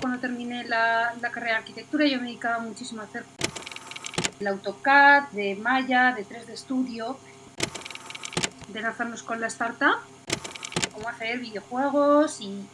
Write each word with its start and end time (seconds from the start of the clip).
cuando 0.00 0.18
terminé 0.18 0.64
la, 0.64 1.14
la 1.20 1.30
carrera 1.30 1.52
de 1.52 1.58
arquitectura, 1.58 2.06
yo 2.06 2.18
me 2.18 2.24
dedicaba 2.24 2.58
muchísimo 2.58 3.02
a 3.02 3.04
hacer 3.04 3.24
el 4.40 4.46
AutoCAD, 4.46 5.28
de 5.32 5.54
Maya, 5.56 6.14
de 6.16 6.24
3D 6.24 6.56
Studio, 6.56 7.18
de 8.68 8.78
enlazarnos 8.78 9.22
con 9.22 9.40
la 9.40 9.48
startup, 9.48 9.98
cómo 10.92 11.08
hacer 11.08 11.38
videojuegos 11.38 12.40
y 12.40 12.64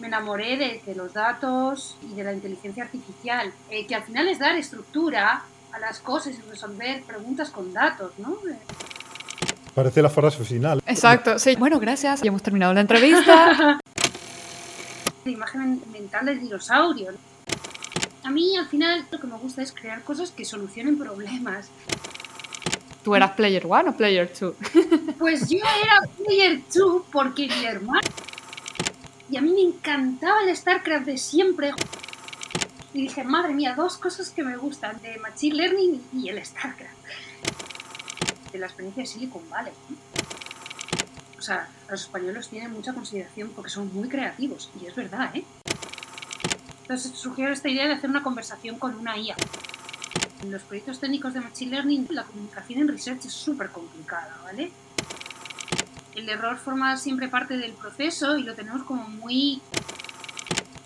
me 0.00 0.08
enamoré 0.08 0.80
de, 0.84 0.94
los 0.94 1.12
datos 1.12 1.96
y 2.02 2.14
de 2.14 2.24
la 2.24 2.32
inteligencia 2.32 2.84
artificial, 2.84 3.52
eh, 3.70 3.86
que 3.86 3.94
al 3.94 4.02
final 4.02 4.28
es 4.28 4.38
dar 4.38 4.56
estructura 4.56 5.42
a 5.72 5.78
las 5.78 6.00
cosas 6.00 6.34
y 6.38 6.50
resolver 6.50 7.02
preguntas 7.04 7.50
con 7.50 7.72
datos, 7.72 8.12
¿no? 8.18 8.36
Parece 9.74 10.02
la 10.02 10.08
frase 10.08 10.42
final. 10.44 10.82
Exacto, 10.86 11.38
sí. 11.38 11.54
Bueno, 11.56 11.78
gracias. 11.78 12.22
Ya 12.22 12.28
hemos 12.28 12.42
terminado 12.42 12.72
la 12.72 12.80
entrevista. 12.80 13.78
la 15.26 15.32
imagen 15.32 15.82
mental 15.92 16.26
del 16.26 16.40
dinosaurio. 16.40 17.12
A 18.22 18.30
mí 18.30 18.56
al 18.56 18.66
final 18.68 19.06
lo 19.10 19.20
que 19.20 19.26
me 19.26 19.36
gusta 19.36 19.62
es 19.62 19.72
crear 19.72 20.02
cosas 20.02 20.30
que 20.30 20.44
solucionen 20.44 20.98
problemas. 20.98 21.68
¿Tú 23.04 23.14
eras 23.14 23.32
player 23.32 23.64
one 23.68 23.90
o 23.90 23.96
player 23.96 24.32
two? 24.32 24.54
Pues 25.18 25.48
yo 25.48 25.58
era 25.58 26.00
player 26.16 26.62
two 26.72 27.04
porque 27.12 27.48
mi 27.48 27.64
hermano... 27.64 28.08
Y 29.28 29.36
a 29.36 29.40
mí 29.40 29.50
me 29.52 29.62
encantaba 29.62 30.42
el 30.42 30.56
StarCraft 30.56 31.06
de 31.06 31.18
siempre. 31.18 31.72
Y 32.94 33.02
dije, 33.02 33.24
madre 33.24 33.54
mía, 33.54 33.74
dos 33.76 33.96
cosas 33.96 34.30
que 34.30 34.44
me 34.44 34.56
gustan, 34.56 35.00
de 35.02 35.18
Machine 35.18 35.56
Learning 35.56 36.02
y 36.12 36.28
el 36.28 36.44
StarCraft. 36.44 36.94
De 38.52 38.58
la 38.58 38.66
experiencia 38.66 39.02
de 39.02 39.06
Silicon 39.08 39.48
Valley. 39.50 39.72
Sea, 41.46 41.68
los 41.88 42.02
españoles 42.02 42.48
tienen 42.48 42.72
mucha 42.72 42.92
consideración 42.92 43.50
porque 43.54 43.70
son 43.70 43.92
muy 43.94 44.08
creativos. 44.08 44.70
Y 44.80 44.86
es 44.86 44.94
verdad, 44.94 45.34
¿eh? 45.34 45.44
Entonces 46.82 47.12
surgió 47.12 47.48
esta 47.48 47.68
idea 47.68 47.86
de 47.86 47.94
hacer 47.94 48.10
una 48.10 48.22
conversación 48.22 48.78
con 48.78 48.94
una 48.96 49.16
IA. 49.16 49.36
En 50.42 50.52
los 50.52 50.62
proyectos 50.62 51.00
técnicos 51.00 51.34
de 51.34 51.40
Machine 51.40 51.70
Learning, 51.72 52.06
la 52.10 52.24
comunicación 52.24 52.80
en 52.80 52.88
research 52.88 53.24
es 53.24 53.32
súper 53.32 53.70
complicada, 53.70 54.36
¿vale? 54.44 54.70
El 56.14 56.28
error 56.28 56.56
forma 56.56 56.96
siempre 56.96 57.28
parte 57.28 57.56
del 57.56 57.72
proceso 57.72 58.36
y 58.36 58.42
lo 58.42 58.54
tenemos 58.54 58.82
como 58.84 59.08
muy... 59.08 59.60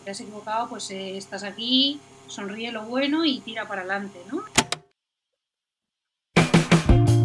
Te 0.04 0.10
has 0.10 0.20
equivocado, 0.20 0.68
pues 0.68 0.90
eh, 0.90 1.16
estás 1.16 1.42
aquí, 1.42 2.00
sonríe 2.26 2.72
lo 2.72 2.84
bueno 2.84 3.24
y 3.24 3.40
tira 3.40 3.68
para 3.68 3.82
adelante, 3.82 4.20
¿no? 4.30 4.42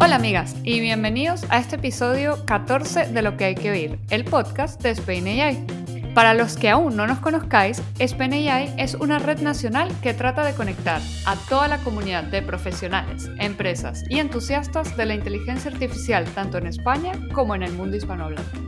Hola 0.06 0.14
amigas 0.14 0.54
y 0.62 0.78
bienvenidos 0.78 1.44
a 1.48 1.58
este 1.58 1.74
episodio 1.74 2.38
14 2.46 3.08
de 3.08 3.22
Lo 3.22 3.36
que 3.36 3.46
hay 3.46 3.54
que 3.56 3.72
oír, 3.72 3.98
el 4.10 4.24
podcast 4.24 4.80
de 4.80 4.90
Spain 4.90 5.26
AI. 5.26 5.66
Para 6.14 6.32
los 6.32 6.56
que 6.56 6.70
aún 6.70 6.94
no 6.94 7.08
nos 7.08 7.18
conozcáis, 7.18 7.82
SpenAI 8.00 8.72
es 8.78 8.94
una 8.94 9.18
red 9.18 9.40
nacional 9.40 9.90
que 10.04 10.14
trata 10.14 10.44
de 10.44 10.54
conectar 10.54 11.02
a 11.26 11.34
toda 11.48 11.66
la 11.66 11.78
comunidad 11.78 12.22
de 12.22 12.40
profesionales, 12.40 13.28
empresas 13.40 14.04
y 14.08 14.20
entusiastas 14.20 14.96
de 14.96 15.06
la 15.06 15.16
inteligencia 15.16 15.72
artificial 15.72 16.24
tanto 16.36 16.58
en 16.58 16.68
España 16.68 17.10
como 17.32 17.56
en 17.56 17.64
el 17.64 17.72
mundo 17.72 17.96
hispanohablante. 17.96 18.60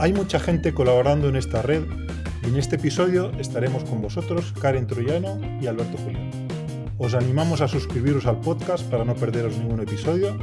Hay 0.00 0.12
mucha 0.12 0.40
gente 0.40 0.74
colaborando 0.74 1.28
en 1.28 1.36
esta 1.36 1.62
red 1.62 1.84
y 2.42 2.48
en 2.48 2.56
este 2.56 2.74
episodio 2.74 3.30
estaremos 3.38 3.84
con 3.84 4.02
vosotros 4.02 4.52
Karen 4.60 4.88
Troyano 4.88 5.40
y 5.60 5.68
Alberto 5.68 5.98
Julián. 5.98 6.31
Os 6.98 7.14
animamos 7.14 7.60
a 7.60 7.68
suscribiros 7.68 8.26
al 8.26 8.40
podcast 8.40 8.88
para 8.90 9.04
no 9.04 9.14
perderos 9.14 9.56
ningún 9.56 9.80
episodio 9.80 10.38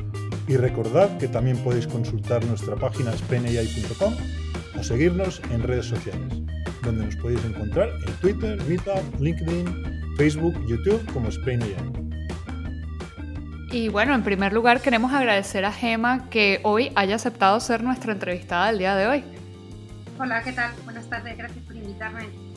y 0.47 0.58
recordad 0.58 1.17
que 1.17 1.28
también 1.28 1.58
podéis 1.58 1.88
consultar 1.88 2.44
nuestra 2.45 2.75
página 2.75 3.11
spenai.com 3.16 4.14
o 4.77 4.83
seguirnos 4.83 5.42
en 5.52 5.64
redes 5.64 5.86
sociales, 5.86 6.33
donde 6.83 7.05
nos 7.05 7.16
podéis 7.17 7.44
encontrar 7.45 7.89
en 8.08 8.14
Twitter, 8.16 8.61
Meetup, 8.64 9.20
LinkedIn, 9.20 10.16
Facebook, 10.17 10.55
YouTube 10.67 11.05
como 11.14 11.30
Spain 11.30 11.61
Y 13.72 13.89
bueno, 13.89 14.16
en 14.16 14.23
primer 14.23 14.52
lugar 14.52 14.81
queremos 14.81 15.14
agradecer 15.14 15.66
a 15.66 15.71
Gema 15.71 16.30
que 16.30 16.60
hoy 16.64 16.92
haya 16.95 17.16
aceptado 17.16 17.60
ser 17.60 17.83
nuestra 17.83 18.11
entrevistada 18.11 18.67
del 18.67 18.80
día 18.80 18.95
de 18.95 19.08
hoy. 19.08 19.23
Hola, 20.20 20.43
¿qué 20.43 20.52
tal? 20.52 20.71
Buenas 20.83 21.08
tardes, 21.08 21.37
gracias 21.37 21.64
por 21.64 21.76
invitarme. 21.76 22.48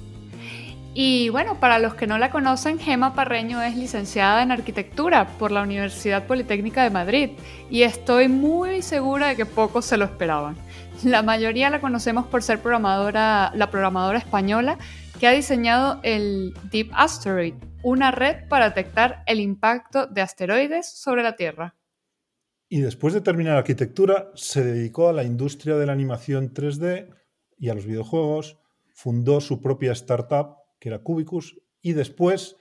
Y 0.94 1.30
bueno, 1.30 1.58
para 1.58 1.78
los 1.78 1.94
que 1.94 2.06
no 2.06 2.19
la 2.19 2.30
conocen, 2.30 2.78
Gema 2.78 3.14
Parreño 3.14 3.62
es 3.62 3.76
licenciada 3.76 4.42
en 4.42 4.53
arquitectura 4.53 5.26
por 5.38 5.50
la 5.50 5.62
Universidad 5.62 6.26
Politécnica 6.26 6.82
de 6.82 6.91
Madrid 6.91 7.30
y 7.70 7.82
estoy 7.82 8.28
muy 8.28 8.82
segura 8.82 9.28
de 9.28 9.36
que 9.36 9.47
pocos 9.47 9.86
se 9.86 9.97
lo 9.97 10.04
esperaban. 10.04 10.54
La 11.03 11.22
mayoría 11.22 11.70
la 11.70 11.80
conocemos 11.80 12.26
por 12.26 12.42
ser 12.42 12.58
la 12.58 13.69
programadora 13.70 14.19
española 14.19 14.76
que 15.19 15.26
ha 15.26 15.32
diseñado 15.32 15.98
el 16.03 16.53
Deep 16.70 16.91
Asteroid, 16.92 17.54
una 17.82 18.10
red 18.10 18.47
para 18.48 18.69
detectar 18.69 19.22
el 19.26 19.41
impacto 19.41 20.06
de 20.06 20.20
asteroides 20.20 20.92
sobre 20.92 21.22
la 21.22 21.36
Tierra. 21.36 21.74
Y 22.69 22.80
después 22.80 23.14
de 23.14 23.22
terminar 23.22 23.56
arquitectura, 23.56 24.30
se 24.34 24.62
dedicó 24.62 25.09
a 25.09 25.12
la 25.12 25.24
industria 25.24 25.76
de 25.76 25.86
la 25.86 25.92
animación 25.92 26.53
3D 26.53 27.09
y 27.59 27.70
a 27.70 27.74
los 27.74 27.86
videojuegos, 27.86 28.59
fundó 28.92 29.41
su 29.41 29.60
propia 29.60 29.92
startup, 29.92 30.61
que 30.82 30.88
era 30.88 30.98
Cubicus, 30.98 31.60
y 31.81 31.93
después 31.93 32.56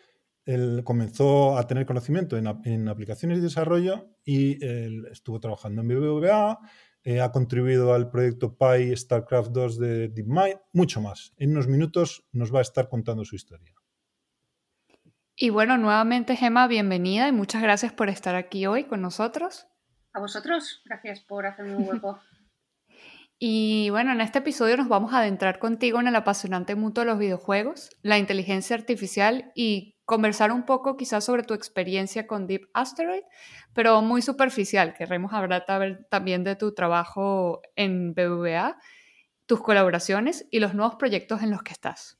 él 0.45 0.83
comenzó 0.83 1.57
a 1.57 1.65
tener 1.65 1.87
conocimiento 1.87 2.37
en, 2.37 2.87
aplicaciones 2.87 3.39
y 3.39 3.41
desarrollo 3.41 4.11
y 4.23 4.63
estuvo 5.07 5.39
trabajando 5.39 5.81
en 5.81 5.87
BBVA, 5.87 6.59
eh, 7.03 7.19
ha 7.19 7.31
contribuido 7.31 7.95
al 7.95 8.11
proyecto 8.11 8.55
Pi 8.55 8.95
StarCraft 8.95 9.49
2 9.49 9.79
de 9.79 10.07
DeepMind, 10.09 10.59
mucho 10.71 11.01
más. 11.01 11.33
En 11.37 11.49
unos 11.49 11.67
minutos 11.67 12.23
nos 12.31 12.53
va 12.53 12.59
a 12.59 12.61
estar 12.61 12.89
contando 12.89 13.25
su 13.25 13.35
historia. 13.35 13.73
Y 15.35 15.49
bueno, 15.49 15.79
nuevamente 15.79 16.35
Gemma, 16.35 16.67
bienvenida 16.67 17.27
y 17.27 17.31
muchas 17.31 17.63
gracias 17.63 17.91
por 17.91 18.09
estar 18.09 18.35
aquí 18.35 18.67
hoy 18.67 18.83
con 18.83 19.01
nosotros. 19.01 19.65
A 20.13 20.19
vosotros, 20.19 20.83
gracias 20.85 21.21
por 21.21 21.47
hacerme 21.47 21.75
un 21.75 21.89
hueco. 21.89 22.19
y 23.43 23.89
bueno, 23.89 24.11
en 24.11 24.21
este 24.21 24.37
episodio 24.37 24.77
nos 24.77 24.87
vamos 24.87 25.13
a 25.13 25.21
adentrar 25.21 25.57
contigo 25.57 25.99
en 25.99 26.05
el 26.05 26.15
apasionante 26.15 26.75
mundo 26.75 27.01
de 27.01 27.07
los 27.07 27.17
videojuegos, 27.17 27.89
la 28.03 28.19
inteligencia 28.19 28.75
artificial 28.75 29.51
y 29.55 29.95
conversar 30.05 30.51
un 30.51 30.63
poco 30.63 30.95
quizás 30.95 31.25
sobre 31.25 31.41
tu 31.41 31.55
experiencia 31.55 32.27
con 32.27 32.45
Deep 32.45 32.69
Asteroid, 32.75 33.23
pero 33.73 33.99
muy 34.03 34.21
superficial. 34.21 34.93
Queremos 34.93 35.33
hablar 35.33 35.65
también 36.11 36.43
de 36.43 36.55
tu 36.55 36.75
trabajo 36.75 37.63
en 37.75 38.13
BBVA, 38.13 38.77
tus 39.47 39.59
colaboraciones 39.61 40.47
y 40.51 40.59
los 40.59 40.75
nuevos 40.75 40.97
proyectos 40.97 41.41
en 41.41 41.49
los 41.49 41.63
que 41.63 41.73
estás. 41.73 42.19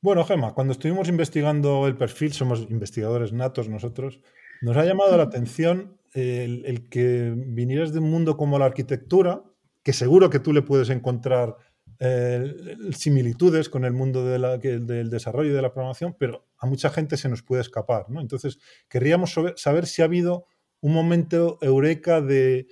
Bueno, 0.00 0.22
Gemma, 0.22 0.54
cuando 0.54 0.70
estuvimos 0.70 1.08
investigando 1.08 1.88
el 1.88 1.96
perfil, 1.96 2.32
somos 2.32 2.60
investigadores 2.70 3.32
natos 3.32 3.68
nosotros, 3.68 4.20
nos 4.62 4.76
ha 4.76 4.84
llamado 4.84 5.16
la 5.16 5.22
atención 5.24 5.98
el, 6.12 6.64
el 6.64 6.88
que 6.88 7.34
vinieras 7.34 7.92
de 7.92 7.98
un 7.98 8.08
mundo 8.08 8.36
como 8.36 8.56
la 8.60 8.66
arquitectura, 8.66 9.42
que 9.86 9.92
seguro 9.92 10.30
que 10.30 10.40
tú 10.40 10.52
le 10.52 10.62
puedes 10.62 10.90
encontrar 10.90 11.58
eh, 12.00 12.76
similitudes 12.90 13.68
con 13.68 13.84
el 13.84 13.92
mundo 13.92 14.26
del 14.26 15.10
desarrollo 15.10 15.50
y 15.52 15.54
de 15.54 15.62
la 15.62 15.72
programación, 15.72 16.16
pero 16.18 16.48
a 16.58 16.66
mucha 16.66 16.90
gente 16.90 17.16
se 17.16 17.28
nos 17.28 17.44
puede 17.44 17.62
escapar. 17.62 18.10
¿no? 18.10 18.20
Entonces, 18.20 18.58
querríamos 18.88 19.32
saber 19.54 19.86
si 19.86 20.02
ha 20.02 20.06
habido 20.06 20.48
un 20.80 20.92
momento 20.92 21.58
eureka 21.62 22.20
de, 22.20 22.66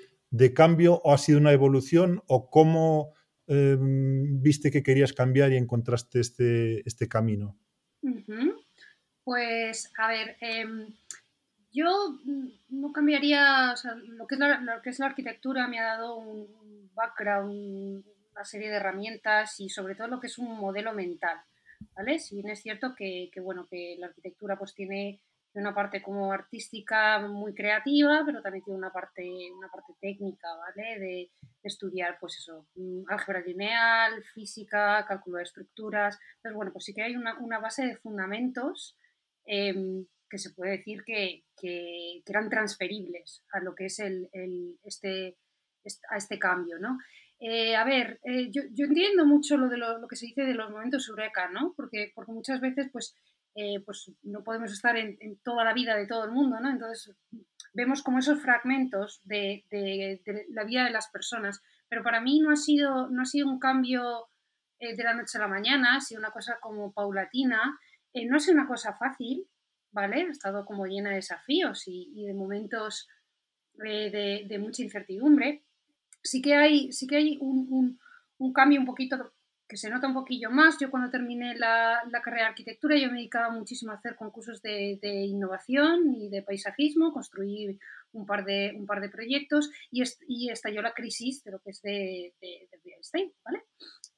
cambio 0.56 1.00
o 1.04 1.14
ha 1.14 1.18
sido 1.18 1.38
una 1.38 1.52
evolución 1.52 2.20
o 2.26 2.50
cómo 2.50 3.14
em, 3.46 4.42
viste 4.42 4.72
que 4.72 4.82
querías 4.82 5.12
cambiar 5.12 5.52
y 5.52 5.56
encontraste 5.56 6.18
este, 6.18 6.82
este 6.84 7.06
camino. 7.06 7.56
Pues, 9.22 9.92
a 9.98 10.08
ver, 10.08 10.36
em, 10.40 10.88
yo 11.72 12.18
no 12.70 12.92
cambiaría, 12.92 13.74
lo, 14.18 14.26
que 14.26 14.34
es 14.34 14.40
lo 14.40 14.82
que 14.82 14.90
es 14.90 14.98
la 14.98 15.06
arquitectura 15.06 15.68
me 15.68 15.78
ha 15.78 15.84
dado 15.84 16.16
un 16.16 16.63
background 16.94 18.04
una 18.34 18.44
serie 18.44 18.68
de 18.68 18.76
herramientas 18.76 19.60
y 19.60 19.68
sobre 19.68 19.94
todo 19.94 20.08
lo 20.08 20.20
que 20.20 20.26
es 20.26 20.38
un 20.38 20.58
modelo 20.58 20.92
mental, 20.92 21.38
¿vale? 21.94 22.18
Si 22.18 22.34
bien 22.34 22.50
es 22.50 22.60
cierto 22.60 22.94
que, 22.96 23.30
bueno, 23.40 23.66
que 23.70 23.96
la 23.98 24.08
arquitectura 24.08 24.58
pues 24.58 24.74
tiene 24.74 25.20
una 25.54 25.72
parte 25.72 26.02
como 26.02 26.32
artística 26.32 27.20
muy 27.20 27.54
creativa, 27.54 28.22
pero 28.26 28.42
también 28.42 28.64
tiene 28.64 28.78
una 28.78 28.92
parte, 28.92 29.22
una 29.56 29.68
parte 29.68 29.92
técnica, 30.00 30.48
¿vale? 30.56 30.98
De, 30.98 31.30
estudiar, 31.62 32.18
pues 32.20 32.36
eso, 32.36 32.66
mm, 32.74 33.04
álgebra 33.08 33.40
lineal, 33.40 34.22
física, 34.34 35.02
cálculo 35.08 35.38
de 35.38 35.44
estructuras. 35.44 36.18
Entonces, 36.36 36.54
bueno, 36.54 36.72
pues 36.74 36.84
sí 36.84 36.92
que 36.92 37.02
hay 37.02 37.16
una, 37.16 37.58
base 37.58 37.86
de 37.86 37.96
fundamentos 37.96 38.98
em, 39.46 40.04
que 40.28 40.36
se 40.36 40.50
puede 40.50 40.72
decir 40.72 41.04
que, 41.04 41.44
que, 41.56 42.22
eran 42.26 42.50
transferibles 42.50 43.44
a 43.50 43.60
lo 43.60 43.74
que 43.74 43.86
es 43.86 43.98
el, 43.98 44.28
este, 44.82 45.38
a 46.10 46.16
este 46.16 46.38
cambio, 46.38 46.78
¿no? 46.78 46.98
Eh, 47.46 47.76
a 47.76 47.84
ver, 47.84 48.20
eh, 48.24 48.50
yo, 48.50 48.62
entiendo 48.86 49.26
mucho 49.26 49.56
lo 49.56 49.68
de 49.68 49.76
lo, 49.76 50.08
que 50.08 50.16
se 50.16 50.26
dice 50.26 50.44
de 50.44 50.54
los 50.54 50.70
momentos 50.70 51.08
eureka, 51.08 51.50
¿no? 51.50 51.74
Porque, 51.76 52.12
porque 52.14 52.32
muchas 52.32 52.60
veces, 52.60 52.88
pues, 52.90 53.14
eh, 53.54 53.80
pues 53.84 54.10
no 54.22 54.42
podemos 54.42 54.72
estar 54.72 54.96
en, 54.96 55.18
toda 55.42 55.64
la 55.64 55.74
vida 55.74 55.94
de 55.96 56.06
todo 56.06 56.24
el 56.24 56.30
mundo, 56.30 56.58
¿no? 56.60 56.70
Entonces, 56.70 57.14
vemos 57.74 58.02
como 58.02 58.18
esos 58.18 58.40
fragmentos 58.40 59.20
de, 59.24 59.64
la 60.50 60.64
vida 60.64 60.84
de 60.84 60.90
las 60.90 61.08
personas. 61.10 61.60
Pero 61.88 62.02
para 62.02 62.20
mí 62.20 62.40
no 62.40 62.50
ha 62.50 62.56
sido, 62.56 63.10
no 63.10 63.22
ha 63.22 63.26
sido 63.26 63.48
un 63.48 63.58
cambio 63.58 64.28
de 64.80 65.04
la 65.04 65.14
noche 65.14 65.38
a 65.38 65.42
la 65.42 65.48
mañana, 65.48 65.96
ha 65.96 66.00
sido 66.00 66.20
una 66.20 66.30
cosa 66.30 66.58
como 66.60 66.92
paulatina, 66.92 67.78
no 68.14 68.36
es 68.36 68.48
una 68.48 68.66
cosa 68.66 68.94
fácil, 68.94 69.46
¿vale? 69.92 70.22
Ha 70.22 70.30
estado 70.30 70.64
como 70.64 70.86
llena 70.86 71.10
de 71.10 71.16
desafíos 71.16 71.84
y, 71.86 72.24
de 72.24 72.34
momentos 72.34 73.06
de, 73.74 74.58
mucha 74.60 74.82
incertidumbre. 74.82 75.62
Sí 76.24 76.40
que 76.42 76.54
hay, 76.54 76.90
sí 76.92 77.06
que 77.06 77.16
hay 77.16 77.38
un, 77.40 78.00
cambio 78.54 78.80
un 78.80 78.86
poquito 78.86 79.32
que 79.68 79.76
se 79.76 79.90
nota 79.90 80.08
un 80.08 80.14
poquillo 80.14 80.50
más. 80.50 80.78
Yo 80.80 80.90
cuando 80.90 81.10
terminé 81.10 81.54
la, 81.56 82.00
carrera 82.22 82.44
de 82.44 82.48
arquitectura 82.48 82.96
yo 82.96 83.08
me 83.08 83.18
dedicaba 83.18 83.50
muchísimo 83.50 83.92
a 83.92 83.96
hacer 83.96 84.16
concursos 84.16 84.62
de, 84.62 84.98
innovación 85.26 86.14
y 86.14 86.30
de 86.30 86.42
paisajismo, 86.42 87.12
construí 87.12 87.78
un 88.12 88.26
par 88.26 88.44
de, 88.44 88.74
un 88.76 88.86
par 88.86 89.00
de 89.00 89.10
proyectos 89.10 89.70
y, 89.90 90.02
y 90.26 90.50
estalló 90.50 90.80
la 90.80 90.94
crisis 90.94 91.44
de 91.44 91.50
lo 91.52 91.60
que 91.60 91.70
es 91.70 91.82
de, 91.82 92.32
real 92.40 93.00
estate, 93.00 93.32
¿vale? 93.44 93.62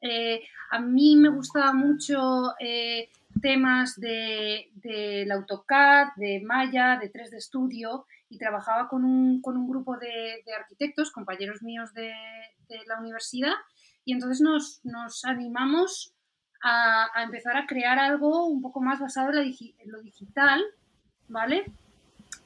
Eh, 0.01 0.43
a 0.71 0.81
mí 0.81 1.17
me 1.17 1.31
gustaba 1.31 1.73
mucho 1.73 2.53
eh, 2.61 3.09
temas 3.41 3.99
de, 4.01 4.71
del 4.75 5.31
AutoCAD, 5.33 6.09
de 6.17 6.43
Maya, 6.45 6.99
de 7.01 7.13
3D 7.13 7.41
Studio 7.41 8.07
y 8.29 8.39
trabajaba 8.39 8.89
con 8.89 9.05
un, 9.05 9.41
con 9.41 9.57
un 9.57 9.69
grupo 9.69 9.97
de, 9.97 10.43
arquitectos, 10.59 11.11
compañeros 11.11 11.63
míos 11.63 11.93
de 11.95 12.13
la 12.87 12.99
universidad 12.99 13.55
y 14.07 14.13
entonces 14.13 14.41
nos, 14.41 14.81
nos 14.85 15.25
animamos 15.25 16.15
a, 16.63 17.23
empezar 17.23 17.57
a 17.57 17.67
crear 17.67 17.99
algo 17.99 18.47
un 18.47 18.63
poco 18.63 18.81
más 18.81 19.01
basado 19.01 19.33
en, 19.33 19.53
lo 19.87 20.01
digital, 20.01 20.65
¿vale? 21.29 21.65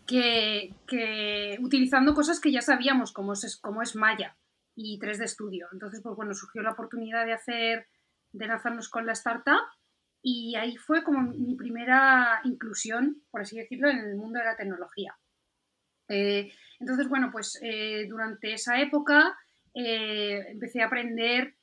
Que, 0.07 0.75
que, 0.87 1.59
utilizando 1.61 2.15
cosas 2.15 2.41
que 2.41 2.51
ya 2.51 2.63
sabíamos, 2.63 3.13
como 3.13 3.35
es, 3.35 3.57
como 3.59 3.83
es 3.83 3.95
Maya 3.95 4.37
y 4.75 4.99
3D 4.99 5.29
Studio. 5.29 5.69
Entonces, 5.73 6.01
pues 6.03 6.17
bueno, 6.17 6.35
surgió 6.35 6.63
la 6.63 6.73
oportunidad 6.73 7.27
de 7.27 7.35
hacer, 7.35 7.87
de 8.33 8.47
lanzarnos 8.47 8.89
con 8.89 9.05
la 9.05 9.13
startup 9.13 9.61
y 10.23 10.55
ahí 10.57 10.77
fue 10.77 11.03
como 11.03 11.23
mi 11.33 11.55
primera 11.55 12.41
inclusión, 12.45 13.23
por 13.31 13.43
así 13.43 13.57
decirlo, 13.57 13.89
en 13.89 13.99
el 13.99 14.17
mundo 14.17 14.39
de 14.39 14.45
la 14.45 14.57
tecnología. 14.57 15.17
Eh, 16.11 16.53
entonces, 16.81 17.09
bueno, 17.09 17.31
pues 17.33 17.59
eh, 17.63 18.07
durante 18.09 18.53
esa 18.53 18.81
época 18.81 19.37
eh, 19.75 20.45
empecé 20.49 20.83
a 20.83 20.87
aprender 20.87 21.55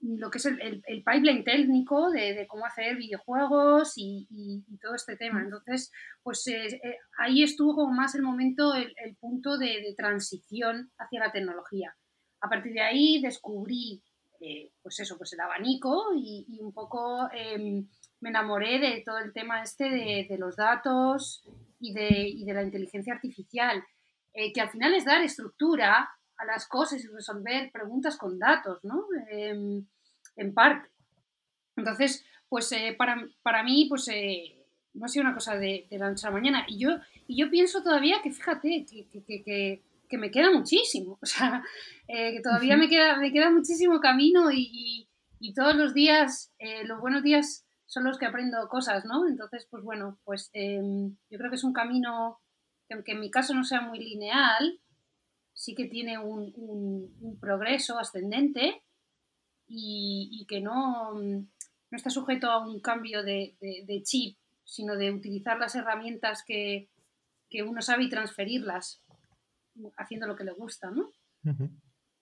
lo 0.00 0.30
que 0.30 0.38
es 0.38 0.46
el, 0.46 0.82
pipeline 1.04 1.44
técnico 1.44 2.10
de, 2.10 2.46
cómo 2.48 2.64
hacer 2.64 2.96
videojuegos 2.96 3.92
y, 3.96 4.26
todo 4.80 4.94
este 4.94 5.16
tema. 5.16 5.42
Entonces, 5.42 5.92
pues 6.22 6.44
ahí 7.18 7.42
estuvo 7.42 7.74
como 7.74 7.92
más 7.92 8.14
el 8.14 8.22
momento, 8.22 8.74
el, 8.74 9.16
punto 9.16 9.58
de, 9.58 9.94
transición 9.96 10.90
hacia 10.98 11.20
la 11.20 11.32
tecnología. 11.32 11.94
A 12.40 12.48
partir 12.48 12.72
de 12.72 12.80
ahí 12.80 13.20
descubrí, 13.20 14.02
pues 14.82 15.00
eso, 15.00 15.16
pues 15.18 15.32
el 15.32 15.40
abanico 15.40 16.12
y, 16.14 16.58
un 16.60 16.72
poco 16.72 17.28
em, 17.32 17.86
me 18.20 18.30
enamoré 18.30 18.78
de 18.78 19.02
todo 19.04 19.18
el 19.18 19.32
tema 19.32 19.62
este 19.62 19.84
de, 19.90 20.36
los 20.38 20.56
datos 20.56 21.42
y 21.78 21.92
de, 21.92 22.52
la 22.52 22.62
inteligencia 22.62 23.14
artificial, 23.14 23.84
que 24.32 24.60
al 24.60 24.70
final 24.70 24.94
es 24.94 25.04
dar 25.04 25.22
estructura 25.22 26.08
a 26.40 26.44
las 26.44 26.66
cosas 26.66 27.04
y 27.04 27.08
resolver 27.08 27.70
preguntas 27.70 28.16
con 28.16 28.38
datos, 28.38 28.82
¿no? 28.82 29.04
Em, 29.30 29.86
en 30.36 30.54
parte. 30.54 30.88
Entonces, 31.76 32.24
pues 32.48 32.70
eh, 32.72 32.94
para, 32.96 33.28
para, 33.42 33.62
mí, 33.62 33.86
pues 33.88 34.08
eh, 34.08 34.66
no 34.94 35.04
ha 35.04 35.08
sido 35.08 35.24
una 35.24 35.34
cosa 35.34 35.56
de, 35.56 35.86
de, 35.90 35.98
la 35.98 36.08
noche 36.08 36.26
a 36.26 36.30
la 36.30 36.36
mañana. 36.36 36.64
Y 36.66 36.78
yo, 36.78 36.90
y 37.26 37.36
yo 37.40 37.50
pienso 37.50 37.82
todavía 37.82 38.20
que, 38.22 38.32
fíjate, 38.32 38.86
que, 38.86 39.42
que, 39.44 39.82
me 40.18 40.30
queda 40.30 40.50
muchísimo. 40.50 41.18
O 41.22 41.26
sea, 41.26 41.62
eh, 42.08 42.32
que 42.32 42.40
todavía 42.40 42.76
me, 42.76 42.88
queda, 42.88 43.16
me 43.16 43.32
queda 43.32 43.50
muchísimo 43.50 44.00
camino 44.00 44.50
y, 44.50 45.08
y, 45.38 45.54
todos 45.54 45.76
los 45.76 45.94
días, 45.94 46.52
los 46.84 47.00
buenos 47.00 47.22
días 47.22 47.66
son 47.90 48.04
los 48.04 48.18
que 48.18 48.26
aprendo 48.26 48.68
cosas, 48.68 49.04
¿no? 49.04 49.26
Entonces, 49.26 49.66
pues 49.68 49.82
bueno, 49.82 50.20
pues 50.24 50.48
em, 50.52 51.16
yo 51.28 51.38
creo 51.38 51.50
que 51.50 51.56
es 51.56 51.64
un 51.64 51.72
camino 51.72 52.38
que 52.86 52.94
aunque 52.94 53.12
en 53.12 53.20
mi 53.20 53.32
caso 53.32 53.52
no 53.52 53.64
sea 53.64 53.80
muy 53.80 53.98
lineal, 53.98 54.80
sí 55.52 55.74
que 55.74 55.86
tiene 55.86 56.16
un, 56.16 57.38
progreso 57.40 57.98
ascendente 57.98 58.82
y, 59.66 60.46
que 60.48 60.60
no, 60.60 61.14
no, 61.14 61.46
está 61.90 62.10
sujeto 62.10 62.48
a 62.48 62.64
un 62.64 62.80
cambio 62.80 63.24
de, 63.24 63.56
chip, 64.04 64.38
sino 64.62 64.96
de 64.96 65.10
utilizar 65.10 65.58
las 65.58 65.74
herramientas 65.74 66.44
que, 66.46 66.88
uno 67.66 67.82
sabe 67.82 68.04
y 68.04 68.08
transferirlas 68.08 69.02
haciendo 69.96 70.26
lo 70.26 70.36
que 70.36 70.44
le 70.44 70.52
gusta, 70.52 70.90
¿no? 70.90 71.10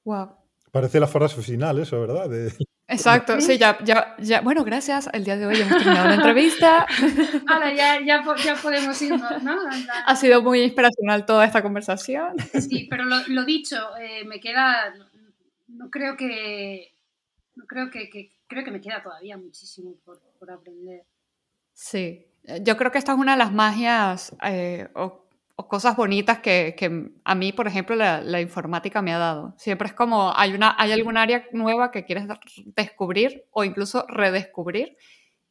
Wow. 0.04 0.36
Parece 0.70 1.00
la 1.00 1.06
frase 1.06 1.42
final, 1.42 1.78
eso, 1.78 2.00
¿verdad? 2.00 2.30
Exacto, 2.90 3.38
sí, 3.42 3.58
ya, 3.58 3.78
ya, 3.84 4.16
ya, 4.18 4.40
bueno, 4.40 4.64
gracias. 4.64 5.10
El 5.12 5.22
día 5.22 5.36
de 5.36 5.46
hoy 5.46 5.60
hemos 5.60 5.76
terminado 5.76 6.08
la 6.08 6.14
entrevista. 6.14 6.86
Ahora 7.46 7.74
ya, 7.74 8.00
ya, 8.00 8.24
ya, 8.42 8.54
podemos 8.56 9.00
irnos, 9.02 9.42
¿no? 9.42 9.58
Ha 10.06 10.16
sido 10.16 10.40
muy 10.40 10.62
inspiracional 10.62 11.26
toda 11.26 11.44
esta 11.44 11.62
conversación. 11.62 12.34
Sí, 12.38 12.86
pero 12.88 13.04
lo, 13.04 13.44
dicho, 13.44 13.76
eh, 13.98 14.24
me 14.24 14.40
queda, 14.40 14.94
no 15.66 15.90
creo 15.90 16.16
que, 16.16 16.94
no 17.56 17.66
creo 17.66 17.90
que, 17.90 18.08
creo 18.46 18.64
que 18.64 18.70
me 18.70 18.80
queda 18.80 19.02
todavía 19.02 19.36
muchísimo 19.36 19.96
por, 20.02 20.22
por 20.38 20.50
aprender. 20.50 21.04
Sí, 21.74 22.26
yo 22.62 22.76
creo 22.78 22.90
que 22.90 22.98
esta 22.98 23.12
es 23.12 23.18
una 23.18 23.32
de 23.32 23.38
las 23.38 23.52
magias 23.52 24.34
eh, 24.42 24.88
o 24.94 25.27
cosas 25.66 25.96
bonitas 25.96 26.38
que, 26.38 26.74
que, 26.78 27.10
a 27.24 27.34
mí, 27.34 27.52
por 27.52 27.66
ejemplo, 27.66 27.96
la, 27.96 28.20
la, 28.20 28.40
informática 28.40 29.02
me 29.02 29.12
ha 29.12 29.18
dado. 29.18 29.54
Siempre 29.58 29.88
es 29.88 29.94
como 29.94 30.32
hay, 30.36 30.54
una, 30.54 30.74
hay 30.78 30.92
algún 30.92 31.16
área 31.16 31.44
nueva 31.52 31.90
que 31.90 32.04
quieres 32.04 32.26
descubrir 32.76 33.44
o 33.50 33.64
incluso 33.64 34.06
redescubrir 34.08 34.96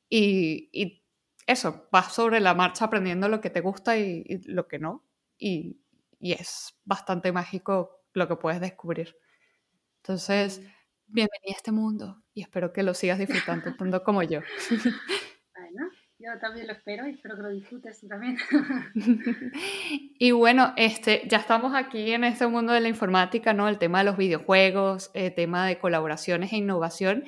y, 0.09 0.69
y 0.71 1.03
eso, 1.45 1.87
vas 1.91 2.13
sobre 2.13 2.39
la 2.39 2.53
marcha 2.53 2.85
aprendiendo 2.85 3.29
lo 3.29 3.41
que 3.41 3.49
te 3.49 3.61
gusta 3.61 3.97
y, 3.97 4.23
lo 4.45 4.67
que 4.67 4.79
no. 4.79 5.03
Y, 5.37 5.79
y, 6.19 6.33
es 6.33 6.77
bastante 6.85 7.31
mágico 7.31 8.01
lo 8.13 8.27
que 8.27 8.35
puedes 8.35 8.61
descubrir. 8.61 9.15
Entonces, 9.97 10.61
bienvenida 11.05 11.53
a 11.53 11.57
este 11.57 11.71
mundo 11.71 12.23
y 12.33 12.41
espero 12.41 12.73
que 12.73 12.83
lo 12.83 12.93
sigas 12.93 13.19
disfrutando 13.19 13.75
tanto 13.75 14.03
como 14.03 14.23
yo. 14.23 14.41
Yo 16.19 16.31
también 16.39 16.65
lo 16.65 16.73
espero 16.73 17.07
y 17.07 17.11
espero 17.11 17.35
que 17.35 17.41
lo 17.43 17.49
disfrutes 17.49 17.99
tú 17.99 18.07
también. 18.07 18.37
y 20.19 20.31
bueno, 20.31 20.73
este, 20.75 21.21
ya 21.27 21.37
estamos 21.37 21.75
aquí 21.75 22.11
en 22.11 22.23
este 22.23 22.47
mundo 22.47 22.73
de 22.73 22.81
la 22.81 22.87
informática, 22.87 23.53
¿no? 23.53 23.69
El 23.69 23.77
tema 23.77 23.99
de 23.99 24.05
los 24.05 24.17
videojuegos, 24.17 25.11
el 25.13 25.35
tema 25.35 25.67
de 25.67 25.77
colaboraciones 25.77 26.51
e 26.53 26.57
innovación. 26.57 27.23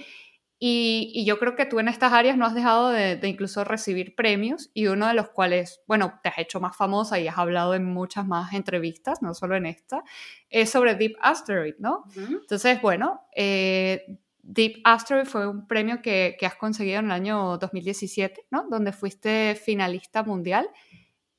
Y, 0.58 1.12
y, 1.14 1.24
yo 1.24 1.40
creo 1.40 1.56
que 1.56 1.66
tú 1.66 1.80
en 1.80 1.88
estas 1.88 2.12
áreas 2.12 2.36
no 2.36 2.46
has 2.46 2.54
dejado 2.54 2.90
de, 2.90 3.16
de, 3.16 3.28
incluso 3.30 3.64
recibir 3.64 4.14
premios 4.16 4.72
y 4.74 4.88
uno 4.88 5.08
de 5.08 5.14
los 5.14 5.30
cuales, 5.30 5.82
bueno, 5.88 6.20
te 6.22 6.30
has 6.30 6.40
hecho 6.40 6.60
más 6.60 6.76
famosa 6.76 7.18
y 7.18 7.30
has 7.30 7.38
hablado 7.38 7.76
en 7.76 7.86
muchas 7.86 8.26
más 8.28 8.54
entrevistas, 8.54 9.22
no 9.22 9.34
solo 9.34 9.56
en 9.56 9.68
esta, 9.68 10.04
es 10.50 10.70
sobre 10.70 10.96
Deep 10.96 11.16
Asteroid, 11.22 11.76
¿no? 11.78 12.04
Entonces, 12.18 12.82
bueno, 12.82 13.22
eh, 13.34 14.20
Deep 14.42 14.82
Asteroid 14.84 15.26
fue 15.26 15.48
un 15.48 15.68
premio 15.68 16.02
que, 16.02 16.38
has 16.42 16.56
conseguido 16.56 17.00
en 17.00 17.06
el 17.06 17.12
año 17.12 17.58
2017, 17.58 18.48
¿no? 18.52 18.68
Donde 18.70 18.92
fuiste 18.92 19.56
finalista 19.56 20.24
mundial 20.24 20.70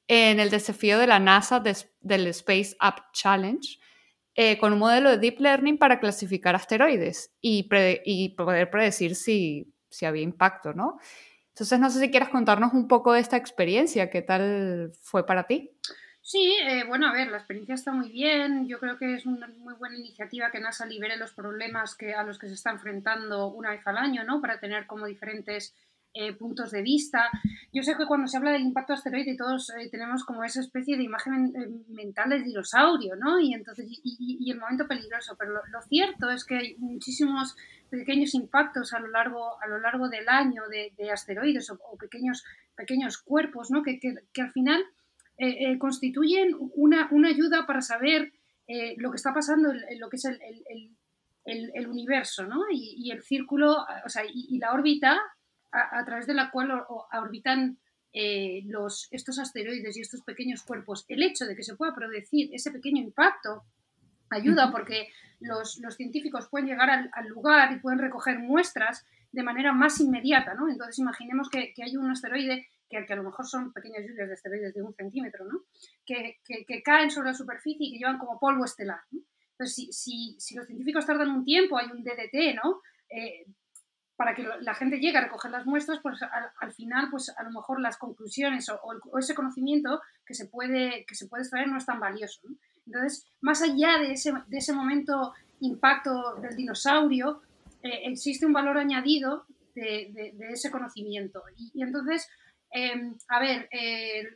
en 0.07 0.41
el 0.41 0.51
desafío 0.51 0.99
de 0.99 1.07
la 1.07 1.19
NASA 1.19 1.61
del 1.61 2.27
Space 2.29 2.77
Up 2.83 3.13
Challenge, 3.13 3.79
eh, 4.35 4.59
con 4.59 4.73
un 4.73 4.79
modelo 4.79 5.11
de 5.11 5.19
Deep 5.19 5.41
Learning 5.41 5.79
para 5.79 6.01
clasificar 6.01 6.55
asteroides 6.55 7.33
y, 7.41 7.65
poder 8.37 8.71
predecir 8.71 9.15
si, 9.15 9.73
si 9.89 10.07
había 10.07 10.23
impacto, 10.23 10.73
¿no? 10.73 10.99
Entonces, 11.49 11.79
no 11.79 11.91
sé 11.91 12.01
si 12.01 12.11
quieres 12.11 12.29
contarnos 12.29 12.73
un 12.73 12.89
poco 12.89 13.13
de 13.13 13.21
esta 13.21 13.37
experiencia, 13.37 14.09
¿qué 14.09 14.23
tal 14.23 14.93
fue 15.03 15.27
para 15.27 15.47
ti? 15.47 15.71
Sí, 16.31 16.57
eh, 16.63 16.85
bueno, 16.87 17.09
a 17.09 17.13
ver, 17.13 17.27
la 17.27 17.39
experiencia 17.39 17.75
está 17.75 17.91
muy 17.91 18.09
bien. 18.09 18.69
Yo 18.69 18.79
creo 18.79 18.97
que 18.97 19.15
es 19.15 19.27
una 19.27 19.49
muy 19.49 19.75
buena 19.75 19.97
iniciativa 19.99 20.53
que 20.53 20.61
NASA 20.61 20.87
libere 20.87 21.17
los 21.17 21.33
problemas 21.33 21.97
que, 21.97 22.15
a 22.15 22.23
los 22.23 22.39
que 22.39 22.47
se 22.47 22.55
está 22.55 22.71
enfrentando 22.71 23.49
una 23.49 23.71
vez 23.71 23.85
al 23.85 23.99
año, 23.99 24.23
¿no? 24.23 24.41
Para 24.41 24.61
tener 24.61 24.87
como 24.87 25.07
diferentes 25.07 25.75
eh, 26.15 26.33
puntos 26.35 26.71
de 26.71 26.83
vista. 26.83 27.29
Yo 27.73 27.83
sé 27.83 27.97
que 27.97 28.07
cuando 28.07 28.29
se 28.29 28.37
habla 28.37 28.53
del 28.53 28.63
impacto 28.63 28.93
asteroide 28.93 29.37
todos 29.37 29.71
eh, 29.71 29.89
tenemos 29.91 30.23
como 30.25 30.45
esa 30.45 30.61
especie 30.61 30.97
de 30.97 31.03
imagen 31.03 31.53
mental 31.89 32.31
del 32.31 32.45
dinosaurio, 32.45 33.17
¿no? 33.17 33.41
Y 33.41 33.53
entonces 33.53 33.87
y, 33.89 34.49
el 34.53 34.61
momento 34.61 34.87
peligroso. 34.87 35.35
Pero 35.37 35.51
lo, 35.51 35.83
cierto 35.83 36.31
es 36.31 36.45
que 36.45 36.57
hay 36.57 36.77
muchísimos 36.79 37.57
pequeños 37.91 38.35
impactos 38.35 38.93
a 38.93 39.01
lo 39.01 39.09
largo 39.09 39.61
a 39.61 39.67
lo 39.67 39.81
largo 39.81 40.09
del 40.09 40.29
año 40.29 40.63
de, 40.69 41.11
asteroides 41.11 41.71
o, 41.71 41.97
pequeños 41.99 42.45
pequeños 42.77 43.19
cuerpos, 43.19 43.73
¿no? 43.73 43.83
que, 43.83 43.99
que 43.99 44.43
al 44.43 44.53
final 44.53 44.85
eh, 45.43 45.73
eh, 45.73 45.79
constituyen 45.79 46.55
una, 46.75 47.09
ayuda 47.27 47.67
para 47.67 47.81
saber 47.81 48.31
eh, 48.67 48.95
lo 48.99 49.11
que 49.11 49.17
está 49.17 49.33
pasando 49.33 49.73
en, 49.73 49.99
lo 49.99 50.11
que 50.11 50.17
es 50.17 50.27
el, 50.27 51.87
universo, 51.89 52.45
¿no? 52.45 52.65
Y, 52.71 53.11
el 53.11 53.23
círculo, 53.23 53.87
o 54.05 54.09
sea, 54.11 54.23
y, 54.31 54.59
la 54.59 54.75
órbita 54.75 55.19
a, 55.73 56.05
través 56.05 56.27
de 56.27 56.35
la 56.35 56.51
cual 56.51 56.85
orbitan 57.15 57.79
los, 58.67 59.09
estos 59.11 59.39
asteroides 59.39 59.97
y 59.97 60.03
estos 60.03 60.21
pequeños 60.21 60.63
cuerpos. 60.63 61.07
El 61.09 61.23
hecho 61.23 61.47
de 61.47 61.57
que 61.57 61.63
se 61.63 61.75
pueda 61.75 61.95
producir 61.95 62.51
ese 62.53 62.71
pequeño 62.71 63.03
impacto 63.03 63.65
ayuda 64.29 64.71
porque 64.71 65.09
los, 65.41 65.79
los 65.79 65.97
científicos 65.97 66.49
pueden 66.51 66.69
llegar 66.69 66.91
al, 66.91 67.11
al, 67.15 67.29
lugar 67.29 67.73
y 67.73 67.81
pueden 67.81 67.99
recoger 67.99 68.41
muestras 68.41 69.07
de 69.33 69.43
manera 69.43 69.73
más 69.73 70.01
inmediata, 70.01 70.53
¿no? 70.53 70.69
Entonces 70.69 70.99
imaginemos 70.99 71.49
que, 71.49 71.73
que 71.73 71.83
hay 71.83 71.97
un 71.97 72.11
asteroide 72.11 72.69
que, 72.91 73.07
que, 73.07 73.13
a 73.13 73.17
lo 73.17 73.23
mejor 73.23 73.47
son 73.47 73.73
pequeñas 73.73 74.05
lluvias 74.07 74.29
de 74.29 74.35
asteroides 74.35 74.75
de 74.75 74.83
un 74.83 74.95
centímetro, 74.95 75.45
¿no? 75.47 75.63
Que, 76.05 76.41
que, 76.45 76.83
caen 76.83 77.11
sobre 77.11 77.29
la 77.29 77.35
superficie 77.35 77.87
y 77.87 77.93
que 77.93 77.99
llevan 77.99 78.19
como 78.19 78.39
polvo 78.39 78.65
estelar, 78.65 79.01
¿no? 79.13 79.21
Entonces, 79.53 79.75
si, 79.75 79.93
si, 79.93 80.37
si, 80.41 80.55
los 80.55 80.67
científicos 80.67 81.07
tardan 81.07 81.31
un 81.31 81.45
tiempo, 81.45 81.79
hay 81.79 81.87
un 81.87 82.03
DDT, 82.03 82.57
¿no? 82.63 82.81
Eh, 83.09 83.47
para 84.17 84.35
que 84.35 84.47
la 84.61 84.75
gente 84.75 84.99
llegue 84.99 85.17
a 85.17 85.23
recoger 85.23 85.51
las 85.51 85.65
muestras, 85.65 86.01
pues 86.03 86.21
al, 86.23 86.51
al 86.61 86.73
final, 86.75 87.09
pues 87.11 87.33
a 87.35 87.43
lo 87.43 87.51
mejor 87.51 87.81
las 87.81 87.97
conclusiones 87.97 88.69
o, 88.69 88.79
o, 88.83 89.19
ese 89.19 89.35
conocimiento 89.35 90.03
que 90.27 90.35
se 90.35 90.47
puede, 90.47 91.07
que 91.07 91.15
se 91.15 91.27
puede 91.27 91.43
extraer 91.43 91.69
no 91.69 91.79
es 91.79 91.87
tan 91.87 92.01
valioso. 92.01 92.41
¿no? 92.45 92.55
Entonces, 92.85 93.27
más 93.41 93.63
allá 93.63 93.99
de 93.99 94.13
ese, 94.13 94.35
de 94.49 94.59
ese 94.59 94.75
momento 94.75 95.33
impacto 95.61 96.35
del 96.37 96.55
dinosaurio, 96.55 97.41
eh, 97.83 98.03
existe 98.05 98.45
un 98.45 98.53
valor 98.53 98.77
añadido 98.77 99.47
de, 99.75 100.11
de, 100.13 100.33
de 100.35 100.53
ese 100.53 100.71
conocimiento. 100.71 101.43
Y, 101.57 101.71
y 101.73 101.83
entonces, 101.83 102.29
eh, 102.73 103.13
a 103.29 103.41
ver, 103.41 103.69
eh, 103.71 104.29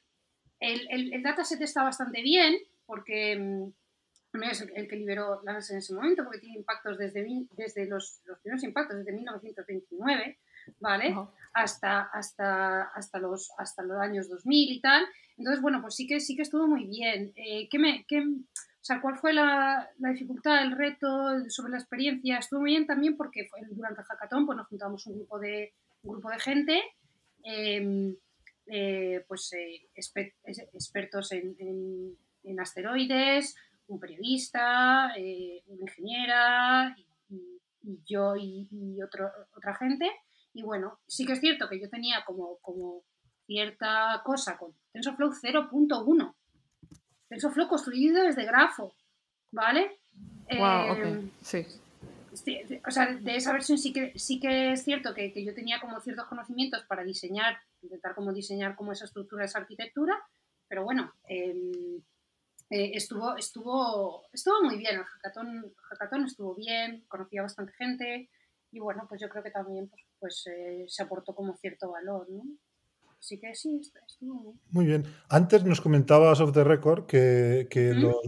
el, 0.61 0.89
el, 0.91 1.15
el, 1.15 1.23
dataset 1.23 1.61
está 1.61 1.83
bastante 1.83 2.23
bien 2.23 2.57
porque 2.87 3.37
no 3.37 4.43
es 4.43 4.61
el, 4.61 4.73
el, 4.75 4.89
que 4.89 4.97
liberó 4.97 5.41
la 5.45 5.53
NASA 5.55 5.73
en 5.73 5.79
ese 5.79 5.95
momento, 5.95 6.25
porque 6.25 6.41
tiene 6.41 6.57
impactos 6.57 6.99
desde, 6.99 7.25
desde 7.53 7.87
los, 7.87 8.21
los 8.25 8.39
primeros 8.41 8.65
impactos, 8.65 8.99
desde 8.99 9.13
1929, 9.13 10.39
¿vale? 10.81 11.13
Uh 11.13 11.15
-huh. 11.15 11.31
hasta, 11.53 12.03
hasta, 12.03 12.83
hasta, 12.83 13.19
los, 13.19 13.53
hasta 13.59 13.83
los 13.83 14.01
años 14.01 14.29
2000 14.29 14.73
y 14.73 14.81
tal. 14.81 15.05
Entonces, 15.37 15.63
bueno, 15.63 15.81
pues 15.81 15.95
sí 15.95 16.07
que, 16.07 16.21
sí 16.21 16.37
que 16.37 16.43
estuvo 16.43 16.67
muy 16.67 16.87
bien. 16.87 17.33
Eh, 17.37 17.69
¿qué 17.71 17.79
me, 17.79 18.05
qué, 18.07 18.21
o 18.21 18.87
sea, 18.87 19.01
¿cuál 19.01 19.17
fue 19.17 19.33
la, 19.33 19.89
la, 19.99 20.11
dificultad, 20.11 20.63
el 20.63 20.73
reto 20.73 21.49
sobre 21.49 21.73
la 21.73 21.79
experiencia? 21.79 22.39
Estuvo 22.39 22.61
muy 22.61 22.73
bien 22.73 22.87
también 22.87 23.17
porque 23.17 23.47
fue, 23.49 23.61
durante 23.71 24.01
el 24.01 24.07
hackathon 24.07 24.47
pues 24.47 24.57
nos 24.57 24.69
juntamos 24.69 25.07
un 25.07 25.15
grupo 25.17 25.39
de, 25.39 25.73
un 26.03 26.13
grupo 26.13 26.31
de 26.31 26.39
gente, 26.39 26.83
eh, 27.45 28.15
eh, 28.67 29.25
pues 29.29 29.53
exper 29.95 30.35
expertos 30.73 31.33
en, 31.33 31.57
en, 31.59 32.17
en 32.45 32.61
asteroides, 32.61 33.57
un 33.89 34.01
periodista, 34.01 35.13
eh, 35.17 35.63
una 35.67 35.83
ingeniera 35.83 36.97
y, 37.29 37.61
y 37.83 38.01
yo 38.07 38.37
y, 38.37 38.69
y 38.71 39.03
otro, 39.03 39.31
otra 39.57 39.75
gente. 39.75 40.11
Y 40.53 40.63
bueno, 40.63 41.01
sí 41.07 41.27
que 41.27 41.33
es 41.33 41.41
cierto 41.41 41.69
que 41.69 41.81
yo 41.81 41.91
tenía 41.91 42.25
como, 42.25 42.59
como 42.59 43.03
cierta 43.47 44.23
cosa 44.25 44.57
con 44.57 44.73
TensorFlow 44.93 45.31
0.1. 45.31 46.35
TensorFlow 47.29 47.69
construido 47.69 48.23
desde 48.23 48.45
grafo, 48.45 48.95
¿vale? 49.51 49.99
Wow, 50.51 50.59
eh, 50.59 50.91
okay. 50.93 51.33
sí. 51.43 51.67
O 52.87 52.91
sea, 52.91 53.15
de 53.15 53.37
esa 53.37 53.53
versión 53.53 53.79
sí 53.79 53.93
que, 53.93 54.19
sí 54.19 54.41
que 54.41 54.73
es 54.73 54.85
cierto 54.85 55.15
que, 55.15 55.33
que, 55.33 55.45
yo 55.45 55.55
tenía 55.55 55.81
como 55.81 56.01
ciertos 56.01 56.27
conocimientos 56.27 56.85
para 56.87 57.05
diseñar, 57.05 57.59
intentar 57.83 58.15
como 58.15 58.33
diseñar 58.33 58.75
como 58.77 58.93
esa 58.93 59.05
estructura, 59.05 59.45
esa 59.45 59.59
arquitectura, 59.59 60.15
pero 60.69 60.85
bueno, 60.85 61.13
eh, 61.29 61.55
eh, 62.71 62.93
estuvo, 62.95 63.37
estuvo, 63.37 64.27
estuvo 64.33 64.63
muy 64.63 64.77
bien, 64.77 64.97
el 64.97 65.05
hackathon, 65.05 65.73
hackathon 65.91 66.25
estuvo 66.25 66.55
bien, 66.55 67.05
conocía 67.09 67.43
bastante 67.43 67.73
gente 67.75 68.31
y 68.73 68.81
bueno, 68.81 69.07
pues 69.09 69.21
yo 69.21 69.29
creo 69.29 69.43
que 69.43 69.51
también 69.51 69.89
pues, 69.89 70.03
pues 70.19 70.47
eh, 70.47 70.85
se 70.89 71.03
aportó 71.03 71.35
como 71.35 71.55
cierto 71.57 71.91
valor, 71.91 72.29
¿no? 72.31 72.43
Así 73.19 73.39
que 73.39 73.55
sí, 73.55 73.81
estuvo 74.07 74.43
bien. 74.43 74.61
Muy 74.71 74.87
bien. 74.87 75.05
Antes 75.29 75.65
nos 75.65 75.81
comentabas 75.81 76.41
off 76.41 76.53
the 76.53 76.65
record 76.65 77.07
que, 77.07 77.69
que 77.71 77.95
¿Mm? 77.95 78.01
lo, 78.03 78.21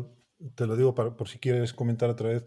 te 0.54 0.66
lo 0.66 0.76
digo 0.76 0.94
para, 0.94 1.16
por 1.16 1.28
si 1.28 1.38
quieres 1.38 1.74
comentar 1.74 2.08
otra 2.08 2.28
vez, 2.28 2.44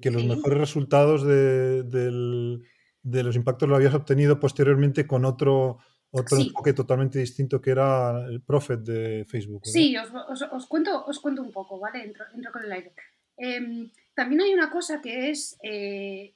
que 0.00 0.10
los 0.10 0.22
sí. 0.22 0.28
mejores 0.28 0.58
resultados 0.58 1.24
de, 1.24 1.82
del, 1.82 2.62
de 3.02 3.22
los 3.22 3.36
impactos 3.36 3.68
lo 3.68 3.76
habías 3.76 3.94
obtenido 3.94 4.38
posteriormente 4.38 5.06
con 5.06 5.24
otro 5.24 5.78
otro 6.10 6.38
sí. 6.38 6.48
enfoque 6.48 6.72
totalmente 6.72 7.18
distinto 7.18 7.60
que 7.60 7.70
era 7.70 8.24
el 8.26 8.42
Prophet 8.42 8.80
de 8.80 9.24
Facebook. 9.26 9.62
¿verdad? 9.62 9.72
Sí, 9.72 9.96
os, 9.96 10.10
os, 10.28 10.42
os, 10.52 10.66
cuento, 10.66 11.04
os 11.04 11.18
cuento 11.20 11.42
un 11.42 11.52
poco, 11.52 11.78
¿vale? 11.78 12.04
Entro, 12.04 12.24
entro 12.34 12.52
con 12.52 12.64
el 12.64 12.72
aire. 12.72 12.94
Eh, 13.36 13.90
también 14.14 14.40
hay 14.40 14.54
una 14.54 14.70
cosa 14.70 15.00
que 15.00 15.30
es 15.30 15.58
eh, 15.62 16.34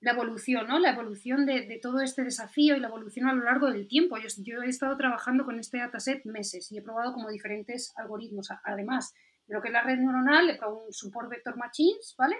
la 0.00 0.12
evolución, 0.12 0.66
¿no? 0.68 0.78
La 0.78 0.92
evolución 0.92 1.46
de, 1.46 1.66
de, 1.66 1.78
todo 1.78 2.00
este 2.00 2.22
desafío 2.22 2.76
y 2.76 2.80
la 2.80 2.88
evolución 2.88 3.26
a 3.26 3.32
lo 3.32 3.44
largo 3.44 3.70
del 3.70 3.88
tiempo. 3.88 4.18
Yo, 4.18 4.28
yo, 4.38 4.62
he 4.62 4.68
estado 4.68 4.96
trabajando 4.96 5.44
con 5.44 5.58
este 5.58 5.78
dataset 5.78 6.24
meses 6.26 6.70
y 6.70 6.78
he 6.78 6.82
probado 6.82 7.14
como 7.14 7.30
diferentes 7.30 7.92
algoritmos. 7.96 8.48
Además 8.62 9.14
de 9.46 9.54
lo 9.54 9.62
que 9.62 9.68
es 9.68 9.72
la 9.72 9.82
red 9.82 9.98
neuronal, 9.98 10.50
he 10.50 10.56
probado 10.56 10.84
un 10.84 10.92
support 10.92 11.30
vector 11.30 11.56
machines, 11.56 12.14
¿vale? 12.18 12.36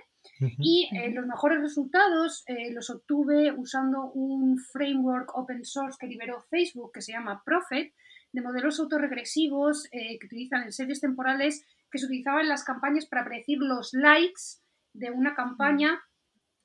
Y 0.58 0.88
eh, 0.92 1.10
los 1.12 1.26
mejores 1.26 1.60
resultados 1.60 2.44
eh, 2.46 2.72
los 2.72 2.90
obtuve 2.90 3.52
usando 3.52 4.10
un 4.12 4.58
framework 4.58 5.36
open 5.36 5.64
source 5.64 5.96
que 5.98 6.06
liberó 6.06 6.40
Facebook 6.50 6.92
que 6.92 7.02
se 7.02 7.12
llama 7.12 7.42
Prophet, 7.44 7.92
de 8.32 8.42
modelos 8.42 8.80
autorregresivos 8.80 9.86
eh, 9.92 10.18
que 10.18 10.26
utilizan 10.26 10.64
en 10.64 10.72
series 10.72 11.00
temporales 11.00 11.64
que 11.90 11.98
se 11.98 12.06
utilizaban 12.06 12.42
en 12.42 12.48
las 12.48 12.64
campañas 12.64 13.06
para 13.06 13.24
predecir 13.24 13.58
los 13.60 13.92
likes 13.92 14.58
de 14.92 15.10
una 15.10 15.34
campaña 15.34 16.02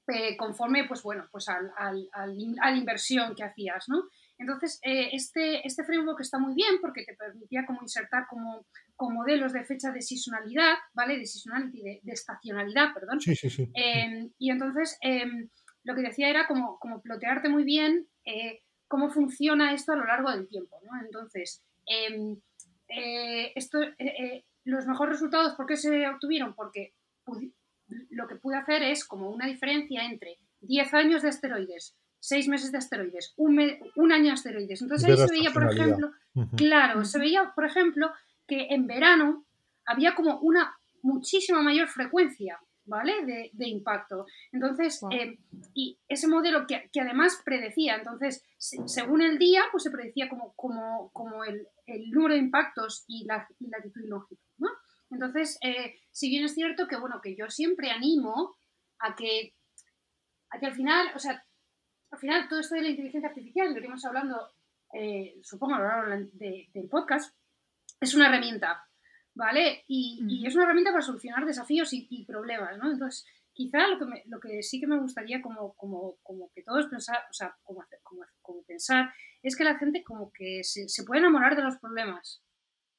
eh, 0.08 0.36
conforme 0.38 0.88
pues, 0.88 1.04
bueno, 1.04 1.28
pues 1.32 1.48
al, 1.50 1.72
al, 1.78 2.10
al, 2.14 2.36
a 2.62 2.72
la 2.72 2.78
inversión 2.78 3.36
que 3.36 3.44
hacías. 3.44 3.88
¿no? 3.88 4.04
Entonces, 4.40 4.80
eh, 4.84 5.10
este, 5.12 5.68
este 5.68 5.84
framework 5.84 6.22
está 6.22 6.40
muy 6.40 6.56
bien 6.56 6.80
porque 6.82 7.04
te 7.04 7.14
permitía 7.14 7.66
como 7.66 7.82
insertar 7.82 8.26
como, 8.28 8.66
con 8.96 9.14
modelos 9.14 9.52
de 9.52 9.66
fecha 9.66 9.92
de 9.92 10.02
seasonalidad, 10.02 10.76
¿vale? 10.94 11.18
De 11.18 11.26
seasonality, 11.26 11.82
de, 11.82 12.00
de 12.02 12.12
estacionalidad, 12.14 12.94
perdón. 12.94 13.20
Sí, 13.20 13.36
sí, 13.36 13.50
sí. 13.50 13.70
Eh, 13.76 14.30
y 14.38 14.50
entonces, 14.50 14.98
eh, 15.04 15.26
lo 15.84 15.94
que 15.94 16.02
decía 16.02 16.30
era 16.30 16.48
como, 16.48 16.80
como 16.80 17.02
plotearte 17.02 17.50
muy 17.50 17.64
bien 17.64 18.08
eh, 18.26 18.62
cómo 18.88 19.10
funciona 19.10 19.74
esto 19.74 19.92
a 19.92 19.98
lo 19.98 20.06
largo 20.06 20.32
del 20.32 20.48
tiempo, 20.48 20.80
¿no? 20.84 21.00
Entonces, 21.04 21.62
em, 21.86 22.38
eh, 22.88 23.52
esto, 23.56 23.80
los 24.64 24.88
mejores 24.88 25.16
resultados, 25.16 25.56
¿por 25.56 25.66
qué 25.66 25.76
se 25.76 26.08
obtuvieron? 26.08 26.56
Porque 26.56 26.94
lo 28.10 28.28
que 28.28 28.36
pude 28.36 28.56
hacer 28.56 28.84
es 28.84 29.06
como 29.06 29.30
una 29.30 29.48
diferencia 29.48 30.06
entre 30.06 30.38
10 30.62 30.94
años 30.94 31.22
de 31.22 31.30
asteroides, 31.30 31.96
seis 32.20 32.48
meses 32.48 32.72
de 32.72 32.78
asteroides, 32.78 33.34
un, 33.38 33.56
me, 33.56 33.80
un 33.96 34.12
año 34.12 34.26
de 34.26 34.32
asteroides. 34.32 34.82
Entonces 34.82 35.10
ahí 35.10 35.18
se 35.18 35.34
veía, 35.34 35.52
por 35.52 35.72
ejemplo, 35.72 36.12
uh 36.36 36.42
-huh. 36.42 36.56
claro, 36.58 37.06
se 37.06 37.20
veía, 37.20 37.52
por 37.56 37.66
ejemplo, 37.66 38.12
que 38.48 38.68
en 38.70 38.88
verano 38.88 39.46
había 39.86 40.16
como 40.16 40.40
una 40.40 40.76
muchísima 41.02 41.62
mayor 41.62 41.88
frecuencia, 41.88 42.60
¿vale? 42.86 43.26
De, 43.26 43.50
de 43.54 43.68
impacto. 43.68 44.26
Entonces, 44.52 45.00
wow. 45.02 45.12
eh, 45.12 45.40
y 45.74 45.98
ese 46.08 46.28
modelo 46.28 46.68
que, 46.68 46.90
que, 46.92 47.02
además 47.02 47.42
predecía, 47.46 47.96
entonces, 47.96 48.44
se, 48.58 48.78
según 48.88 49.22
el 49.22 49.38
día, 49.38 49.64
pues 49.72 49.84
se 49.84 49.92
predecía 49.92 50.28
como, 50.28 50.54
como, 50.56 51.10
como 51.14 51.44
el, 51.46 51.68
el 51.86 52.10
número 52.12 52.34
de 52.34 52.42
impactos 52.42 53.06
y 53.08 53.26
la 53.26 53.48
y 53.60 53.70
latitud 53.70 54.02
y 54.04 54.08
longitud, 54.08 54.44
¿no? 54.58 54.70
Entonces, 55.12 55.58
eh, 55.62 55.96
si 56.12 56.30
bien 56.30 56.46
es 56.46 56.54
cierto 56.54 56.88
que, 56.88 56.98
bueno, 56.98 57.20
que 57.22 57.36
yo 57.36 57.50
siempre 57.50 57.90
animo 57.92 58.56
a 59.00 59.16
que, 59.16 59.54
a 60.52 60.60
que 60.60 60.66
al 60.68 60.74
final, 60.76 61.08
o 61.16 61.20
sea, 61.20 61.44
al 62.12 62.20
final 62.20 62.48
todo 62.48 62.60
esto 62.60 62.76
de 62.76 62.82
la 62.82 62.90
inteligencia 62.90 63.30
artificial, 63.30 63.68
lo 63.68 63.74
que 63.74 63.80
iremos 63.82 64.06
hablando, 64.06 64.50
eh, 64.94 65.36
supongo, 65.42 65.76
a 65.76 65.80
lo 65.80 65.86
largo 65.86 66.30
de, 66.34 66.70
del 66.74 66.90
podcast, 66.90 67.36
es 68.00 68.16
una 68.16 68.28
herramienta, 68.28 68.84
¿vale? 69.36 69.84
Y, 69.88 70.24
mm. 70.24 70.30
y, 70.30 70.48
es 70.48 70.56
una 70.56 70.66
herramienta 70.66 70.92
para 70.92 71.04
solucionar 71.04 71.46
desafíos 71.46 71.94
y, 71.94 72.08
y 72.10 72.26
problemas, 72.26 72.78
¿no? 72.78 72.92
Entonces, 72.92 73.26
quizá 73.54 73.88
lo 73.88 74.00
que, 74.00 74.06
me, 74.06 74.24
lo 74.28 74.40
que 74.40 74.64
sí 74.64 74.80
que 74.80 74.88
me 74.88 75.00
gustaría 75.00 75.42
como, 75.42 75.74
como, 75.76 76.18
como 76.24 76.50
que 76.54 76.64
todos 76.64 76.88
pensar, 76.88 77.18
o 77.30 77.34
sea, 77.34 77.56
como, 77.64 77.84
como, 78.04 78.22
como 78.42 78.64
pensar, 78.64 79.12
es 79.44 79.56
que 79.56 79.64
la 79.64 79.78
gente 79.78 80.04
como 80.04 80.32
que 80.32 80.64
se, 80.64 80.88
se 80.88 81.04
puede 81.04 81.20
enamorar 81.20 81.56
de 81.56 81.64
los 81.64 81.78
problemas, 81.78 82.42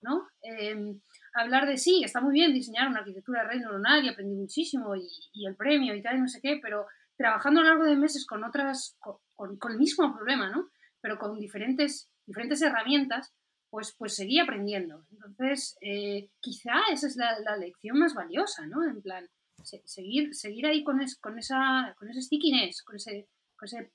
¿no? 0.02 0.28
Eh, 0.42 0.96
hablar 1.34 1.66
de 1.66 1.78
sí, 1.78 2.02
está 2.04 2.20
muy 2.20 2.34
bien 2.34 2.52
diseñar 2.52 2.88
una 2.88 3.00
arquitectura 3.00 3.42
de 3.42 3.48
red 3.48 3.60
neuronal 3.60 4.04
y 4.04 4.08
aprendí 4.08 4.34
muchísimo 4.34 4.94
y, 4.96 5.08
y, 5.32 5.46
el 5.46 5.56
premio 5.56 5.94
y 5.94 6.02
tal 6.02 6.16
y 6.16 6.20
no 6.20 6.28
sé 6.28 6.40
qué, 6.40 6.58
pero 6.62 6.86
trabajando 7.20 7.60
a 7.60 7.64
lo 7.64 7.68
largo 7.68 7.84
de 7.84 7.96
meses 7.96 8.24
con 8.24 8.42
otras, 8.44 8.96
con, 8.98 9.16
con, 9.34 9.58
con 9.58 9.72
el 9.72 9.78
mismo 9.78 10.10
problema, 10.16 10.48
¿no? 10.48 10.70
Pero 11.02 11.18
con 11.18 11.38
diferentes, 11.38 12.08
diferentes 12.24 12.62
herramientas, 12.62 13.34
pues, 13.68 13.94
pues 13.98 14.16
seguí 14.16 14.38
aprendiendo. 14.38 15.04
Entonces, 15.10 15.76
eh, 15.82 16.30
quizá 16.40 16.72
esa 16.90 17.08
es 17.08 17.16
la, 17.16 17.38
la, 17.40 17.58
lección 17.58 17.98
más 17.98 18.14
valiosa, 18.14 18.66
¿no? 18.66 18.88
En 18.88 19.02
plan, 19.02 19.28
se, 19.62 19.82
seguir, 19.84 20.34
seguir 20.34 20.64
ahí 20.64 20.82
con, 20.82 21.02
es, 21.02 21.18
con, 21.18 21.38
esa, 21.38 21.94
con 21.98 22.08
ese 22.08 22.22
stickiness, 22.22 22.82
con 22.82 22.96
ese, 22.96 23.28
con 23.54 23.66
ese, 23.66 23.92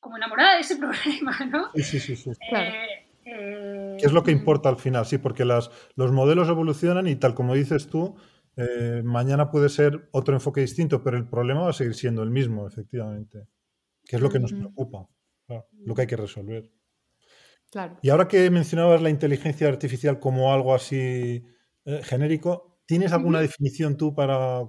como 0.00 0.18
enamorada 0.18 0.56
de 0.56 0.60
ese 0.60 0.76
problema, 0.76 1.46
¿no? 1.46 1.70
Sí, 1.76 1.82
sí, 1.82 1.98
sí. 1.98 2.16
sí. 2.16 2.30
Eh, 2.52 3.08
eh, 3.24 3.96
¿Qué 3.98 4.04
es 4.04 4.12
lo 4.12 4.22
que 4.22 4.32
importa 4.32 4.68
al 4.68 4.76
final? 4.76 5.06
Sí, 5.06 5.16
porque 5.16 5.46
las, 5.46 5.70
los 5.96 6.12
modelos 6.12 6.50
evolucionan 6.50 7.06
y 7.06 7.16
tal 7.16 7.34
como 7.34 7.54
dices 7.54 7.88
tú, 7.88 8.16
eh, 8.56 9.02
mañana 9.04 9.50
puede 9.50 9.68
ser 9.68 10.08
otro 10.12 10.34
enfoque 10.34 10.60
distinto, 10.60 11.02
pero 11.02 11.16
el 11.16 11.28
problema 11.28 11.62
va 11.62 11.70
a 11.70 11.72
seguir 11.72 11.94
siendo 11.94 12.22
el 12.22 12.30
mismo, 12.30 12.66
efectivamente. 12.66 13.48
Que 14.04 14.16
es 14.16 14.22
lo 14.22 14.30
que 14.30 14.38
nos 14.38 14.52
preocupa, 14.52 15.08
claro, 15.46 15.66
lo 15.72 15.94
que 15.94 16.02
hay 16.02 16.06
que 16.06 16.16
resolver. 16.16 16.70
Claro. 17.70 17.98
Y 18.02 18.10
ahora 18.10 18.28
que 18.28 18.50
mencionabas 18.50 19.02
la 19.02 19.10
inteligencia 19.10 19.68
artificial 19.68 20.20
como 20.20 20.52
algo 20.52 20.74
así 20.74 21.44
eh, 21.84 22.00
genérico, 22.04 22.80
¿tienes 22.86 23.12
alguna 23.12 23.38
uh 23.38 23.40
-huh. 23.40 23.46
definición 23.46 23.96
tú 23.96 24.14
para, 24.14 24.60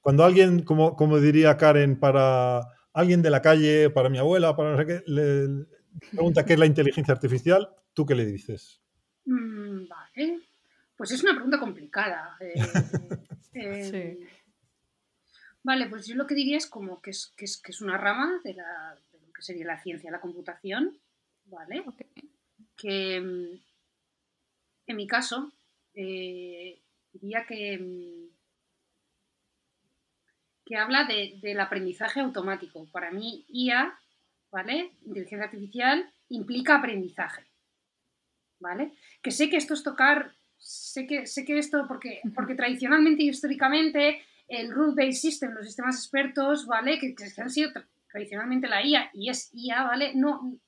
cuando 0.00 0.24
alguien, 0.24 0.62
como, 0.62 0.96
como 0.96 1.18
diría 1.18 1.56
Karen, 1.56 1.98
para 1.98 2.60
alguien 2.92 3.22
de 3.22 3.30
la 3.30 3.42
calle, 3.42 3.90
para 3.90 4.08
mi 4.08 4.18
abuela, 4.18 4.56
para 4.56 4.72
no 4.72 4.78
sé 4.78 4.86
qué, 4.86 5.02
le 5.06 5.66
pregunta 6.12 6.44
qué 6.44 6.54
es 6.54 6.58
la 6.58 6.66
inteligencia 6.66 7.12
artificial, 7.12 7.68
¿tú 7.92 8.06
qué 8.06 8.14
le 8.14 8.24
dices? 8.24 8.80
Mm, 9.26 9.88
vale. 9.88 10.49
Pues 11.00 11.12
es 11.12 11.22
una 11.22 11.32
pregunta 11.32 11.58
complicada. 11.58 12.36
Eh, 12.40 12.52
eh, 13.54 14.28
vale, 15.62 15.88
pues 15.88 16.06
yo 16.06 16.14
lo 16.14 16.26
que 16.26 16.34
diría 16.34 16.58
es 16.58 16.66
como 16.66 17.00
que 17.00 17.12
es, 17.12 17.32
que 17.38 17.46
es, 17.46 17.56
que 17.56 17.72
es 17.72 17.80
una 17.80 17.96
rama 17.96 18.38
de, 18.44 18.52
la, 18.52 18.98
de, 19.10 19.18
lo 19.18 19.32
que 19.32 19.40
sería 19.40 19.64
la 19.64 19.82
ciencia, 19.82 20.10
la 20.10 20.20
computación, 20.20 21.00
¿vale? 21.46 21.82
Que 22.76 23.18
mm, 23.18 23.62
en 24.88 24.96
mi 24.96 25.06
caso 25.06 25.50
eh, 25.94 26.82
diría 27.14 27.46
que, 27.46 27.78
mm, 27.78 28.28
que 30.66 30.76
habla 30.76 31.04
de, 31.04 31.38
del 31.40 31.60
aprendizaje 31.60 32.20
automático. 32.20 32.84
Para 32.92 33.10
mí, 33.10 33.46
IA, 33.48 33.98
¿vale? 34.50 34.92
Inteligencia 35.06 35.46
artificial 35.46 36.12
implica 36.28 36.76
aprendizaje. 36.76 37.46
¿Vale? 38.58 38.92
Que 39.22 39.30
sé 39.30 39.48
que 39.48 39.56
esto 39.56 39.72
es 39.72 39.82
tocar, 39.82 40.34
sé 40.60 41.06
que, 41.06 41.26
sé 41.26 41.44
que 41.44 41.58
esto, 41.58 41.86
porque, 41.88 42.20
porque 42.34 42.54
tradicionalmente 42.54 43.22
y 43.22 43.30
históricamente 43.30 44.22
el 44.46 44.70
rule-based 44.70 45.20
system, 45.20 45.52
los 45.52 45.66
sistemas 45.66 45.96
expertos, 45.96 46.66
¿vale? 46.66 46.98
Que, 46.98 47.14
que 47.14 47.24
han 47.40 47.50
sido 47.50 47.70
tradicionalmente 48.10 48.68
la 48.68 48.84
IA 48.84 49.10
y 49.14 49.30
es 49.30 49.50
IA, 49.52 49.84
¿vale? 49.84 50.12
No, 50.14 50.58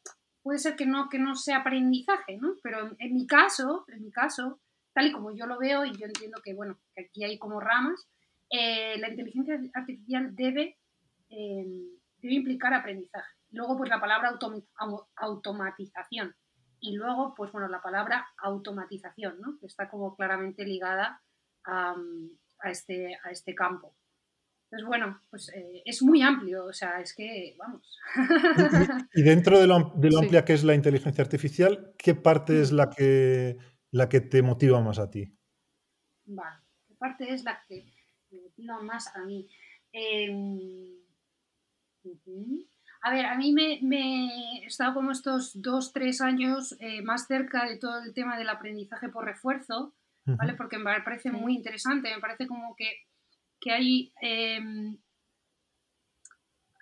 puede 0.43 0.59
ser 0.59 0.77
que 0.77 0.87
no, 0.87 1.09
que 1.09 1.19
no 1.19 1.35
sea 1.35 1.59
aprendizaje, 1.59 2.37
¿no? 2.39 2.55
Pero 2.63 2.95
en, 2.99 3.15
mi 3.15 3.27
caso, 3.27 3.85
en 3.89 4.03
mi 4.03 4.11
caso, 4.11 4.61
tal 4.93 5.07
y 5.07 5.13
como 5.13 5.35
yo 5.35 5.47
lo 5.47 5.59
veo, 5.59 5.85
y 5.85 5.93
yo 5.93 6.07
entiendo 6.07 6.41
que, 6.43 6.55
bueno, 6.55 6.79
que 6.95 7.03
aquí 7.03 7.25
hay 7.25 7.39
como 7.39 7.61
ramas, 7.61 8.09
eh, 8.51 8.99
la 8.99 9.09
inteligencia 9.09 9.59
artificial 9.75 10.35
debe, 10.35 10.77
eh, 11.31 11.67
debe 12.19 12.35
implicar 12.35 12.75
aprendizaje. 12.75 13.35
Luego, 13.51 13.77
pues 13.77 13.91
la 13.91 14.01
palabra 14.01 14.39
automatización. 15.17 16.35
Y 16.85 16.97
luego, 16.97 17.33
pues 17.37 17.53
bueno, 17.53 17.69
la 17.69 17.81
palabra 17.81 18.27
automatización, 18.39 19.41
¿no? 19.41 19.57
Que 19.61 19.67
está 19.67 19.89
como 19.89 20.17
claramente 20.17 20.65
ligada 20.65 21.23
a, 21.65 21.95
a, 22.59 22.71
este, 22.71 23.17
a 23.23 23.31
este 23.31 23.55
campo. 23.55 23.95
Entonces, 24.65 24.89
bueno, 24.89 25.23
pues 25.31 25.49
eh, 25.55 25.83
es 25.85 26.03
muy 26.03 26.23
amplio, 26.23 26.65
o 26.65 26.73
sea, 26.73 27.01
es 27.01 27.15
que, 27.15 27.55
vamos. 27.57 28.01
Y, 29.15 29.23
dentro 29.23 29.61
de 29.61 29.69
lo, 29.69 29.93
de 29.95 30.11
lo 30.11 30.19
amplia 30.19 30.45
que 30.45 30.55
es 30.55 30.65
la 30.65 30.75
inteligencia 30.75 31.23
artificial, 31.23 31.95
¿qué 31.97 32.17
parte 32.17 32.61
es 32.61 32.73
la 32.73 32.91
que, 32.91 33.59
la 33.93 34.09
que 34.09 34.21
te 34.21 34.43
motiva 34.43 34.81
más 34.81 34.99
a 34.99 35.09
ti? 35.09 35.39
Vale, 36.25 36.57
¿qué 36.89 36.95
parte 36.97 37.33
es 37.33 37.45
la 37.45 37.63
que 37.69 37.87
me 38.31 38.41
motiva 38.41 38.83
más 38.83 39.15
a 39.15 39.25
mí? 39.25 39.49
Eh, 39.93 40.27
A 43.03 43.11
ver, 43.11 43.27
a 43.27 43.37
mí 43.37 43.53
me, 43.53 43.81
me, 43.83 44.63
he 44.63 44.67
estado 44.67 44.95
como 44.95 45.11
estos 45.11 45.61
dos, 45.61 45.93
tres 45.93 46.21
años 46.21 46.77
eh, 46.81 47.03
más 47.03 47.27
cerca 47.27 47.67
de 47.67 47.77
todo 47.77 47.99
el 47.99 48.15
tema 48.15 48.39
del 48.39 48.49
aprendizaje 48.49 49.09
por 49.09 49.25
refuerzo, 49.25 49.93
¿vale? 50.25 50.55
Porque 50.55 50.79
me 50.79 51.01
parece 51.01 51.33
muy 51.33 51.55
interesante, 51.55 52.15
me 52.15 52.21
parece 52.21 52.47
como 52.47 52.77
que 52.77 52.93
que 53.63 53.71
hay, 53.71 54.13
em, 54.21 54.99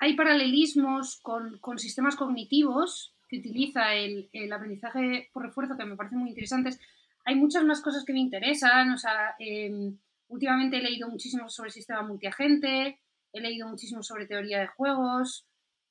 hay 0.01 0.17
paralelismos 0.17 1.21
con, 1.21 1.61
sistemas 1.79 2.17
cognitivos 2.17 3.15
que 3.29 3.39
utiliza 3.39 3.95
el, 3.95 4.29
aprendizaje 4.53 5.29
por 5.33 5.45
refuerzo 5.45 5.77
que 5.77 5.85
me 5.85 5.95
parecen 5.95 6.19
muy 6.19 6.31
interesantes. 6.31 6.81
Hay 7.27 7.37
muchas 7.37 7.65
más 7.65 7.83
cosas 7.83 8.05
que 8.05 8.15
me 8.15 8.21
interesan, 8.21 8.93
o 8.93 8.99
sea, 8.99 9.37
em, 9.39 9.99
últimamente 10.29 10.79
he 10.79 10.83
leído 10.83 11.09
muchísimo 11.09 11.49
sobre 11.51 11.69
el 11.69 11.75
sistema 11.75 12.03
multiagente, 12.03 12.99
he 13.33 13.41
leído 13.41 13.69
muchísimo 13.69 14.03
sobre 14.03 14.27
teoría 14.27 14.61
de 14.61 14.67
juegos, 14.67 15.47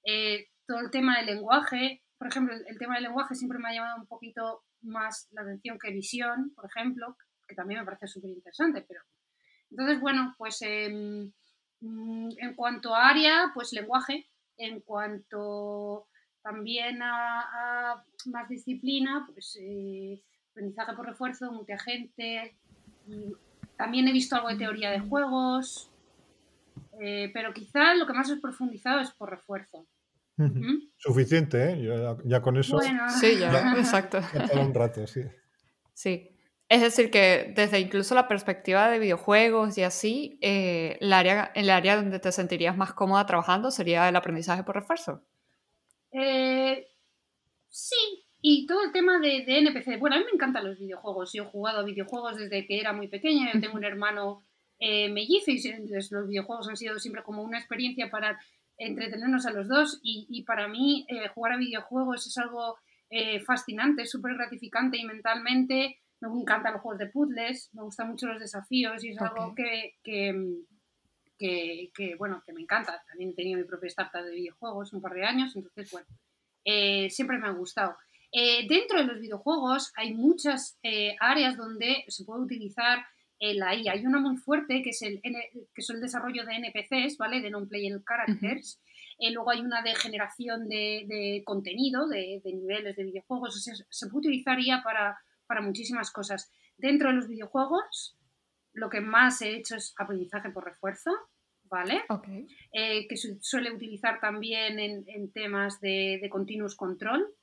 eh, 0.10 0.48
todo 0.66 0.80
el 0.80 0.92
tema 0.92 1.18
del 1.18 1.28
lenguaje. 1.28 2.04
Por 2.18 2.28
ejemplo, 2.28 2.56
el, 2.56 2.78
tema 2.78 2.96
del 2.96 3.04
lenguaje 3.04 3.36
siempre 3.36 3.60
me 3.60 3.70
ha 3.70 3.74
llamado 3.74 4.02
un 4.02 4.08
poquito 4.08 4.64
más 4.82 5.28
la 5.32 5.42
atención 5.42 5.78
que 5.80 5.92
visión, 5.92 6.52
por 6.56 6.66
ejemplo, 6.66 7.18
que 7.48 7.56
también 7.56 7.80
me 7.80 7.86
parece 7.86 8.08
súper 8.08 8.32
interesante, 8.32 8.86
pero 8.88 9.02
entonces, 9.72 10.00
bueno, 10.00 10.36
pues 10.38 10.62
em, 10.62 11.32
mm, 11.82 12.30
en 12.38 12.56
cuanto 12.56 12.96
a 12.96 13.10
área, 13.10 13.52
pues 13.54 13.74
lenguaje, 13.74 14.28
en 14.58 14.82
cuanto 14.82 16.08
también 16.42 17.02
a, 17.02 18.04
más 18.26 18.50
disciplina, 18.50 19.28
pues 19.32 19.58
eh, 19.62 20.22
aprendizaje 20.52 20.94
por 20.94 21.06
refuerzo, 21.06 21.52
multiagente, 21.52 22.56
y 23.08 23.34
también 23.78 24.08
he 24.08 24.14
visto 24.14 24.36
algo 24.36 24.50
de 24.50 24.58
teoría 24.58 24.92
de 24.92 25.00
juegos, 25.00 25.92
eh, 27.00 27.30
pero 27.34 27.54
quizá 27.54 27.94
lo 27.96 28.06
que 28.06 28.14
más 28.14 28.30
he 28.30 28.38
profundizado 28.38 29.00
es 29.00 29.12
por 29.12 29.30
refuerzo. 29.30 29.88
Suficiente, 30.98 31.72
¿eh? 31.72 32.16
Ya, 32.26 32.42
con 32.42 32.58
eso. 32.58 32.80
Sí, 33.20 33.38
ya, 33.38 33.76
exacto. 33.78 34.20
un 34.60 34.74
rato, 34.74 35.06
sí. 35.08 35.22
Sí. 35.94 36.36
Es 36.70 36.82
decir, 36.82 37.10
que 37.10 37.52
desde 37.56 37.80
incluso 37.80 38.14
la 38.14 38.28
perspectiva 38.28 38.92
de 38.92 39.00
videojuegos 39.00 39.76
y 39.80 39.84
así, 39.84 40.38
eh, 40.42 40.98
el, 41.02 41.12
área, 41.14 41.52
el 41.56 41.70
área 41.72 41.96
donde 41.96 42.20
te 42.20 42.32
sentirías 42.32 42.78
más 42.78 42.94
cómoda 42.94 43.26
trabajando 43.26 43.72
sería 43.72 44.08
el 44.08 44.16
aprendizaje 44.16 44.64
por 44.64 44.76
refuerzo. 44.76 45.24
Eh, 46.12 46.88
sí, 47.70 48.24
y 48.40 48.68
todo 48.68 48.84
el 48.84 48.92
tema 48.92 49.20
de, 49.20 49.44
NPC. 49.48 50.00
Bueno, 50.00 50.16
a 50.16 50.20
mí 50.20 50.26
me 50.26 50.32
encantan 50.36 50.68
los 50.68 50.78
videojuegos. 50.78 51.34
Yo 51.34 51.44
he 51.44 51.48
jugado 51.48 51.80
a 51.80 51.84
videojuegos 51.84 52.38
desde 52.38 52.68
que 52.68 52.80
era 52.80 52.94
muy 52.94 53.08
pequeña. 53.08 53.52
Yo 53.52 53.60
tengo 53.60 53.76
un 53.76 53.84
hermano 53.84 54.46
eh, 54.78 55.10
mellizo 55.10 55.50
y 55.50 55.62
los 56.12 56.28
videojuegos 56.28 56.70
han 56.70 56.78
sido 56.78 57.00
siempre 57.00 57.24
como 57.24 57.42
una 57.42 57.58
experiencia 57.58 58.12
para 58.12 58.40
entretenernos 58.80 59.46
a 59.46 59.52
los 59.52 59.68
dos. 59.68 60.00
Y, 60.02 60.44
para 60.44 60.68
mí, 60.68 61.06
eh, 61.08 61.28
jugar 61.30 61.54
a 61.54 61.58
videojuegos 61.58 62.26
es 62.26 62.38
algo 62.38 62.78
fascinante, 63.46 64.06
súper 64.06 64.36
gratificante 64.36 64.98
y 64.98 65.04
mentalmente 65.04 65.98
me 66.22 66.42
encantan 66.42 66.74
los 66.74 66.82
juegos 66.82 67.00
de 67.00 67.08
puzzles, 67.08 67.70
me 67.74 67.84
gustan 67.84 68.10
mucho 68.10 68.28
los 68.28 68.40
desafíos 68.40 69.04
y 69.04 69.10
es 69.10 69.22
algo 69.22 69.56
que, 69.56 69.96
que, 70.04 71.92
que, 71.94 72.16
bueno, 72.18 72.44
que 72.46 72.54
me 72.54 72.62
encanta. 72.62 73.02
También 73.08 73.32
he 73.32 73.34
tenido 73.34 73.60
mi 73.60 73.66
propia 73.66 73.88
startup 73.88 74.24
de 74.24 74.36
videojuegos 74.36 74.92
un 74.92 75.02
par 75.02 75.14
de 75.14 75.26
años, 75.26 75.56
entonces, 75.56 75.90
bueno, 75.92 76.08
eh, 76.66 77.10
siempre 77.10 77.38
me 77.38 77.48
ha 77.48 77.52
gustado. 77.52 77.96
Eh, 78.32 78.68
dentro 78.68 79.00
de 79.00 79.06
los 79.06 79.20
videojuegos 79.20 79.92
hay 79.96 80.14
muchas 80.14 80.78
eh, 80.84 81.16
áreas 81.20 81.58
donde 81.58 82.04
se 82.10 82.26
puede 82.26 82.42
utilizar 82.42 83.00
la 83.40 83.76
IA. 83.76 83.94
Hay 83.94 84.06
una 84.06 84.20
muy 84.20 84.38
fuerte 84.38 84.82
que 84.82 84.90
es 84.90 85.02
el, 85.02 85.22
que 85.22 85.64
es 85.76 85.90
el 85.90 86.02
desarrollo 86.02 86.46
de 86.46 86.56
NPCs, 86.56 87.18
¿vale? 87.18 87.42
De 87.42 87.50
non-player 87.50 88.02
characters. 88.04 88.82
luego 89.20 89.52
hay 89.52 89.62
una 89.62 89.82
de 89.82 89.96
generación 89.96 90.68
de, 90.68 91.06
de 91.08 91.44
contenido, 91.46 92.08
de, 92.08 92.42
de, 92.44 92.54
niveles 92.54 92.96
de 92.96 93.04
videojuegos. 93.04 93.56
O 93.56 93.60
sea, 93.60 93.74
se 93.76 94.08
puede 94.08 94.28
utilizar 94.28 94.60
IA 94.60 94.82
para 94.84 95.18
para 95.50 95.62
muchísimas 95.62 96.12
cosas. 96.12 96.52
Dentro 96.78 97.10
de 97.10 97.16
los 97.16 97.28
videojuegos, 97.28 98.16
lo 98.72 98.88
que 98.88 99.02
más 99.02 99.42
he 99.42 99.56
hecho 99.56 99.76
es 99.76 99.96
aprendizaje 99.98 100.52
por 100.52 100.64
refuerzo, 100.64 101.10
¿vale? 101.64 102.04
Eh, 102.72 103.08
que 103.08 103.18
se 103.18 103.40
suele 103.42 103.72
utilizar 103.72 104.20
también 104.22 104.80
en, 104.80 105.32
temas 105.32 105.82
de, 105.82 106.26
continuous 106.30 106.76
control, 106.76 107.36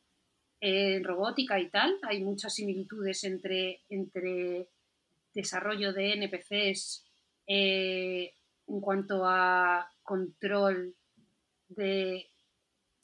en 0.60 1.02
robótica 1.02 1.58
y 1.58 1.68
tal. 1.68 1.98
Hay 2.02 2.22
muchas 2.22 2.54
similitudes 2.54 3.24
entre, 3.24 3.82
entre 3.88 4.68
desarrollo 5.36 5.92
de 5.92 6.14
NPCs 6.14 7.04
eh, 7.46 8.32
en 8.66 8.80
cuanto 8.80 9.22
a 9.24 9.88
control 10.02 10.96
de... 11.68 12.26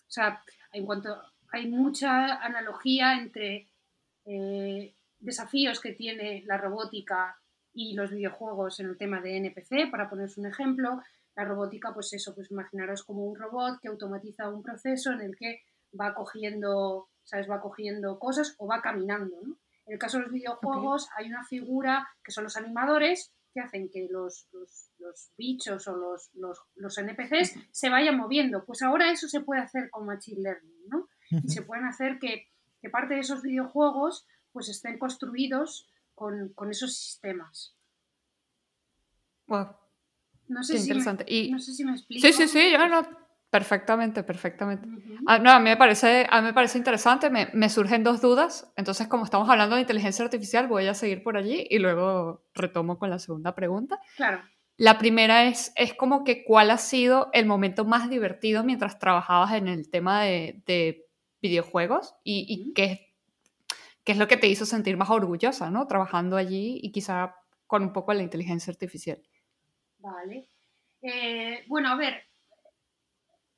O 0.08 0.10
sea, 0.10 0.42
en 0.72 0.84
cuanto 0.84 1.22
hay 1.52 1.68
mucha 1.68 2.42
analogía 2.42 3.18
entre 3.18 3.68
eh, 4.24 4.94
desafíos 5.18 5.80
que 5.80 5.92
tiene 5.92 6.42
la 6.46 6.56
robótica 6.56 7.38
y 7.74 7.94
los 7.94 8.10
videojuegos 8.10 8.80
en 8.80 8.88
el 8.88 8.98
tema 8.98 9.20
de 9.20 9.36
NPC, 9.36 9.90
para 9.90 10.08
poneros 10.08 10.36
un 10.38 10.46
ejemplo. 10.46 11.02
La 11.34 11.44
robótica, 11.44 11.94
pues 11.94 12.12
eso, 12.12 12.34
pues 12.34 12.50
imaginaros 12.50 13.04
como 13.04 13.24
un 13.24 13.36
robot 13.36 13.78
que 13.80 13.88
automatiza 13.88 14.50
un 14.50 14.62
proceso 14.62 15.12
en 15.12 15.22
el 15.22 15.36
que 15.36 15.62
va 15.98 16.14
cogiendo, 16.14 17.08
¿sabes? 17.22 17.48
Va 17.48 17.60
cogiendo 17.60 18.18
cosas 18.18 18.54
o 18.58 18.66
va 18.66 18.82
caminando, 18.82 19.36
En 19.86 19.94
el 19.94 19.98
caso 19.98 20.18
de 20.18 20.24
los 20.24 20.32
videojuegos 20.32 21.08
hay 21.16 21.26
una 21.26 21.44
figura 21.44 22.08
que 22.24 22.32
son 22.32 22.44
los 22.44 22.56
animadores 22.56 23.32
que 23.52 23.60
hacen 23.60 23.90
que 23.90 24.08
los, 24.10 24.48
los, 24.52 25.32
bichos 25.36 25.86
o 25.88 25.96
los, 25.96 26.30
los, 26.34 26.98
NPCs 26.98 27.54
se 27.70 27.90
vayan 27.90 28.16
moviendo. 28.16 28.64
Pues 28.64 28.80
ahora 28.82 29.10
eso 29.10 29.28
se 29.28 29.40
puede 29.40 29.60
hacer 29.60 29.90
con 29.90 30.06
Machine 30.06 30.40
Learning, 30.40 30.88
¿no? 30.88 31.08
Y 31.30 31.48
se 31.48 31.62
pueden 31.62 31.84
hacer 31.84 32.18
que 32.18 32.52
que 32.82 32.90
parte 32.90 33.14
de 33.14 33.20
esos 33.20 33.42
videojuegos 33.42 34.26
pues 34.50 34.68
estén 34.68 34.98
construidos 34.98 35.88
con, 36.14 36.52
esos 36.70 36.96
sistemas. 36.96 37.74
Wow. 39.46 39.68
No 40.48 40.62
sé, 40.62 40.78
si 40.78 40.92
Me, 40.92 41.50
no 41.50 41.58
sé 41.58 41.72
si 41.72 41.84
me 41.84 41.92
explico. 41.92 42.26
Sí, 42.26 42.32
sí, 42.32 42.48
sí, 42.48 42.70
yo 42.70 42.88
no, 42.88 43.08
perfectamente, 43.52 44.22
perfectamente. 44.22 44.88
Ah, 45.26 45.38
no, 45.38 45.50
a 45.50 45.58
mí 45.58 45.68
me 45.68 45.76
parece, 45.76 46.26
a 46.30 46.40
mí 46.40 46.46
me 46.46 46.54
parece 46.54 46.78
interesante, 46.78 47.28
me, 47.28 47.50
me, 47.52 47.68
surgen 47.68 48.02
dos 48.02 48.22
dudas, 48.22 48.72
entonces 48.78 49.08
como 49.08 49.24
estamos 49.24 49.46
hablando 49.50 49.76
de 49.76 49.82
inteligencia 49.82 50.24
artificial 50.24 50.68
voy 50.68 50.86
a 50.86 50.94
seguir 50.94 51.22
por 51.22 51.36
allí 51.36 51.66
y 51.68 51.78
luego 51.78 52.46
retomo 52.54 52.98
con 52.98 53.10
la 53.10 53.18
segunda 53.18 53.54
pregunta. 53.54 54.00
Claro. 54.16 54.42
La 54.78 54.96
primera 54.96 55.44
es, 55.44 55.70
es 55.76 55.92
como 55.92 56.24
que 56.24 56.44
cuál 56.44 56.70
ha 56.70 56.78
sido 56.78 57.28
el 57.34 57.44
momento 57.44 57.84
más 57.84 58.08
divertido 58.08 58.64
mientras 58.64 58.98
trabajabas 58.98 59.52
en 59.52 59.68
el 59.68 59.90
tema 59.90 60.22
de, 60.22 61.04
videojuegos 61.42 62.14
y, 62.24 62.72
qué, 62.72 63.14
qué, 64.04 64.12
es 64.12 64.18
lo 64.18 64.28
que 64.28 64.38
te 64.38 64.46
hizo 64.46 64.64
sentir 64.64 64.96
más 64.96 65.10
orgullosa, 65.10 65.70
¿no? 65.70 65.86
Trabajando 65.88 66.38
allí 66.38 66.80
y 66.82 66.90
quizá 66.90 67.34
con 67.66 67.82
un 67.82 67.92
poco 67.92 68.12
de 68.12 68.18
la 68.18 68.22
inteligencia 68.22 68.70
artificial. 68.70 69.20
Vale. 69.98 70.48
Eh, 71.02 71.64
bueno, 71.66 71.90
a 71.90 71.96
ver, 71.96 72.22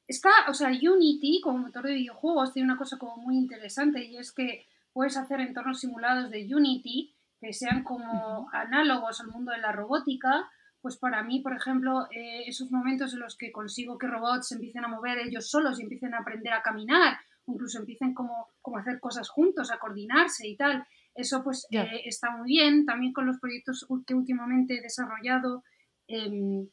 está, 0.06 0.30
o 0.48 0.54
sea, 0.54 0.68
Unity 0.68 1.40
como 1.42 1.58
motor 1.58 1.86
de 1.86 1.94
videojuegos 1.94 2.52
tiene 2.52 2.70
una 2.70 2.78
cosa 2.78 2.98
como 2.98 3.16
muy 3.16 3.36
interesante 3.36 4.04
y 4.04 4.16
es 4.16 4.32
que 4.32 4.66
puedes 4.92 5.16
hacer 5.16 5.40
entornos 5.40 5.80
simulados 5.80 6.30
de 6.30 6.48
Unity 6.54 7.14
que 7.40 7.52
sean 7.52 7.82
como 7.82 8.48
análogos 8.52 9.20
al 9.20 9.28
mundo 9.28 9.52
de 9.52 9.58
la 9.58 9.72
robótica, 9.72 10.48
pues 10.80 10.96
para 10.96 11.22
mí, 11.22 11.40
por 11.40 11.54
ejemplo, 11.54 12.06
eh, 12.10 12.44
esos 12.46 12.70
momentos 12.70 13.14
en 13.14 13.20
los 13.20 13.36
que 13.36 13.52
consigo 13.52 13.98
que 13.98 14.06
robots 14.06 14.48
se 14.48 14.54
empiecen 14.54 14.84
a 14.84 14.88
mover 14.88 15.18
ellos 15.18 15.48
solos 15.48 15.78
y 15.78 15.82
empiecen 15.82 16.14
a 16.14 16.18
aprender 16.18 16.52
a 16.52 16.62
caminar, 16.62 17.18
incluso 17.46 17.78
empiecen 17.78 18.14
como, 18.14 18.48
como 18.62 18.78
a 18.78 18.80
hacer 18.80 19.00
cosas 19.00 19.28
juntos, 19.28 19.70
a 19.70 19.78
coordinarse 19.78 20.46
y 20.46 20.56
tal, 20.56 20.86
eso 21.14 21.44
pues 21.44 21.66
eh, 21.70 22.02
está 22.04 22.30
muy 22.30 22.48
bien. 22.48 22.86
También 22.86 23.12
con 23.12 23.26
los 23.26 23.38
proyectos 23.38 23.86
que 24.06 24.14
últimamente 24.14 24.78
he 24.78 24.82
desarrollado, 24.82 25.62
em, 26.08 26.68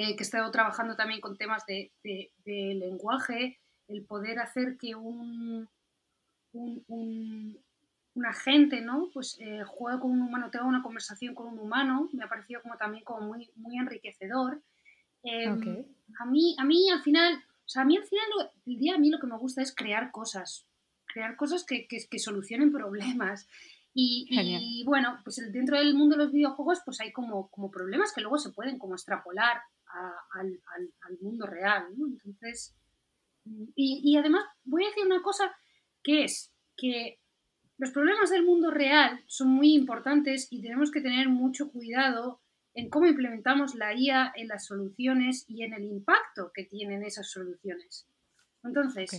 eh, 0.00 0.14
que 0.14 0.22
he 0.22 0.26
estado 0.26 0.48
trabajando 0.52 0.94
también 0.94 1.20
con 1.20 1.36
temas 1.36 1.66
de, 1.66 1.90
de 2.04 2.74
lenguaje, 2.76 3.58
el 3.88 4.04
poder 4.04 4.38
hacer 4.38 4.76
que 4.76 4.94
un, 4.94 5.68
un, 6.52 7.58
agente, 8.24 8.80
¿no? 8.80 9.10
Pues 9.12 9.36
eh, 9.40 9.64
juego 9.66 10.02
con 10.02 10.12
un 10.12 10.22
humano, 10.22 10.50
tengo 10.52 10.66
una 10.66 10.84
conversación 10.84 11.34
con 11.34 11.48
un 11.48 11.58
humano, 11.58 12.08
me 12.12 12.22
ha 12.22 12.28
parecido 12.28 12.62
como 12.62 12.76
también 12.76 13.02
como 13.02 13.22
muy, 13.22 13.50
muy 13.56 13.76
enriquecedor. 13.76 14.62
Em, 15.24 15.84
a, 16.20 16.24
mí, 16.26 16.54
a 16.60 16.64
mí 16.64 16.90
al 16.90 17.02
final, 17.02 17.34
o 17.34 17.68
sea, 17.68 17.82
a 17.82 17.84
mí 17.84 17.96
al 17.96 18.04
final 18.04 18.52
el 18.66 18.78
día 18.78 18.94
a 18.94 18.98
mí 18.98 19.10
lo 19.10 19.18
que 19.18 19.26
me 19.26 19.36
gusta 19.36 19.62
es 19.62 19.74
crear 19.74 20.12
cosas, 20.12 20.64
crear 21.06 21.34
cosas 21.34 21.64
que, 21.64 21.88
que, 21.88 22.18
solucionen 22.20 22.70
problemas. 22.70 23.48
Y, 23.94 24.84
bueno, 24.86 25.18
pues 25.24 25.42
dentro 25.52 25.76
del 25.76 25.94
mundo 25.94 26.16
de 26.16 26.22
los 26.22 26.32
videojuegos 26.32 26.82
pues 26.84 27.00
hay 27.00 27.10
como, 27.10 27.48
como 27.50 27.68
problemas 27.68 28.12
que 28.12 28.20
luego 28.20 28.38
se 28.38 28.52
pueden 28.52 28.78
como 28.78 28.94
extrapolar 28.94 29.60
al, 30.32 30.60
al, 31.00 31.18
mundo 31.20 31.46
real, 31.46 31.86
¿no? 31.96 32.06
Entonces, 32.06 32.74
y, 33.74 34.00
y 34.04 34.16
además 34.16 34.44
voy 34.64 34.84
a 34.84 34.88
decir 34.88 35.06
una 35.06 35.22
cosa 35.22 35.54
que 36.02 36.24
es 36.24 36.52
que 36.76 37.18
los 37.78 37.90
problemas 37.90 38.30
del 38.30 38.44
mundo 38.44 38.70
real 38.70 39.22
son 39.26 39.48
muy 39.48 39.74
importantes 39.74 40.48
y 40.50 40.62
tenemos 40.62 40.90
que 40.90 41.00
tener 41.00 41.28
mucho 41.28 41.70
cuidado 41.70 42.40
en 42.74 42.90
cómo 42.90 43.06
implementamos 43.06 43.74
la 43.74 43.94
IA 43.94 44.32
en 44.36 44.48
las 44.48 44.66
soluciones 44.66 45.44
y 45.48 45.62
en 45.64 45.72
el 45.72 45.84
impacto 45.84 46.52
que 46.52 46.64
tienen 46.64 47.02
esas 47.02 47.28
soluciones. 47.28 48.06
Entonces, 48.62 49.10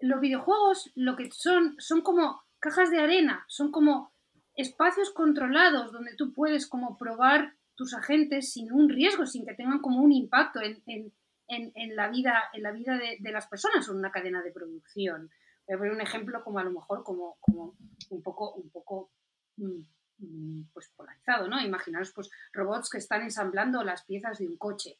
los 0.00 0.20
videojuegos 0.20 0.90
lo 0.94 1.16
que 1.16 1.30
son 1.30 1.76
son 1.78 2.02
como 2.02 2.42
cajas 2.58 2.90
de 2.90 3.00
arena, 3.00 3.44
son 3.48 3.70
como 3.70 4.12
espacios 4.54 5.10
controlados 5.10 5.92
donde 5.92 6.14
tú 6.14 6.32
puedes 6.32 6.66
como 6.66 6.96
probar 6.98 7.54
tus 7.80 7.94
agentes 7.94 8.52
sin 8.52 8.70
un 8.70 8.90
riesgo, 8.90 9.24
sin 9.24 9.46
que 9.46 9.54
tengan 9.54 9.78
como 9.78 10.02
un 10.02 10.12
impacto 10.12 10.60
en, 10.60 11.96
la 11.96 12.08
vida, 12.10 12.44
en 12.52 12.62
la 12.62 12.72
vida 12.72 12.98
de, 12.98 13.32
las 13.32 13.46
personas 13.46 13.88
o 13.88 13.92
en 13.92 14.00
una 14.00 14.12
cadena 14.12 14.42
de 14.42 14.52
producción 14.52 15.30
voy 15.66 15.76
a 15.76 15.78
poner 15.78 15.94
un 15.94 16.00
ejemplo 16.02 16.44
como 16.44 16.58
a 16.58 16.64
lo 16.64 16.72
mejor 16.72 17.02
como, 17.02 17.38
como 17.40 17.74
un 18.10 18.22
poco, 18.22 18.52
un 18.52 18.68
poco 18.68 19.12
mm, 19.56 19.80
mm, 20.18 20.64
pues 20.74 20.90
polarizado, 20.94 21.48
¿no? 21.48 21.58
Imaginaros 21.58 22.12
pues 22.12 22.28
robots 22.52 22.90
que 22.90 22.98
están 22.98 23.22
ensamblando 23.22 23.82
las 23.82 24.04
piezas 24.04 24.36
de 24.36 24.46
un 24.46 24.58
coche, 24.58 24.98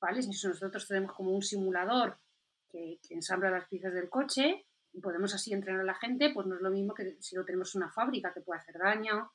¿vale? 0.00 0.22
Si 0.22 0.30
nosotros 0.30 0.88
tenemos 0.88 1.12
como 1.12 1.32
un 1.32 1.42
simulador 1.42 2.18
que, 2.70 2.98
ensambla 3.10 3.50
las 3.50 3.68
piezas 3.68 3.92
del 3.92 4.08
coche 4.08 4.64
y 4.94 5.02
podemos 5.02 5.34
así 5.34 5.52
entrenar 5.52 5.82
a 5.82 5.84
la 5.84 5.96
gente, 5.96 6.30
pues 6.32 6.46
no 6.46 6.54
es 6.54 6.62
lo 6.62 6.70
mismo 6.70 6.94
que 6.94 7.18
si 7.20 7.36
lo 7.36 7.44
tenemos 7.44 7.74
una 7.74 7.90
fábrica 7.90 8.32
que 8.32 8.40
puede 8.40 8.60
hacer 8.60 8.78
daño 8.78 9.30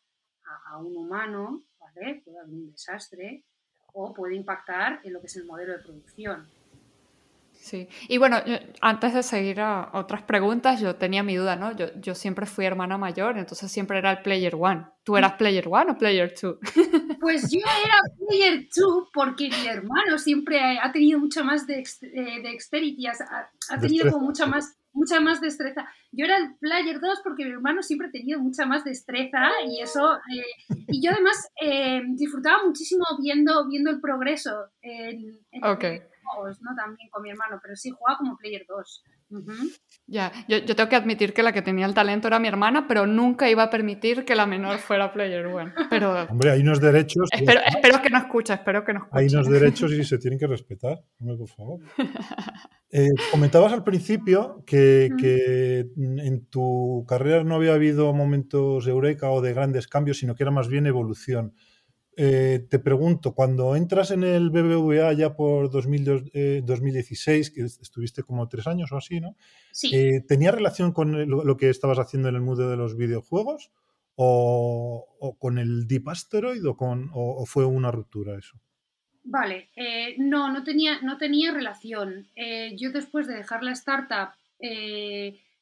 a 0.65 0.79
un 0.79 0.97
humano, 0.97 1.66
¿vale? 1.95 2.21
Puede 2.23 2.39
haber 2.39 2.53
un 2.53 2.71
desastre 2.71 3.43
o 3.93 4.13
puede 4.13 4.35
impactar 4.35 5.01
en 5.03 5.13
lo 5.13 5.19
que 5.19 5.27
es 5.27 5.35
el 5.35 5.45
modelo 5.45 5.73
de 5.73 5.79
producción. 5.79 6.47
Sí, 7.59 7.89
y 8.07 8.17
bueno, 8.17 8.37
antes 8.81 9.13
de 9.13 9.23
seguir 9.23 9.59
a 9.59 9.89
otras 9.93 10.21
preguntas, 10.21 10.79
yo 10.79 10.95
tenía 10.95 11.23
mi 11.23 11.35
duda, 11.35 11.55
¿no? 11.55 11.75
Yo, 11.75 11.87
yo 11.99 12.15
siempre 12.15 12.45
fui 12.45 12.65
hermana 12.65 12.97
mayor, 12.97 13.37
entonces 13.37 13.71
siempre 13.71 13.97
era 13.97 14.11
el 14.11 14.21
player 14.21 14.55
one. 14.57 14.85
¿Tú 15.03 15.17
eras 15.17 15.33
player 15.33 15.67
one 15.67 15.91
o 15.91 15.97
player 15.97 16.33
two? 16.33 16.59
Pues 17.19 17.49
yo 17.51 17.59
era 17.59 17.99
player 18.15 18.67
two 18.73 19.09
porque 19.11 19.49
mi 19.49 19.67
hermano 19.67 20.17
siempre 20.17 20.59
ha 20.79 20.91
tenido 20.91 21.19
mucha 21.19 21.43
más 21.43 21.67
de, 21.67 21.79
eh, 21.79 22.41
dexterity, 22.41 23.07
ha, 23.07 23.13
ha 23.69 23.79
tenido 23.79 24.09
como 24.11 24.27
mucha 24.27 24.45
más, 24.45 24.77
mucha 24.97 25.19
más 25.19 25.39
destreza. 25.39 25.87
Yo 26.11 26.25
era 26.25 26.37
el 26.37 26.55
player 26.57 26.99
2 26.99 27.21
porque 27.23 27.45
mi 27.45 27.51
hermano 27.51 27.83
siempre 27.83 28.07
ha 28.07 28.11
tenido 28.11 28.39
mucha 28.39 28.65
más 28.65 28.83
destreza 28.83 29.49
y 29.67 29.81
eso... 29.81 30.15
Eh, 30.15 30.75
y 30.87 31.01
yo 31.01 31.11
además 31.11 31.49
eh, 31.61 32.01
disfrutaba 32.15 32.63
muchísimo 32.65 33.05
viendo, 33.21 33.67
viendo 33.67 33.91
el 33.91 34.01
progreso 34.01 34.69
en, 34.81 35.39
en 35.51 35.63
okay. 35.63 36.01
¿no? 36.61 36.75
También 36.75 37.09
con 37.09 37.23
mi 37.23 37.29
hermano, 37.29 37.59
pero 37.61 37.75
sí 37.75 37.91
jugaba 37.91 38.17
como 38.17 38.37
Player 38.37 38.65
2. 38.67 39.03
Ya, 40.07 40.31
yo, 40.47 40.59
yo, 40.59 40.75
tengo 40.75 40.89
que 40.89 40.95
admitir 40.95 41.33
que 41.33 41.43
la 41.43 41.51
que 41.51 41.61
tenía 41.61 41.85
el 41.85 41.93
talento 41.93 42.27
era 42.27 42.39
mi 42.39 42.47
hermana, 42.47 42.87
pero 42.87 43.05
nunca 43.05 43.49
iba 43.49 43.63
a 43.63 43.69
permitir 43.69 44.23
que 44.23 44.35
la 44.35 44.45
menor 44.45 44.77
fuera 44.77 45.11
Player 45.11 45.47
1. 45.47 45.73
Pero... 45.89 46.13
Hombre, 46.29 46.51
hay 46.51 46.61
unos 46.61 46.79
derechos. 46.79 47.29
Espero, 47.31 47.59
espero, 47.65 48.01
que 48.01 48.09
no 48.09 48.17
escucha, 48.17 48.53
espero 48.55 48.85
que 48.85 48.93
no 48.93 48.99
escuche. 48.99 49.19
Hay 49.19 49.27
unos 49.27 49.49
derechos 49.49 49.91
y 49.93 50.03
se 50.03 50.17
tienen 50.17 50.39
que 50.39 50.47
respetar. 50.47 51.03
por 51.19 51.47
favor. 51.49 51.79
Eh, 52.89 53.09
comentabas 53.31 53.73
al 53.73 53.83
principio 53.83 54.63
que, 54.65 55.09
que, 55.19 55.87
en 55.97 56.45
tu 56.45 57.05
carrera 57.07 57.43
no 57.43 57.55
había 57.55 57.73
habido 57.73 58.13
momentos 58.13 58.87
eureka 58.87 59.29
o 59.29 59.41
de 59.41 59.53
grandes 59.53 59.87
cambios, 59.87 60.19
sino 60.19 60.35
que 60.35 60.43
era 60.43 60.51
más 60.51 60.67
bien 60.69 60.85
evolución. 60.87 61.53
Eh, 62.19 62.65
te 62.67 62.79
pregunto, 62.79 63.35
cuando 63.35 63.75
entras 63.75 64.09
en 64.09 64.23
el 64.23 64.49
BBVA 64.49 65.13
ya 65.13 65.35
por 65.35 65.69
2016, 65.69 67.47
eh, 67.47 67.51
que 67.53 67.61
estuviste 67.61 68.23
como 68.23 68.49
tres 68.49 68.65
años 68.65 68.91
o 68.91 68.97
así, 68.97 69.21
¿no? 69.21 69.35
Sí. 69.71 69.91
Eh, 69.93 70.21
¿Tenía 70.27 70.51
relación 70.51 70.93
con 70.93 71.29
lo, 71.29 71.57
que 71.57 71.69
estabas 71.69 71.99
haciendo 71.99 72.27
en 72.27 72.33
el 72.33 72.41
mundo 72.41 72.67
de 72.67 72.75
los 72.75 72.97
videojuegos? 72.97 73.71
¿O, 74.15 75.35
con 75.37 75.59
el 75.59 75.87
Deep 75.87 76.09
Asteroid 76.09 76.67
o, 76.67 76.75
con, 76.75 77.11
o, 77.13 77.45
fue 77.45 77.65
una 77.65 77.91
ruptura 77.91 78.35
eso? 78.35 78.59
Vale, 79.29 79.69
no, 80.17 80.51
no 80.53 80.63
tenía, 80.63 81.01
no 81.01 81.17
tenía 81.17 81.51
relación. 81.51 82.27
yo 82.77 82.91
después 82.91 83.27
de 83.27 83.35
dejar 83.35 83.61
la 83.61 83.73
startup 83.73 84.29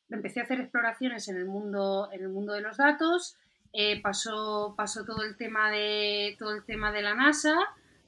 empecé 0.09 0.39
a 0.39 0.43
hacer 0.43 0.59
exploraciones 0.59 1.27
en 1.29 1.37
el 1.37 1.45
mundo, 1.45 2.09
en 2.11 2.21
el 2.21 2.29
mundo 2.29 2.53
de 2.53 2.61
los 2.61 2.77
datos 2.77 3.37
eh, 3.77 4.01
pasó, 4.01 4.73
pasó 4.77 5.03
todo 5.03 5.23
el 5.23 5.35
tema 5.35 5.69
de 5.69 6.37
todo 6.39 6.55
el 6.55 6.63
tema 6.63 6.93
de 6.93 7.01
la 7.01 7.13
NASA, 7.13 7.53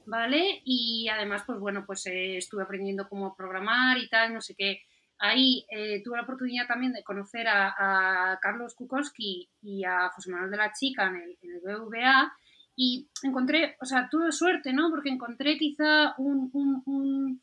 ¿vale? 0.06 0.62
Y 0.64 1.10
además, 1.12 1.42
pues 1.46 1.58
bueno, 1.58 1.84
pues 1.84 2.06
eh, 2.06 2.38
estuve 2.38 2.62
aprendiendo 2.62 3.06
cómo 3.06 3.36
programar 3.36 3.98
y 3.98 4.08
tal, 4.08 4.32
no 4.32 4.40
sé 4.40 4.54
qué. 4.56 4.80
Ahí 5.18 5.66
eh, 5.70 6.02
tuve 6.02 6.16
la 6.16 6.22
oportunidad 6.22 6.66
también 6.66 6.94
de 6.94 7.02
conocer 7.02 7.48
a, 7.48 8.38
Carlos 8.40 8.74
Kukowski 8.76 9.50
y 9.60 9.84
a 9.84 10.08
José 10.08 10.30
Manuel 10.30 10.50
de 10.50 10.56
la 10.56 10.72
Chica 10.72 11.06
en 11.08 11.16
el, 11.16 11.38
en 11.42 11.50
el 11.50 11.60
BVA 11.60 12.32
y 12.80 13.08
encontré, 13.24 13.76
o 13.80 13.84
sea, 13.84 14.08
tuve 14.08 14.30
suerte, 14.30 14.72
¿no? 14.72 14.88
Porque 14.88 15.08
encontré 15.08 15.58
quizá 15.58 16.14
un, 16.16 16.48
un, 16.52 17.42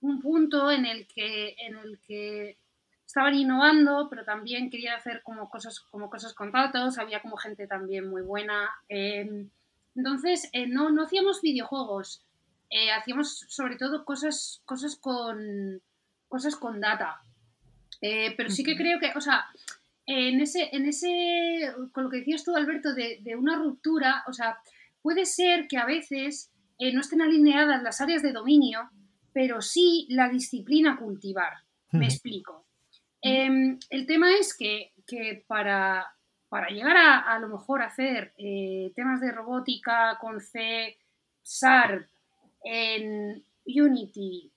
un 0.00 0.20
punto 0.20 0.70
en 0.70 0.84
el 0.84 1.06
que, 1.08 1.56
en 1.58 1.78
el 1.78 1.98
que 2.06 2.58
estaban 3.06 3.34
innovando, 3.34 4.08
pero 4.10 4.26
también 4.26 4.68
quería 4.68 4.94
hacer 4.94 5.22
como 5.22 5.48
cosas, 5.48 5.80
como 5.80 6.10
cosas 6.10 6.34
con 6.34 6.52
datos, 6.52 6.98
había 6.98 7.22
como 7.22 7.38
gente 7.38 7.66
también 7.66 8.10
muy 8.10 8.20
buena. 8.20 8.68
Em, 8.90 9.48
entonces, 9.96 10.50
eh, 10.52 10.66
no, 10.66 10.90
no 10.90 11.04
hacíamos 11.04 11.40
videojuegos, 11.40 12.20
eh, 12.68 12.90
hacíamos 12.92 13.46
sobre 13.48 13.76
todo 13.76 14.04
cosas, 14.04 14.60
cosas, 14.66 14.96
con, 14.96 15.80
cosas 16.28 16.56
con 16.56 16.78
data. 16.78 17.22
Eh, 18.02 18.34
pero 18.36 18.50
sí 18.50 18.62
que 18.62 18.76
creo 18.76 19.00
que, 19.00 19.12
o 19.16 19.20
sea, 19.22 19.46
en 20.08 20.40
ese, 20.40 20.70
en 20.72 20.86
ese, 20.86 21.72
con 21.92 22.04
lo 22.04 22.10
que 22.10 22.18
decías 22.18 22.42
tú, 22.42 22.56
Alberto, 22.56 22.94
de, 22.94 23.18
de 23.22 23.36
una 23.36 23.56
ruptura, 23.56 24.24
o 24.26 24.32
sea, 24.32 24.58
puede 25.02 25.26
ser 25.26 25.68
que 25.68 25.78
a 25.78 25.84
veces 25.84 26.50
no 26.78 27.00
estén 27.00 27.22
alineadas 27.22 27.82
las 27.82 28.00
áreas 28.00 28.22
de 28.22 28.32
dominio, 28.32 28.88
pero 29.32 29.60
sí 29.60 30.06
la 30.10 30.28
disciplina 30.28 30.96
cultivar. 30.96 31.52
Me 31.92 32.06
explico. 32.06 32.66
Em, 33.20 33.78
el 33.90 34.06
tema 34.06 34.30
es 34.34 34.56
que, 34.56 34.92
para, 35.46 36.06
llegar 36.70 36.96
a, 36.96 37.38
lo 37.38 37.48
mejor 37.48 37.82
a 37.82 37.86
hacer 37.86 38.32
eh, 38.36 38.92
temas 38.94 39.20
de 39.20 39.32
robótica 39.32 40.18
con 40.20 40.40
C, 40.40 40.98
SAR, 41.42 42.08
en 42.64 43.42
Unity, 43.64 44.50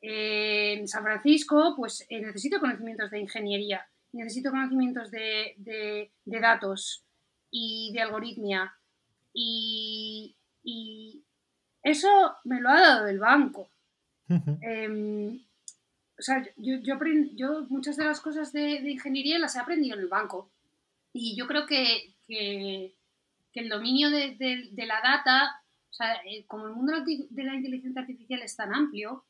en 0.00 0.86
San 0.86 1.02
Francisco, 1.02 1.74
pues 1.76 2.06
eh, 2.08 2.20
necesito 2.20 2.60
conocimientos 2.60 3.10
de 3.10 3.20
ingeniería, 3.20 3.86
necesito 4.12 4.50
conocimientos 4.50 5.10
de, 5.10 6.10
datos 6.24 7.04
y 7.50 7.92
de 7.92 8.00
algoritmia. 8.00 8.74
Y, 9.32 10.34
eso 11.82 12.08
me 12.44 12.60
lo 12.60 12.68
ha 12.68 12.80
dado 12.80 13.06
el 13.06 13.18
banco. 13.18 13.70
Em, 14.60 15.40
o 16.18 16.22
sea, 16.22 16.44
yo, 16.56 16.76
yo, 17.34 17.66
muchas 17.68 17.96
de 17.96 18.04
las 18.04 18.20
cosas 18.20 18.52
de, 18.52 18.90
ingeniería 18.90 19.38
las 19.38 19.56
he 19.56 19.60
aprendido 19.60 19.96
en 19.96 20.02
el 20.02 20.08
banco. 20.08 20.50
Y 21.12 21.36
yo 21.36 21.46
creo 21.46 21.64
que, 21.66 22.14
el 22.28 23.68
dominio 23.68 24.10
de, 24.10 24.70
la 24.76 25.00
data, 25.02 25.62
o 25.90 25.92
sea, 25.92 26.14
eh, 26.26 26.44
como 26.46 26.66
el 26.66 26.74
mundo 26.74 26.92
de 27.04 27.44
la 27.44 27.54
inteligencia 27.54 28.02
artificial 28.02 28.42
es 28.42 28.56
tan 28.56 28.74
amplio, 28.74 29.24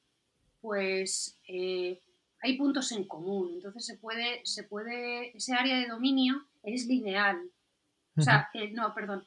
pues 0.60 1.38
eh, 1.46 2.02
hay 2.40 2.56
puntos 2.56 2.92
en 2.92 3.04
común. 3.04 3.52
Entonces 3.54 3.86
se 3.86 3.96
puede, 3.98 4.40
se 4.44 4.64
puede, 4.64 5.36
ese 5.36 5.54
área 5.54 5.78
de 5.78 5.86
dominio 5.86 6.46
es 6.62 6.86
lineal. 6.86 7.38
O 8.16 8.22
sea, 8.22 8.48
eh, 8.54 8.70
no, 8.72 8.94
perdón. 8.94 9.26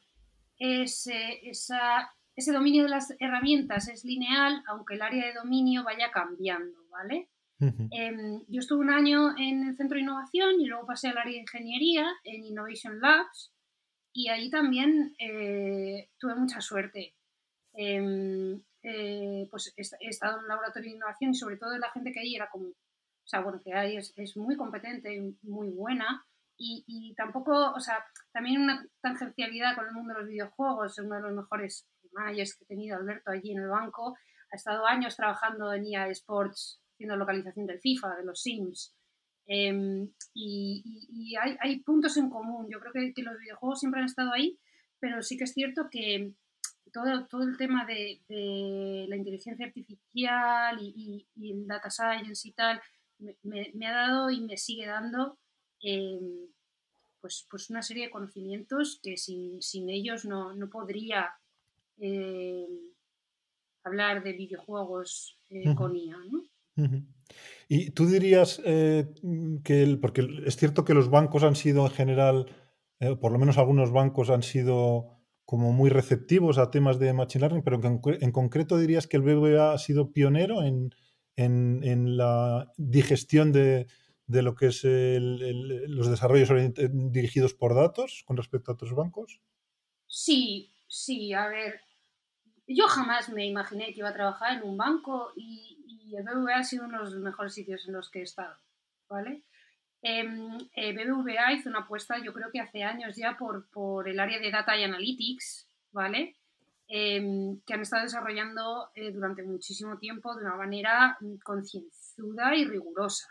Ese, 0.58 1.39
esa, 1.50 2.12
ese 2.36 2.52
dominio 2.52 2.84
de 2.84 2.89
las 2.89 3.13
herramientas 3.19 3.88
es 3.88 4.04
lineal, 4.04 4.63
aunque 4.67 4.95
el 4.95 5.02
área 5.02 5.26
de 5.26 5.34
dominio 5.34 5.84
vaya 5.84 6.12
cambiando, 6.12 6.86
¿vale? 6.89 7.30
Em, 7.91 8.43
yo 8.47 8.60
estuve 8.60 8.80
un 8.80 8.89
año 8.89 9.38
en 9.38 9.67
el 9.67 9.78
centro 9.78 9.95
de 9.95 10.02
innovación 10.02 10.60
y 10.60 10.65
luego 10.65 10.88
pasé 10.88 11.10
al 11.10 11.19
área 11.19 11.34
de 11.34 11.41
ingeniería 11.41 12.08
en 12.24 12.43
Innovation 12.43 13.00
Labs 13.00 13.54
y 14.13 14.30
ahí 14.30 14.50
también 14.50 15.15
eh, 15.19 16.10
tuve 16.17 16.36
mucha 16.36 16.60
suerte. 16.60 17.13
Em, 17.74 18.62
eh, 18.82 19.47
pues 19.52 19.74
he, 19.78 20.08
estado 20.08 20.38
en 20.38 20.43
un 20.43 20.47
laboratorio 20.47 20.89
de 20.89 20.95
innovación 20.95 21.32
y 21.32 21.36
sobre 21.36 21.58
todo 21.58 21.78
la 21.78 21.91
gente 21.91 22.12
que 22.12 22.21
ahí 22.21 22.36
era 22.36 22.50
como, 22.50 22.74
o 23.23 23.27
sea, 23.27 23.41
bueno, 23.41 23.60
que 23.63 23.73
ahí 23.73 23.97
es, 23.97 24.38
muy 24.38 24.55
competente 24.55 25.13
y 25.13 25.47
muy 25.47 25.69
buena 25.69 26.25
y, 26.57 26.84
y, 26.88 27.15
tampoco, 27.15 27.71
o 27.71 27.79
sea, 27.79 28.03
también 28.31 28.62
una 28.62 28.86
tangencialidad 29.01 29.75
con 29.75 29.88
el 29.88 29.93
mundo 29.93 30.13
de 30.13 30.19
los 30.19 30.29
videojuegos, 30.29 30.99
uno 30.99 31.15
de 31.15 31.21
los 31.21 31.34
mejores 31.34 31.88
managers 32.12 32.55
que 32.55 32.65
he 32.65 32.67
tenido, 32.67 32.97
Alberto, 32.97 33.31
allí 33.31 33.51
en 33.51 33.62
el 33.63 33.69
banco, 33.69 34.15
ha 34.51 34.55
estado 34.55 34.86
años 34.86 35.15
trabajando 35.15 35.73
en 35.73 35.86
EA 35.86 36.10
Sports 36.10 36.81
haciendo 36.93 37.15
localización 37.15 37.65
del 37.65 37.79
FIFA, 37.79 38.15
de 38.17 38.25
los 38.25 38.41
Sims. 38.41 38.95
Em, 39.47 40.10
y, 40.34 41.36
hay, 41.36 41.57
hay, 41.60 41.79
puntos 41.79 42.15
en 42.17 42.29
común. 42.29 42.67
Yo 42.69 42.79
creo 42.79 42.93
que, 42.93 43.13
que, 43.13 43.23
los 43.23 43.38
videojuegos 43.39 43.79
siempre 43.79 44.01
han 44.01 44.05
estado 44.05 44.31
ahí, 44.31 44.60
pero 44.99 45.21
sí 45.23 45.38
que 45.38 45.45
es 45.45 45.53
cierto 45.53 45.89
que 45.89 46.34
todo, 46.93 47.25
todo 47.27 47.43
el 47.43 47.57
tema 47.57 47.86
de, 47.86 48.21
de 48.27 49.05
la 49.10 49.15
inteligencia 49.15 49.65
artificial 49.65 50.77
y, 50.79 51.27
y, 51.36 51.51
el 51.51 51.65
data 51.65 51.89
science 51.89 52.47
y 52.47 52.51
tal 52.53 52.81
me, 53.21 53.71
me, 53.73 53.88
ha 53.88 53.91
dado 53.91 54.29
y 54.29 54.41
me 54.41 54.57
sigue 54.57 54.86
dando 54.86 55.38
em, 55.79 56.47
pues, 57.21 57.47
pues 57.49 57.69
una 57.69 57.81
serie 57.81 58.05
de 58.05 58.12
conocimientos 58.12 58.99
que 59.01 59.17
sin, 59.17 59.62
sin 59.62 59.89
ellos 59.89 60.25
no, 60.25 60.53
no 60.55 60.69
podría 60.69 61.29
em, 61.97 62.91
hablar 63.84 64.23
de 64.23 64.34
videojuegos 64.34 65.38
eh, 65.49 65.73
con 65.75 65.95
IA. 65.95 66.17
¿no? 66.29 66.43
Y 67.67 67.91
tú 67.91 68.07
dirías 68.07 68.62
eh, 68.65 69.13
que, 69.63 69.84
el, 69.84 69.99
porque 69.99 70.27
es 70.45 70.55
cierto 70.57 70.84
que 70.84 70.93
los 70.93 71.10
bancos 71.10 71.43
han 71.43 71.55
sido 71.55 71.86
en 71.86 71.91
general, 71.91 72.45
eh, 72.99 73.15
por 73.15 73.31
lo 73.31 73.39
menos 73.39 73.57
algunos 73.57 73.91
bancos 73.91 74.29
han 74.29 74.43
sido 74.43 75.17
como 75.45 75.73
muy 75.73 75.89
receptivos 75.89 76.57
a 76.57 76.71
temas 76.71 76.97
de 76.97 77.13
Machine 77.13 77.41
Learning, 77.41 77.63
pero 77.63 77.79
en, 78.21 78.31
concreto 78.31 78.77
dirías 78.77 79.07
que 79.07 79.17
el 79.17 79.23
BBVA 79.23 79.73
ha 79.73 79.77
sido 79.77 80.13
pionero 80.13 80.63
en, 80.63 80.91
en, 81.43 82.17
la 82.17 82.71
digestión 82.77 83.51
de, 83.51 83.88
de, 84.27 84.41
lo 84.41 84.56
que 84.56 84.67
es 84.67 84.84
los 84.84 86.10
desarrollos 86.10 86.49
dirigidos 86.91 87.54
por 87.54 87.75
datos 87.75 88.23
con 88.25 88.38
respecto 88.38 88.71
a 88.71 88.75
otros 88.75 88.93
bancos. 88.93 89.41
Sí, 90.08 90.73
sí, 90.88 91.34
a 91.34 91.47
ver, 91.47 91.82
yo 92.67 92.88
jamás 92.88 93.30
me 93.30 93.45
imaginé 93.45 93.93
que 93.93 93.99
iba 93.99 94.10
a 94.10 94.13
trabajar 94.13 94.58
en 94.58 94.63
un 94.67 94.77
banco 94.77 95.32
y, 95.36 95.77
y 95.88 96.15
el 96.15 96.23
BBVA 96.23 96.58
ha 96.58 96.63
sido 96.63 96.86
uno 96.86 96.99
de 96.99 97.06
los 97.06 97.15
mejores 97.15 97.54
sitios 97.54 97.88
en 97.88 97.93
los 97.93 98.10
que 98.10 98.19
he 98.19 98.23
estado, 98.23 98.58
¿vale? 99.08 99.43
Em, 100.01 100.58
eh, 100.75 100.93
BBVA 100.93 101.54
hizo 101.54 101.69
una 101.69 101.80
apuesta, 101.80 102.17
yo 102.23 102.34
creo 102.34 102.49
que 102.51 102.60
hace 102.60 102.84
años 102.84 103.15
ya, 103.15 103.38
por, 103.38 103.69
por 103.69 104.10
el 104.10 104.19
área 104.19 104.39
de 104.39 104.51
Data 104.51 104.75
y 104.75 104.84
Analytics, 104.84 105.69
¿vale? 105.91 106.36
Em, 106.93 107.62
que 107.65 107.73
han 107.73 107.84
estado 107.84 108.04
desarrollando 108.04 108.89
eh, 108.95 109.13
durante 109.13 109.43
muchísimo 109.43 109.97
tiempo 109.97 110.36
de 110.36 110.41
una 110.41 110.58
manera 110.58 111.17
concienzuda 111.41 112.54
y 112.54 112.65
rigurosa, 112.65 113.30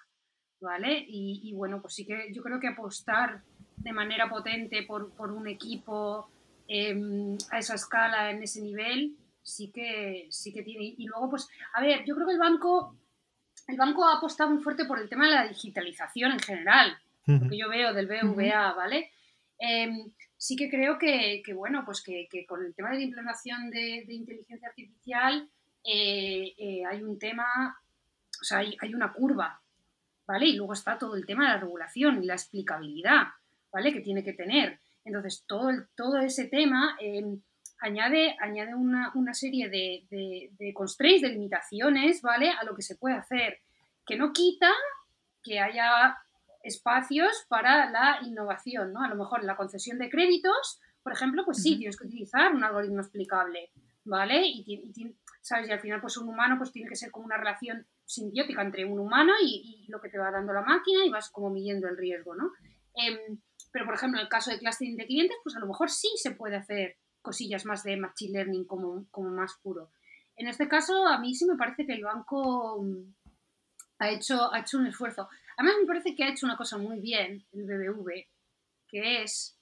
¿vale? 0.63 1.05
Y, 1.07 1.53
bueno, 1.55 1.83
pues 1.83 1.93
sí 1.93 2.07
que 2.07 2.33
yo 2.33 2.43
creo 2.43 2.59
que 2.59 2.69
apostar 2.69 3.43
de 3.77 3.93
manera 3.93 4.31
potente 4.31 4.85
por, 4.85 5.15
por 5.15 5.31
un 5.31 5.47
equipo 5.47 6.31
em, 6.69 7.37
a 7.51 7.59
esa 7.59 7.75
escala, 7.75 8.31
en 8.31 8.43
ese 8.43 8.63
nivel, 8.63 9.15
sí 9.43 9.71
que, 9.71 10.29
sí 10.31 10.55
que 10.55 10.63
tiene. 10.63 10.95
Y 10.97 11.07
luego, 11.07 11.29
pues, 11.29 11.47
a 11.75 11.83
ver, 11.83 12.03
yo 12.07 12.15
creo 12.15 12.29
que 12.29 12.33
el 12.33 12.39
banco, 12.39 12.97
el 13.69 13.77
banco 13.77 14.07
ha 14.07 14.17
apostado 14.17 14.49
muy 14.49 14.63
fuerte 14.63 14.87
por 14.87 14.99
el 14.99 15.11
tema 15.11 15.27
de 15.27 15.35
la 15.35 15.47
digitalización 15.47 16.33
en 16.33 16.41
general, 16.41 16.97
lo 17.27 17.47
que 17.47 17.59
yo 17.59 17.69
veo 17.69 17.93
del 17.93 18.07
BVA, 18.07 18.73
¿vale? 18.73 19.11
Sí 20.43 20.57
que 20.57 20.71
creo 20.71 20.97
que, 20.99 21.43
bueno, 21.55 21.85
pues 21.85 22.03
que, 22.03 22.27
con 22.49 22.65
el 22.65 22.75
tema 22.75 22.89
de 22.89 22.97
la 22.97 23.03
implementación 23.03 23.69
de, 23.69 24.07
inteligencia 24.09 24.69
artificial 24.69 25.47
eh, 25.85 26.55
eh, 26.57 26.83
hay 26.87 27.03
un 27.03 27.19
tema, 27.19 27.79
o 28.41 28.45
sea, 28.45 28.61
hay, 28.61 28.95
una 28.95 29.13
curva, 29.13 29.61
¿vale? 30.27 30.47
Y 30.47 30.57
luego 30.57 30.73
está 30.73 30.97
todo 30.97 31.15
el 31.15 31.27
tema 31.27 31.45
de 31.45 31.51
la 31.51 31.61
regulación 31.61 32.23
y 32.23 32.27
la 32.27 32.37
explicabilidad, 32.37 33.25
¿vale? 33.71 33.93
Que 33.93 34.01
tiene 34.01 34.25
que 34.25 34.33
tener. 34.33 34.81
Entonces, 35.05 35.45
todo, 35.47 35.73
todo 35.95 36.19
ese 36.21 36.47
tema 36.47 36.97
em, 36.99 37.43
añade, 37.81 38.35
añade 38.41 38.75
una, 38.75 39.35
serie 39.35 39.69
de, 39.69 40.07
de, 40.59 40.73
constraints, 40.73 41.21
de 41.21 41.35
limitaciones, 41.35 42.23
¿vale? 42.23 42.49
A 42.49 42.65
lo 42.65 42.75
que 42.75 42.83
se 42.83 42.97
puede 42.97 43.17
hacer, 43.17 43.59
que 44.07 44.17
no 44.17 44.33
quita 44.33 44.73
que 45.43 45.61
haya 45.61 46.17
espacios 46.63 47.47
para 47.49 47.91
la 47.91 48.19
innovación, 48.23 48.93
¿no? 48.93 49.03
A 49.03 49.09
lo 49.09 49.17
mejor 49.17 49.45
la 49.45 49.57
concesión 49.57 49.99
de 49.99 50.11
créditos, 50.11 50.81
por 51.03 51.13
ejemplo, 51.13 51.45
pues 51.45 51.63
sí, 51.63 51.79
tienes 51.79 51.97
que 51.97 52.07
utilizar 52.07 52.55
un 52.55 52.63
algoritmo 52.65 53.01
explicable, 53.01 53.71
¿vale? 54.05 54.43
Y, 54.45 54.93
¿sabes? 55.41 55.69
Y 55.69 55.73
al 55.73 55.81
final, 55.81 56.01
pues 56.01 56.17
un 56.19 56.29
humano 56.29 56.57
pues 56.59 56.73
tiene 56.73 56.89
que 56.89 56.97
ser 56.97 57.11
como 57.11 57.27
una 57.27 57.39
relación 57.39 57.87
simbiótica 58.05 58.63
entre 58.63 58.85
un 58.85 58.99
humano 58.99 59.33
y, 59.43 59.87
lo 59.89 60.01
que 60.01 60.09
te 60.09 60.19
va 60.19 60.31
dando 60.31 60.53
la 60.53 60.63
máquina 60.63 61.05
y 61.05 61.11
vas 61.11 61.31
como 61.31 61.51
midiendo 61.51 61.89
el 61.89 61.97
riesgo, 61.97 62.35
¿no? 62.35 62.53
Em, 62.95 63.41
pero, 63.73 63.87
por 63.87 63.95
ejemplo, 63.95 64.19
en 64.19 64.25
el 64.25 64.31
caso 64.31 64.51
de 64.51 64.59
clustering 64.59 64.97
de 64.97 65.07
clientes, 65.07 65.37
pues 65.43 65.57
a 65.57 65.61
lo 65.61 65.67
mejor 65.67 65.91
sí 65.91 66.09
se 66.17 66.33
puede 66.33 66.57
hacer 66.57 66.97
cosillas 67.23 67.65
más 67.65 67.83
de 67.85 67.97
machine 67.97 68.39
learning 68.39 68.65
como, 68.65 69.07
como 69.11 69.31
más 69.31 69.55
puro. 69.63 69.91
En 70.37 70.49
este 70.49 70.69
caso, 70.69 71.07
a 71.07 71.19
mí 71.19 71.35
sí 71.35 71.47
me 71.47 71.57
parece 71.57 71.87
que 71.87 71.93
el 71.93 72.03
banco 72.03 72.83
mm, 72.83 73.15
ha 73.99 74.11
hecho, 74.11 74.53
ha 74.53 74.61
hecho 74.61 74.79
un 74.79 74.87
esfuerzo. 74.87 75.29
Además, 75.61 75.77
me 75.79 75.87
parece 75.87 76.15
que 76.15 76.25
ha 76.25 76.31
hecho 76.31 76.47
una 76.47 76.57
cosa 76.57 76.79
muy 76.79 77.01
bien 77.01 77.45
el 77.53 77.65
BBV, 77.65 78.25
que 78.89 79.23
es 79.23 79.59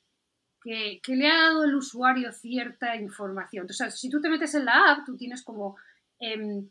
que, 0.63 1.01
le 1.09 1.27
ha 1.27 1.49
dado 1.49 1.63
al 1.63 1.75
usuario 1.75 2.31
cierta 2.31 2.95
información. 2.95 3.67
O 3.69 3.73
sea, 3.73 3.91
si 3.91 4.09
tú 4.09 4.21
te 4.21 4.29
metes 4.29 4.55
en 4.55 4.65
la 4.65 4.93
app, 4.93 5.05
tú 5.05 5.17
tienes 5.17 5.43
como... 5.43 5.77
Em, 6.21 6.69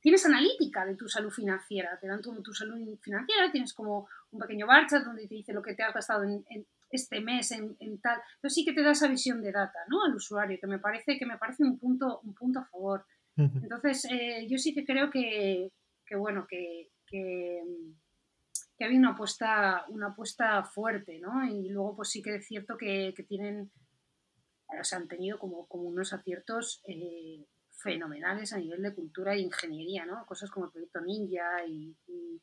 tienes 0.00 0.24
analítica 0.24 0.86
de 0.86 0.94
tu 0.94 1.08
salud 1.08 1.32
financiera, 1.32 1.98
te 2.00 2.06
dan 2.06 2.22
tu, 2.22 2.40
tu 2.42 2.54
salud 2.54 2.96
financiera, 3.02 3.50
tienes 3.50 3.74
como 3.74 4.08
un 4.30 4.40
pequeño 4.40 4.68
bar 4.68 4.86
donde 4.88 5.26
te 5.26 5.34
dice 5.34 5.52
lo 5.52 5.62
que 5.62 5.74
te 5.74 5.82
has 5.82 5.92
gastado 5.92 6.22
en, 6.22 6.44
este 6.90 7.20
mes 7.20 7.50
en, 7.50 7.76
tal. 8.00 8.20
Entonces 8.36 8.54
sí 8.54 8.64
que 8.64 8.72
te 8.72 8.82
da 8.82 8.92
esa 8.92 9.08
visión 9.08 9.42
de 9.42 9.50
data, 9.50 9.80
¿no? 9.88 10.04
Al 10.04 10.14
usuario, 10.14 10.58
que 10.60 10.68
me 10.68 10.78
parece, 10.78 11.18
que 11.18 11.26
me 11.26 11.38
parece 11.38 11.64
un 11.64 11.76
punto, 11.76 12.20
un 12.22 12.34
punto 12.34 12.60
a 12.60 12.66
favor. 12.66 13.04
Entonces, 13.36 14.06
eh, 14.10 14.46
yo 14.48 14.58
sí 14.58 14.72
que 14.72 14.84
creo 14.84 15.10
que, 15.10 15.72
bueno, 16.16 16.46
que, 16.48 16.90
que, 17.06 17.62
que 18.80 18.86
había 18.86 18.98
una 18.98 19.10
apuesta, 19.10 19.84
una 19.88 20.06
apuesta 20.06 20.64
fuerte, 20.64 21.18
¿no? 21.18 21.44
Y 21.44 21.68
luego, 21.68 21.96
pues 21.96 22.08
sí 22.08 22.22
que 22.22 22.36
es 22.36 22.46
cierto 22.46 22.78
que, 22.78 23.12
tienen, 23.28 23.70
o 24.68 24.82
sea, 24.82 24.98
han 24.98 25.06
tenido 25.06 25.38
como, 25.38 25.66
como 25.66 25.82
unos 25.82 26.14
aciertos 26.14 26.80
eh, 26.88 27.44
fenomenales 27.72 28.54
a 28.54 28.58
nivel 28.58 28.80
de 28.82 28.94
cultura 28.94 29.34
e 29.34 29.40
ingeniería, 29.40 30.06
¿no? 30.06 30.24
Cosas 30.24 30.50
como 30.50 30.64
el 30.64 30.72
proyecto 30.72 31.02
Ninja 31.02 31.62
y, 31.68 31.94
y 32.06 32.40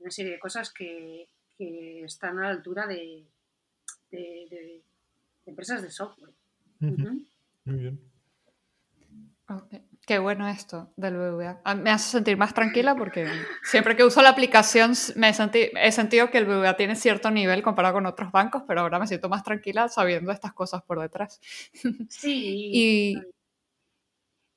una 0.00 0.10
serie 0.10 0.32
de 0.32 0.40
cosas 0.40 0.72
que, 0.72 1.28
que 1.56 2.02
están 2.02 2.36
a 2.40 2.42
la 2.42 2.48
altura 2.48 2.88
de, 2.88 3.24
de, 4.10 4.82
empresas 5.44 5.82
de 5.82 5.90
software. 5.92 6.34
Muy 6.80 7.76
bien. 7.76 8.00
Qué 10.06 10.20
bueno 10.20 10.46
esto 10.46 10.92
del 10.94 11.16
BBVA. 11.16 11.62
Ah, 11.64 11.74
me 11.74 11.90
hace 11.90 12.10
sentir 12.10 12.36
más 12.36 12.54
tranquila 12.54 12.94
porque 12.94 13.28
siempre 13.64 13.96
que 13.96 14.04
uso 14.04 14.22
la 14.22 14.28
aplicación 14.28 14.92
me 15.16 15.30
he, 15.30 15.92
sentido 15.92 16.30
que 16.30 16.38
el 16.38 16.46
BBVA 16.46 16.76
tiene 16.76 16.94
cierto 16.94 17.32
nivel 17.32 17.64
comparado 17.64 17.94
con 17.94 18.06
otros 18.06 18.30
bancos, 18.30 18.62
pero 18.68 18.82
ahora 18.82 19.00
me 19.00 19.08
siento 19.08 19.28
más 19.28 19.42
tranquila 19.42 19.88
sabiendo 19.88 20.30
estas 20.30 20.52
cosas 20.52 20.82
por 20.82 21.00
detrás. 21.00 21.40
Sí. 22.08 22.70
y, 22.72 23.16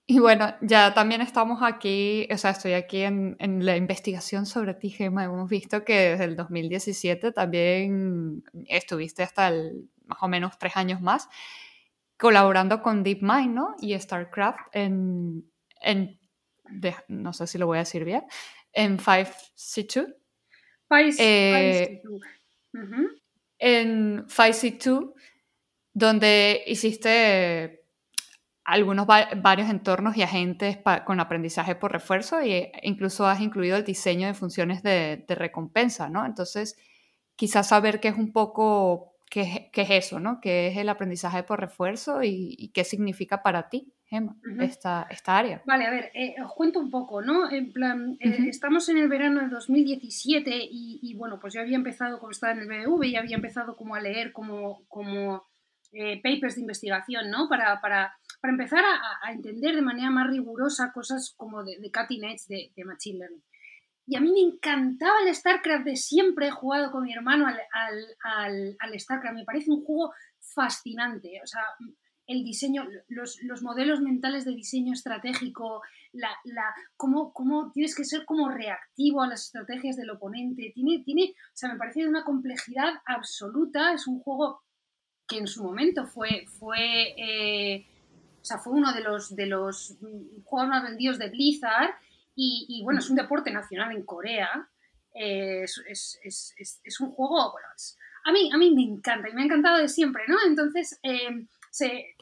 y 0.06 0.20
bueno, 0.20 0.54
ya 0.62 0.94
también 0.94 1.22
estamos 1.22 1.64
aquí, 1.64 2.28
o 2.32 2.38
sea, 2.38 2.52
estoy 2.52 2.74
aquí 2.74 3.02
en, 3.02 3.36
en, 3.40 3.66
la 3.66 3.76
investigación 3.76 4.46
sobre 4.46 4.76
ti, 4.76 4.92
Gemma. 4.92 5.24
Hemos 5.24 5.50
visto 5.50 5.84
que 5.84 6.12
desde 6.12 6.26
el 6.26 6.36
2017 6.36 7.32
también 7.32 8.44
estuviste 8.68 9.24
hasta 9.24 9.48
el, 9.48 9.90
más 10.06 10.20
o 10.22 10.28
menos 10.28 10.58
tres 10.60 10.78
años 10.78 11.02
más. 11.02 11.28
Colaborando 12.20 12.82
con 12.82 13.02
DeepMind 13.04 13.56
¿no? 13.56 13.76
y 13.80 13.98
StarCraft 13.98 14.60
en, 14.74 15.50
en 15.82 16.20
no 17.08 17.34
sé 17.34 17.48
si 17.48 17.58
lo 17.58 17.66
voy 17.66 17.78
a 17.78 17.80
decir 17.80 18.04
bien, 18.04 18.24
en 18.74 19.00
5C2. 19.00 20.16
5C2. 20.90 22.20
En 23.58 24.28
5C2, 24.28 25.14
donde 25.94 26.64
hiciste 26.68 27.86
algunos 28.64 29.08
varios 29.08 29.70
entornos 29.70 30.16
y 30.16 30.22
agentes 30.22 30.78
con 31.06 31.20
aprendizaje 31.20 31.74
por 31.76 31.92
refuerzo 31.92 32.40
e 32.40 32.72
incluso 32.84 33.26
has 33.26 33.42
incluido 33.42 33.78
el 33.78 33.84
diseño 33.84 34.28
de 34.28 34.36
funciones 34.36 34.84
de, 34.84 35.26
recompensa, 35.28 36.08
¿no? 36.08 36.24
Entonces, 36.26 36.78
quizás 37.36 37.70
saber 37.70 38.00
qué 38.00 38.10
es 38.10 38.16
un 38.16 38.32
poco, 38.32 39.09
qué, 39.30 39.70
es 39.74 39.90
eso, 39.90 40.20
¿no? 40.20 40.40
¿Qué 40.42 40.68
es 40.68 40.78
el 40.78 40.90
aprendizaje 40.90 41.44
por 41.44 41.60
refuerzo 41.60 42.22
y, 42.24 42.72
qué 42.74 42.84
significa 42.84 43.44
para 43.44 43.70
ti, 43.70 43.94
Gemma, 44.06 44.36
esta, 44.60 45.08
esta, 45.10 45.38
área? 45.38 45.62
Vale, 45.66 45.86
a 45.86 45.92
ver, 45.92 46.12
eh, 46.14 46.36
os 46.44 46.54
cuento 46.54 46.80
un 46.80 46.90
poco, 46.90 47.22
¿no? 47.22 47.50
En 47.50 47.72
plan, 47.72 48.18
eh, 48.20 48.48
estamos 48.50 48.90
en 48.90 48.98
el 48.98 49.08
verano 49.08 49.42
de 49.42 49.50
2017 49.50 50.52
y, 50.54 51.00
y, 51.02 51.16
bueno, 51.16 51.40
pues 51.40 51.54
yo 51.54 51.62
había 51.62 51.78
empezado, 51.78 52.20
como 52.20 52.32
estaba 52.32 52.54
en 52.54 52.60
el 52.60 52.68
BBV, 52.68 53.06
y 53.06 53.16
había 53.16 53.36
empezado 53.36 53.76
como 53.76 53.96
a 53.96 54.02
leer 54.02 54.32
como, 54.32 54.84
como 54.88 55.48
eh, 55.94 56.22
papers 56.22 56.56
de 56.56 56.62
investigación, 56.62 57.30
¿no? 57.30 57.48
Para, 57.48 57.80
para 57.82 58.14
para 58.42 58.54
empezar 58.54 58.84
a, 58.86 59.32
entender 59.32 59.76
de 59.76 59.82
manera 59.82 60.10
más 60.10 60.30
rigurosa 60.30 60.92
cosas 60.94 61.34
como 61.36 61.64
de, 61.64 61.78
de 61.80 61.92
cutting 61.92 62.24
edge 62.24 62.48
de, 62.48 62.86
Machine 62.86 63.20
Learning. 63.20 63.44
Y 64.10 64.16
a 64.16 64.22
mí 64.22 64.32
me 64.32 64.42
encantaba 64.42 65.14
el 65.24 65.36
StarCraft 65.36 65.86
de 65.86 65.96
siempre, 65.96 66.48
he 66.48 66.52
jugado 66.52 66.92
con 66.92 67.04
mi 67.04 67.14
hermano 67.14 67.46
al, 67.46 67.60
al, 68.24 68.76
al, 68.80 69.00
StarCraft, 69.00 69.36
me 69.36 69.46
parece 69.46 69.70
un 69.70 69.86
juego 69.86 70.12
fascinante, 70.40 71.40
o 71.44 71.46
sea, 71.46 71.62
el 72.26 72.44
diseño, 72.44 72.88
los, 73.08 73.38
los 73.44 73.62
modelos 73.62 74.02
mentales 74.02 74.46
de 74.46 74.56
diseño 74.56 74.94
estratégico, 74.94 75.84
la, 76.12 76.30
la, 76.46 76.74
cómo, 76.98 77.32
cómo, 77.34 77.72
tienes 77.72 77.96
que 77.96 78.04
ser 78.04 78.26
como 78.26 78.50
reactivo 78.50 79.22
a 79.22 79.28
las 79.28 79.46
estrategias 79.46 79.96
del 79.96 80.10
oponente, 80.10 80.72
tiene, 80.74 81.04
tiene, 81.06 81.36
o 81.36 81.52
sea, 81.54 81.72
me 81.72 81.78
parece 81.78 82.02
de 82.02 82.10
una 82.10 82.24
complejidad 82.24 82.96
absoluta, 83.06 83.94
es 83.94 84.08
un 84.08 84.22
juego 84.22 84.64
que 85.28 85.38
en 85.38 85.46
su 85.46 85.64
momento 85.64 86.08
fue, 86.08 86.48
fue 86.48 87.14
eh, 87.16 87.86
o 88.42 88.46
sea, 88.46 88.58
fue 88.58 88.74
uno 88.74 88.92
de 88.92 89.02
los, 89.02 89.36
de 89.36 89.46
los 89.46 89.96
juegos 90.46 90.70
más 90.70 90.82
vendidos 90.82 91.20
de 91.20 91.30
Blizzard 91.30 91.94
y, 92.42 92.82
bueno, 92.84 93.00
es 93.00 93.10
un 93.10 93.16
deporte 93.16 93.52
nacional 93.52 93.92
en 93.92 94.04
Corea. 94.04 94.70
es, 95.14 95.82
es, 95.88 96.20
es, 96.24 96.82
es, 96.84 97.00
un 97.00 97.12
juego, 97.12 97.52
bueno, 97.52 97.68
a, 98.26 98.32
mí, 98.32 98.50
a 98.54 98.58
mí 98.58 98.74
me 98.74 98.84
encanta 98.84 99.30
y 99.30 99.34
me 99.34 99.42
ha 99.42 99.46
encantado 99.46 99.78
de 99.78 99.88
siempre, 99.88 100.24
¿no? 100.28 100.38
Entonces, 100.46 101.00
em, 101.04 101.48
se, 101.72 102.16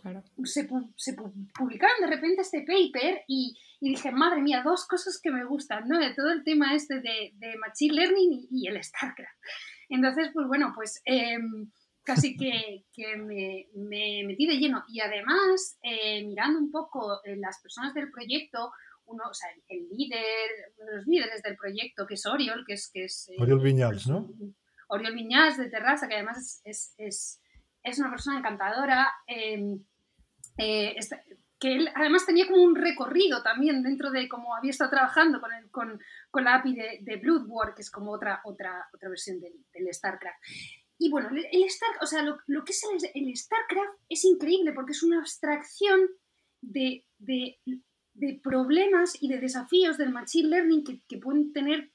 se, 0.44 0.68
se, 0.96 1.14
publicaron 1.54 2.02
de 2.02 2.08
repente 2.08 2.42
este 2.42 2.62
paper 2.62 3.24
y, 3.28 3.58
y, 3.80 3.90
dije, 3.90 4.12
madre 4.12 4.42
mía, 4.42 4.64
dos 4.64 4.88
cosas 4.88 5.20
que 5.22 5.32
me 5.32 5.46
gustan, 5.46 5.88
¿no? 5.88 6.00
De 6.00 6.14
todo 6.14 6.32
el 6.32 6.44
tema 6.44 6.74
este 6.74 6.96
de, 6.96 7.34
de 7.36 7.58
Machine 7.58 7.94
Learning 7.94 8.48
y, 8.50 8.68
el 8.68 8.84
StarCraft. 8.84 9.38
Entonces, 9.90 10.30
pues 10.34 10.48
bueno, 10.48 10.72
pues... 10.76 11.02
Eh, 11.06 11.38
casi 12.08 12.38
que, 12.38 12.86
que 12.94 13.18
me, 13.18 13.68
me, 13.76 14.24
metí 14.26 14.48
de 14.48 14.58
lleno. 14.58 14.84
Y 14.88 15.02
además, 15.02 15.78
eh, 15.84 16.26
mirando 16.26 16.58
un 16.58 16.72
poco 16.72 17.20
eh, 17.26 17.36
las 17.36 17.60
personas 17.62 17.94
del 17.94 18.10
proyecto, 18.10 18.72
uno, 19.08 19.24
o 19.30 19.34
sea, 19.34 19.50
el, 19.68 19.90
líder, 19.90 20.74
uno 20.78 20.92
de 20.92 20.98
los 20.98 21.08
líderes 21.08 21.42
del 21.42 21.58
proyecto, 21.58 22.06
que 22.06 22.14
es 22.14 22.26
Oriol, 22.26 22.64
que 22.66 22.74
es... 22.74 22.90
Que 22.94 23.06
es 23.06 23.30
eh, 23.30 23.36
Oriol 23.40 23.60
Viñals, 23.60 24.08
¿no? 24.08 24.30
Oriol 24.90 25.16
Viñals 25.16 25.58
de 25.58 25.70
Terrassa, 25.70 26.08
que 26.08 26.16
además 26.16 26.62
es, 26.64 26.94
es, 26.98 27.42
es 27.84 28.00
una 28.00 28.10
persona 28.10 28.40
encantadora, 28.40 29.12
em, 29.28 29.84
que 30.58 31.74
él 31.74 31.90
además 31.96 32.26
tenía 32.26 32.48
como 32.48 32.64
un 32.64 32.76
recorrido 32.76 33.42
también 33.44 33.82
dentro 33.84 34.12
de 34.12 34.30
cómo 34.30 34.56
había 34.56 34.72
estado 34.72 34.92
trabajando 34.92 35.42
con, 35.42 35.54
el, 35.54 35.70
con, 35.72 36.00
con 36.30 36.44
la 36.44 36.56
API 36.56 36.76
de, 36.76 37.00
de 37.02 37.18
Bloodborne, 37.18 37.74
que 37.76 37.82
es 37.82 37.92
como 37.92 38.12
otra, 38.12 38.42
otra, 38.46 38.88
otra 38.94 39.10
versión 39.10 39.40
del, 39.40 39.54
del 39.74 39.94
StarCraft. 39.94 40.40
Y 41.00 41.10
bueno, 41.12 41.30
el 41.30 41.64
Star, 41.66 41.90
o 42.02 42.06
sea, 42.06 42.24
lo, 42.24 42.64
que 42.64 42.72
es 42.72 42.82
el, 43.14 43.36
StarCraft 43.36 44.00
es 44.10 44.26
increíble 44.26 44.74
porque 44.74 44.94
es 44.94 45.04
una 45.04 45.20
abstracción 45.20 46.00
de, 46.62 47.06
problemas 48.42 49.18
y 49.22 49.30
de 49.30 49.40
desafíos 49.40 49.98
del 49.98 50.12
Machine 50.12 50.50
Learning 50.50 50.84
que, 50.84 51.18
pueden 51.18 51.54
tener, 51.54 51.92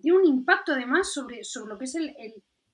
tiene 0.00 0.18
un 0.18 0.26
impacto 0.26 0.72
además 0.72 1.12
sobre, 1.12 1.44
sobre 1.44 1.72
lo 1.72 1.78
que 1.78 1.84
es 1.84 1.96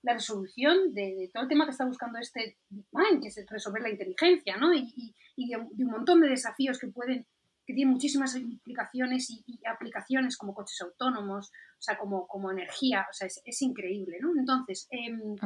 la 0.03 0.15
resolución 0.15 0.95
de, 0.95 1.31
todo 1.33 1.45
el 1.45 1.49
tema 1.49 1.65
que 1.65 1.73
está 1.73 1.85
buscando 1.85 2.19
este 2.19 2.59
DeepMind, 2.69 3.23
que 3.23 3.29
es 3.29 3.47
resolver 3.49 3.83
la 3.83 3.91
inteligencia, 3.91 4.57
¿no? 4.57 4.73
Y, 4.75 5.15
de, 5.37 5.57
un 5.57 5.91
montón 5.91 6.21
de 6.21 6.29
desafíos 6.29 6.79
que 6.79 6.89
pueden 6.89 7.27
que 7.67 7.75
tiene 7.75 7.93
muchísimas 7.93 8.35
implicaciones 8.35 9.31
y, 9.31 9.61
aplicaciones 9.65 10.37
como 10.37 10.55
coches 10.55 10.81
autónomos, 10.81 11.51
o 11.51 11.83
sea, 11.83 11.97
como, 11.97 12.27
como 12.27 12.51
energía, 12.51 13.07
o 13.09 13.13
sea, 13.13 13.29
es, 13.29 13.63
increíble, 13.63 14.19
¿no? 14.21 14.33
Entonces, 14.37 14.89
em, 14.91 15.37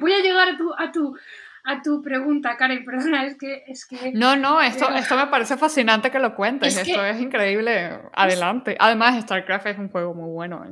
voy 0.00 0.12
a 0.12 0.22
llegar 0.22 0.48
a 0.48 0.56
tu, 0.56 0.72
a 0.72 0.90
tu, 0.90 1.14
a 1.64 1.82
tu 1.82 2.02
pregunta, 2.02 2.56
Karen, 2.56 2.84
perdona, 2.84 3.24
es 3.26 3.36
que... 3.36 3.64
Es 3.66 3.86
que 3.86 4.12
no, 4.12 4.36
no, 4.36 4.60
esto, 4.60 4.88
esto 4.90 5.16
me 5.16 5.26
parece 5.28 5.56
fascinante 5.56 6.10
que 6.10 6.18
lo 6.18 6.34
cuentes, 6.34 6.76
esto 6.76 7.04
es 7.04 7.20
increíble, 7.20 7.98
adelante. 8.12 8.76
Además, 8.78 9.22
StarCraft 9.22 9.66
es 9.66 9.78
un 9.78 9.88
juego 9.88 10.14
muy 10.14 10.30
bueno, 10.30 10.64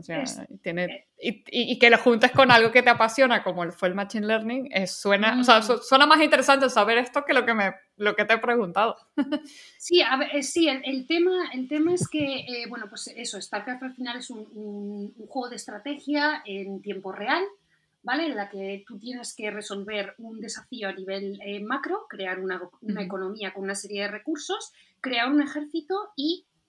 tiene, 0.62 0.85
eh, 0.85 1.07
y, 1.18 1.44
y, 1.50 1.79
que 1.79 1.90
lo 1.90 1.98
juntes 1.98 2.31
con 2.33 2.50
algo 2.50 2.70
que 2.70 2.83
te 2.83 2.90
apasiona, 2.90 3.42
como 3.42 3.70
fue 3.72 3.88
el 3.88 3.94
Machine 3.94 4.26
Learning, 4.26 4.68
es, 4.72 4.92
suena, 4.92 5.38
o 5.38 5.44
sea, 5.44 5.62
suena 5.62 6.07
más 6.07 6.20
interesante 6.20 6.68
saber 6.70 6.98
esto 6.98 7.24
que 7.24 7.35
lo 7.35 7.44
que, 7.44 7.55
me, 7.55 7.74
lo 7.96 8.16
que 8.16 8.24
te 8.24 8.35
he 8.35 8.38
preguntado. 8.38 8.96
Sí, 9.79 10.03
a 10.03 10.16
ver, 10.18 10.29
eh, 10.37 10.42
sí 10.42 10.68
el, 10.68 10.83
el, 10.85 11.07
tema, 11.07 11.50
el 11.55 11.66
tema 11.66 11.94
es 11.94 12.07
que, 12.07 12.40
eh, 12.40 12.66
bueno, 12.68 12.87
pues 12.88 13.09
eso, 13.16 13.40
StarCraft 13.40 13.83
al 13.83 13.94
final 13.94 14.18
es 14.18 14.31
un, 14.31 14.46
un 14.53 15.26
juego 15.26 15.48
de 15.48 15.57
estrategia 15.57 16.42
en 16.44 16.83
tiempo 16.83 17.12
real, 17.12 17.42
¿vale? 18.02 18.26
En 18.26 18.36
la 18.36 18.48
que 18.48 18.84
tú 18.86 18.98
tienes 18.98 19.34
que 19.34 19.50
resolver 19.50 20.14
un 20.18 20.40
desafío 20.40 20.88
a 20.88 20.92
nivel 20.92 21.38
eh, 21.44 21.60
macro, 21.60 22.06
crear 22.08 22.40
una, 22.40 22.60
economía 22.98 23.52
con 23.52 23.64
una 23.64 23.74
serie 23.74 24.02
de 24.02 24.08
recursos, 24.08 24.72
crear 25.00 25.30
un 25.30 25.42
ejército 25.42 26.12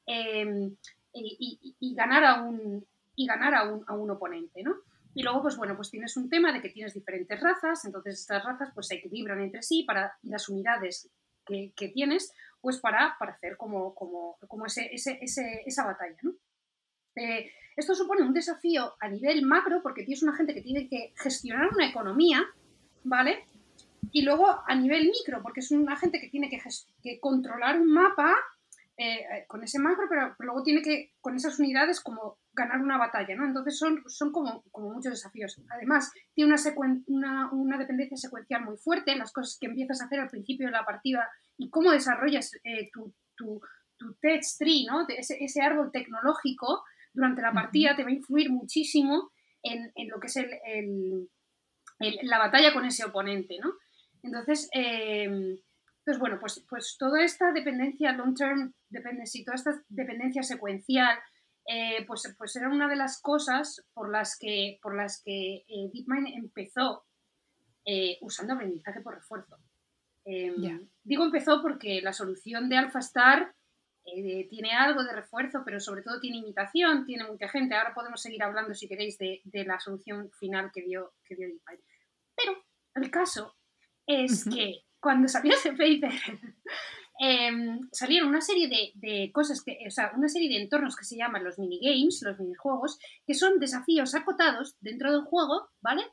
em, 0.05 0.75
y, 1.13 1.75
y, 1.79 1.95
ganar, 1.95 2.23
a 2.23 2.41
un, 2.41 2.85
y 3.15 3.25
ganar 3.25 3.55
a 3.55 3.63
un, 3.69 3.83
a 3.87 3.93
un 3.93 4.11
oponente, 4.11 4.63
¿no? 4.63 4.75
Y 5.13 5.23
luego, 5.23 5.41
pues 5.41 5.57
bueno, 5.57 5.75
pues 5.75 5.89
tienes 5.89 6.15
un 6.15 6.29
tema 6.29 6.53
de 6.53 6.61
que 6.61 6.69
tienes 6.69 6.93
diferentes 6.93 7.39
razas, 7.39 7.83
entonces 7.83 8.19
estas 8.19 8.43
razas 8.45 8.69
pues 8.73 8.87
se 8.87 8.95
equilibran 8.95 9.41
entre 9.41 9.61
sí 9.61 9.83
para 9.83 10.17
las 10.23 10.47
unidades 10.47 11.09
que, 11.45 11.73
que 11.75 11.89
tienes, 11.89 12.33
pues 12.61 12.79
para, 12.79 13.15
para 13.19 13.33
hacer 13.33 13.57
como, 13.57 13.93
como, 13.93 14.37
como 14.47 14.65
ese, 14.65 14.89
ese, 14.93 15.63
esa 15.65 15.85
batalla, 15.85 16.17
¿no? 16.21 16.33
Eh, 17.15 17.51
esto 17.75 17.95
supone 17.95 18.23
un 18.23 18.33
desafío 18.33 18.93
a 18.99 19.07
nivel 19.07 19.45
macro 19.45 19.81
porque 19.81 20.03
tienes 20.03 20.23
una 20.23 20.35
gente 20.35 20.53
que 20.53 20.61
tiene 20.61 20.87
que 20.87 21.13
gestionar 21.17 21.69
una 21.73 21.87
economía, 21.87 22.43
¿vale? 23.03 23.45
Y 24.11 24.23
luego 24.23 24.61
a 24.67 24.75
nivel 24.75 25.05
micro, 25.05 25.41
porque 25.41 25.61
es 25.61 25.71
una 25.71 25.95
gente 25.95 26.19
que 26.19 26.29
tiene 26.29 26.49
que, 26.49 27.19
controlar 27.19 27.79
un 27.79 27.91
mapa 27.93 28.35
eh, 28.97 29.45
con 29.47 29.63
ese 29.63 29.79
macro, 29.79 30.05
pero, 30.09 30.35
luego 30.39 30.63
tiene 30.63 30.81
que, 30.81 31.13
con 31.21 31.35
esas 31.35 31.59
unidades, 31.59 32.01
como 32.01 32.37
ganar 32.53 32.81
una 32.81 32.97
batalla, 32.97 33.35
¿no? 33.35 33.45
Entonces 33.45 33.77
son, 33.77 34.03
son 34.07 34.31
como, 34.31 34.63
como 34.71 34.91
muchos 34.91 35.13
desafíos. 35.13 35.61
Además, 35.69 36.11
tiene 36.33 36.53
una, 37.07 37.51
una, 37.51 37.77
dependencia 37.77 38.17
secuencial 38.17 38.65
muy 38.65 38.77
fuerte, 38.77 39.15
las 39.15 39.31
cosas 39.31 39.57
que 39.59 39.67
empiezas 39.67 40.01
a 40.01 40.05
hacer 40.05 40.19
al 40.19 40.29
principio 40.29 40.67
de 40.67 40.73
la 40.73 40.85
partida 40.85 41.29
y 41.57 41.69
cómo 41.69 41.91
desarrollas 41.91 42.53
eh, 42.63 42.89
tu, 42.91 43.13
tu, 43.35 43.61
tu 43.97 44.13
tech 44.15 44.43
tree, 44.59 44.85
¿no? 44.85 45.07
Ese, 45.07 45.41
ese 45.41 45.61
árbol 45.61 45.91
tecnológico 45.91 46.83
durante 47.13 47.41
la 47.41 47.53
partida 47.53 47.95
te 47.95 48.03
va 48.03 48.09
a 48.09 48.13
influir 48.13 48.49
muchísimo 48.49 49.31
en, 49.63 49.91
lo 50.07 50.19
que 50.19 50.27
es 50.27 50.37
el, 50.37 51.29
la 52.23 52.39
batalla 52.39 52.73
con 52.73 52.85
ese 52.85 53.05
oponente, 53.05 53.57
¿no? 53.61 53.73
Entonces, 54.23 54.69
eh, 54.73 55.57
pues 56.03 56.19
bueno, 56.19 56.37
pues, 56.39 56.65
pues 56.69 56.95
toda 56.97 57.23
esta 57.23 57.51
dependencia 57.51 58.11
long-term 58.13 58.73
dependency, 58.89 59.43
toda 59.43 59.55
esta 59.55 59.83
dependencia 59.89 60.43
secuencial, 60.43 61.17
eh, 61.67 62.05
pues, 62.07 62.33
pues 62.37 62.55
era 62.55 62.69
una 62.69 62.87
de 62.87 62.95
las 62.95 63.21
cosas 63.21 63.83
por 63.93 64.11
las 64.11 64.37
que, 64.37 64.79
por 64.81 64.95
las 64.95 65.21
que 65.23 65.57
eh, 65.67 65.89
DeepMind 65.93 66.27
empezó 66.35 67.05
usando 68.21 68.53
aprendizaje 68.53 69.01
por 69.01 69.15
refuerzo. 69.15 69.57
Em, 70.23 70.87
digo 71.03 71.25
empezó 71.25 71.63
porque 71.63 71.99
la 72.01 72.13
solución 72.13 72.69
de 72.69 72.77
AlphaStar 72.77 73.55
eh, 74.03 74.47
tiene 74.49 74.71
algo 74.71 75.03
de 75.03 75.13
refuerzo, 75.13 75.61
pero 75.63 75.79
sobre 75.79 76.01
todo 76.01 76.19
tiene 76.19 76.37
imitación, 76.37 77.05
tiene 77.05 77.23
mucha 77.25 77.47
gente. 77.47 77.75
Ahora 77.75 77.93
podemos 77.93 78.21
seguir 78.21 78.41
hablando, 78.43 78.73
si 78.73 78.87
queréis, 78.87 79.17
de, 79.17 79.41
la 79.65 79.79
solución 79.79 80.31
final 80.31 80.71
que 80.73 80.81
dio, 80.81 81.13
que 81.23 81.35
dio 81.35 81.47
DeepMind. 81.47 81.83
Pero 82.35 82.65
el 82.95 83.11
caso 83.11 83.55
es 84.07 84.45
que 84.45 84.83
cuando 84.99 85.27
salió 85.27 85.53
ese 85.53 85.71
paper, 85.71 86.11
em, 87.19 87.79
salieron 87.91 88.29
una 88.29 88.41
serie 88.41 88.67
de, 88.95 89.31
cosas, 89.31 89.63
que, 89.63 89.77
o 89.87 89.91
sea, 89.91 90.11
una 90.15 90.27
serie 90.27 90.49
de 90.49 90.63
entornos 90.63 90.95
que 90.95 91.05
se 91.05 91.17
llaman 91.17 91.43
los 91.43 91.59
minigames, 91.59 92.21
los 92.23 92.39
minijuegos, 92.39 92.97
que 93.25 93.35
son 93.35 93.59
desafíos 93.59 94.15
acotados 94.15 94.77
dentro 94.79 95.11
del 95.11 95.21
juego, 95.21 95.69
¿vale? 95.79 96.03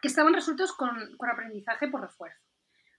Que 0.00 0.08
estaban 0.08 0.32
resueltos 0.32 0.72
con, 0.72 1.16
con 1.16 1.28
aprendizaje 1.28 1.88
por 1.88 2.02
refuerzo. 2.02 2.49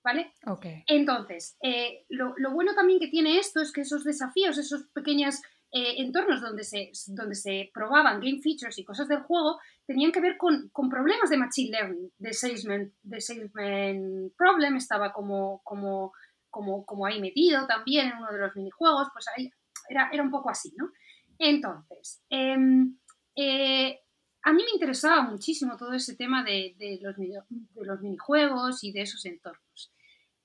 ¿Vale? 0.04 0.34
Ok. 0.48 0.66
Entonces, 0.88 1.58
eh, 1.62 2.06
lo, 2.10 2.34
lo 2.38 2.52
bueno 2.52 2.74
también 2.74 3.00
que 3.00 3.08
tiene 3.08 3.38
esto 3.38 3.62
es 3.62 3.72
que 3.72 3.82
esos 3.82 4.04
desafíos, 4.04 4.58
esos 4.58 4.88
pequeños 4.94 5.42
eh, 5.74 6.02
entornos 6.02 6.42
donde 6.42 6.66
se, 6.66 6.92
donde 7.08 7.34
se 7.34 7.72
probaban 7.74 8.20
game 8.20 8.42
features 8.42 8.78
y 8.78 8.84
cosas 8.84 9.08
del 9.08 9.22
juego 9.22 9.58
tenían 9.88 10.12
que 10.12 10.20
ver 10.20 10.36
con, 10.36 10.68
con 10.70 10.90
problemas 10.90 11.30
de 11.30 11.38
machine 11.38 11.72
learning, 11.72 12.12
de 12.18 12.34
salesman, 12.34 12.94
de 13.02 13.22
salesman 13.22 14.34
problem, 14.38 14.76
estaba 14.76 15.14
como, 15.14 15.62
como, 15.64 16.12
como, 16.50 16.86
como 16.86 17.06
ahí 17.06 17.22
metido 17.22 17.68
también 17.68 18.10
en 18.10 18.18
uno 18.18 18.34
de 18.34 18.40
los 18.40 18.56
minijuegos, 18.58 19.08
pues 19.14 19.26
ahí 19.30 19.50
era, 19.88 20.10
era 20.12 20.22
un 20.22 20.30
poco 20.30 20.50
así, 20.50 20.74
¿no? 20.76 20.92
Entonces, 21.40 22.22
em, 22.30 22.98
eh, 23.38 24.01
a 24.44 24.54
mí 24.54 24.64
me 24.64 24.72
interesaba 24.74 25.22
muchísimo 25.22 25.78
todo 25.78 25.94
ese 25.94 26.16
tema 26.16 26.44
de, 26.44 26.76
de, 26.78 27.00
los, 27.02 27.16
de 27.18 27.86
los, 27.86 28.02
minijuegos 28.02 28.84
y 28.84 28.92
de 28.92 29.02
esos 29.02 29.26
entornos. 29.26 29.92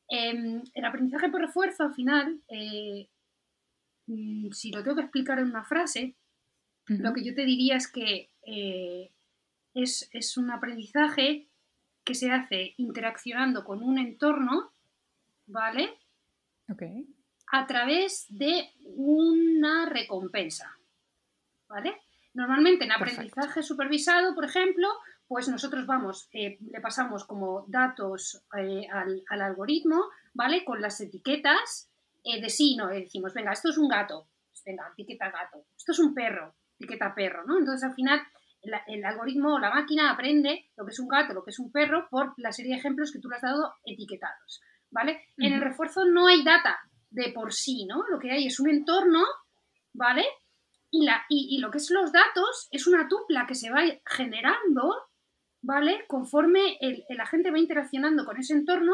Eh, 0.09 0.63
el 0.75 0.85
aprendizaje 0.85 1.29
por 1.31 1.41
refuerzo, 1.41 1.85
al 1.85 1.95
final, 1.95 2.41
eh, 2.49 3.09
Mm, 4.07 4.51
si 4.53 4.71
lo 4.71 4.83
tengo 4.83 4.97
que 4.97 5.03
explicar 5.03 5.39
en 5.39 5.47
una 5.47 5.65
frase, 5.65 6.15
lo 6.87 7.13
que 7.13 7.25
yo 7.25 7.35
te 7.35 7.45
diría 7.45 7.77
es 7.77 7.89
que 7.89 8.31
eh, 8.43 9.11
es, 9.75 10.37
un 10.37 10.53
aprendizaje 10.53 11.49
que 12.05 12.15
se 12.15 12.31
hace 12.31 12.75
interaccionando 12.77 13.65
con 13.65 13.83
un 13.83 13.99
entorno, 13.99 14.71
¿vale? 15.47 15.99
Ok. 16.71 16.83
A 17.51 17.67
través 17.67 18.27
de 18.29 18.71
una 18.85 19.87
recompensa, 19.87 20.79
¿vale? 21.69 21.97
Normalmente 22.37 22.84
en 22.84 22.93
aprendizaje 22.93 23.62
supervisado, 23.62 24.34
por 24.34 24.45
ejemplo, 24.45 24.89
pues 25.26 25.49
nosotros 25.49 25.87
vamos, 25.87 26.28
eh, 26.32 26.59
le 26.70 26.80
pasamos 26.82 27.24
como 27.24 27.64
datos 27.66 28.45
eh, 28.59 28.87
al, 28.93 29.22
al, 29.30 29.41
algoritmo, 29.41 30.05
¿vale? 30.34 30.62
Con 30.62 30.82
las 30.82 31.01
etiquetas 31.01 31.91
eh, 32.24 32.43
de 32.43 32.51
sí, 32.51 32.76
no, 32.76 32.89
decimos, 32.89 33.32
venga, 33.32 33.53
esto 33.53 33.70
es 33.70 33.78
un 33.78 33.89
gato, 33.89 34.28
pues 34.51 34.62
venga, 34.66 34.87
etiqueta 34.93 35.30
gato, 35.30 35.64
esto 35.74 35.93
es 35.93 35.99
un 35.99 36.12
perro, 36.12 36.55
etiqueta 36.78 37.14
perro, 37.14 37.43
¿no? 37.47 37.59
Entonces 37.59 37.82
al 37.84 37.95
final 37.95 38.20
el, 38.61 39.05
algoritmo 39.07 39.55
o 39.55 39.59
la 39.59 39.70
máquina 39.70 40.11
aprende 40.11 40.68
lo 40.76 40.84
que 40.84 40.91
es 40.91 41.01
un 41.01 41.09
gato, 41.09 41.32
lo 41.32 41.43
que 41.43 41.53
es 41.53 41.59
un 41.59 41.72
perro, 41.72 42.07
por 42.11 42.34
la 42.37 42.53
serie 42.53 42.74
de 42.74 42.80
ejemplos 42.80 43.12
que 43.12 43.18
tú 43.18 43.30
le 43.30 43.37
has 43.37 43.43
dado 43.43 43.72
etiquetados, 43.82 44.61
¿vale? 44.91 45.22
En 45.39 45.55
el 45.55 45.62
refuerzo 45.62 46.05
no 46.05 46.26
hay 46.26 46.45
data 46.45 46.76
de 47.09 47.32
por 47.32 47.55
sí, 47.55 47.87
¿no? 47.87 48.03
Lo 48.11 48.18
que 48.18 48.30
hay 48.30 48.47
es 48.47 48.61
un 48.61 48.68
entorno, 48.68 49.24
¿vale? 49.95 50.26
Y, 50.91 51.05
la, 51.05 51.24
y, 51.28 51.59
lo 51.59 51.70
que 51.70 51.78
es 51.78 51.91
los 51.91 52.12
datos 52.12 52.68
es 52.70 52.87
una 52.87 53.09
tupla 53.09 53.47
que 53.47 53.55
se 53.55 53.70
va 53.70 53.82
generando, 54.05 54.95
¿vale? 55.61 56.05
Conforme 56.07 56.78
el, 56.80 57.05
el 57.09 57.20
agente 57.20 57.51
va 57.51 57.59
interaccionando 57.59 58.24
con 58.24 58.39
ese 58.39 58.55
entorno 58.55 58.93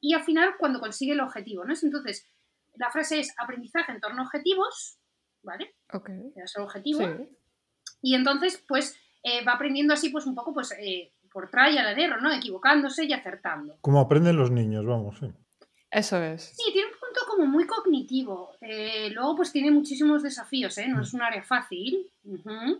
y 0.00 0.14
al 0.14 0.22
final 0.22 0.56
cuando 0.58 0.80
consigue 0.80 1.12
el 1.12 1.20
objetivo, 1.20 1.64
¿no? 1.64 1.74
Entonces, 1.80 2.26
la 2.74 2.90
frase 2.90 3.20
es 3.20 3.34
aprendizaje 3.38 3.92
en 3.92 4.00
torno 4.00 4.22
a 4.22 4.24
objetivos, 4.24 4.98
¿vale? 5.42 5.74
Ok. 5.92 6.10
Es 6.36 6.56
el 6.56 6.62
objetivo. 6.62 7.00
Y 8.02 8.14
entonces, 8.14 8.64
pues, 8.66 8.96
eh, 9.22 9.44
va 9.44 9.52
aprendiendo 9.52 9.92
así, 9.92 10.10
pues, 10.10 10.26
un 10.26 10.34
poco, 10.34 10.54
pues, 10.54 10.72
eh, 10.72 11.12
por 11.32 11.50
trial 11.50 11.86
and 11.86 11.98
error, 11.98 12.22
¿no? 12.22 12.32
Equivocándose 12.32 13.04
y 13.04 13.12
acertando. 13.12 13.76
Como 13.80 14.00
aprenden 14.00 14.36
los 14.36 14.50
niños, 14.50 14.84
vamos, 14.86 15.18
sí. 15.18 15.32
Eso 15.90 16.22
es. 16.22 16.52
Sí, 16.56 16.72
tiene 16.72 16.88
un 16.88 16.98
punto 17.00 17.20
como 17.28 17.46
muy 17.46 17.66
cognitivo. 17.66 18.52
Eh, 18.60 19.10
luego, 19.10 19.36
pues, 19.36 19.52
tiene 19.52 19.70
muchísimos 19.70 20.22
desafíos, 20.22 20.78
¿eh? 20.78 20.86
No 20.88 21.02
es 21.02 21.12
un 21.12 21.22
área 21.22 21.42
fácil. 21.42 22.10
No 22.22 22.78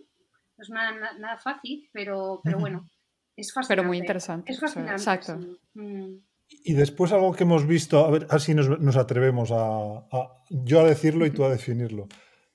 es 0.59 0.71
nada, 0.71 1.15
nada, 1.19 1.37
fácil, 1.39 1.89
pero, 1.93 2.41
pero 2.45 2.59
bueno, 2.59 2.89
es 3.37 3.53
fascinante. 3.53 3.81
Pero 3.81 3.89
muy 3.89 3.99
interesante. 3.99 4.53
Es 4.53 4.61
fascinante. 4.61 4.93
Exacto. 4.93 5.39
Mm. 5.75 6.19
Y 6.65 6.73
después 6.75 7.13
algo 7.13 7.33
que 7.33 7.45
hemos 7.45 7.67
visto, 7.67 8.05
a 8.05 8.11
ver, 8.11 8.27
así 8.31 8.55
nos, 8.55 8.81
nos 8.81 8.97
atrevemos 8.97 9.51
a, 9.53 10.07
a, 10.11 10.43
yo 10.51 10.81
a 10.81 10.85
decirlo 10.85 11.27
y 11.27 11.31
tú 11.31 11.45
a 11.45 11.51
definirlo. 11.51 12.09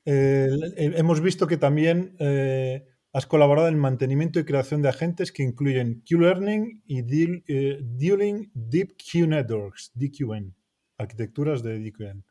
Eh, 0.05 0.49
hemos 0.77 1.19
visto 1.21 1.47
que 1.47 1.57
también 1.57 2.15
eh, 2.19 2.87
has 3.15 3.25
colaborado 3.25 3.69
en 3.69 3.75
el 3.75 3.79
mantenimiento 3.79 4.39
y 4.39 4.45
creación 4.45 4.81
de 4.81 4.89
agentes 4.89 5.31
que 5.31 5.43
incluyen 5.43 6.03
Q-Learning 6.07 6.83
y 6.85 7.01
deal, 7.01 7.43
eh, 7.47 7.79
Dealing 7.81 8.51
Deep 8.53 8.97
Q 8.97 9.27
Networks, 9.27 9.91
DQN, 9.95 10.53
arquitecturas 10.97 11.63
de 11.63 11.79
DQN, 11.79 12.25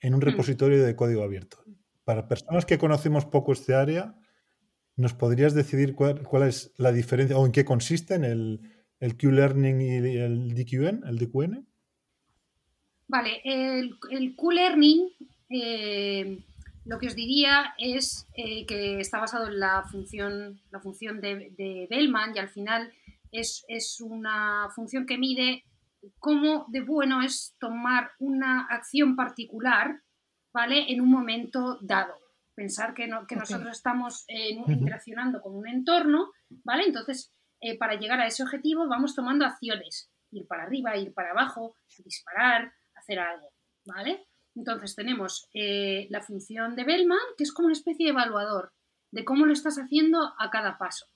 en 0.00 0.14
un 0.14 0.20
repositorio 0.20 0.84
de 0.84 0.96
código 0.96 1.22
abierto. 1.22 1.58
Para 2.04 2.26
personas 2.26 2.66
que 2.66 2.78
conocemos 2.78 3.26
poco 3.26 3.52
este 3.52 3.74
área, 3.74 4.16
¿nos 4.96 5.14
podrías 5.14 5.54
decidir 5.54 5.94
cuál, 5.94 6.22
cuál 6.22 6.48
es 6.48 6.72
la 6.78 6.90
diferencia 6.90 7.38
o 7.38 7.46
en 7.46 7.52
qué 7.52 7.64
consiste 7.64 8.14
en 8.14 8.24
el 8.24 8.60
el 9.00 9.16
Q-Learning 9.16 9.80
y 9.80 10.16
el 10.16 10.54
DQN, 10.54 11.06
el 11.06 11.18
DQN? 11.18 11.66
Vale, 13.08 13.40
el, 13.44 13.94
el 14.10 14.34
Q-Learning, 14.34 15.08
eh, 15.50 16.38
lo 16.86 16.98
que 16.98 17.08
os 17.08 17.16
diría 17.16 17.74
es 17.78 18.26
eh, 18.34 18.64
que 18.66 19.00
está 19.00 19.18
basado 19.18 19.48
en 19.48 19.58
la 19.58 19.82
función, 19.90 20.60
la 20.70 20.80
función 20.80 21.20
de, 21.20 21.50
de 21.56 21.86
Bellman 21.90 22.34
y 22.34 22.38
al 22.38 22.48
final 22.48 22.92
es, 23.32 23.64
es, 23.68 24.00
una 24.00 24.68
función 24.74 25.04
que 25.04 25.18
mide 25.18 25.64
cómo 26.18 26.66
de 26.68 26.80
bueno 26.80 27.22
es 27.22 27.56
tomar 27.58 28.12
una 28.20 28.66
acción 28.66 29.16
particular, 29.16 30.00
¿vale? 30.52 30.92
En 30.92 31.00
un 31.00 31.10
momento 31.10 31.78
dado. 31.82 32.14
Pensar 32.54 32.94
que, 32.94 33.06
no, 33.08 33.26
que 33.26 33.34
okay. 33.34 33.38
nosotros 33.38 33.76
estamos 33.76 34.24
eh, 34.28 34.50
interaccionando 34.68 35.42
con 35.42 35.56
un 35.56 35.68
entorno, 35.68 36.30
¿vale? 36.64 36.84
Entonces, 36.84 37.32
eh, 37.60 37.76
para 37.76 37.96
llegar 37.96 38.20
a 38.20 38.26
ese 38.26 38.44
objetivo 38.44 38.88
vamos 38.88 39.14
tomando 39.14 39.44
acciones, 39.44 40.10
ir 40.30 40.46
para 40.46 40.62
arriba, 40.62 40.96
ir 40.96 41.12
para 41.12 41.32
abajo, 41.32 41.74
disparar, 42.04 42.72
hacer 42.94 43.18
algo, 43.18 43.50
¿vale? 43.84 44.26
Entonces 44.56 44.96
tenemos 44.96 45.48
eh, 45.54 46.06
la 46.10 46.22
función 46.22 46.74
de 46.74 46.84
Bellman, 46.84 47.18
que 47.36 47.44
es 47.44 47.52
como 47.52 47.66
una 47.66 47.74
especie 47.74 48.06
de 48.06 48.10
evaluador 48.10 48.72
de 49.10 49.24
cómo 49.24 49.46
lo 49.46 49.52
estás 49.52 49.76
haciendo 49.78 50.34
a 50.38 50.50
cada 50.50 50.78
paso, 50.78 51.06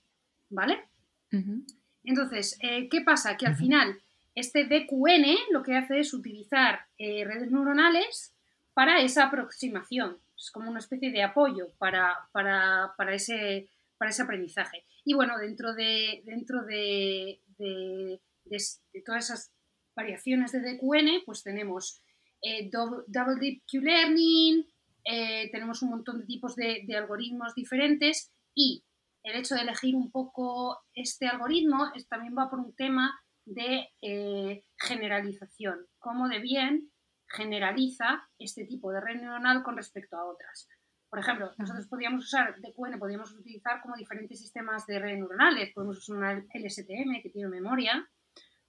¿vale? 0.51 0.89
Uh 1.33 1.37
-huh. 1.39 1.65
Entonces, 2.05 2.59
eh, 2.63 2.89
¿qué 2.89 3.01
pasa? 3.01 3.37
Que 3.37 3.47
al 3.47 3.53
uh 3.53 3.57
-huh. 3.57 3.59
final 3.59 4.01
este 4.35 4.65
DQN 4.65 5.27
lo 5.51 5.63
que 5.63 5.77
hace 5.77 6.01
es 6.01 6.15
utilizar 6.15 6.87
eh, 6.99 7.25
redes 7.25 7.51
neuronales 7.51 8.35
para 8.75 9.01
esa 9.01 9.25
aproximación, 9.27 10.19
es 10.37 10.51
como 10.51 10.71
una 10.71 10.79
especie 10.79 11.11
de 11.11 11.23
apoyo 11.23 11.69
para, 11.79 12.29
para, 12.33 12.95
para 12.97 13.15
ese 13.15 13.69
para 13.99 14.11
ese 14.13 14.23
aprendizaje. 14.23 14.87
Y 15.05 15.13
bueno, 15.13 15.37
dentro 15.37 15.75
de, 15.75 16.23
dentro 16.25 16.63
de, 16.65 17.39
de, 17.59 18.19
de, 18.47 18.59
de 18.95 19.03
todas 19.03 19.27
esas 19.27 19.53
variaciones 19.95 20.53
de 20.53 20.61
DQN, 20.61 21.25
pues 21.27 21.43
tenemos 21.43 22.01
eh, 22.43 22.69
double, 22.71 23.05
double, 23.07 23.37
Deep 23.41 23.63
Q-Learning, 23.71 24.67
eh, 25.05 25.51
tenemos 25.51 25.83
un 25.83 25.91
montón 25.91 26.19
de 26.19 26.27
tipos 26.27 26.57
de, 26.57 26.85
algoritmos 26.97 27.55
diferentes 27.55 28.33
y 28.55 28.85
el 29.23 29.37
hecho 29.37 29.55
de 29.55 29.63
elegir 29.63 29.95
un 29.95 30.11
poco 30.11 30.79
este 30.95 31.27
algoritmo 31.27 31.91
es, 31.95 32.09
también 32.09 32.35
va 32.37 32.51
por 32.51 32.61
un 32.61 32.75
tema 32.75 33.21
de 33.45 33.89
eh, 34.03 34.65
generalización, 34.79 35.87
cómo 35.99 36.29
de 36.29 36.39
bien 36.39 36.91
generaliza 37.29 38.29
este 38.39 38.65
tipo 38.65 38.93
de 38.93 39.01
red 39.01 39.21
neuronal 39.21 39.63
con 39.63 39.77
respecto 39.77 40.17
a 40.17 40.25
otras. 40.25 40.69
Por 41.09 41.19
ejemplo, 41.19 41.53
nosotros 41.59 41.89
podríamos 41.89 42.25
usar 42.25 42.55
DQN, 42.61 42.99
podríamos 42.99 43.33
utilizar 43.33 43.83
como 43.83 43.97
diferentes 43.97 44.39
sistemas 44.39 44.87
de 44.87 44.99
redes 45.01 45.19
neuronales. 45.19 45.73
Podemos 45.75 45.99
usar 45.99 46.17
una 46.17 46.47
LSTM 46.55 47.21
que 47.21 47.31
tiene 47.31 47.49
memoria, 47.49 48.09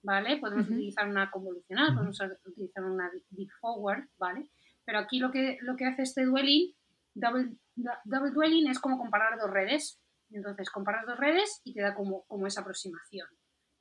¿vale? 0.02 0.38
Podemos 0.38 0.66
uh 0.66 0.70
-huh. 0.70 0.74
utilizar 0.74 1.08
una 1.08 1.30
convolucional, 1.30 1.88
uh 1.88 1.92
-huh. 1.92 1.96
podemos 1.96 2.20
utilizar 2.46 2.84
una 2.84 3.10
deep 3.30 3.50
forward, 3.60 4.08
¿vale? 4.18 4.48
Pero 4.84 4.98
aquí 4.98 5.18
lo 5.18 5.30
que, 5.30 5.58
lo 5.62 5.76
que 5.76 5.86
hace 5.86 6.02
este 6.02 6.24
dwelling, 6.24 6.74
double, 7.14 7.56
double 8.04 8.30
dwelling, 8.32 8.68
es 8.68 8.78
como 8.78 8.98
comparar 8.98 9.38
dos 9.38 9.50
redes. 9.50 10.00
Entonces, 10.30 10.70
comparas 10.70 11.06
dos 11.06 11.18
redes 11.18 11.60
y 11.64 11.74
te 11.74 11.82
da 11.82 11.94
como, 11.94 12.24
como 12.24 12.46
esa 12.46 12.62
aproximación, 12.62 13.28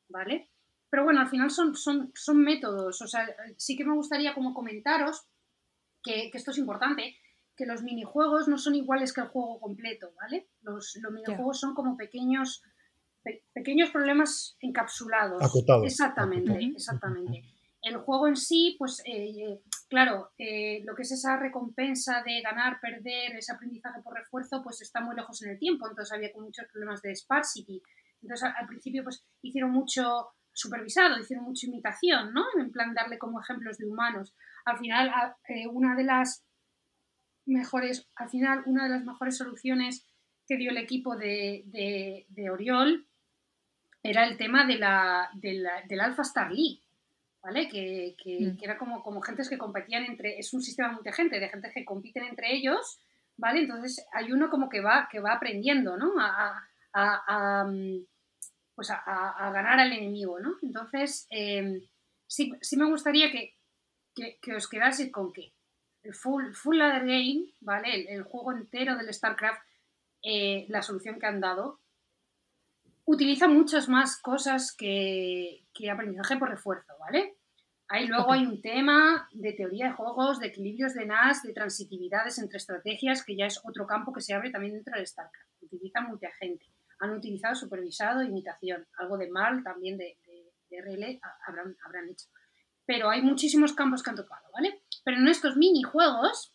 ¿vale? 0.10 0.50
Pero 0.90 1.06
bueno, 1.06 1.22
al 1.22 1.30
final 1.30 1.50
son, 1.50 1.76
son, 1.76 2.12
son 2.14 2.38
métodos. 2.40 3.02
O 3.02 3.08
sea, 3.08 3.26
sí 3.58 3.78
que 3.78 3.86
me 3.86 3.96
gustaría 3.96 4.34
como 4.34 4.54
comentaros 4.54 5.28
que, 6.04 6.30
que 6.30 6.38
esto 6.38 6.52
es 6.52 6.58
importante, 6.58 7.16
que 7.56 7.66
los 7.66 7.84
minijuegos 7.84 8.48
no 8.48 8.58
son 8.58 8.76
iguales 8.76 9.14
que 9.14 9.22
el 9.22 9.28
juego 9.28 9.60
completo, 9.60 10.14
¿vale? 10.20 10.50
Los, 10.62 10.98
los 11.02 11.12
minijuegos 11.14 11.58
yeah. 11.58 11.68
son 11.68 11.76
como 11.76 11.96
pequeños, 11.96 12.64
pe 13.24 13.44
pequeños 13.54 13.92
problemas 13.92 14.58
encapsulados. 14.60 15.42
Acotados. 15.44 15.86
Exactamente, 15.86 16.52
Acotados. 16.52 16.76
exactamente. 16.76 17.44
El 17.82 17.98
juego 17.98 18.28
en 18.28 18.36
sí, 18.36 18.76
pues, 18.78 19.02
eh, 19.06 19.60
claro, 19.90 20.32
eh, 20.38 20.84
lo 20.86 20.94
que 20.94 21.02
es 21.02 21.12
esa 21.12 21.38
recompensa 21.38 22.22
de 22.24 22.42
ganar, 22.42 22.80
perder, 22.80 23.36
ese 23.36 23.54
aprendizaje 23.54 24.02
por 24.04 24.14
refuerzo, 24.14 24.62
pues 24.64 24.82
está 24.82 25.02
muy 25.02 25.16
lejos 25.16 25.42
en 25.42 25.52
el 25.52 25.60
tiempo, 25.60 25.88
entonces 25.90 26.14
había 26.14 26.30
muchos 26.36 26.68
problemas 26.72 27.02
de 27.02 27.16
sparsity. 27.16 27.82
Entonces, 28.22 28.52
al, 28.56 28.68
principio, 28.68 29.04
pues, 29.04 29.26
hicieron 29.42 29.72
mucho 29.72 30.28
supervisado, 30.54 31.18
hicieron 31.18 31.46
mucha 31.46 31.66
imitación, 31.66 32.34
¿no? 32.34 32.44
En 32.60 32.72
plan, 32.72 32.94
darle 32.94 33.18
como 33.18 33.42
ejemplos 33.42 33.80
de 33.80 33.88
humanos. 33.88 34.36
Al 34.66 34.78
final, 34.78 35.12
eh, 35.48 35.66
una 35.66 35.96
de 35.96 36.04
las 36.04 36.46
mejores, 37.48 38.08
al 38.16 38.30
final, 38.30 38.62
una 38.68 38.84
de 38.84 38.92
las 38.92 39.04
mejores 39.04 39.38
soluciones 39.38 40.06
que 40.46 40.58
dio 40.58 40.70
el 40.70 40.78
equipo 40.78 41.16
de, 41.16 41.64
de, 41.66 42.28
de 42.30 42.50
Oriol 42.52 43.08
era 44.04 44.26
el 44.26 44.38
tema 44.38 44.66
de 44.66 44.78
la, 44.78 45.30
de 45.34 45.54
la, 45.54 45.82
del 45.88 46.00
Alpha 46.02 46.22
Star 46.24 46.52
League. 46.52 46.80
¿vale? 47.44 47.68
Que, 47.68 48.16
Mm. 48.24 48.56
que 48.58 48.66
era 48.66 48.78
como, 48.78 49.02
como 49.02 49.20
gentes 49.22 49.50
que 49.50 49.58
competían 49.58 50.04
entre, 50.06 50.38
es 50.38 50.54
un 50.54 50.62
sistema 50.62 50.92
multigente, 50.92 51.40
de 51.40 51.50
gente 51.50 51.72
que 51.74 51.84
compiten 51.84 52.24
entre 52.26 52.54
ellos, 52.54 53.00
¿vale? 53.36 53.62
Entonces 53.62 54.06
hay 54.14 54.32
uno 54.32 54.52
como 54.52 54.70
que 54.70 54.80
va, 54.80 55.10
que 55.12 55.20
va 55.20 55.34
aprendiendo, 55.34 55.98
¿no? 55.98 56.20
A, 56.20 56.28
a- 56.38 56.64
a- 56.94 57.62
a, 57.62 57.66
mm, 57.66 58.06
pues 58.76 58.92
a, 58.92 59.52
ganar 59.52 59.80
al 59.80 59.92
enemigo, 59.92 60.40
¿no? 60.40 60.54
Entonces, 60.62 61.26
eh, 61.32 61.82
sí, 62.28 62.54
sí 62.62 62.78
me 62.78 62.86
gustaría 62.86 63.32
que, 63.32 63.56
que, 64.16 64.38
que 64.40 64.54
os 64.54 64.68
quedaseis 64.70 65.12
con 65.12 65.34
que 65.34 65.52
el 66.04 66.14
full, 66.14 66.54
full 66.54 66.78
ladder 66.78 67.08
game, 67.08 67.46
¿vale? 67.62 67.96
El, 67.96 68.08
el 68.08 68.24
juego 68.24 68.52
entero 68.52 68.96
del 68.98 69.12
StarCraft, 69.12 69.64
eh, 70.22 70.66
la 70.70 70.84
solución 70.84 71.20
que 71.20 71.26
han 71.26 71.42
dado, 71.42 71.80
utiliza 73.06 73.48
muchas 73.48 73.90
más 73.90 74.20
cosas 74.22 74.74
que, 74.76 75.66
que 75.74 75.90
aprendizaje 75.90 76.38
por 76.38 76.50
refuerzo, 76.50 76.94
¿vale? 77.00 77.36
Ahí 77.88 78.08
luego 78.08 78.32
hay 78.32 78.46
un 78.46 78.62
tema 78.62 79.28
de 79.34 79.52
teoría 79.52 79.88
de 79.88 79.94
juegos, 79.94 80.40
de 80.40 80.48
equilibrios 80.48 80.94
de 80.94 81.06
NAS, 81.06 81.44
de 81.44 81.52
transitividades 81.54 82.40
entre 82.40 82.58
estrategias, 82.58 83.26
que 83.26 83.36
ya 83.36 83.48
es 83.48 83.60
otro 83.66 83.86
campo 83.86 84.14
que 84.14 84.22
se 84.22 84.34
abre 84.34 84.50
también 84.50 84.74
dentro 84.76 84.96
del 84.96 85.06
StarCraft. 85.06 85.50
Utilizan 85.62 86.08
mucha 86.08 86.30
gente. 86.40 86.66
Han 87.00 87.12
utilizado 87.12 87.54
supervisado, 87.56 88.24
imitación. 88.24 88.88
Algo 88.98 89.18
de 89.18 89.30
mal 89.30 89.62
también 89.64 89.98
de, 89.98 90.18
de- 90.26 90.54
de 90.70 90.78
RL 90.82 91.20
ha- 91.22 91.38
habrán, 91.48 91.76
habrán 91.84 92.08
hecho. 92.08 92.28
Pero 92.86 93.10
hay 93.10 93.22
muchísimos 93.22 93.74
campos 93.74 94.02
que 94.04 94.10
han 94.12 94.16
tocado, 94.16 94.50
¿vale? 94.54 94.84
Pero 95.04 95.18
en 95.18 95.28
estos 95.28 95.58
minijuegos, 95.58 96.54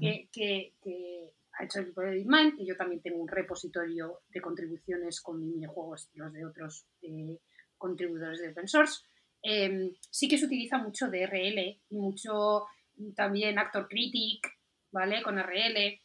que, 0.00 0.28
que- 0.32 0.74
que 0.82 1.34
ha 1.58 1.64
hecho 1.64 1.78
el 1.78 1.86
equipo 1.86 2.02
de 2.02 2.12
DeepMind, 2.12 2.56
que 2.56 2.66
yo 2.66 2.76
también 2.76 3.02
tengo 3.02 3.18
un 3.18 3.28
repositorio 3.28 4.20
de 4.28 4.40
contribuciones 4.40 5.20
con 5.20 5.40
minijuegos 5.40 6.10
y 6.12 6.18
los 6.18 6.32
de 6.32 6.44
otros 6.44 6.86
eh, 7.02 7.38
contribuidores 7.78 8.40
de 8.40 8.50
open 8.50 8.68
source, 8.68 9.00
eh, 9.42 9.92
sí 10.10 10.28
que 10.28 10.38
se 10.38 10.46
utiliza 10.46 10.78
mucho 10.78 11.08
DRL 11.08 11.58
y 11.88 11.96
mucho 11.96 12.66
también 13.14 13.58
Actor 13.58 13.88
Critic, 13.88 14.46
¿vale? 14.90 15.22
Con 15.22 15.38
RL. 15.38 16.00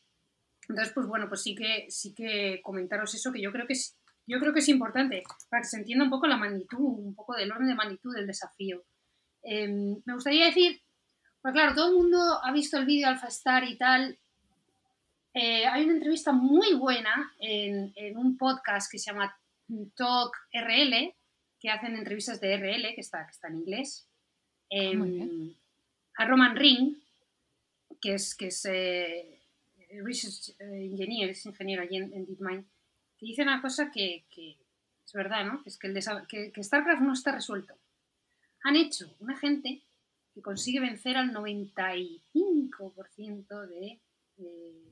Entonces, 0.70 0.93
pues 0.93 1.08
bueno, 1.08 1.28
pues 1.28 1.41
sí 1.41 1.56
que, 1.56 1.86
sí 1.89 2.14
que 2.14 2.62
comentaros 2.62 3.14
eso, 3.16 3.32
que 3.32 3.41
yo 3.41 3.52
creo 3.52 3.66
que 3.66 3.74
es, 3.74 3.97
yo 4.28 4.39
creo 4.39 4.54
que 4.54 4.60
es 4.60 4.70
importante 4.70 5.24
para 5.49 5.62
que 5.62 5.68
se 5.68 5.78
entienda 5.78 6.06
un 6.06 6.12
poco 6.12 6.28
la 6.28 6.38
magnitud, 6.38 6.78
un 6.80 7.16
poco 7.16 7.36
del 7.36 7.52
orden 7.52 7.68
de 7.68 7.76
magnitud 7.76 8.14
del 8.14 8.28
desafío. 8.28 8.84
Eh, 9.43 9.68
me 10.06 10.14
gustaría 10.14 10.45
decir, 10.45 10.82
pues 11.41 11.54
claro, 11.54 11.74
todo 11.74 11.89
el 11.89 11.97
mundo 11.97 12.18
ha 12.43 12.52
visto 12.52 12.78
el 12.78 12.86
vídeo 12.86 13.08
Alpha 13.08 13.28
Star 13.28 13.64
y 13.64 13.78
tal. 13.78 14.20
Eh, 15.34 15.65
hay 15.65 15.84
una 15.86 15.93
entrevista 15.93 16.32
muy 16.34 16.73
buena 16.73 17.34
en, 17.39 17.93
en 17.95 18.17
un 18.17 18.38
podcast 18.38 18.91
que 18.91 18.99
se 18.99 19.11
llama 19.11 19.34
Talk 19.95 20.36
RL, 20.53 21.15
que 21.59 21.69
hacen 21.69 21.95
entrevistas 21.95 22.41
de 22.41 22.57
RL, 22.57 22.93
que 22.95 23.01
está, 23.01 23.25
que 23.25 23.32
está 23.32 23.47
en 23.47 23.55
inglés, 23.57 24.07
em, 24.69 24.97
Muy 24.97 25.09
bien. 25.11 25.55
a 26.17 26.25
Roman 26.25 26.55
Ring, 26.55 26.97
que 28.01 28.15
es, 28.15 28.36
que 28.36 28.47
es 28.47 28.65
eh, 28.65 29.39
Research 30.03 30.49
eh, 30.59 30.86
Engineer, 30.91 31.29
es 31.29 31.45
ingeniero 31.45 31.84
allí 31.84 31.95
en, 31.97 32.11
en 32.13 32.25
DeepMind, 32.25 32.65
que 33.17 33.25
dice 33.27 33.43
una 33.43 33.61
cosa 33.61 33.91
que, 33.91 34.25
que 34.29 34.57
es 35.05 35.13
verdad, 35.13 35.45
¿no? 35.45 35.61
Es 35.65 35.77
que, 35.77 35.88
el 35.88 35.97
que, 36.27 36.51
que 36.51 36.63
StarCraft 36.63 37.01
no 37.03 37.13
está 37.13 37.32
resuelto. 37.32 37.77
Han 38.63 38.75
hecho 38.75 39.15
una 39.19 39.38
gente 39.38 39.84
que 40.34 40.41
consigue 40.41 40.79
vencer 40.79 41.15
al 41.17 41.32
95% 41.34 43.67
de, 43.67 43.99
de- 44.38 44.90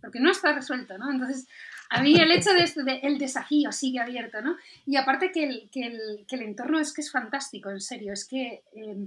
Porque 0.00 0.20
no 0.20 0.30
está 0.30 0.52
resuelto, 0.52 0.96
¿no? 0.98 1.10
Entonces, 1.10 1.46
a 1.90 2.02
mí 2.02 2.14
el 2.14 2.30
hecho 2.30 2.52
de, 2.52 2.62
este- 2.64 2.82
de- 2.84 3.00
el 3.02 3.18
desafío 3.18 3.72
sigue 3.72 3.98
abierto, 4.00 4.40
¿no? 4.42 4.56
Y 4.86 4.96
aparte 4.96 5.32
que 5.32 5.44
el, 5.44 5.70
que 5.70 5.86
el, 5.86 6.24
que 6.26 6.36
el 6.36 6.42
entorno 6.42 6.78
es 6.78 6.92
que 6.92 7.00
es 7.00 7.10
fantástico, 7.10 7.70
en 7.70 7.80
serio, 7.80 8.12
es 8.12 8.24
que... 8.26 8.62
eh, 8.72 9.06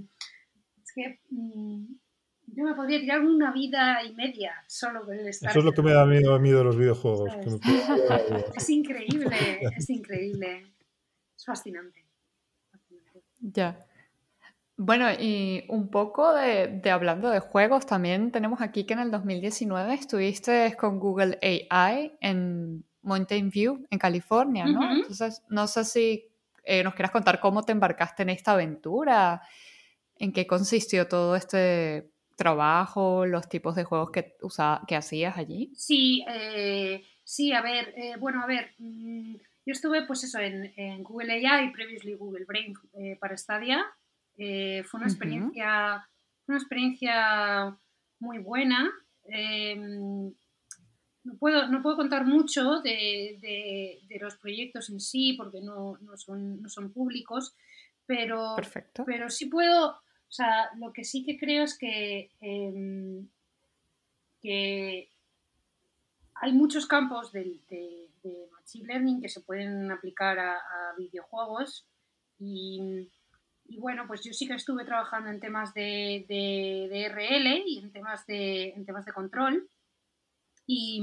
es 0.84 0.92
que 0.94 1.20
mm, 1.30 1.84
yo 2.54 2.64
me 2.64 2.74
podría 2.74 3.00
tirar 3.00 3.20
una 3.20 3.50
vida 3.52 4.02
y 4.04 4.12
media 4.12 4.52
solo 4.66 5.04
con 5.06 5.14
el 5.14 5.26
Eso 5.28 5.48
es 5.48 5.64
lo 5.64 5.72
que 5.72 5.80
me 5.80 5.92
da 5.92 6.04
miedo 6.04 6.34
a 6.34 6.38
mí 6.38 6.50
de 6.50 6.62
los 6.62 6.76
videojuegos. 6.76 7.30
Es 8.54 8.68
increíble, 8.68 9.60
es 9.76 9.88
increíble. 9.88 10.66
Es 11.34 11.44
fascinante. 11.46 12.04
fascinante. 12.70 13.22
Ya. 13.40 13.86
Bueno, 14.84 15.06
y 15.12 15.64
un 15.68 15.88
poco 15.90 16.34
de, 16.34 16.66
de 16.66 16.90
hablando 16.90 17.30
de 17.30 17.38
juegos, 17.38 17.86
también 17.86 18.32
tenemos 18.32 18.60
aquí 18.60 18.84
que 18.84 18.94
en 18.94 18.98
el 19.00 19.10
2019 19.12 19.94
estuviste 19.94 20.74
con 20.76 20.98
Google 20.98 21.38
AI 21.70 22.12
en 22.20 22.84
Mountain 23.02 23.50
View, 23.50 23.86
en 23.90 23.98
California, 24.00 24.66
¿no? 24.66 24.82
Entonces, 24.96 25.42
no 25.48 25.68
sé 25.68 25.84
si 25.84 26.28
eh, 26.64 26.82
nos 26.82 26.94
quieras 26.94 27.12
contar 27.12 27.38
cómo 27.38 27.62
te 27.62 27.70
embarcaste 27.70 28.22
en 28.24 28.30
esta 28.30 28.52
aventura, 28.52 29.42
en 30.18 30.32
qué 30.32 30.46
consistió 30.48 31.06
todo 31.06 31.36
este 31.36 32.10
trabajo, 32.36 33.24
los 33.24 33.48
tipos 33.48 33.76
de 33.76 33.84
juegos 33.84 34.10
que, 34.10 34.36
usa- 34.42 34.82
que 34.88 34.96
hacías 34.96 35.36
allí. 35.38 35.70
Sí, 35.76 36.24
eh, 36.28 37.04
sí, 37.22 37.52
a 37.52 37.62
ver, 37.62 37.94
eh, 37.96 38.16
bueno, 38.18 38.42
a 38.42 38.46
ver, 38.46 38.72
mm, 38.78 39.34
yo 39.64 39.72
estuve 39.72 40.06
pues 40.06 40.24
eso 40.24 40.40
en, 40.40 40.72
en 40.76 41.04
Google 41.04 41.32
AI, 41.34 41.70
previously 41.70 42.14
Google 42.14 42.44
Brain 42.46 42.74
eh, 42.94 43.16
para 43.20 43.36
Stadia. 43.36 43.84
Eh, 44.36 44.82
fue 44.84 44.98
una 44.98 45.08
experiencia, 45.08 46.08
una 46.46 46.58
experiencia 46.58 47.76
muy 48.18 48.38
buena. 48.38 48.90
Eh, 49.24 49.76
no, 51.24 51.36
puedo, 51.38 51.68
no 51.68 51.82
puedo 51.82 51.96
contar 51.96 52.24
mucho 52.26 52.80
de, 52.80 53.38
de- 53.40 54.00
de 54.08 54.18
los 54.18 54.36
proyectos 54.36 54.90
en 54.90 55.00
sí 55.00 55.34
porque 55.34 55.60
no, 55.60 55.96
no 55.98 56.16
son, 56.16 56.60
no 56.62 56.68
son 56.68 56.92
públicos, 56.92 57.54
pero, 58.06 58.54
Perfecto. 58.56 59.04
pero 59.04 59.30
sí 59.30 59.46
puedo, 59.46 59.90
o 59.90 60.00
sea, 60.32 60.70
lo 60.76 60.92
que 60.92 61.04
sí 61.04 61.24
que 61.24 61.38
creo 61.38 61.62
es 61.64 61.78
que, 61.78 62.30
em, 62.40 63.28
que 64.40 65.08
hay 66.34 66.52
muchos 66.52 66.86
campos 66.86 67.30
de, 67.32 67.60
de 67.68 68.48
Machine 68.52 68.86
Learning 68.86 69.20
que 69.20 69.28
se 69.28 69.40
pueden 69.40 69.90
aplicar 69.92 70.38
a, 70.38 70.54
a 70.56 70.94
videojuegos 70.98 71.86
y, 72.40 73.08
y 73.74 73.78
bueno, 73.78 74.04
pues 74.06 74.22
yo 74.24 74.32
sí 74.32 74.46
que 74.46 74.54
estuve 74.54 74.84
trabajando 74.84 75.30
en 75.30 75.40
temas 75.40 75.72
de, 75.74 76.24
de- 76.28 76.88
de 76.90 77.04
RL 77.06 77.62
y 77.66 77.78
en 77.78 77.92
temas 77.92 78.26
de, 78.26 78.70
en 78.70 78.84
temas 78.84 79.04
de 79.04 79.12
control. 79.12 79.68
Y, 80.66 81.02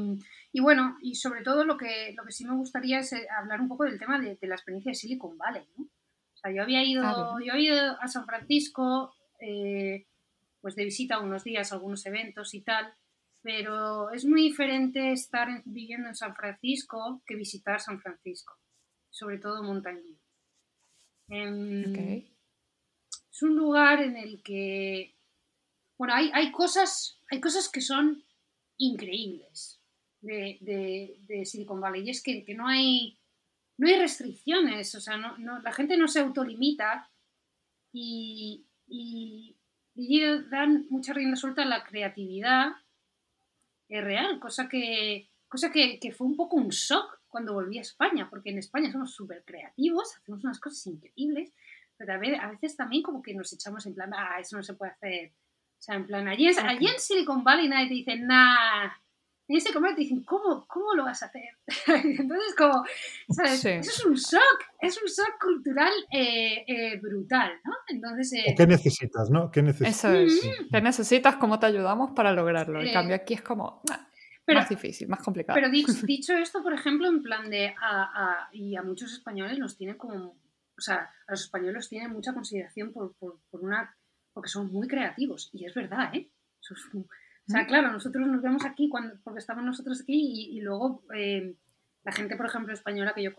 y 0.51 0.61
bueno, 0.61 0.97
y 1.01 1.15
sobre 1.15 1.41
todo 1.43 1.65
lo 1.65 1.77
que, 1.77 2.13
lo 2.17 2.23
que 2.23 2.31
sí 2.31 2.45
me 2.45 2.55
gustaría 2.55 2.99
es 2.99 3.11
eh, 3.13 3.27
hablar 3.37 3.59
un 3.61 3.67
poco 3.67 3.83
del 3.83 3.99
tema 3.99 4.19
de, 4.19 4.35
de 4.35 4.47
la 4.47 4.55
experiencia 4.55 4.91
de 4.91 4.95
Silicon 4.95 5.37
Valley, 5.37 5.65
¿no? 5.77 5.83
O 5.83 6.37
sea, 6.41 6.51
yo 6.51 6.63
había 6.63 6.83
ido, 6.83 7.03
yo 7.43 7.51
había 7.53 7.75
ido 7.75 7.97
a 8.01 8.07
San 8.07 8.25
Francisco, 8.25 9.13
eh, 9.41 10.05
pues 10.61 10.75
de 10.75 10.85
visita 10.85 11.19
unos 11.19 11.43
días, 11.43 11.71
a 11.71 11.75
algunos 11.75 12.05
eventos 12.05 12.53
y 12.53 12.61
tal, 12.61 12.93
pero 13.41 14.11
es 14.11 14.25
muy 14.25 14.41
diferente 14.43 15.11
estar 15.11 15.49
en- 15.49 15.63
viviendo 15.65 16.07
en 16.07 16.15
San 16.15 16.33
Francisco 16.35 17.21
que 17.25 17.35
visitar 17.35 17.79
San 17.81 17.99
Francisco, 17.99 18.53
sobre 19.09 19.37
todo 19.39 19.61
Mountain 19.63 20.01
View. 20.03 20.17
Em. 21.27 21.83
Es 23.39 23.43
un 23.43 23.55
lugar 23.55 24.01
en 24.01 24.17
el 24.17 24.41
que, 24.43 25.15
bueno, 25.97 26.13
hay, 26.13 26.29
hay, 26.33 26.51
cosas, 26.51 27.17
hay 27.31 27.39
cosas 27.39 27.69
que 27.69 27.79
son 27.79 28.21
increíbles 28.77 29.79
de, 30.19 30.57
de- 30.59 31.15
de 31.25 31.45
Silicon 31.45 31.79
Valley 31.79 32.05
y 32.05 32.09
es 32.09 32.21
que, 32.21 32.43
que 32.43 32.53
no 32.53 32.67
hay 32.67 33.15
no 33.77 33.87
hay 33.87 33.95
restricciones, 33.97 34.93
o 34.95 34.99
sea, 34.99 35.15
no, 35.15 35.37
no- 35.37 35.61
la 35.61 35.71
gente 35.71 35.95
no 35.95 36.09
se 36.09 36.19
autolimita 36.19 37.09
y, 37.93 38.65
y, 38.87 39.55
y 39.95 40.21
dan 40.49 40.85
mucha 40.89 41.13
rienda 41.13 41.37
suelta 41.37 41.61
a 41.63 41.65
la 41.65 41.85
creatividad 41.85 42.73
es 43.87 44.03
real, 44.03 44.39
cosa 44.41 44.67
que, 44.67 45.29
cosa 45.47 45.71
que, 45.71 45.97
que 45.99 46.11
fue 46.11 46.27
un 46.27 46.35
poco 46.35 46.57
un 46.57 46.69
shock 46.69 47.21
cuando 47.29 47.53
volví 47.53 47.77
a 47.77 47.81
España, 47.81 48.29
porque 48.29 48.49
en 48.49 48.57
España 48.57 48.91
somos 48.91 49.13
súper 49.13 49.43
creativos, 49.45 50.13
hacemos 50.17 50.43
unas 50.43 50.59
cosas 50.59 50.85
increíbles, 50.87 51.53
pero 51.99 52.13
a 52.13 52.17
ve- 52.17 52.37
a 52.37 52.49
veces 52.49 52.75
también 52.75 53.03
como 53.03 53.21
que 53.21 53.35
nos 53.35 53.53
echamos 53.53 53.85
en 53.85 53.93
plan, 53.93 54.11
ah, 54.15 54.39
eso 54.39 54.55
no 54.57 54.63
se 54.63 54.73
puede 54.73 54.93
hacer. 54.93 55.33
O 55.77 55.81
sea, 55.81 55.95
en 55.95 56.07
plan, 56.07 56.27
allí, 56.27 56.47
en- 56.47 56.57
Ok. 56.57 56.65
allí 56.65 56.87
en 56.87 56.99
Silicon 56.99 57.43
Valley 57.43 57.67
nadie 57.69 57.87
te 57.89 57.93
dice, 57.93 58.15
nah. 58.17 58.89
En 59.51 59.59
Silicon 59.61 59.81
Valley 59.81 59.95
te 59.95 60.01
dicen, 60.01 60.23
¿cómo, 60.23 60.65
cómo 60.67 60.93
lo 60.93 61.03
vas 61.05 61.23
a 61.23 61.25
hacer? 61.27 61.43
Entonces, 62.27 62.55
como, 62.57 62.83
¿sabes? 63.29 63.59
Sí. 63.61 63.69
Eso 63.69 63.91
es 63.91 64.05
un 64.05 64.13
shock, 64.15 64.59
es 64.79 65.01
un 65.01 65.07
shock 65.07 65.41
cultural 65.41 65.91
eh, 66.11 66.63
eh, 66.67 66.99
brutal, 66.99 67.51
¿no? 67.65 67.73
Entonces, 67.87 68.31
eh, 68.33 68.51
¿O 68.53 68.55
¿Qué 68.55 68.67
necesitas, 68.67 69.29
no? 69.29 69.49
¿Qué 69.51 69.61
necesitas? 69.63 69.95
Eso 69.97 70.13
es. 70.13 70.41
¿Qué 70.71 70.81
necesitas? 70.81 71.35
¿Cómo 71.37 71.59
te 71.59 71.65
ayudamos 71.65 72.11
para 72.11 72.31
lograrlo? 72.31 72.79
En 72.81 72.87
Eh, 72.87 72.93
cambio, 72.93 73.15
aquí 73.15 73.33
es 73.33 73.41
como 73.41 73.81
ah, 73.89 74.07
pero- 74.45 74.59
más 74.59 74.69
difícil, 74.69 75.07
más 75.07 75.21
complicado. 75.23 75.55
Pero 75.55 75.69
dicho, 75.71 75.91
dicho 76.07 76.33
esto, 76.37 76.61
por 76.61 76.73
ejemplo, 76.73 77.07
en 77.07 77.21
plan 77.23 77.49
de. 77.49 77.73
A, 77.81 78.03
a- 78.03 78.49
y 78.51 78.75
a 78.75 78.83
muchos 78.83 79.11
españoles 79.13 79.57
los 79.57 79.75
tienen 79.77 79.97
como. 79.97 80.35
O 80.79 80.81
sea, 80.81 81.11
a 81.27 81.31
los 81.31 81.41
españoles 81.43 81.89
tienen 81.89 82.11
mucha 82.11 82.33
consideración 82.33 82.91
por, 82.91 83.13
por- 83.17 83.39
por 83.51 83.61
una. 83.61 83.95
porque 84.33 84.49
son 84.49 84.71
muy 84.71 84.87
creativos. 84.87 85.49
Y 85.53 85.65
es 85.65 85.73
verdad, 85.73 86.15
¿eh? 86.15 86.31
Es 86.61 86.71
o 86.71 87.51
sea, 87.51 87.65
claro, 87.67 87.91
nosotros 87.91 88.27
nos 88.27 88.41
vemos 88.41 88.63
aquí 88.65 88.87
cuando, 88.89 89.19
porque 89.23 89.39
estamos 89.39 89.63
nosotros 89.65 90.01
aquí 90.01 90.13
y, 90.51 90.57
y 90.57 90.61
luego 90.61 91.03
eh, 91.15 91.55
la 92.03 92.11
gente, 92.11 92.35
por 92.37 92.45
ejemplo, 92.45 92.73
española 92.73 93.13
que 93.13 93.23
yo, 93.23 93.31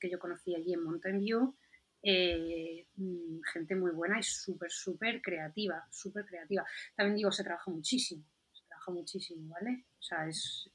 que 0.00 0.10
yo 0.10 0.18
conocí 0.18 0.54
allí 0.54 0.72
en 0.72 0.82
Mountain 0.82 1.20
View, 1.20 1.54
eh, 2.02 2.86
mm, 2.96 3.40
gente 3.52 3.74
muy 3.76 3.90
buena 3.90 4.18
y 4.18 4.22
súper, 4.22 4.70
súper 4.70 5.20
creativa, 5.20 5.86
súper 5.90 6.24
creativa. 6.24 6.64
También 6.96 7.16
digo, 7.16 7.30
se 7.30 7.44
trabaja 7.44 7.70
muchísimo, 7.70 8.24
se 8.52 8.64
trabaja 8.66 8.90
muchísimo, 8.90 9.48
¿vale? 9.52 9.84
O 9.98 10.02
sea, 10.02 10.26
es, 10.26 10.70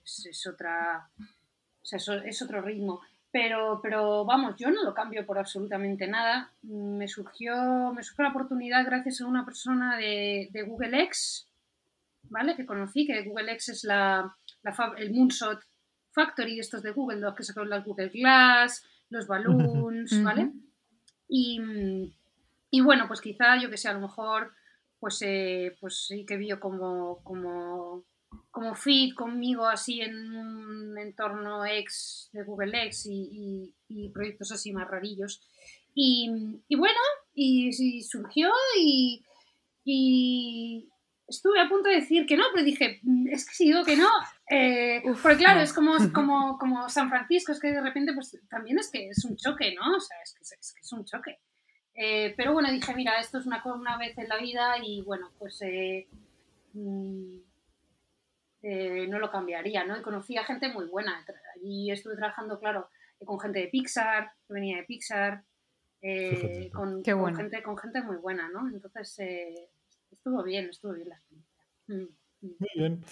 otra, 0.47 1.09
o 1.19 1.85
sea, 1.85 1.97
es, 2.25 2.41
otro 2.41 2.61
ritmo. 2.61 3.01
Pero, 3.33 3.79
pero 3.81 4.23
vamos, 4.25 4.55
yo 4.57 4.69
no 4.69 4.83
lo 4.83 4.93
cambio 4.93 5.25
por 5.25 5.39
absolutamente 5.39 6.07
nada. 6.07 6.53
Me 6.61 7.07
surgió, 7.07 7.91
me 7.91 8.03
surgió 8.03 8.25
la 8.25 8.29
oportunidad 8.29 8.85
gracias 8.85 9.21
a 9.21 9.25
una 9.25 9.43
persona 9.43 9.97
de, 9.97 10.49
de 10.51 10.61
Google 10.61 11.01
X, 11.05 11.47
¿vale? 12.29 12.55
Que 12.55 12.67
conocí, 12.67 13.07
que 13.07 13.23
Google 13.23 13.51
X 13.53 13.69
es 13.69 13.83
la, 13.85 14.37
el 14.97 15.11
Moonshot 15.13 15.59
Factory, 16.11 16.59
estos 16.59 16.83
de 16.83 16.91
Google, 16.91 17.19
los 17.19 17.33
que 17.33 17.43
sacaron 17.43 17.71
las 17.71 17.83
Google 17.83 18.09
Glass, 18.09 18.85
los 19.09 19.25
balloons, 19.25 20.23
¿vale? 20.23 20.51
Y, 21.27 21.59
y, 22.69 22.81
bueno, 22.81 23.07
pues 23.07 23.19
quizá, 23.19 23.59
yo 23.59 23.69
que 23.71 23.77
sé, 23.77 23.89
a 23.89 23.93
lo 23.93 24.01
mejor, 24.01 24.53
pues, 24.99 25.19
eh, 25.23 25.75
pues 25.79 26.05
sí 26.07 26.23
que 26.23 26.37
vio 26.37 26.59
como, 26.59 27.23
como, 27.23 28.03
como 28.51 28.75
fit 28.75 29.13
conmigo 29.15 29.65
así 29.65 30.01
en 30.01 30.35
un 30.35 30.97
entorno 30.97 31.65
ex 31.65 32.29
de 32.33 32.43
Google 32.43 32.85
X 32.85 33.07
y, 33.07 33.73
y, 33.87 34.09
proyectos 34.09 34.51
así 34.51 34.71
más 34.71 34.87
rarillos. 34.87 35.41
Y, 35.95 36.29
y 36.67 36.75
bueno, 36.75 36.99
y, 37.33 37.71
surgió 38.03 38.49
y, 38.77 39.23
estuve 41.27 41.59
a 41.59 41.69
punto 41.69 41.89
de 41.89 41.95
decir 41.95 42.25
que 42.25 42.37
no, 42.37 42.43
pero 42.53 42.63
dije, 42.63 42.99
mm, 43.03 43.27
es 43.29 43.45
que 43.47 43.55
si 43.55 43.65
digo 43.65 43.83
que 43.83 43.95
no, 43.95 44.09
eh, 44.49 45.01
porque 45.21 45.37
claro, 45.37 45.61
es 45.61 45.73
como, 45.73 45.93
como, 46.13 46.57
como 46.57 46.89
San 46.89 47.09
Francisco, 47.09 47.51
es 47.51 47.59
que 47.59 47.71
de 47.71 47.81
repente 47.81 48.13
pues 48.13 48.37
también 48.49 48.79
es 48.79 48.89
que 48.91 49.09
es 49.09 49.25
un 49.25 49.35
choque, 49.35 49.73
¿no? 49.75 49.95
O 49.95 49.99
sea, 49.99 50.17
es 50.23 50.33
que 50.33 50.43
es, 50.43 50.73
que 50.73 50.81
es 50.81 50.91
un 50.91 51.05
choque. 51.05 51.39
Eh, 51.95 52.33
pero 52.35 52.53
bueno, 52.53 52.71
dije, 52.71 52.93
mira, 52.95 53.19
esto 53.19 53.37
es 53.37 53.45
una, 53.45 53.63
una 53.65 53.97
vez 53.97 54.17
en 54.17 54.27
la 54.27 54.37
vida 54.37 54.75
y 54.83 55.01
bueno, 55.01 55.31
pues 55.37 55.61
eh, 55.61 56.07
mm, 58.63 59.09
no 59.09 59.19
lo 59.19 59.29
cambiaría, 59.29 59.83
¿no? 59.83 59.97
Y 59.97 60.01
conocí 60.01 60.37
a 60.37 60.45
gente 60.45 60.69
muy 60.69 60.85
buena. 60.85 61.23
Y 61.61 61.91
estuve 61.91 62.15
trabajando, 62.15 62.59
claro, 62.59 62.89
con 63.23 63.39
gente 63.39 63.59
de 63.59 63.67
Pixar, 63.67 64.31
que 64.47 64.53
venía 64.53 64.77
de 64.77 64.83
Pixar, 64.83 65.43
con, 66.73 67.03
con, 67.03 67.35
gente, 67.35 67.63
con 67.63 67.77
gente 67.77 68.01
muy 68.01 68.17
buena, 68.17 68.49
¿no? 68.49 68.67
Entonces 68.67 69.19
estuvo 70.11 70.43
bien, 70.43 70.69
estuvo 70.69 70.93
bien 70.93 71.09
la 71.09 71.15
experiencia. 71.15 71.65
Mm, 71.87 72.47
mm. 72.47 72.55
Muy 72.59 72.69
bien. 72.75 73.05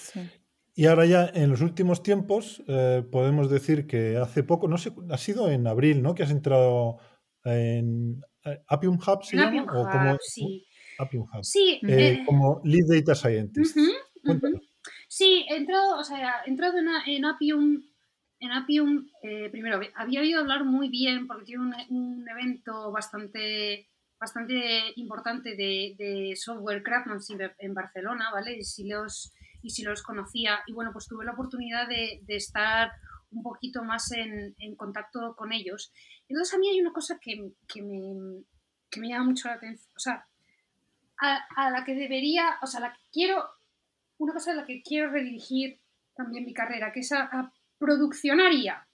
Y 0.73 0.85
ahora 0.85 1.05
ya 1.05 1.29
en 1.33 1.49
los 1.49 1.61
últimos 1.61 2.01
tiempos 2.01 2.63
eh, 2.67 3.03
podemos 3.11 3.49
decir 3.49 3.87
que 3.87 4.17
hace 4.17 4.43
poco, 4.43 4.67
no 4.67 4.77
sé, 4.77 4.93
ha 5.09 5.17
sido 5.17 5.49
en 5.51 5.67
abril, 5.67 6.01
¿no? 6.01 6.15
Que 6.15 6.23
has 6.23 6.31
entrado 6.31 6.97
en 7.43 8.21
eh, 8.45 8.63
Appium 8.67 8.95
Hub, 8.95 9.23
¿se 9.23 9.35
llama? 9.35 9.49
Appium 9.49 9.65
Hub, 9.65 9.91
como, 9.91 10.17
sí. 10.21 10.65
Appium 10.97 11.23
Hub. 11.23 11.43
Sí. 11.43 11.81
Eh, 11.87 12.23
como 12.25 12.61
Lead 12.63 12.85
Data 12.87 13.15
Scientist. 13.15 13.77
Sí, 15.13 15.45
he 15.49 15.57
entrado, 15.57 15.97
o 15.97 16.05
sea, 16.05 16.41
he 16.45 16.49
entrado 16.49 16.77
en, 16.77 16.87
en 17.05 17.25
Appium, 17.25 17.83
en 18.39 18.51
Appium 18.53 19.09
primero, 19.51 19.81
había 19.95 20.21
oído 20.21 20.39
hablar 20.39 20.63
muy 20.63 20.87
bien 20.87 21.27
porque 21.27 21.43
tiene 21.43 21.63
un, 21.89 22.25
evento 22.29 22.93
bastante 22.93 23.89
bastante 24.17 24.93
importante 24.95 25.57
de, 25.57 26.33
software 26.37 26.81
craftsmanship 26.81 27.41
en 27.57 27.73
Barcelona, 27.73 28.29
¿vale? 28.31 28.55
Y 28.55 28.63
si 28.63 28.87
los, 28.87 29.33
y 29.61 29.71
si 29.71 29.83
los 29.83 30.01
conocía. 30.01 30.61
Y 30.65 30.71
bueno, 30.71 30.93
pues 30.93 31.07
tuve 31.09 31.25
la 31.25 31.33
oportunidad 31.33 31.89
de, 31.89 32.21
estar 32.29 32.93
un 33.31 33.43
poquito 33.43 33.83
más 33.83 34.13
en, 34.13 34.55
contacto 34.77 35.35
con 35.35 35.51
ellos. 35.51 35.91
Entonces 36.29 36.53
a 36.53 36.57
mí 36.57 36.69
hay 36.69 36.79
una 36.79 36.93
cosa 36.93 37.19
que, 37.19 37.51
que, 37.67 37.81
me, 37.81 38.45
que 38.89 39.01
me 39.01 39.09
llama 39.09 39.25
mucho 39.25 39.49
la 39.49 39.55
atención, 39.55 39.91
o 39.93 39.99
sea, 39.99 40.25
a, 41.17 41.69
la 41.69 41.83
que 41.83 41.95
debería, 41.95 42.57
o 42.61 42.65
sea, 42.65 42.79
la 42.79 42.93
que 42.93 43.01
quiero, 43.11 43.43
una 44.21 44.33
cosa 44.33 44.51
a 44.51 44.55
la 44.55 44.65
que 44.65 44.83
quiero 44.83 45.09
redirigir 45.09 45.79
también 46.15 46.45
mi 46.45 46.53
carrera, 46.53 46.91
que 46.91 46.99
es 46.99 47.11
a, 47.11 47.23
a 47.23 47.53
produccionaria, 47.79 48.87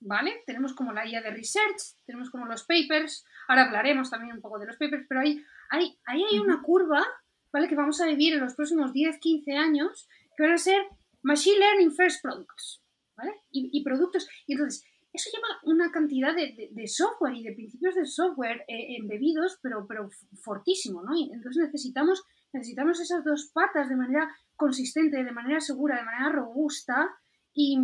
¿vale? 0.00 0.42
Tenemos 0.46 0.72
como 0.72 0.92
la 0.92 1.04
IA 1.04 1.20
de 1.20 1.30
research, 1.30 1.96
tenemos 2.06 2.30
como 2.30 2.46
los 2.46 2.64
papers, 2.64 3.24
ahora 3.48 3.64
hablaremos 3.64 4.10
también 4.10 4.36
un 4.36 4.40
poco 4.40 4.60
de 4.60 4.66
los 4.66 4.76
papers, 4.76 5.04
pero 5.08 5.20
ahí 5.20 5.42
hay, 5.70 5.98
ahí 6.04 6.22
hay 6.30 6.38
una 6.38 6.62
curva, 6.62 7.04
¿vale? 7.52 7.68
Que 7.68 7.74
vamos 7.74 8.00
a 8.00 8.06
vivir 8.06 8.34
en 8.34 8.40
los 8.40 8.54
próximos 8.54 8.92
10, 8.92 9.18
15 9.18 9.52
años, 9.56 10.08
que 10.36 10.44
van 10.44 10.52
a 10.52 10.58
ser 10.58 10.80
Machine 11.22 11.58
Learning 11.58 11.92
First 11.92 12.22
Products, 12.22 12.80
¿vale? 13.16 13.32
Y, 13.50 13.82
productos, 13.82 14.28
y 14.46 14.52
entonces, 14.52 14.84
eso 15.12 15.30
lleva 15.34 15.48
una 15.64 15.90
cantidad 15.90 16.34
de, 16.36 16.86
software 16.86 17.34
y 17.34 17.42
de 17.42 17.54
principios 17.54 17.96
de 17.96 18.06
software 18.06 18.64
eh, 18.68 18.96
embebidos, 18.96 19.58
pero, 19.60 19.86
pero 19.88 20.08
fortísimo, 20.40 21.02
¿no? 21.02 21.16
Y 21.16 21.32
entonces 21.32 21.64
necesitamos, 21.64 22.22
necesitamos 22.52 23.00
esas 23.00 23.24
dos 23.24 23.50
patas 23.52 23.88
de 23.88 23.96
manera 23.96 24.28
consistente, 24.56 25.22
de 25.22 25.32
manera 25.32 25.60
segura, 25.60 25.96
de 25.96 26.04
manera 26.04 26.30
robusta, 26.30 27.08
y, 27.54 27.76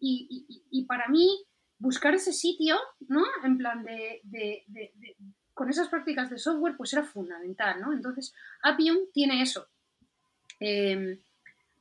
y 0.00 0.84
para 0.86 1.08
mí 1.08 1.46
buscar 1.82 2.14
ese 2.14 2.32
sitio, 2.32 2.76
¿no? 3.08 3.24
En 3.42 3.58
plan 3.58 3.84
de, 3.84 4.22
con 5.52 5.68
esas 5.68 5.88
prácticas 5.88 6.30
de 6.30 6.38
software, 6.38 6.76
pues 6.76 6.92
era 6.92 7.02
fundamental, 7.02 7.80
¿no? 7.80 7.92
Entonces, 7.92 8.32
Appium 8.62 8.98
tiene 9.12 9.42
eso. 9.42 9.66
Em, 10.60 11.18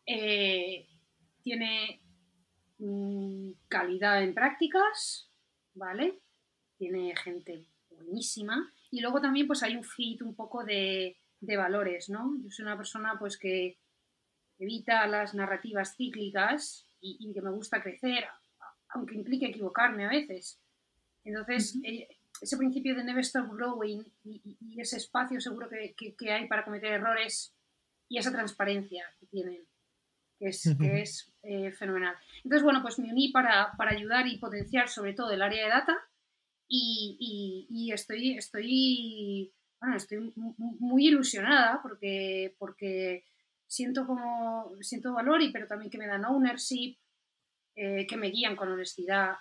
eh, 0.07 0.88
tiene 1.43 2.01
mm, 2.79 3.51
calidad 3.67 4.23
en 4.23 4.34
prácticas, 4.34 5.29
¿vale? 5.75 6.19
Tiene 6.77 7.15
gente 7.15 7.67
buenísima. 7.91 8.73
Y 8.89 9.01
luego 9.01 9.21
también 9.21 9.45
pues 9.45 9.61
hay 9.61 9.75
un 9.75 9.84
fit 9.84 10.23
un 10.23 10.36
poco 10.36 10.63
de, 10.63 11.15
de 11.41 11.57
valores, 11.57 12.09
¿no? 12.09 12.37
Yo 12.41 12.49
soy 12.49 12.63
una 12.63 12.77
persona 12.77 13.17
pues 13.19 13.37
que 13.37 13.77
evita 14.57 15.05
las 15.07 15.33
narrativas 15.33 15.95
cíclicas 15.95 16.87
y, 17.01 17.17
y 17.19 17.33
que 17.33 17.41
me 17.41 17.51
gusta 17.51 17.81
crecer, 17.81 18.25
aunque 18.89 19.15
implique 19.15 19.47
equivocarme 19.47 20.05
a 20.05 20.09
veces. 20.09 20.61
Entonces, 21.23 21.77
eh, 21.83 22.07
ese 22.41 22.57
principio 22.57 22.95
de 22.95 23.03
never 23.03 23.23
stop 23.23 23.51
growing 23.53 24.03
y, 24.23 24.41
ese 24.79 24.97
espacio 24.97 25.39
seguro 25.39 25.67
que, 25.69 25.95
que, 26.15 26.31
hay 26.31 26.47
para 26.47 26.63
cometer 26.63 26.93
errores 26.93 27.55
y 28.07 28.17
esa 28.17 28.31
transparencia 28.31 29.05
que 29.19 29.27
tienen, 29.27 29.63
que 30.39 30.47
es, 30.47 30.75
que 30.79 31.01
es 31.01 31.31
eh, 31.43 31.71
fenomenal. 31.71 32.15
Entonces, 32.43 32.63
bueno, 32.63 32.81
pues 32.81 32.97
me 32.99 33.11
uní 33.11 33.31
para, 33.31 33.73
para, 33.77 33.91
ayudar 33.91 34.27
y 34.27 34.39
potenciar 34.39 34.89
sobre 34.89 35.13
todo 35.13 35.31
el 35.31 35.41
área 35.41 35.63
de 35.63 35.69
data 35.69 35.97
y, 36.67 37.67
y 37.69 37.91
estoy, 37.91 38.37
estoy, 38.37 39.53
bueno, 39.82 39.97
estoy 39.97 40.32
muy 40.57 41.07
ilusionada 41.07 41.82
porque, 41.82 42.55
porque 42.59 43.25
siento 43.65 44.05
como 44.05 44.71
siento 44.82 45.13
valor 45.13 45.41
y 45.41 45.51
pero 45.51 45.67
también 45.67 45.89
que 45.89 45.97
me 45.97 46.07
dan 46.07 46.25
ownership 46.25 46.97
eh, 47.75 48.05
que 48.05 48.15
me 48.15 48.27
guían 48.27 48.55
con 48.55 48.69
honestidad. 48.69 49.36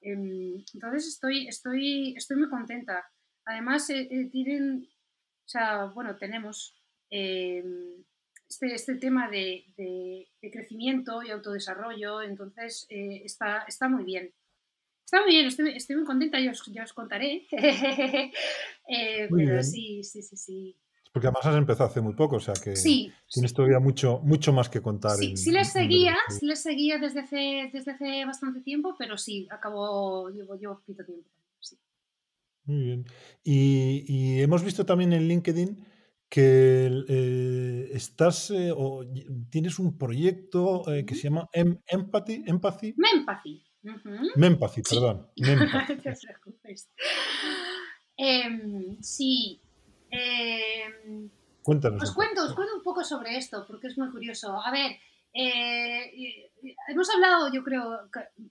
Em, 0.00 0.64
entonces 0.74 1.06
estoy, 1.06 1.46
estoy, 1.46 2.14
estoy 2.16 2.36
muy 2.38 2.48
contenta. 2.48 3.08
Además, 3.44 3.88
eh, 3.90 4.08
eh, 4.10 4.28
tienen, 4.30 4.88
o 5.44 5.48
sea, 5.48 5.84
bueno, 5.86 6.16
tenemos 6.16 6.74
em, 7.10 8.02
este, 8.48 8.74
este, 8.74 8.94
tema 8.96 9.28
de, 9.30 9.64
crecimiento 10.52 11.22
y 11.22 11.30
autodesarrollo, 11.30 12.22
entonces 12.22 12.86
está, 12.90 13.64
está 13.68 13.88
muy 13.88 14.04
bien. 14.04 14.32
Está 15.04 15.22
muy 15.22 15.34
bien, 15.34 15.46
estoy, 15.46 15.70
estoy 15.76 15.96
muy 15.96 16.04
contenta, 16.04 16.40
ya 16.40 16.50
os, 16.50 16.64
ya 16.66 16.82
os 16.82 16.92
contaré. 16.92 17.46
pero 19.30 19.62
sí, 19.62 20.02
sí, 20.02 20.22
sí, 20.22 20.36
sí. 20.36 20.76
Porque 21.12 21.28
además 21.28 21.46
has 21.46 21.56
empezado 21.56 21.88
hace 21.88 22.00
muy 22.00 22.14
poco, 22.14 22.36
o 22.36 22.40
sea 22.40 22.54
que 22.54 22.74
tienes 22.74 23.54
todavía 23.54 23.78
mucho, 23.78 24.18
mucho 24.24 24.52
más 24.52 24.68
que 24.68 24.82
contar. 24.82 25.16
Sí, 25.16 25.36
sí 25.36 25.52
les 25.52 25.70
seguía, 25.70 26.16
sí 26.28 26.44
les 26.44 26.60
seguía 26.60 26.98
desde 26.98 27.20
hace, 27.20 27.70
desde 27.72 27.92
hace 27.92 28.24
bastante 28.24 28.62
tiempo, 28.62 28.96
pero 28.98 29.16
sí, 29.16 29.46
acabó, 29.50 30.28
llevo, 30.30 30.56
llevo 30.56 30.80
poquito 30.80 31.04
tiempo. 31.04 31.28
Muy 32.64 32.82
bien. 32.82 33.04
Y, 33.42 34.40
hemos 34.40 34.64
visto 34.64 34.86
también 34.86 35.12
en 35.12 35.28
LinkedIn 35.28 35.86
que 36.28 37.04
eh, 37.08 37.90
estás 37.92 38.50
eh, 38.50 38.72
o 38.74 39.04
tienes 39.50 39.78
un 39.78 39.96
proyecto 39.96 40.82
eh, 40.92 41.04
que 41.04 41.14
se 41.14 41.24
llama 41.24 41.48
em, 41.52 41.78
Empathy. 41.86 42.42
Empathy. 42.46 42.94
Mempathy. 43.84 44.30
Mempathy, 44.36 44.82
perdón. 44.82 45.28
Mempathy. 45.36 46.00
Em, 48.16 49.02
sí, 49.02 49.60
eh, 50.10 51.28
Cuéntanos. 51.62 52.02
Os 52.02 52.14
cuento, 52.14 52.44
os 52.44 52.54
cuento 52.54 52.76
un 52.76 52.82
poco 52.82 53.02
sobre 53.02 53.36
esto, 53.36 53.64
porque 53.66 53.86
es 53.86 53.96
muy 53.96 54.10
curioso. 54.10 54.60
A 54.62 54.70
ver, 54.70 54.98
eh, 55.32 56.50
hemos 56.88 57.08
hablado, 57.10 57.50
yo 57.50 57.64
creo, 57.64 58.08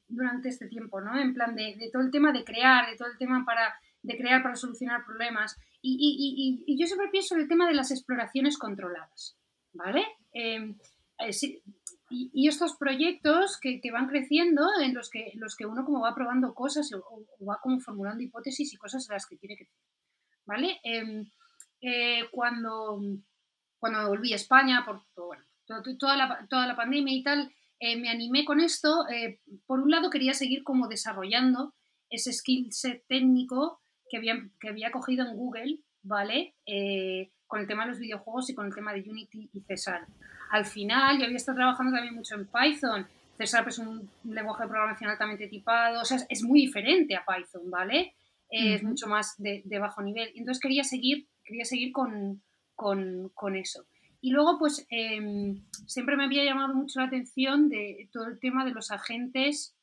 durante 0.08 0.50
este 0.50 0.68
tiempo, 0.68 1.00
¿no? 1.00 1.20
En 1.20 1.34
plan 1.34 1.56
de, 1.56 1.90
todo 1.94 2.02
el 2.02 2.12
tema 2.12 2.32
de 2.32 2.44
crear, 2.44 2.90
de 2.90 2.98
todo 2.98 3.10
el 3.10 3.18
tema 3.18 3.44
para, 3.46 3.74
de 4.02 4.18
crear 4.18 4.42
para 4.42 4.56
solucionar 4.56 5.06
problemas. 5.06 5.56
Y, 5.82 6.78
yo 6.80 6.88
siempre 6.88 7.10
pienso 7.10 7.36
en 7.36 7.42
el 7.42 7.48
tema 7.48 7.68
de 7.68 7.76
las 7.76 7.92
exploraciones 7.92 8.58
controladas, 8.58 9.38
¿vale? 9.74 10.06
Eh, 10.34 10.76
y, 12.14 12.48
estos 12.48 12.76
proyectos 12.76 13.60
que, 13.60 13.82
van 13.92 14.08
creciendo, 14.08 14.68
en 14.82 14.94
los 14.94 15.10
que, 15.10 15.32
los 15.36 15.56
que 15.56 15.66
uno 15.66 15.84
como 15.84 16.02
va 16.02 16.14
probando 16.14 16.54
cosas 16.54 16.92
o, 16.94 17.26
va 17.44 17.60
como 17.62 17.80
formulando 17.80 18.24
hipótesis 18.24 18.74
y 18.74 18.78
cosas 18.78 19.10
a 19.10 19.14
las 19.14 19.26
que 19.26 19.38
tiene 19.38 19.58
que 19.58 19.68
¿vale? 20.46 20.80
Em, 20.84 21.26
eh, 21.82 22.24
cuando, 22.32 23.02
cuando 23.80 24.08
volví 24.08 24.34
a 24.34 24.38
España, 24.38 24.86
por 24.86 25.02
toda, 25.16 26.18
la, 26.18 26.46
toda 26.50 26.68
la 26.68 26.76
pandemia 26.76 27.16
y 27.16 27.24
tal, 27.24 27.52
eh, 27.80 27.98
me 27.98 28.10
animé 28.10 28.46
con 28.46 28.60
esto. 28.60 29.08
Eh, 29.10 29.40
por 29.66 29.80
un 29.80 29.90
lado 29.90 30.10
quería 30.10 30.34
seguir 30.34 30.64
como 30.64 30.88
desarrollando 30.88 31.74
ese 32.10 32.32
skill 32.32 32.72
set 32.72 33.04
técnico 33.08 33.82
que 34.10 34.18
había, 34.18 34.36
que 34.60 34.70
había 34.70 34.92
cogido 34.92 35.26
en 35.26 35.36
Google, 35.36 35.80
¿vale? 36.04 36.56
con 37.48 37.62
el 37.62 37.68
tema 37.68 37.84
de 37.84 37.92
los 37.92 38.00
videojuegos 38.00 38.50
y 38.50 38.56
con 38.56 38.66
el 38.66 38.74
tema 38.76 38.94
de 38.94 39.02
Unity 39.02 39.50
y 39.54 39.62
César 39.62 40.08
al 40.54 40.66
final 40.66 41.18
yo 41.18 41.26
había 41.26 41.38
estado 41.38 41.56
trabajando 41.56 41.92
también 41.94 42.14
mucho 42.14 42.36
en 42.36 42.46
Python. 42.46 43.08
César 43.40 43.68
es 43.68 43.80
un 43.80 44.08
lenguaje 44.24 44.62
de 44.62 44.70
programación 44.70 45.10
altamente 45.10 45.48
tipado, 45.48 46.02
o 46.02 46.06
sea, 46.06 46.20
es, 46.30 46.44
muy 46.44 46.62
diferente 46.62 47.16
a 47.16 47.26
Python, 47.26 47.72
¿vale? 47.72 48.14
Es 48.50 48.84
mucho 48.84 49.08
más 49.08 49.34
de, 49.40 49.64
bajo 49.80 50.04
nivel. 50.04 50.32
Entonces 50.36 50.62
quería 50.62 50.84
seguir, 50.84 51.28
quería 51.44 51.66
seguir 51.66 51.92
con, 51.92 53.56
eso. 53.56 53.88
Y 54.22 54.30
luego, 54.30 54.60
pues, 54.60 54.86
em, 54.92 55.66
siempre 55.88 56.16
me 56.18 56.26
había 56.26 56.44
llamado 56.44 56.76
mucho 56.76 57.00
la 57.00 57.08
atención 57.08 57.68
de 57.68 58.08
todo 58.12 58.28
el 58.28 58.40
tema 58.40 58.64
de 58.64 58.74
los 58.74 58.92
agentes 58.92 59.76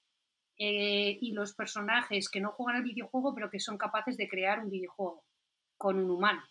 eh, 0.57 1.19
y 1.21 1.33
los 1.33 1.53
personajes 1.53 2.29
que 2.29 2.41
no 2.41 2.53
juegan 2.53 2.77
al 2.77 2.85
videojuego, 2.85 3.35
pero 3.35 3.51
que 3.51 3.59
son 3.59 3.77
capaces 3.77 4.17
de 4.17 4.29
crear 4.29 4.61
un 4.61 4.71
videojuego 4.71 5.25
con 5.77 5.99
un 5.99 6.11
humano, 6.13 6.45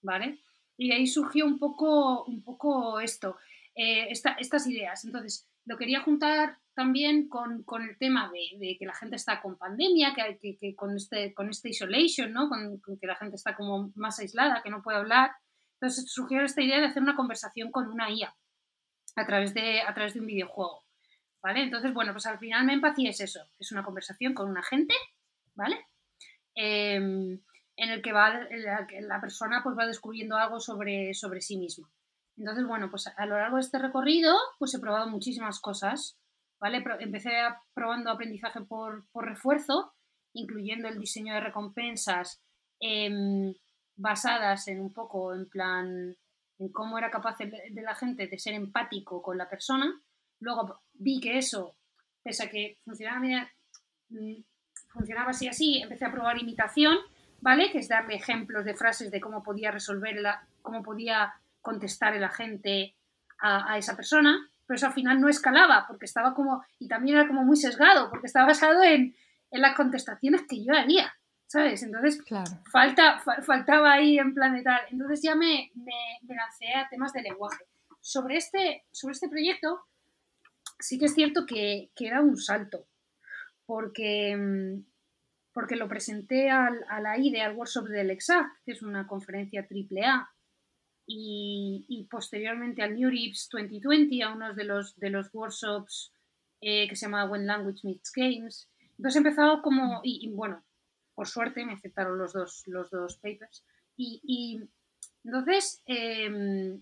¿vale? 0.00 0.38
Y 0.78 0.92
ahí 0.92 1.06
surgió 1.06 1.44
un 1.44 1.58
poco, 1.58 2.24
un 2.24 2.42
poco 2.42 3.00
esto, 3.00 3.36
eh, 3.74 4.08
estas 4.10 4.66
ideas. 4.66 5.04
Entonces, 5.04 5.46
lo 5.66 5.76
quería 5.76 6.00
juntar 6.00 6.56
también 6.74 7.28
con, 7.28 7.64
el 7.82 7.98
tema 7.98 8.30
de, 8.32 8.76
que 8.78 8.86
la 8.86 8.94
gente 8.94 9.16
está 9.16 9.42
con 9.42 9.58
pandemia, 9.58 10.14
que, 10.14 10.56
que, 10.58 10.74
con, 10.76 10.96
este, 10.96 11.34
con 11.34 11.50
este 11.50 11.70
isolation, 11.70 12.32
¿no? 12.32 12.48
Con, 12.48 12.80
que 12.80 13.06
la 13.06 13.16
gente 13.16 13.34
está 13.34 13.54
como 13.56 13.92
más 13.96 14.20
aislada, 14.20 14.62
que 14.62 14.70
no 14.70 14.82
puede 14.82 14.98
hablar. 14.98 15.32
Entonces 15.74 16.10
surgió 16.10 16.40
esta 16.40 16.62
idea 16.62 16.78
de 16.78 16.86
hacer 16.86 17.02
una 17.02 17.16
conversación 17.16 17.70
con 17.72 17.88
una 17.88 18.10
IA 18.10 18.34
a 19.16 19.26
través 19.26 19.52
de, 19.54 19.82
a 19.82 19.92
través 19.92 20.14
de 20.14 20.20
un 20.20 20.26
videojuego. 20.26 20.84
¿Vale? 21.42 21.64
Entonces, 21.64 21.92
bueno, 21.92 22.12
pues 22.12 22.26
al 22.26 22.38
final 22.38 22.64
me 22.64 22.74
empatía 22.74 23.10
es 23.10 23.20
eso, 23.20 23.40
es 23.58 23.70
una 23.70 23.84
conversación 23.84 24.34
con 24.34 24.48
un 24.48 24.58
agente, 24.58 24.94
¿vale? 25.54 25.84
Em, 26.54 27.40
en 27.78 27.90
el 27.90 28.02
que 28.02 28.12
va 28.12 28.30
la, 28.30 29.20
persona 29.20 29.62
pues 29.62 29.78
va 29.78 29.86
descubriendo 29.86 30.36
algo 30.36 30.58
sobre, 30.58 31.14
sobre 31.14 31.40
sí 31.40 31.56
mismo. 31.56 31.88
Entonces, 32.36 32.66
bueno, 32.66 32.90
pues 32.90 33.06
a 33.06 33.24
lo 33.24 33.38
largo 33.38 33.56
de 33.56 33.62
este 33.62 33.78
recorrido, 33.78 34.36
pues 34.58 34.74
he 34.74 34.80
probado 34.80 35.08
muchísimas 35.08 35.60
cosas, 35.60 36.18
¿vale? 36.60 36.84
Empecé 36.98 37.30
probando 37.74 38.10
aprendizaje 38.10 38.60
por, 38.62 39.06
refuerzo, 39.14 39.94
incluyendo 40.32 40.88
el 40.88 40.98
diseño 40.98 41.34
de 41.34 41.40
recompensas 41.40 42.42
em, 42.80 43.54
basadas 43.94 44.66
en 44.66 44.80
un 44.80 44.92
poco, 44.92 45.32
en 45.32 45.48
plan, 45.48 46.16
en 46.58 46.68
cómo 46.72 46.98
era 46.98 47.12
capaz 47.12 47.38
de, 47.38 47.70
la 47.74 47.94
gente 47.94 48.26
de 48.26 48.38
ser 48.38 48.54
empático 48.54 49.22
con 49.22 49.38
la 49.38 49.48
persona. 49.48 49.88
Luego 50.40 50.80
vi 50.94 51.20
que 51.20 51.38
eso, 51.38 51.76
pese 52.24 52.42
a 52.42 52.50
que 52.50 52.78
funcionaba, 52.84 53.48
mm, 54.08 54.42
funcionaba 54.88 55.30
así 55.30 55.46
así, 55.46 55.80
empecé 55.80 56.06
a 56.06 56.12
probar 56.12 56.38
imitación 56.38 56.98
¿vale? 57.40 57.70
Que 57.70 57.78
es 57.78 57.88
darle 57.88 58.16
ejemplos 58.16 58.64
de 58.64 58.74
frases 58.74 59.10
de 59.10 59.20
cómo 59.20 59.42
podía 59.42 59.70
resolverla, 59.70 60.46
cómo 60.62 60.82
podía 60.82 61.34
contestar 61.60 62.14
el 62.14 62.24
agente 62.24 62.94
a, 63.40 63.78
esa 63.78 63.94
persona, 63.94 64.50
pero 64.66 64.76
eso 64.76 64.86
al 64.86 64.92
final 64.92 65.20
no 65.20 65.28
escalaba 65.28 65.86
porque 65.86 66.06
estaba 66.06 66.34
como, 66.34 66.64
y 66.78 66.88
también 66.88 67.18
era 67.18 67.28
como 67.28 67.44
muy 67.44 67.56
sesgado, 67.56 68.10
porque 68.10 68.26
estaba 68.26 68.46
basado 68.46 68.82
en, 68.82 69.14
las 69.50 69.76
contestaciones 69.76 70.42
que 70.46 70.62
yo 70.62 70.74
haría, 70.74 71.14
¿sabes? 71.46 71.82
Entonces, 71.82 72.22
falta, 72.70 73.18
faltaba 73.42 73.92
ahí 73.92 74.18
en 74.18 74.34
planetal. 74.34 74.80
Entonces 74.90 75.22
ya 75.22 75.34
me, 75.34 75.70
me, 75.74 76.34
lancé 76.34 76.74
a 76.74 76.86
temas 76.90 77.14
de 77.14 77.22
lenguaje. 77.22 77.64
Sobre 78.00 78.36
este, 78.36 78.84
sobre 78.90 79.12
este 79.12 79.28
proyecto, 79.28 79.80
sí 80.78 80.98
que 80.98 81.06
es 81.06 81.14
cierto 81.14 81.46
que, 81.46 81.88
que 81.96 82.08
era 82.08 82.20
un 82.20 82.36
salto, 82.36 82.84
porque 83.64 84.36
mm, 84.36 84.80
porque 85.58 85.74
lo 85.74 85.88
presenté 85.88 86.50
al, 86.50 86.84
a 86.88 87.00
la 87.00 87.18
IDE, 87.18 87.42
al 87.42 87.56
workshop 87.56 87.88
del 87.88 88.12
EXAC, 88.12 88.62
que 88.64 88.70
es 88.70 88.80
una 88.80 89.08
conferencia 89.08 89.66
AAA, 89.68 90.30
y, 91.04 91.84
y 91.88 92.04
posteriormente 92.04 92.80
al 92.80 92.94
New 92.94 93.10
Rips 93.10 93.48
2020, 93.50 94.22
a 94.22 94.34
uno 94.34 94.54
de 94.54 94.62
los, 94.62 94.94
workshops 95.32 96.12
eh, 96.60 96.88
que 96.88 96.94
se 96.94 97.06
llama 97.06 97.24
When 97.24 97.44
Language 97.44 97.80
Meets 97.82 98.12
Games. 98.14 98.70
Entonces 98.98 99.16
he 99.16 99.18
empezado 99.18 99.60
como, 99.60 100.00
y, 100.04 100.30
bueno, 100.32 100.64
por 101.16 101.26
suerte 101.26 101.66
me 101.66 101.72
aceptaron 101.72 102.18
los 102.18 102.34
dos, 102.34 103.18
papers. 103.20 103.64
Y, 103.96 104.20
y 104.22 104.60
entonces 105.24 105.82
em, 105.86 106.80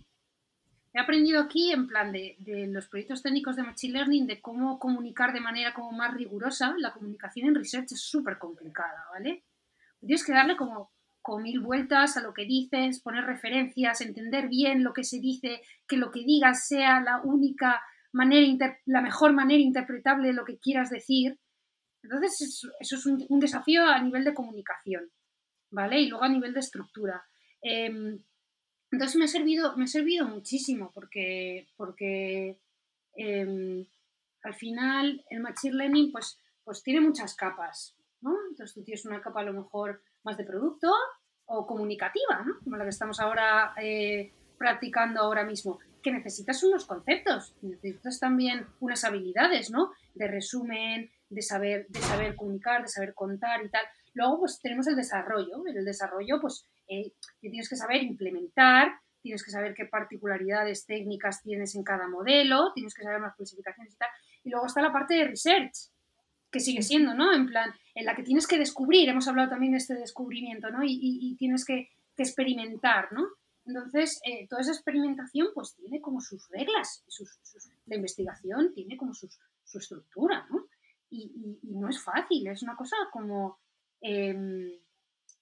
he 0.97 0.99
aprendido 0.99 1.43
aquí 1.43 1.73
en 1.73 1.87
plan 1.87 2.11
de, 2.11 2.37
los 2.71 2.89
proyectos 2.89 3.23
técnicos 3.23 3.55
de 3.55 3.63
Machine 3.63 3.93
Learning, 3.93 4.27
de 4.27 4.41
cómo 4.41 4.79
comunicar 4.79 5.35
de 5.35 5.41
manera 5.41 5.75
como 5.75 5.93
más 5.93 6.15
rigurosa. 6.15 6.75
La 6.79 6.95
comunicación 6.95 7.49
en 7.49 7.55
research 7.55 7.93
es 7.93 8.01
súper 8.01 8.39
complicada, 8.39 9.05
¿vale? 9.13 9.45
Tienes 10.01 10.25
que 10.25 10.33
darle 10.33 10.57
como, 10.57 10.91
mil 11.43 11.61
vueltas 11.61 12.17
a 12.17 12.23
lo 12.23 12.33
que 12.33 12.47
dices, 12.47 13.03
poner 13.03 13.25
referencias, 13.25 14.01
entender 14.01 14.49
bien 14.49 14.85
lo 14.85 14.95
que 14.95 15.05
se 15.05 15.21
dice, 15.21 15.61
que 15.87 15.99
lo 15.99 16.11
que 16.11 16.25
digas 16.25 16.67
sea 16.67 17.01
la 17.03 17.21
única 17.21 17.83
manera, 18.13 18.79
la 18.87 19.03
mejor 19.03 19.35
manera 19.35 19.61
interpretable 19.61 20.29
de 20.29 20.35
lo 20.35 20.47
que 20.47 20.59
quieras 20.59 20.89
decir. 20.89 21.39
Entonces, 22.03 22.41
eso, 22.81 22.97
es 22.97 23.07
un, 23.07 23.39
desafío 23.39 23.85
a 23.85 24.01
nivel 24.01 24.25
de 24.25 24.33
comunicación, 24.33 25.11
¿vale? 25.71 26.01
Y 26.01 26.09
luego 26.09 26.25
a 26.25 26.31
nivel 26.31 26.55
de 26.55 26.61
estructura. 26.61 27.23
Em, 27.61 28.19
entonces 28.97 29.17
me 29.17 29.27
ha 29.27 29.29
servido, 29.29 29.77
me 29.77 29.85
ha 29.85 29.89
servido 29.89 30.27
muchísimo 30.27 30.91
porque, 30.95 31.69
porque 31.77 32.59
em, 33.15 33.85
al 34.43 34.55
final 34.55 35.23
el 35.29 35.41
Machine 35.41 35.77
Learning 35.77 36.11
pues, 36.11 36.41
pues 36.65 36.83
tiene 36.83 37.03
muchas 37.03 37.35
capas, 37.35 37.95
¿no? 38.23 38.35
Entonces 38.49 38.75
tú 38.75 38.83
tienes 38.83 39.05
una 39.05 39.21
capa 39.21 39.41
a 39.41 39.45
lo 39.45 39.53
mejor 39.53 40.01
más 40.25 40.39
de 40.39 40.45
producto 40.45 40.91
o 41.45 41.67
comunicativa, 41.67 42.43
¿no? 42.43 42.59
Como 42.65 42.79
la 42.79 42.85
que 42.85 42.91
estamos 42.91 43.21
ahora 43.21 43.75
eh, 43.79 44.33
practicando 44.57 45.21
ahora 45.21 45.45
mismo, 45.45 45.79
que 46.03 46.11
necesitas 46.11 46.63
unos 46.63 46.87
conceptos, 46.87 47.55
necesitas 47.61 48.19
también 48.19 48.67
unas 48.81 49.05
habilidades, 49.05 49.71
¿no? 49.71 49.93
De 50.15 50.27
resumen, 50.27 51.11
de 51.29 51.43
saber, 51.43 51.87
de 51.89 52.01
saber 52.01 52.35
comunicar, 52.35 52.81
de 52.81 52.89
saber 52.89 53.13
contar 53.13 53.63
y 53.63 53.69
tal. 53.69 53.85
Luego, 54.15 54.41
pues 54.41 54.59
tenemos 54.59 54.87
el 54.87 54.97
desarrollo. 54.97 55.67
El 55.67 55.85
desarrollo, 55.85 56.41
pues 56.41 56.65
eh, 56.89 57.13
tienes 57.41 57.69
que 57.69 57.77
saber 57.77 58.03
implementar, 58.03 58.93
tienes 59.23 59.45
que 59.45 59.51
saber 59.51 59.75
qué 59.75 59.87
particularidades 59.87 60.87
técnicas 60.87 61.43
tienes 61.43 61.75
en 61.75 61.83
cada 61.83 62.09
modelo, 62.09 62.73
tienes 62.75 62.95
que 62.95 63.03
saber 63.03 63.21
las 63.21 63.35
clasificaciones 63.35 63.95
y 63.95 63.97
tal. 63.97 64.09
Y 64.45 64.51
luego 64.51 64.67
está 64.67 64.83
la 64.83 64.93
parte 64.93 65.15
de 65.15 65.25
research, 65.25 65.75
que 66.51 66.61
sigue 66.61 66.83
siendo, 66.83 67.15
¿no? 67.15 67.35
En 67.35 67.47
plan, 67.47 67.73
en 67.95 68.05
la 68.05 68.15
que 68.15 68.23
tienes 68.23 68.47
que 68.47 68.59
descubrir, 68.59 69.09
hemos 69.09 69.27
hablado 69.27 69.51
también 69.51 69.73
de 69.73 69.79
este 69.79 69.95
descubrimiento, 69.95 70.71
¿no? 70.71 70.81
Y, 70.85 71.35
tienes 71.39 71.65
que, 71.65 71.91
experimentar, 72.19 73.13
¿no? 73.13 73.27
Entonces, 73.67 74.21
eh, 74.25 74.47
toda 74.49 74.63
esa 74.63 74.73
experimentación 74.73 75.49
pues 75.53 75.75
tiene 75.75 76.01
como 76.01 76.23
sus 76.23 76.49
reglas, 76.49 77.05
la 77.85 77.97
investigación 77.97 78.73
tiene 78.73 78.97
como 78.97 79.13
su 79.13 79.29
estructura, 79.75 80.47
¿no? 80.49 80.67
Y, 81.11 81.59
y, 81.63 81.75
no 81.75 81.91
es 81.91 82.03
fácil, 82.03 82.47
es 82.47 82.63
una 82.63 82.75
cosa 82.75 82.97
como 83.13 83.59
Em, 84.01 84.71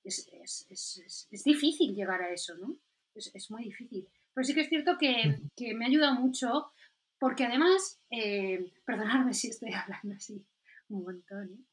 es, 0.05 1.43
difícil 1.45 1.95
llegar 1.95 2.23
a 2.23 2.31
eso, 2.31 2.55
¿no? 2.57 2.77
Es, 3.15 3.51
muy 3.51 3.65
difícil. 3.65 4.09
Pero 4.33 4.45
sí 4.45 4.55
que 4.55 4.63
es 4.63 4.69
cierto 4.69 4.99
que, 4.99 5.41
me 5.75 5.85
ha 5.85 5.89
ayudado 5.89 6.15
mucho 6.21 6.73
porque 7.19 7.45
además, 7.45 8.01
eh, 8.11 8.73
perdonadme 8.87 9.33
si 9.33 9.49
estoy 9.49 9.73
hablando 9.73 10.15
así 10.17 10.45
un 10.89 11.05
montón, 11.05 11.51
¿eh? 11.53 11.65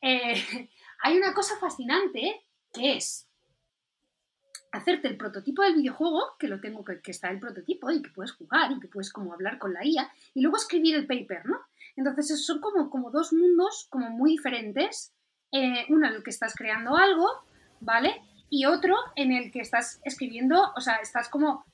Eh, 0.00 0.34
hay 1.02 1.16
una 1.16 1.34
cosa 1.34 1.58
fascinante 1.58 2.46
que 2.72 2.96
es 2.96 3.28
hacerte 4.72 5.08
el 5.08 5.16
prototipo 5.16 5.62
del 5.62 5.76
videojuego, 5.76 6.36
que 6.38 6.48
lo 6.48 6.60
tengo 6.60 6.84
que, 6.84 7.00
que, 7.00 7.10
está 7.10 7.30
el 7.30 7.40
prototipo 7.40 7.90
y 7.90 8.02
que 8.02 8.10
puedes 8.10 8.32
jugar 8.32 8.70
y 8.72 8.80
que 8.80 8.88
puedes 8.88 9.10
como 9.10 9.32
hablar 9.32 9.58
con 9.58 9.72
la 9.72 9.84
IA, 9.84 10.12
y 10.34 10.42
luego 10.42 10.56
escribir 10.56 10.94
el 10.94 11.06
paper, 11.06 11.46
¿no? 11.46 11.60
Entonces 11.96 12.44
son 12.44 12.60
como, 12.60 12.90
como 12.90 13.10
dos 13.10 13.32
mundos 13.32 13.86
como 13.90 14.10
muy 14.10 14.32
diferentes. 14.32 15.15
Eh, 15.58 15.86
uno 15.88 16.06
en 16.06 16.16
el 16.16 16.22
que 16.22 16.28
estás 16.28 16.54
creando 16.54 16.96
algo, 16.96 17.26
¿vale? 17.80 18.20
Y 18.50 18.66
otro 18.66 18.94
en 19.14 19.32
el 19.32 19.50
que 19.50 19.60
estás 19.60 20.02
escribiendo, 20.04 20.72
o 20.76 20.80
sea, 20.82 20.96
estás 20.96 21.30
como 21.30 21.64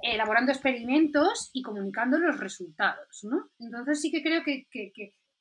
elaborando 0.00 0.52
experimentos 0.52 1.50
y 1.52 1.60
comunicando 1.60 2.18
los 2.18 2.40
resultados, 2.40 3.24
¿no? 3.24 3.50
Entonces 3.58 4.00
sí 4.00 4.10
que 4.10 4.22
creo 4.22 4.42
que, 4.42 4.66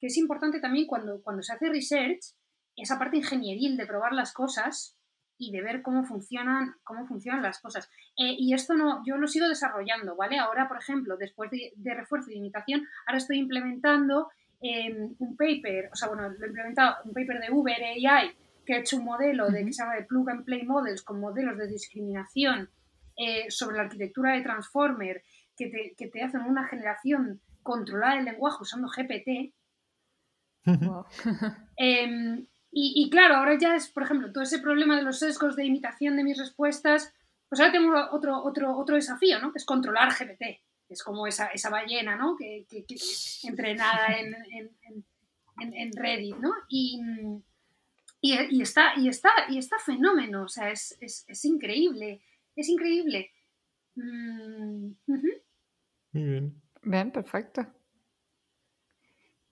es 0.02 0.18
importante 0.18 0.60
también 0.60 0.88
cuando, 0.88 1.22
se 1.42 1.54
hace 1.54 1.70
research, 1.70 2.36
esa 2.76 3.00
parte 3.00 3.16
ingenieril 3.16 3.78
de 3.78 3.86
probar 3.86 4.12
las 4.12 4.34
cosas, 4.34 4.98
y 5.42 5.54
de 5.54 5.62
ver 5.62 5.82
cómo 5.82 6.04
funcionan, 6.04 6.76
cómo 6.84 7.08
funcionan 7.08 7.42
las 7.42 7.62
cosas. 7.62 7.90
Eh, 8.18 8.36
y 8.38 8.54
esto 8.54 8.74
no, 8.74 9.02
yo 9.06 9.16
lo 9.16 9.26
sigo 9.26 9.48
desarrollando, 9.48 10.18
¿vale? 10.18 10.38
Ahora, 10.38 10.68
por 10.68 10.78
ejemplo, 10.78 11.16
después 11.16 11.50
de, 11.50 11.94
refuerzo 11.94 12.30
y 12.30 12.36
imitación, 12.36 12.86
ahora 13.08 13.20
estoy 13.20 13.38
implementando 13.38 14.28
un 14.62 15.36
paper, 15.38 15.90
o 15.92 15.96
sea, 15.96 16.10
bueno, 16.10 16.30
lo 16.30 16.46
he 16.46 16.48
implementado, 16.48 16.98
un 17.06 17.14
paper 17.14 17.40
de 17.40 17.52
Uber 17.52 17.82
AI, 17.82 18.36
que 18.66 18.74
ha 18.76 18.80
hecho 18.80 18.98
un 18.98 19.06
modelo 19.06 19.50
de, 19.50 19.66
que 19.66 19.74
se 19.74 19.82
llama 19.84 19.96
de 19.96 20.04
Plug 20.04 20.30
and 20.30 20.46
Play 20.46 20.64
Models 20.64 21.02
con 21.02 21.20
modelos 21.20 21.58
de 21.58 21.68
discriminación 21.68 22.70
eh, 23.16 23.50
sobre 23.50 23.78
la 23.78 23.84
arquitectura 23.84 24.34
de 24.34 24.42
Transformer, 24.42 25.24
que 25.56 25.68
te, 25.68 25.96
que 25.98 26.08
te 26.08 26.24
hacen 26.24 26.42
una 26.42 26.68
generación 26.68 27.42
controlada 27.64 28.16
del 28.16 28.26
lenguaje 28.26 28.58
usando 28.62 28.88
GPT. 28.88 29.54
Em, 31.78 32.46
y, 32.72 33.10
claro, 33.10 33.38
ahora 33.38 33.58
ya 33.58 33.76
es, 33.76 33.90
por 33.90 34.04
ejemplo, 34.04 34.32
todo 34.32 34.44
ese 34.44 34.60
problema 34.60 34.96
de 34.96 35.02
los 35.02 35.20
sesgos 35.20 35.56
de 35.56 35.66
imitación 35.66 36.18
de 36.18 36.24
mis 36.24 36.38
respuestas, 36.38 37.14
pues 37.48 37.60
ahora 37.60 37.72
tengo 37.72 37.94
otro, 38.12 38.44
otro, 38.44 38.78
otro 38.78 38.96
desafío, 38.96 39.40
¿no? 39.40 39.52
Que 39.52 39.58
es 39.58 39.66
controlar 39.66 40.14
GPT. 40.14 40.62
Es 40.90 41.04
como 41.04 41.28
esa, 41.28 41.48
esa 41.48 41.70
ballena, 41.70 42.16
¿no? 42.16 42.36
Que, 42.36 42.66
que, 42.70 42.86
entrenada 43.44 44.08
en, 44.18 44.36
en, 45.62 45.74
en, 45.74 45.92
Reddit, 45.94 46.36
¿no? 46.38 46.52
Y, 46.68 47.00
y, 48.22 48.62
está, 48.62 48.94
y, 48.98 49.08
está, 49.08 49.30
y 49.50 49.58
está 49.58 49.78
fenómeno, 49.80 50.44
o 50.44 50.48
sea, 50.48 50.72
es, 50.72 50.98
es, 51.00 51.26
es 51.28 51.46
increíble, 51.46 52.22
es 52.56 52.70
increíble. 52.70 53.32
Mm, 53.96 54.92
Muy 55.06 55.20
bien. 56.14 56.62
Bien, 56.82 57.12
perfecto. 57.12 57.68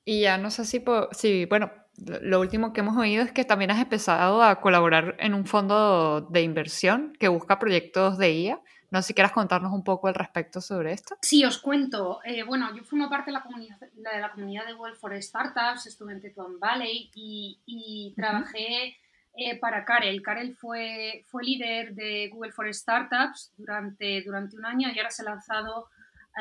Y 0.06 0.22
ya 0.22 0.38
no 0.38 0.50
sé 0.52 0.66
si, 0.66 0.84
si, 1.12 1.46
bueno, 1.46 1.72
lo 1.98 2.40
último 2.40 2.72
que 2.72 2.80
hemos 2.82 2.96
oído 2.96 3.24
es 3.24 3.32
que 3.32 3.44
también 3.44 3.72
has 3.72 3.82
empezado 3.82 4.42
a 4.42 4.62
colaborar 4.62 5.18
en 5.20 5.34
un 5.34 5.46
fondo 5.46 6.22
de 6.22 6.42
inversión 6.42 7.14
que 7.20 7.28
busca 7.28 7.60
proyectos 7.60 8.18
de 8.18 8.32
IA. 8.32 8.62
No 8.90 9.02
sé 9.02 9.08
si 9.08 9.14
quieras 9.14 9.34
contarnos 9.34 9.74
un 9.74 9.84
poco 9.84 10.08
al 10.08 10.16
respecto 10.16 10.62
sobre 10.62 10.94
esto. 10.94 11.18
Sí, 11.22 11.44
os 11.44 11.58
cuento. 11.60 12.20
Eh, 12.24 12.44
bueno, 12.44 12.74
yo 12.76 12.84
formo 12.84 13.10
parte 13.10 13.32
de 13.32 13.34
la 13.34 13.44
comunidad 13.44 13.78
de, 13.80 14.20
la 14.20 14.32
comunidad 14.32 14.66
de 14.66 14.74
Google 14.74 14.96
for 14.96 15.22
Startups, 15.22 15.88
estuve 15.88 16.14
en 16.14 16.22
Tetuan 16.22 16.60
Valley 16.60 17.12
y, 17.14 18.14
trabajé 18.16 18.98
eh, 19.36 19.60
para 19.60 19.84
Karel. 19.84 20.22
Karel 20.22 20.56
fue, 20.56 21.24
fue 21.28 21.44
líder 21.44 21.94
de 21.96 22.30
Google 22.30 22.54
for 22.54 22.74
Startups 22.74 23.54
durante, 23.58 24.24
durante 24.24 24.56
un 24.56 24.66
año 24.66 24.90
y 24.90 24.98
ahora 24.98 25.12
se 25.12 25.22
ha 25.22 25.26
lanzado 25.26 25.90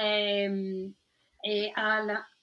em, 0.01 0.95
eh, 1.43 1.73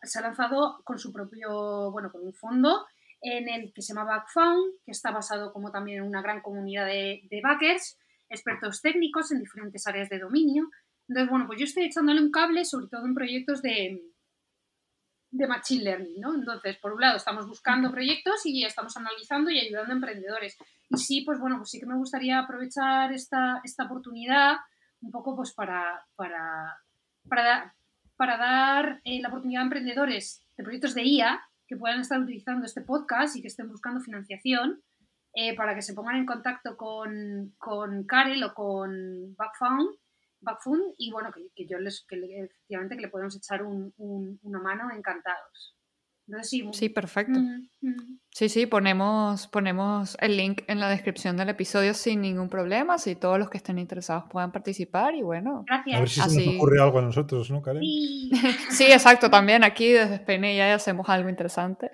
se 0.01 0.19
ha 0.19 0.21
lanzado 0.21 0.81
con 0.83 0.99
su 0.99 1.11
propio, 1.11 1.91
bueno, 1.91 2.11
con 2.11 2.25
un 2.25 2.33
fondo 2.33 2.85
en 3.21 3.47
el 3.47 3.73
que 3.73 3.81
se 3.81 3.93
llama 3.93 4.03
Backfound, 4.03 4.79
que 4.85 4.91
está 4.91 5.11
basado 5.11 5.53
como 5.53 5.71
también 5.71 5.99
en 5.99 6.07
una 6.07 6.21
gran 6.21 6.41
comunidad 6.41 6.85
de, 6.85 7.21
de 7.29 7.41
backers, 7.41 7.97
expertos 8.33 8.81
técnicos 8.81 9.31
en 9.31 9.39
diferentes 9.39 9.85
áreas 9.87 10.09
de 10.09 10.19
dominio. 10.19 10.69
Entonces, 11.07 11.29
bueno, 11.29 11.47
pues 11.47 11.59
yo 11.59 11.65
estoy 11.65 11.85
echándole 11.85 12.21
un 12.21 12.31
cable, 12.31 12.65
sobre 12.65 12.87
todo 12.87 13.05
en 13.05 13.13
proyectos 13.13 13.61
de, 13.61 14.01
de 15.31 15.47
Machine 15.47 15.83
Learning, 15.83 16.19
¿no? 16.19 16.35
Entonces, 16.35 16.77
por 16.77 16.93
un 16.93 17.01
lado, 17.01 17.17
estamos 17.17 17.47
buscando 17.47 17.91
proyectos 17.91 18.45
y 18.45 18.63
estamos 18.63 18.95
analizando 18.97 19.49
y 19.49 19.59
ayudando 19.59 19.91
a 19.91 19.95
emprendedores. 19.95 20.57
Y 20.89 20.97
sí, 20.97 21.21
pues 21.21 21.39
bueno, 21.39 21.57
pues 21.57 21.71
sí 21.71 21.79
que 21.79 21.85
me 21.85 21.95
gustaría 21.95 22.39
aprovechar 22.39 23.11
esta, 23.11 23.61
esta 23.63 23.85
oportunidad 23.85 24.57
un 25.01 25.11
poco 25.11 25.35
pues 25.35 25.53
para, 25.53 26.05
para, 26.15 26.77
para, 27.27 27.75
para 28.15 28.37
dar 28.37 29.01
eh, 29.03 29.21
la 29.21 29.29
oportunidad 29.29 29.61
a 29.61 29.65
emprendedores 29.65 30.45
de 30.55 30.63
proyectos 30.63 30.93
de 30.93 31.03
IA 31.03 31.41
que 31.67 31.77
puedan 31.77 31.99
estar 31.99 32.19
utilizando 32.19 32.65
este 32.65 32.81
podcast 32.81 33.35
y 33.35 33.41
que 33.41 33.47
estén 33.47 33.67
buscando 33.67 34.01
financiación 34.01 34.81
eh, 35.33 35.55
para 35.55 35.75
que 35.75 35.81
se 35.81 35.93
pongan 35.93 36.17
en 36.17 36.25
contacto 36.25 36.77
con, 36.77 37.53
con 37.57 38.05
Karel 38.05 38.43
o 38.43 38.53
con 38.53 39.35
Backfound, 39.35 39.97
Backfund 40.41 40.93
y 40.97 41.11
bueno, 41.11 41.31
que, 41.31 41.67
yo 41.67 41.79
les, 41.79 42.05
que 42.07 42.15
efectivamente 42.15 42.95
que 42.95 43.01
le 43.01 43.09
podemos 43.09 43.35
echar 43.35 43.63
un, 43.63 43.93
una 43.97 44.59
mano 44.59 44.91
encantados 44.91 45.75
sí, 46.71 46.89
perfecto. 46.89 47.39
Sí, 48.31 48.49
sí, 48.49 48.65
ponemos, 48.65 49.47
ponemos 49.47 50.17
el 50.19 50.37
link 50.37 50.61
en 50.67 50.79
la 50.79 50.89
descripción 50.89 51.37
del 51.37 51.49
episodio 51.49 51.93
sin 51.93 52.21
ningún 52.21 52.49
problema, 52.49 52.97
si 52.97 53.15
todos 53.15 53.37
los 53.37 53.49
que 53.49 53.57
estén 53.57 53.77
interesados 53.77 54.25
puedan 54.29 54.51
participar 54.51 55.15
y 55.15 55.21
bueno. 55.21 55.63
Gracias. 55.67 55.95
A 55.95 55.99
ver 55.99 56.09
si 56.09 56.21
se 56.21 56.45
nos 56.45 56.55
ocurre 56.55 56.81
algo 56.81 56.99
a 56.99 57.01
nosotros, 57.03 57.51
¿no, 57.51 57.61
Karen? 57.61 57.81
Sí, 57.81 58.31
sí 58.71 58.85
exacto, 58.85 59.29
también 59.29 59.63
aquí 59.63 59.91
desde 59.91 60.15
Spain 60.15 60.55
ya 60.55 60.73
hacemos 60.73 61.07
algo 61.09 61.29
interesante. 61.29 61.91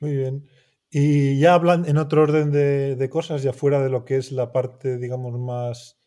Muy 0.00 0.16
bien. 0.16 0.46
Y 0.90 1.38
ya 1.38 1.54
hablan 1.54 1.84
en 1.86 1.98
otro 1.98 2.22
orden 2.22 2.52
de, 2.52 3.08
cosas, 3.10 3.42
ya 3.42 3.52
fuera 3.52 3.82
de 3.82 3.90
lo 3.90 4.04
que 4.04 4.16
es 4.16 4.32
la 4.32 4.52
parte, 4.52 4.98
digamos, 4.98 5.38
más, 5.38 5.98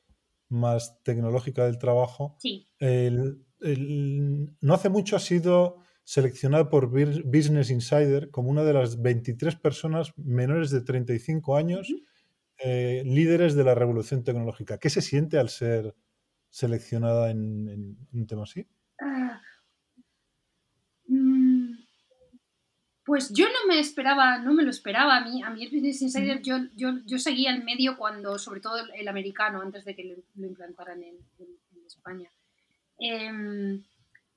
más 0.48 1.02
tecnológica 1.04 1.66
del 1.66 1.78
trabajo. 1.78 2.36
Sí. 2.40 2.68
no 2.80 4.74
hace 4.74 4.90
mucho 4.90 5.16
ha 5.16 5.20
sido 5.20 5.78
seleccionada 6.04 6.70
por 6.70 6.90
Business 6.90 7.70
Insider 7.70 8.32
como 8.32 8.50
una 8.50 8.64
de 8.64 8.74
las 8.74 9.00
23 9.02 9.56
personas 9.58 10.12
menores 10.18 10.72
de 10.72 10.82
35 10.82 11.56
años 11.56 11.88
eh, 12.62 13.04
líderes 13.06 13.56
de 13.56 13.64
la 13.64 13.74
revolución 13.74 14.24
tecnológica. 14.24 14.80
¿Qué 14.80 14.90
se 14.90 15.02
siente 15.02 15.38
al 15.38 15.50
ser 15.50 15.96
seleccionada 16.50 17.30
en, 17.32 17.98
un 18.12 18.28
tema 18.28 18.44
así? 18.44 18.68
Ah, 19.00 19.40
pues 23.10 23.34
yo 23.34 23.47
no 23.47 23.68
me 23.68 23.80
esperaba, 23.80 24.38
no 24.38 24.53
me 24.53 24.62
lo 24.62 24.70
esperaba. 24.70 25.18
A 25.18 25.26
mí, 25.26 25.41
a 25.41 25.49
mí 25.49 25.64
el 25.64 25.72
Business 25.72 26.03
Insider, 26.03 26.43
yo, 26.43 26.60
yo, 26.76 27.18
seguía 27.18 27.49
el 27.49 27.64
medio 27.64 27.97
cuando, 27.97 28.38
sobre 28.38 28.62
todo 28.62 28.76
el, 28.93 29.07
americano, 29.07 29.62
antes 29.62 29.84
de 29.84 29.95
que 29.95 30.03
lo, 30.36 30.45
implantaran 30.47 31.01
en, 31.01 31.18
España. 31.88 32.30
Em, 32.99 33.84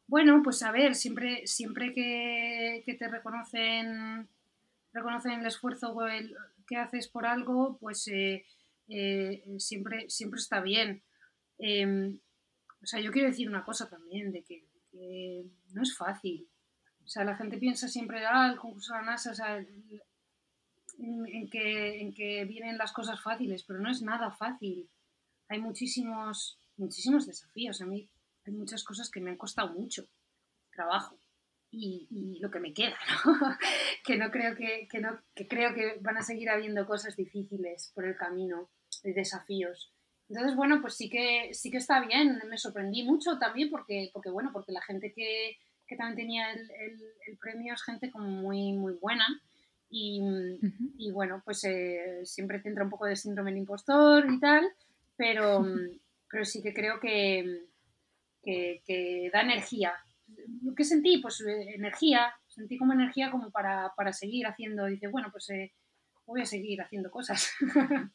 bueno, 0.06 0.40
pues 0.42 0.62
a 0.62 0.72
ver, 0.72 0.94
siempre, 0.94 1.46
siempre 1.46 1.92
que, 1.92 2.96
te 2.98 3.08
reconocen, 3.08 4.26
reconocen 4.94 5.40
el 5.40 5.46
esfuerzo 5.46 5.94
que 6.66 6.76
haces 6.78 7.08
por 7.08 7.26
algo, 7.26 7.76
pues 7.78 8.08
eh, 8.08 8.46
eh, 8.88 9.44
siempre, 9.58 10.08
siempre 10.08 10.40
está 10.40 10.62
bien. 10.62 11.02
Em, 11.58 12.18
o 12.82 12.86
sea, 12.86 13.00
yo 13.00 13.12
quiero 13.12 13.28
decir 13.28 13.50
una 13.50 13.66
cosa 13.66 13.90
también, 13.90 14.32
de 14.32 14.42
que, 14.42 14.64
no 15.74 15.82
es 15.82 15.94
fácil. 15.94 16.48
O 17.04 17.08
sea, 17.08 17.24
la 17.24 17.36
gente 17.36 17.58
piensa 17.58 17.88
siempre, 17.88 18.24
ah, 18.26 18.48
el 18.50 18.58
concurso 18.58 18.92
de 18.92 19.00
la 19.00 19.06
NASA, 19.06 19.30
o 19.32 19.34
sea, 19.34 19.58
en, 20.98 21.50
que, 21.50 22.00
en 22.00 22.14
que 22.14 22.44
vienen 22.44 22.78
las 22.78 22.92
cosas 22.92 23.20
fáciles, 23.20 23.64
pero 23.64 23.80
no 23.80 23.90
es 23.90 24.02
nada 24.02 24.30
fácil. 24.30 24.88
Hay 25.48 25.60
muchísimos, 25.60 26.58
muchísimos 26.76 27.26
desafíos. 27.26 27.80
A 27.80 27.86
mí 27.86 28.08
hay 28.46 28.52
muchas 28.52 28.84
cosas 28.84 29.10
que 29.10 29.20
me 29.20 29.30
han 29.30 29.36
costado 29.36 29.72
mucho 29.72 30.06
trabajo 30.72 31.18
y, 31.70 32.38
lo 32.40 32.50
que 32.50 32.60
me 32.60 32.74
queda, 32.74 32.98
que 34.04 34.16
no 34.16 34.30
creo 34.30 34.54
que, 34.54 34.88
no, 35.00 35.18
que 35.34 35.48
creo 35.48 35.74
que 35.74 35.98
van 36.00 36.18
a 36.18 36.22
seguir 36.22 36.50
habiendo 36.50 36.86
cosas 36.86 37.16
difíciles 37.16 37.92
por 37.94 38.04
el 38.04 38.16
camino, 38.16 38.68
de 39.02 39.14
desafíos. 39.14 39.92
Entonces, 40.28 40.54
bueno, 40.54 40.80
pues 40.80 40.94
sí 40.94 41.08
que, 41.08 41.52
sí 41.52 41.70
que 41.70 41.78
está 41.78 42.00
bien. 42.06 42.40
Me 42.48 42.58
sorprendí 42.58 43.02
mucho 43.02 43.38
también 43.38 43.70
porque, 43.70 44.10
porque 44.12 44.30
bueno, 44.30 44.50
porque 44.52 44.72
la 44.72 44.82
gente 44.82 45.12
que, 45.12 45.58
que 45.86 45.96
también 45.96 46.16
tenía 46.16 46.52
el, 46.52 46.70
el, 47.26 47.36
premio 47.38 47.74
es 47.74 47.82
gente 47.82 48.10
como 48.10 48.28
muy, 48.28 48.72
muy 48.72 48.94
buena. 48.94 49.26
Y, 49.90 50.22
y 50.96 51.10
bueno, 51.10 51.42
pues 51.44 51.64
eh, 51.64 52.22
siempre 52.24 52.60
te 52.60 52.68
entra 52.70 52.84
un 52.84 52.90
poco 52.90 53.04
de 53.04 53.14
síndrome 53.14 53.50
del 53.50 53.58
impostor 53.58 54.24
y 54.32 54.40
tal, 54.40 54.66
pero, 55.16 55.62
pero 56.30 56.44
sí 56.44 56.62
que 56.62 56.72
creo 56.72 56.98
que, 56.98 57.66
que, 58.42 59.30
da 59.32 59.42
energía. 59.42 59.92
¿Qué 60.76 60.84
sentí? 60.84 61.18
Pues 61.18 61.42
eh, 61.42 61.74
energía, 61.74 62.32
sentí 62.48 62.78
como 62.78 62.94
energía 62.94 63.30
como 63.30 63.50
para, 63.50 63.92
seguir 64.12 64.46
haciendo. 64.46 64.86
Dice, 64.86 65.08
bueno, 65.08 65.28
pues 65.30 65.50
eh, 65.50 65.72
voy 66.26 66.42
a 66.42 66.46
seguir 66.46 66.80
haciendo 66.80 67.10
cosas. 67.10 67.50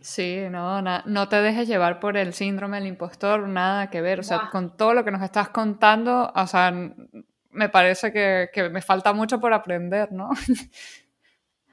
Sí, 0.00 0.40
no, 0.50 0.82
no 0.82 1.28
te 1.28 1.36
dejes 1.36 1.68
llevar 1.68 2.00
por 2.00 2.16
el 2.16 2.32
síndrome 2.34 2.78
del 2.78 2.88
impostor, 2.88 3.48
nada 3.48 3.88
que 3.88 4.00
ver. 4.00 4.18
O 4.18 4.22
sea, 4.24 4.48
con 4.50 4.76
todo 4.76 4.92
lo 4.92 5.04
que 5.04 5.12
nos 5.12 5.22
estás 5.22 5.50
contando, 5.50 6.32
o 6.34 6.46
sea, 6.48 6.72
me 7.52 7.68
parece 7.68 8.12
que, 8.12 8.68
me 8.70 8.82
falta 8.82 9.12
mucho 9.12 9.38
por 9.38 9.52
aprender, 9.52 10.10
¿no? 10.10 10.30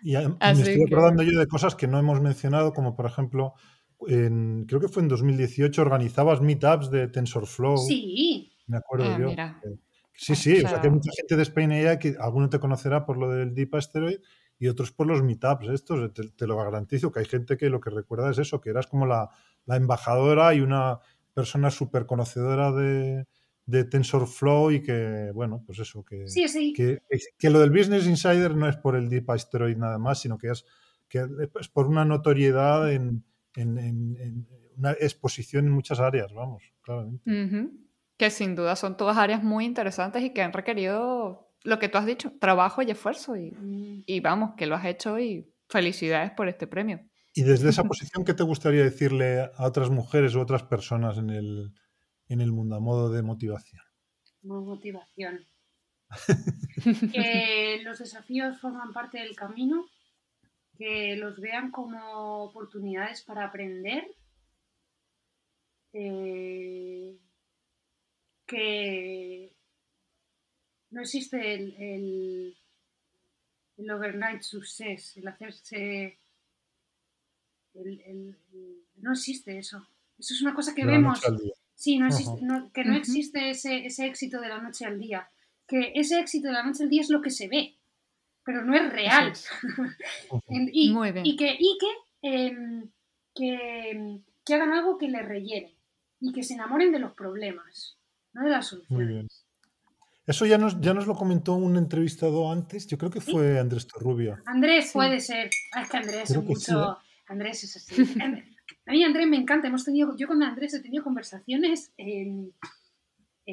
Y 0.04 0.16
me 0.16 0.52
estoy 0.52 0.84
acordando 0.84 1.24
yo 1.24 1.40
de 1.40 1.48
cosas 1.48 1.74
que 1.74 1.88
no 1.88 1.98
hemos 1.98 2.22
mencionado, 2.22 2.74
como 2.74 2.96
por 2.96 3.08
ejemplo 3.08 3.56
creo 3.98 4.80
que 4.80 4.88
fue 4.88 5.02
en 5.02 5.10
2018, 5.10 5.82
organizabas 5.82 6.42
meetups 6.42 6.92
de 6.92 7.08
TensorFlow. 7.08 7.78
Sí. 7.78 8.52
Me 8.68 8.78
acuerdo 8.78 9.06
ah, 9.06 9.18
yo. 9.20 9.72
Sí, 10.14 10.36
sí, 10.36 10.58
o 10.64 10.68
sea, 10.68 10.82
que 10.82 10.88
hay 10.88 10.94
mucha 10.94 11.12
gente 11.16 11.36
de 11.36 11.44
Spain 11.44 11.72
AI 11.72 12.00
que 12.00 12.16
alguno 12.20 12.50
te 12.50 12.60
conocerá 12.60 13.06
por 13.06 13.18
lo 13.18 13.30
del 13.32 13.54
Deep 13.54 13.76
Asteroid 13.76 14.20
y 14.60 14.68
otros 14.68 14.92
por 14.92 15.08
los 15.08 15.24
meetups 15.24 15.68
estos. 15.70 16.12
Te, 16.14 16.48
lo 16.48 16.58
garantizo 16.58 17.12
que 17.12 17.20
hay 17.20 17.26
gente 17.26 17.58
que 17.58 17.70
lo 17.70 17.80
que 17.80 17.90
recuerda 17.90 18.32
es 18.32 18.38
eso, 18.38 18.62
que 18.62 18.70
eras 18.70 18.88
como 18.88 19.06
la, 19.06 19.30
embajadora 19.68 20.54
y 20.54 20.62
una 20.62 21.00
persona 21.34 21.70
súper 21.70 22.06
conocedora 22.06 22.72
de, 22.72 23.28
de 23.66 23.84
TensorFlow 23.84 24.72
y 24.72 24.82
que, 24.82 25.32
bueno, 25.34 25.62
pues 25.66 25.80
eso, 25.80 26.04
que, 26.04 26.28
sí, 26.28 26.48
sí. 26.48 26.74
Que, 26.74 27.02
que, 27.38 27.50
lo 27.50 27.60
del 27.60 27.72
Business 27.72 28.08
Insider 28.08 28.56
no 28.56 28.68
es 28.68 28.78
por 28.78 28.96
el 28.96 29.10
Deep 29.10 29.30
Asteroid 29.30 29.78
nada 29.78 29.98
más, 29.98 30.22
sino 30.22 30.38
que 30.38 30.50
has 30.50 30.66
que 31.08 31.26
es 31.60 31.70
por 31.70 31.88
una 31.88 32.06
notoriedad 32.06 32.92
en, 32.92 33.24
una 34.78 34.92
exposición 34.92 35.66
en 35.66 35.72
muchas 35.72 36.00
áreas, 36.00 36.34
vamos, 36.34 36.64
claramente. 36.82 37.72
Que 38.18 38.30
sin 38.30 38.56
duda 38.56 38.76
son 38.76 38.98
todas 38.98 39.18
áreas 39.18 39.44
muy 39.44 39.66
interesantes 39.66 40.24
y 40.24 40.32
que 40.32 40.42
han 40.42 40.54
requerido 40.54 41.47
lo 41.68 41.80
que 41.80 41.90
tú 41.90 41.98
has 41.98 42.06
dicho, 42.06 42.32
trabajo 42.40 42.82
y 42.82 42.90
esfuerzo. 42.90 43.36
Y, 43.36 43.54
y 44.06 44.20
vamos, 44.22 44.54
que 44.56 44.68
lo 44.68 44.76
has 44.76 44.86
hecho 44.86 45.20
y 45.20 45.54
felicidades 45.68 46.32
por 46.32 46.48
este 46.48 46.66
premio. 46.66 47.02
Y 47.34 47.44
desde 47.44 47.70
esa 47.70 47.84
posición, 47.84 48.24
¿qué 48.24 48.34
te 48.34 48.44
gustaría 48.44 48.84
decirle 48.84 49.42
a 49.42 49.66
otras 49.68 49.90
mujeres 49.90 50.34
u 50.34 50.40
otras 50.40 50.64
personas 50.64 51.18
en 51.18 51.30
el, 51.30 51.74
en 52.30 52.40
el 52.40 52.54
mundo 52.54 52.78
a 52.78 52.80
modo 52.80 53.12
de 53.12 53.22
motivación? 53.22 53.82
Motivación. 54.44 55.46
que 57.14 57.82
los 57.84 58.00
desafíos 58.00 58.62
forman 58.62 58.94
parte 58.94 59.20
del 59.20 59.36
camino, 59.36 59.86
que 60.78 61.18
los 61.18 61.38
vean 61.38 61.70
como 61.72 62.46
oportunidades 62.46 63.24
para 63.24 63.44
aprender, 63.44 64.08
eh, 65.92 67.18
que 68.46 69.57
no 70.92 71.02
existe 71.02 71.54
el, 71.54 72.56
el, 73.78 73.92
overnight 73.92 74.42
success, 74.42 75.18
el 75.18 75.28
hacerse... 75.28 76.18
no 77.74 79.12
existe 79.12 79.58
eso. 79.58 79.88
Eso 80.18 80.34
es 80.34 80.42
una 80.42 80.54
cosa 80.54 80.74
que 80.74 80.86
vemos. 80.86 81.22
Sí, 81.76 82.00
no 82.00 82.08
existe, 82.08 82.42
que 82.74 82.84
no 82.86 82.96
existe 82.96 83.52
ese, 83.52 83.86
ese, 83.86 84.08
éxito 84.08 84.42
de 84.42 84.50
la 84.50 84.60
noche 84.60 84.86
al 84.86 85.00
día. 85.00 85.30
Que 85.68 85.92
ese 85.96 86.20
éxito 86.20 86.48
de 86.48 86.54
la 86.54 86.64
noche 86.64 86.84
al 86.84 86.90
día 86.90 87.02
es 87.02 87.10
lo 87.10 87.22
que 87.22 87.30
se 87.30 87.48
ve, 87.48 87.76
pero 88.44 88.64
no 88.64 88.76
es 88.76 88.92
real. 88.92 89.34
y, 90.50 90.92
Muy 90.92 91.12
bien. 91.12 91.26
y, 91.26 91.36
que, 91.36 91.56
y 91.60 91.78
em, 92.24 92.90
que, 93.36 94.22
que, 94.44 94.54
hagan 94.56 94.72
algo 94.72 94.98
que 94.98 95.08
les 95.08 95.24
rellene 95.24 95.76
y 96.20 96.34
que 96.34 96.42
se 96.42 96.56
enamoren 96.56 96.92
de 96.92 97.00
los 97.00 97.14
problemas, 97.14 97.98
no 98.34 98.44
de 98.44 98.50
las 98.50 98.66
soluciones. 98.66 99.06
Muy 99.06 99.14
bien. 99.14 99.28
Eso 100.28 100.46
ya 100.46 100.58
nos, 100.58 100.80
ya 100.82 100.94
nos 100.94 101.08
lo 101.08 101.16
comentó 101.16 101.54
un 101.56 101.78
entrevistado 101.78 102.52
antes, 102.52 102.86
yo 102.86 102.98
creo 102.98 103.10
que 103.10 103.22
fue 103.22 103.60
Andrés 103.60 103.88
Torrubio. 103.88 104.38
Andrés 104.46 104.92
puede 104.94 105.20
ser. 105.22 105.50
Ah, 105.74 105.82
es 105.84 105.90
que 105.90 105.98
Andrés 105.98 106.30
es 106.30 106.44
mucho. 106.44 106.92
¿eh? 106.92 106.96
Andrés 107.28 107.64
es 107.64 107.78
así. 107.78 107.96
A 108.86 108.92
mí 108.92 109.04
Andrés 109.04 109.28
me 109.28 109.38
encanta, 109.38 109.68
hemos 109.68 109.84
tenido, 109.84 110.16
yo 110.18 110.28
con 110.28 110.44
Andrés 110.44 110.74
he 110.74 110.82
tenido 110.82 111.04
conversaciones 111.04 111.94
eh, 111.98 112.52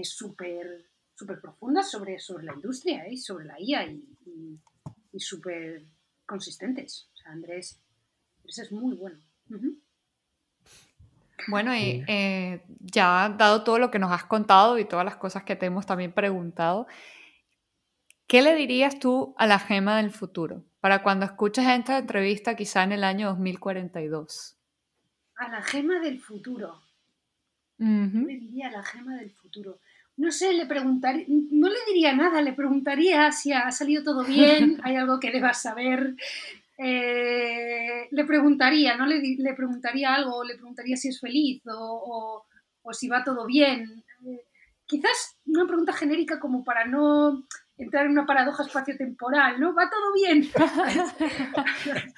súper 0.03 0.87
super 1.15 1.41
profundas 1.41 1.91
sobre, 1.91 2.19
sobre 2.19 2.45
la 2.45 2.55
industria, 2.55 3.07
¿eh? 3.07 3.17
sobre 3.17 3.45
la 3.47 3.61
IA 3.61 3.87
y, 3.87 4.61
y, 5.13 5.21
súper 5.21 5.87
consistentes. 6.27 7.09
O 7.15 7.17
sea, 7.17 7.33
Andrés, 7.33 7.81
es 8.45 8.73
muy 8.73 8.97
bueno. 8.97 9.21
Bueno, 11.49 11.75
y 11.75 12.05
eh, 12.07 12.63
ya 12.81 13.35
dado 13.37 13.65
todo 13.65 13.79
lo 13.79 13.91
que 13.91 13.99
nos 13.99 14.13
has 14.13 14.25
contado 14.25 14.79
y 14.79 14.85
todas 14.85 15.05
las 15.05 15.17
cosas 15.17 15.43
que 15.43 15.57
te 15.57 15.67
hemos 15.67 15.87
también 15.87 16.13
preguntado, 16.13 16.87
¿qué 18.27 18.43
le 18.43 18.55
dirías 18.55 18.99
tú 18.99 19.35
a 19.37 19.47
la 19.47 19.59
gema 19.59 19.97
del 19.97 20.11
futuro 20.11 20.65
para 20.81 21.03
cuando 21.03 21.27
escuches 21.27 21.67
esta 21.67 21.99
entrevista 21.99 22.57
quizá 22.57 22.83
en 22.85 22.93
el 22.93 23.05
año 23.05 23.29
2042? 23.31 24.55
a 25.37 25.49
la 25.49 25.63
gema 25.63 26.01
del 26.01 26.21
futuro. 26.21 26.81
me 27.79 28.37
diría 28.39 28.71
la 28.71 28.83
gema 28.83 29.17
del 29.17 29.31
futuro? 29.31 29.81
No 30.17 30.31
sé, 30.31 30.53
le 30.53 30.67
preguntaría, 30.67 31.25
no 31.29 31.69
le 31.69 31.79
diría 31.89 32.15
nada, 32.15 32.41
le 32.41 32.53
preguntaría 32.53 33.33
si 33.33 33.53
ha 33.53 33.71
salido 33.73 34.05
todo 34.05 34.25
bien, 34.25 34.81
hay 34.85 34.97
algo 34.97 35.19
que 35.19 35.33
debas 35.33 35.61
saber. 35.61 36.15
Eh, 36.77 38.09
le 38.11 38.25
preguntaría, 38.25 38.97
¿no? 38.97 39.07
Le, 39.07 39.21
le, 39.21 39.55
preguntaría 39.55 40.15
algo, 40.15 40.43
le 40.43 40.55
preguntaría 40.55 40.97
si 40.97 41.09
es 41.09 41.21
feliz 41.21 41.63
o, 41.67 42.45
si 42.93 43.09
va 43.09 43.23
todo 43.23 43.47
bien. 43.47 44.05
Eh, 44.27 44.45
quizás 44.87 45.39
una 45.47 45.67
pregunta 45.67 45.93
genérica 45.93 46.41
como 46.41 46.65
para 46.65 46.85
no 46.85 47.45
entrar 47.77 48.07
en 48.07 48.13
una 48.13 48.27
paradoja 48.27 48.65
espaciotemporal, 48.65 49.61
¿no? 49.61 49.75
Va 49.75 49.89
todo 49.91 50.13
bien. 50.15 50.49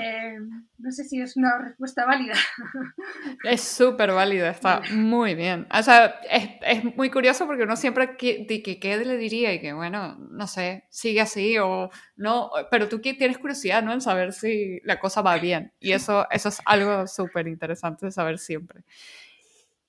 Eh, 0.00 0.38
no 0.78 0.90
sé 0.90 1.04
si 1.04 1.20
es 1.20 1.36
una 1.36 1.58
respuesta 1.58 2.06
válida. 2.06 2.34
es 3.44 3.60
súper 3.62 4.12
válida, 4.12 4.50
está 4.50 4.80
muy 4.92 5.34
bien. 5.34 5.66
O 5.72 5.82
sea, 5.82 6.20
es, 6.30 6.84
muy 6.96 7.10
curioso 7.10 7.46
porque 7.46 7.64
uno 7.64 7.76
siempre 7.76 8.16
que, 8.16 8.46
que, 8.46 8.80
qué 8.80 8.96
le 8.98 9.16
diría 9.16 9.52
y 9.52 9.60
que, 9.60 9.72
bueno, 9.72 10.16
no 10.18 10.46
sé, 10.46 10.84
sigue 10.90 11.20
así 11.20 11.58
o 11.58 11.90
no, 12.16 12.50
pero 12.70 12.88
tú 12.88 13.00
tienes 13.00 13.38
curiosidad, 13.38 13.82
¿no? 13.82 13.92
En 13.92 14.00
saber 14.00 14.32
si 14.32 14.80
la 14.84 14.98
cosa 14.98 15.22
va 15.22 15.38
bien. 15.38 15.72
Y 15.78 15.92
eso, 15.92 16.26
eso 16.30 16.48
es 16.48 16.60
algo 16.64 17.06
súper 17.06 17.48
interesante 17.48 18.06
de 18.06 18.12
saber 18.12 18.38
siempre. 18.38 18.84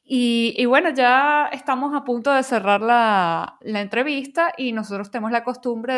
Y, 0.09 0.65
bueno, 0.67 0.91
ya 0.91 1.49
estamos 1.51 1.93
a 1.93 2.05
punto 2.05 2.31
de 2.31 2.41
cerrar 2.41 2.79
la, 2.79 3.59
entrevista 3.61 4.53
y 4.55 4.71
nosotros 4.71 5.11
tenemos 5.11 5.31
la 5.31 5.43
costumbre 5.43 5.95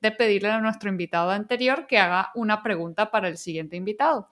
de, 0.00 0.12
pedirle 0.18 0.50
a 0.50 0.60
nuestro 0.60 0.90
invitado 0.90 1.30
anterior 1.30 1.86
que 1.86 1.98
haga 1.98 2.32
una 2.34 2.64
pregunta 2.64 3.12
para 3.12 3.28
el 3.28 3.38
siguiente 3.38 3.76
invitado. 3.76 4.28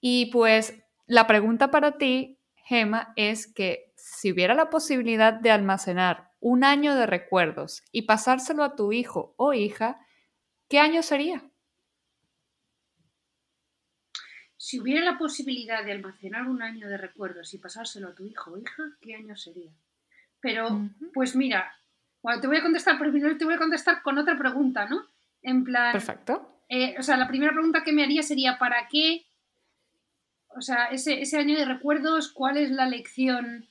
Y 0.00 0.26
pues 0.26 0.80
la 1.06 1.26
pregunta 1.26 1.72
para 1.72 1.98
ti, 1.98 2.38
Gema, 2.54 3.12
es 3.16 3.52
que 3.52 3.92
si 3.96 4.30
hubiera 4.30 4.54
la 4.54 4.70
posibilidad 4.70 5.32
de 5.32 5.50
almacenar 5.50 6.30
un 6.38 6.62
año 6.62 6.94
de 6.94 7.06
recuerdos 7.06 7.82
y 7.90 8.02
pasárselo 8.02 8.62
a 8.62 8.76
tu 8.76 8.92
hijo 8.92 9.34
o 9.38 9.54
hija, 9.54 9.98
¿qué 10.68 10.78
año 10.78 11.02
sería? 11.02 11.42
Si 14.56 14.80
hubiera 14.80 15.04
la 15.04 15.18
posibilidad 15.18 15.84
de 15.84 15.92
almacenar 15.92 16.48
un 16.48 16.62
año 16.62 16.88
de 16.88 16.96
recuerdos 16.96 17.52
y 17.52 17.58
pasárselo 17.58 18.08
a 18.08 18.14
tu 18.14 18.24
hijo 18.24 18.52
o 18.52 18.58
hija, 18.58 18.84
¿qué 19.00 19.14
año 19.14 19.36
sería? 19.36 19.70
Pero, 20.40 20.80
pues 21.12 21.36
mira, 21.36 21.76
bueno, 22.22 22.40
te 22.40 22.46
voy 22.46 22.56
a 22.56 22.62
contestar, 22.62 22.98
primero 22.98 23.36
te 23.36 23.44
voy 23.44 23.54
a 23.54 23.58
contestar 23.58 24.02
con 24.02 24.18
otra 24.18 24.38
pregunta, 24.38 24.86
¿no? 24.86 25.04
En 25.42 25.64
plan. 25.64 25.92
Perfecto. 25.92 26.62
Eh, 26.68 26.96
o 26.98 27.02
sea, 27.02 27.16
la 27.16 27.28
primera 27.28 27.52
pregunta 27.52 27.84
que 27.84 27.92
me 27.92 28.02
haría 28.02 28.22
sería: 28.22 28.58
¿para 28.58 28.88
qué? 28.88 29.26
O 30.48 30.60
sea, 30.60 30.86
ese, 30.86 31.20
ese 31.20 31.38
año 31.38 31.58
de 31.58 31.66
recuerdos, 31.66 32.32
¿cuál 32.32 32.56
es 32.56 32.70
la 32.70 32.86
lección? 32.86 33.66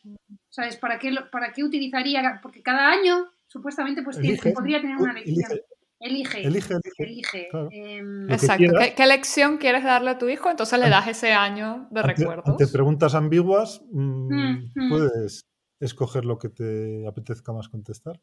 ¿Sabes? 0.50 0.78
¿Para 0.78 1.00
qué, 1.00 1.14
para 1.32 1.52
qué 1.52 1.64
utilizaría? 1.64 2.40
Porque 2.42 2.62
cada 2.62 2.90
año, 2.90 3.32
supuestamente, 3.48 4.04
pues 4.04 4.18
podría 4.54 4.80
tener 4.82 4.98
una 4.98 5.14
lección. 5.14 5.52
Elige. 5.52 5.66
Elige, 6.00 6.46
elige. 6.46 7.50
Em, 7.72 8.30
Exacto. 8.30 8.74
¿Qué, 8.96 9.06
lección 9.06 9.58
quieres 9.58 9.84
darle 9.84 10.12
a 10.12 10.18
tu 10.18 10.28
hijo? 10.28 10.50
Entonces 10.50 10.78
le 10.80 10.90
das 10.90 11.08
ese 11.08 11.32
año 11.32 11.88
de 11.90 12.02
recuerdos. 12.02 12.58
Te 12.58 12.68
preguntas 12.68 13.16
ambiguas, 13.16 13.82
mm, 13.92 14.34
mm, 14.34 14.72
mm. 14.76 14.90
puedes 14.90 15.46
escoger 15.80 16.26
lo 16.26 16.38
que 16.38 16.50
te 16.50 17.08
apetezca 17.08 17.54
más 17.54 17.70
contestar. 17.70 18.20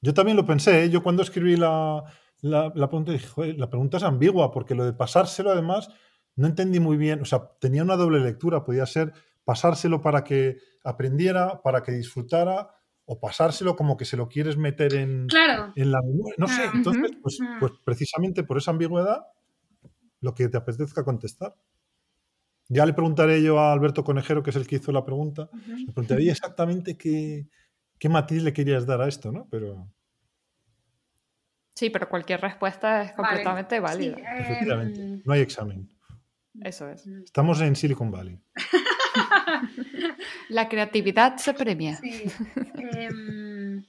Yo 0.00 0.14
también 0.14 0.36
lo 0.36 0.46
pensé, 0.46 0.84
¿eh? 0.84 0.90
yo 0.90 1.02
cuando 1.02 1.22
escribí 1.22 1.56
la, 1.56 2.02
la, 2.40 2.72
pregunta 2.72 3.12
dije, 3.12 3.54
la 3.54 3.68
pregunta 3.68 3.98
es 3.98 4.02
ambigua, 4.02 4.50
porque 4.50 4.74
lo 4.74 4.84
de 4.84 4.94
pasárselo 4.94 5.50
además 5.50 5.90
no 6.36 6.46
entendí 6.46 6.80
muy 6.80 6.96
bien, 6.96 7.20
o 7.20 7.24
sea, 7.26 7.50
tenía 7.60 7.82
una 7.82 7.96
doble 7.96 8.20
lectura, 8.20 8.64
podía 8.64 8.86
ser 8.86 9.12
pasárselo 9.44 10.00
para 10.00 10.24
que 10.24 10.56
aprendiera, 10.84 11.60
para 11.62 11.82
que 11.82 11.92
disfrutara, 11.92 12.70
o 13.12 13.18
pasárselo 13.18 13.74
como 13.74 13.96
que 13.96 14.04
se 14.04 14.16
lo 14.16 14.28
quieres 14.28 14.56
meter 14.56 14.94
en, 14.94 15.26
en 15.74 15.90
la 15.90 16.00
memoria. 16.00 16.36
No 16.38 16.46
sé, 16.46 16.62
ah, 16.62 16.70
entonces, 16.72 17.10
pues, 17.20 17.38
pues, 17.58 17.72
precisamente 17.82 18.44
por 18.44 18.56
esa 18.56 18.70
ambigüedad, 18.70 19.26
lo 20.20 20.32
que 20.32 20.48
te 20.48 20.56
apetezca 20.56 21.02
contestar. 21.02 21.56
Ya 22.68 22.86
le 22.86 22.92
preguntaré 22.92 23.42
yo 23.42 23.58
a 23.58 23.72
Alberto 23.72 24.04
Conejero, 24.04 24.44
que 24.44 24.50
es 24.50 24.56
el 24.56 24.68
que 24.68 24.76
hizo 24.76 24.92
la 24.92 25.04
pregunta, 25.04 25.50
le 25.66 25.86
preguntaría 25.86 26.30
exactamente 26.30 26.96
qué, 26.96 27.48
qué 27.98 28.08
matiz 28.08 28.44
le 28.44 28.52
querías 28.52 28.86
dar 28.86 29.00
a 29.00 29.08
esto, 29.08 29.32
¿no? 29.32 29.48
Pero... 29.50 29.92
Sí, 31.74 31.90
pero 31.90 32.08
cualquier 32.08 32.40
respuesta 32.40 33.02
es 33.02 33.12
completamente 33.14 33.80
válida. 33.80 34.18
Efectivamente, 34.38 35.02
em, 35.02 35.22
no 35.24 35.32
hay 35.32 35.40
examen. 35.40 35.90
Eso 36.62 36.88
es. 36.88 37.04
Estamos 37.08 37.60
en 37.60 37.74
Silicon 37.74 38.12
Valley. 38.12 38.40
La 40.48 40.68
creatividad 40.68 41.36
se 41.36 41.54
premia. 41.54 41.98
Em, 42.02 43.84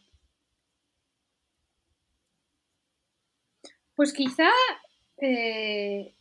pues 3.96 4.14
quizá 4.14 4.50
eh, 5.18 6.16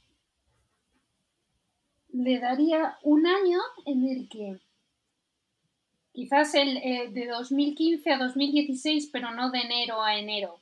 le 2.12 2.38
daría 2.38 2.98
un 3.02 3.26
año 3.26 3.58
en 3.86 4.08
el 4.08 4.28
que 4.28 4.58
quizás 6.12 6.54
el 6.54 6.76
eh, 6.78 7.08
de 7.10 7.26
2015 7.26 8.10
a 8.10 8.18
2016, 8.18 9.10
pero 9.12 9.30
no 9.30 9.50
de 9.50 9.60
enero 9.60 10.02
a 10.02 10.18
enero. 10.18 10.60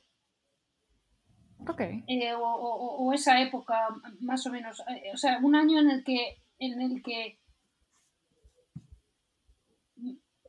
Okay. 1.67 2.03
Eh, 2.07 2.33
o, 2.37 3.11
esa 3.13 3.41
época, 3.41 3.75
más 4.21 4.45
o 4.47 4.51
menos. 4.51 4.81
o 5.13 5.17
sea, 5.17 5.39
un 5.43 5.55
año 5.55 5.79
en 5.79 5.91
el 5.91 6.03
que, 6.05 6.37
en 6.57 6.81
el 6.81 7.03
que 7.03 7.38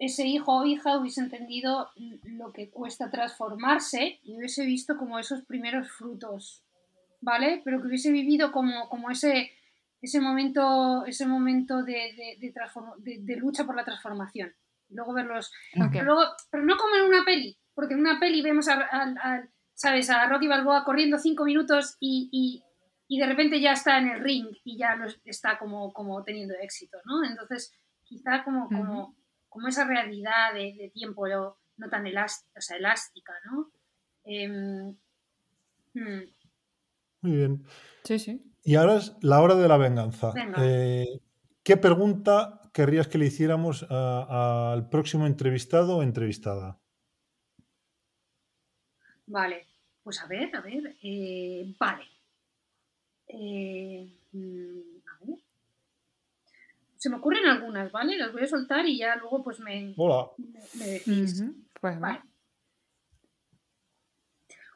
ese 0.00 0.26
hijo 0.26 0.56
o 0.56 0.66
hija 0.66 0.98
hubiese 0.98 1.20
entendido 1.20 1.90
lo 2.24 2.52
que 2.52 2.70
cuesta 2.70 3.10
transformarse 3.10 4.18
y 4.24 4.36
hubiese 4.36 4.64
visto 4.64 4.96
como 4.96 5.20
esos 5.20 5.42
primeros 5.42 5.92
frutos 5.92 6.64
¿vale? 7.20 7.62
Pero 7.64 7.80
que 7.80 7.88
hubiese 7.88 8.10
vivido 8.10 8.52
como, 8.52 8.88
como 8.88 9.10
ese, 9.10 9.52
ese 10.00 10.20
momento, 10.20 11.04
ese 11.06 11.26
momento 11.26 11.82
de, 11.82 12.36
de, 12.38 13.36
lucha 13.36 13.64
por 13.64 13.76
la 13.76 13.84
transformación. 13.84 14.52
Luego 14.88 15.12
verlos. 15.12 15.52
Pero, 15.92 16.04
luego, 16.04 16.22
pero 16.50 16.64
no 16.64 16.76
como 16.76 16.96
en 16.96 17.02
una 17.02 17.24
peli, 17.24 17.56
porque 17.74 17.94
en 17.94 18.00
una 18.00 18.18
peli 18.18 18.42
vemos 18.42 18.68
a, 18.68 19.48
¿sabes? 19.74 20.10
a 20.10 20.28
Rocky 20.28 20.48
Balboa 20.48 20.84
corriendo 20.84 21.18
cinco 21.18 21.44
minutos 21.44 21.96
y, 22.00 22.62
de 23.08 23.26
repente 23.26 23.60
ya 23.60 23.72
está 23.72 23.98
en 23.98 24.08
el 24.08 24.20
ring 24.20 24.46
y 24.64 24.78
ya 24.78 24.96
está 25.24 25.58
como, 25.58 25.92
como 25.92 26.22
teniendo 26.22 26.54
éxito, 26.60 26.98
¿no? 27.04 27.24
Entonces, 27.24 27.72
quizá 28.04 28.42
como, 28.44 28.68
como, 28.68 29.14
como 29.50 29.68
esa 29.68 29.86
realidad 29.86 30.54
de, 30.54 30.90
tiempo 30.94 31.28
no 31.76 31.90
tan 31.90 32.06
elástica, 32.06 33.32
¿no? 33.44 33.70
Em, 34.24 34.96
hmm. 35.92 36.22
Muy 37.22 37.36
bien. 37.36 37.64
Sí, 38.04 38.18
sí. 38.18 38.42
Y 38.64 38.76
ahora 38.76 38.96
es 38.96 39.14
la 39.20 39.40
hora 39.42 39.54
de 39.54 39.68
la 39.68 39.76
venganza. 39.76 40.32
Eh, 40.58 41.20
¿Qué 41.62 41.76
pregunta 41.76 42.62
querrías 42.72 43.08
que 43.08 43.18
le 43.18 43.26
hiciéramos 43.26 43.86
al 43.90 44.88
próximo 44.88 45.26
entrevistado 45.26 45.98
o 45.98 46.02
entrevistada? 46.02 46.80
Vale, 49.26 49.66
pues 50.02 50.20
a 50.22 50.26
ver, 50.26 50.54
a 50.56 50.60
ver. 50.60 50.96
Eh, 51.02 51.74
vale. 51.78 52.04
Eh, 53.28 54.12
mm, 54.32 54.80
ver. 54.96 54.99
Se 57.00 57.08
me 57.08 57.16
ocurren 57.16 57.46
algunas, 57.46 57.90
¿vale? 57.92 58.18
Las 58.18 58.30
voy 58.30 58.42
a 58.42 58.46
soltar 58.46 58.84
y 58.86 58.98
ya 58.98 59.16
luego 59.16 59.42
pues 59.42 59.58
me, 59.58 59.94
Hola. 59.96 60.26
me, 60.74 60.84
decís. 60.84 61.42
Pues 61.80 61.98
vale. 61.98 62.20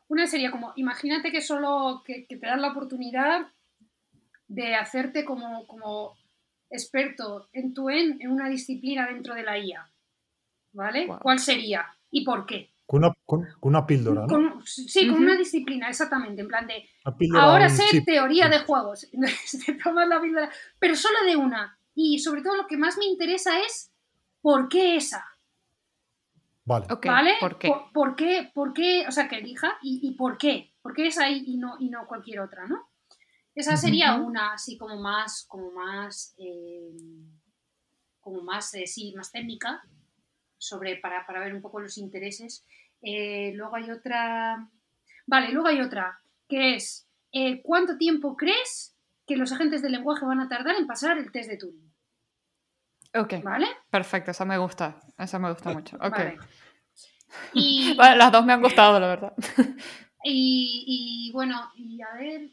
Una 0.09 0.27
sería 0.27 0.51
como, 0.51 0.73
imagínate 0.77 1.31
que 1.31 1.43
solo 1.43 2.03
que, 2.03 2.27
te 2.27 2.39
dan 2.39 2.63
la 2.63 2.71
oportunidad 2.71 3.47
de 4.49 4.75
hacerte 4.75 5.27
como, 5.27 5.67
como 5.67 6.17
experto 6.71 7.51
en 7.53 7.75
tu 7.75 7.91
en, 7.91 8.19
en 8.23 8.31
una 8.31 8.49
disciplina 8.49 9.07
dentro 9.07 9.35
de 9.35 9.43
la 9.43 9.59
IA. 9.59 9.87
¿Vale? 10.73 11.07
¿Cuál 11.21 11.39
sería? 11.39 11.85
¿Y 12.11 12.25
por 12.25 12.47
qué? 12.47 12.71
Con 12.87 13.05
una, 13.61 13.87
píldora, 13.87 14.27
¿no? 14.27 14.63
sí, 14.65 15.09
con 15.09 15.23
una 15.23 15.37
disciplina, 15.37 15.91
exactamente. 15.91 16.41
En 16.41 16.49
plan 16.49 16.67
de. 16.67 16.89
Ahora 17.35 17.69
sé 17.69 18.01
teoría 18.01 18.49
de 18.49 18.61
juegos. 18.61 19.11
te 19.67 19.75
tomas 19.75 20.09
la 20.09 20.23
píldora. 20.23 20.51
Pero 20.79 20.97
solo 20.97 21.19
de 21.27 21.37
una. 21.37 21.79
Y 21.95 22.19
sobre 22.19 22.43
todo 22.43 22.57
lo 22.57 22.67
que 22.67 22.77
más 22.77 22.99
me 22.99 23.07
interesa 23.07 23.61
es 23.61 23.93
por 24.41 24.69
qué 24.69 24.97
esa. 24.97 25.25
Vale. 26.65 26.87
¿Por 27.41 27.59
qué? 27.59 27.73
Por, 27.93 28.17
qué? 28.17 28.51
¿Por 28.55 28.73
qué? 28.73 29.07
O 29.07 29.13
sea, 29.13 29.29
que 29.29 29.37
elija 29.37 29.79
y, 29.83 30.13
por 30.17 30.39
qué. 30.39 30.73
¿Por 30.83 30.95
qué 30.95 31.07
esa 31.07 31.29
y 31.31 31.57
no, 31.57 31.77
y 31.79 31.89
no 31.89 32.07
cualquier 32.07 32.41
otra, 32.41 32.67
no? 32.67 32.89
Esa 33.55 33.77
sería 33.77 34.17
una 34.17 34.55
así 34.55 34.77
como 34.77 34.97
más, 35.01 35.47
como 35.49 35.71
más, 35.71 36.35
eh, 36.39 36.93
como 38.21 38.43
más, 38.43 38.75
eh, 38.75 38.87
sí, 38.87 39.15
más 39.17 39.31
técnica 39.31 39.83
sobre, 40.59 40.97
para, 40.97 41.25
para, 41.25 41.41
ver 41.41 41.55
un 41.55 41.63
poco 41.63 41.79
los 41.79 41.97
intereses. 41.97 42.67
Eh, 43.01 43.53
luego 43.55 43.77
hay 43.77 43.91
otra, 43.91 44.69
vale, 45.27 45.53
luego 45.53 45.69
hay 45.69 45.81
otra, 45.81 46.21
que 46.49 46.75
es, 46.75 47.07
¿cuánto 47.63 47.97
tiempo 47.97 48.37
crees 48.37 48.97
que 49.25 49.37
los 49.37 49.53
agentes 49.53 49.83
de 49.83 49.91
lenguaje 49.91 50.27
van 50.27 50.41
a 50.41 50.49
tardar 50.49 50.75
en 50.77 50.89
pasar 50.89 51.17
el 51.19 51.31
test 51.31 51.49
de 51.49 51.57
Turing? 51.57 51.84
Ok. 53.15 53.35
¿Vale? 53.43 53.67
Perfecto, 53.91 54.31
esa 54.31 54.45
me 54.45 54.59
gusta. 54.59 54.97
Esa 55.19 55.39
me 55.39 55.51
gusta 55.51 55.73
mucho. 55.73 55.97
Ok. 55.97 56.19
Vale. 56.19 56.39
Y, 57.53 57.95
las 57.95 58.31
dos 58.31 58.45
me 58.47 58.53
han 58.53 58.63
gustado, 58.63 59.01
la 59.01 59.09
verdad. 59.09 59.33
Y, 60.27 61.29
y 61.29 61.33
bueno, 61.33 61.71
y 61.77 62.01
a 62.01 62.15
ver. 62.15 62.49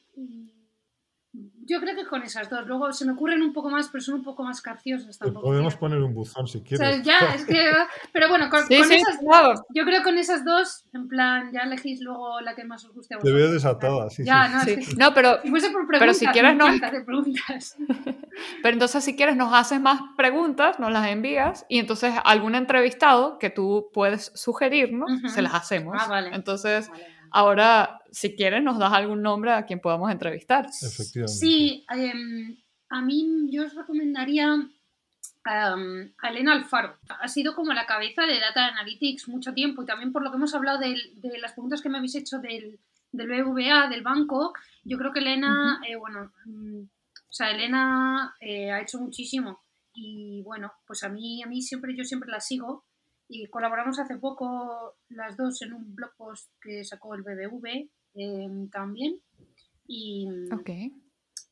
Yo 1.65 1.79
creo 1.79 1.95
que 1.95 2.05
con 2.05 2.23
esas 2.23 2.49
dos. 2.49 2.65
Luego 2.65 2.91
se 2.91 3.05
me 3.05 3.13
ocurren 3.13 3.41
un 3.41 3.53
poco 3.53 3.69
más, 3.69 3.89
pero 3.89 4.03
son 4.03 4.15
un 4.15 4.23
poco 4.23 4.43
más 4.43 4.61
capciosas 4.61 5.17
tampoco. 5.17 5.47
Podemos 5.47 5.75
poner 5.75 6.01
un 6.01 6.13
buzón 6.13 6.47
si 6.47 6.61
quieres. 6.61 7.03
ya, 7.03 7.19
es 7.35 7.45
que. 7.45 7.71
Pero 8.11 8.29
bueno, 8.29 8.49
con, 8.49 8.63
esas. 8.69 9.17
Claro. 9.19 9.65
Yo 9.73 9.83
creo 9.83 9.99
que 9.99 10.03
con 10.03 10.17
esas 10.17 10.43
dos, 10.43 10.85
en 10.93 11.07
plan, 11.07 11.51
ya 11.51 11.61
elegís 11.61 12.01
luego 12.01 12.41
la 12.41 12.55
que 12.55 12.63
más 12.63 12.83
os 12.85 12.93
guste 12.93 13.13
a 13.13 13.17
vosotros. 13.17 13.37
Te 13.37 13.43
veo 13.43 13.51
desatada, 13.53 14.09
sí. 14.09 14.23
Ya, 14.23 14.45
sí. 14.45 14.51
no, 14.53 14.81
es 14.81 14.89
que, 14.89 14.95
no, 14.95 15.13
pero. 15.13 15.41
Si 15.41 15.49
fuese 15.49 15.69
por 15.69 15.87
preguntas, 15.87 15.99
pero 15.99 16.13
si 16.13 16.27
quieres, 16.27 16.55
no. 16.55 16.65
preguntas. 17.05 17.77
pero 18.63 18.73
entonces, 18.73 19.03
si 19.03 19.15
quieres, 19.15 19.35
nos 19.35 19.53
haces 19.53 19.79
más 19.79 20.01
preguntas, 20.17 20.79
nos 20.79 20.91
las 20.91 21.07
envías 21.07 21.65
y 21.69 21.79
entonces 21.79 22.13
algún 22.23 22.55
entrevistado 22.55 23.37
que 23.37 23.49
tú 23.49 23.89
puedes 23.93 24.31
sugerirnos, 24.35 25.11
se 25.31 25.41
las 25.41 25.53
hacemos. 25.53 25.97
Ah, 25.99 26.07
vale. 26.07 26.29
Entonces. 26.33 26.89
Ahora, 27.31 28.01
si 28.11 28.35
quieres, 28.35 28.61
nos 28.61 28.77
das 28.77 28.93
algún 28.93 29.21
nombre 29.21 29.51
a 29.51 29.65
quien 29.65 29.79
podamos 29.79 30.11
entrevistar. 30.11 30.65
Efectivamente. 30.65 31.39
Sí, 31.39 31.85
em, 31.89 32.57
a 32.89 33.01
mí 33.01 33.47
yo 33.49 33.65
os 33.65 33.73
recomendaría 33.73 34.53
em, 35.45 36.13
a 36.21 36.29
Elena 36.29 36.53
Alfaro. 36.53 36.97
Ha 37.07 37.27
sido 37.27 37.55
como 37.55 37.73
la 37.73 37.85
cabeza 37.85 38.25
de 38.25 38.39
Data 38.39 38.67
Analytics 38.67 39.29
mucho 39.29 39.53
tiempo 39.53 39.83
y 39.83 39.85
también 39.85 40.11
por 40.11 40.23
lo 40.23 40.31
que 40.31 40.37
hemos 40.37 40.53
hablado 40.53 40.79
de, 40.79 40.95
las 41.39 41.53
preguntas 41.53 41.81
que 41.81 41.89
me 41.89 41.97
habéis 41.97 42.15
hecho 42.15 42.39
del, 42.39 42.79
del 43.11 43.43
BVA, 43.43 43.87
del 43.87 44.03
banco, 44.03 44.53
yo 44.83 44.97
creo 44.97 45.13
que 45.13 45.19
Elena, 45.19 45.81
eh, 45.87 45.95
bueno, 45.95 46.31
mm, 46.45 46.81
o 46.81 47.33
sea, 47.33 47.51
Elena 47.51 48.35
eh, 48.41 48.71
ha 48.71 48.81
hecho 48.81 48.99
muchísimo 48.99 49.61
y 49.93 50.41
bueno, 50.43 50.73
pues 50.85 51.03
a 51.03 51.09
mí, 51.09 51.41
a 51.43 51.47
mí 51.47 51.61
siempre, 51.61 51.95
yo 51.95 52.03
siempre 52.03 52.29
la 52.29 52.41
sigo 52.41 52.85
y 53.33 53.47
colaboramos 53.47 53.97
hace 53.97 54.17
poco 54.17 54.97
las 55.07 55.37
dos 55.37 55.61
en 55.61 55.73
un 55.73 55.95
blog 55.95 56.13
post 56.17 56.51
que 56.61 56.83
sacó 56.83 57.15
el 57.15 57.23
BBV 57.23 57.89
em, 58.15 58.69
también. 58.69 59.21
Y, 59.87 60.27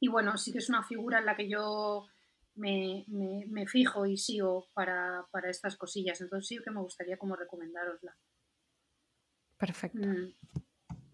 y 0.02 0.10
bueno, 0.10 0.38
sí 0.38 0.52
que 0.52 0.58
es 0.58 0.68
una 0.68 0.84
figura 0.84 1.20
en 1.20 1.26
la 1.26 1.38
que 1.38 1.48
yo 1.48 2.06
me, 2.56 3.06
fijo 3.68 4.06
y 4.06 4.18
sigo 4.18 4.68
para, 4.74 5.26
estas 5.50 5.78
cosillas. 5.78 6.20
Entonces 6.20 6.50
sí 6.50 6.60
que 6.62 6.70
me 6.70 6.82
gustaría 6.82 7.18
como 7.18 7.38
recomendarosla. 7.38 8.14
Perfecto. 9.58 10.06
Mm. 10.06 10.34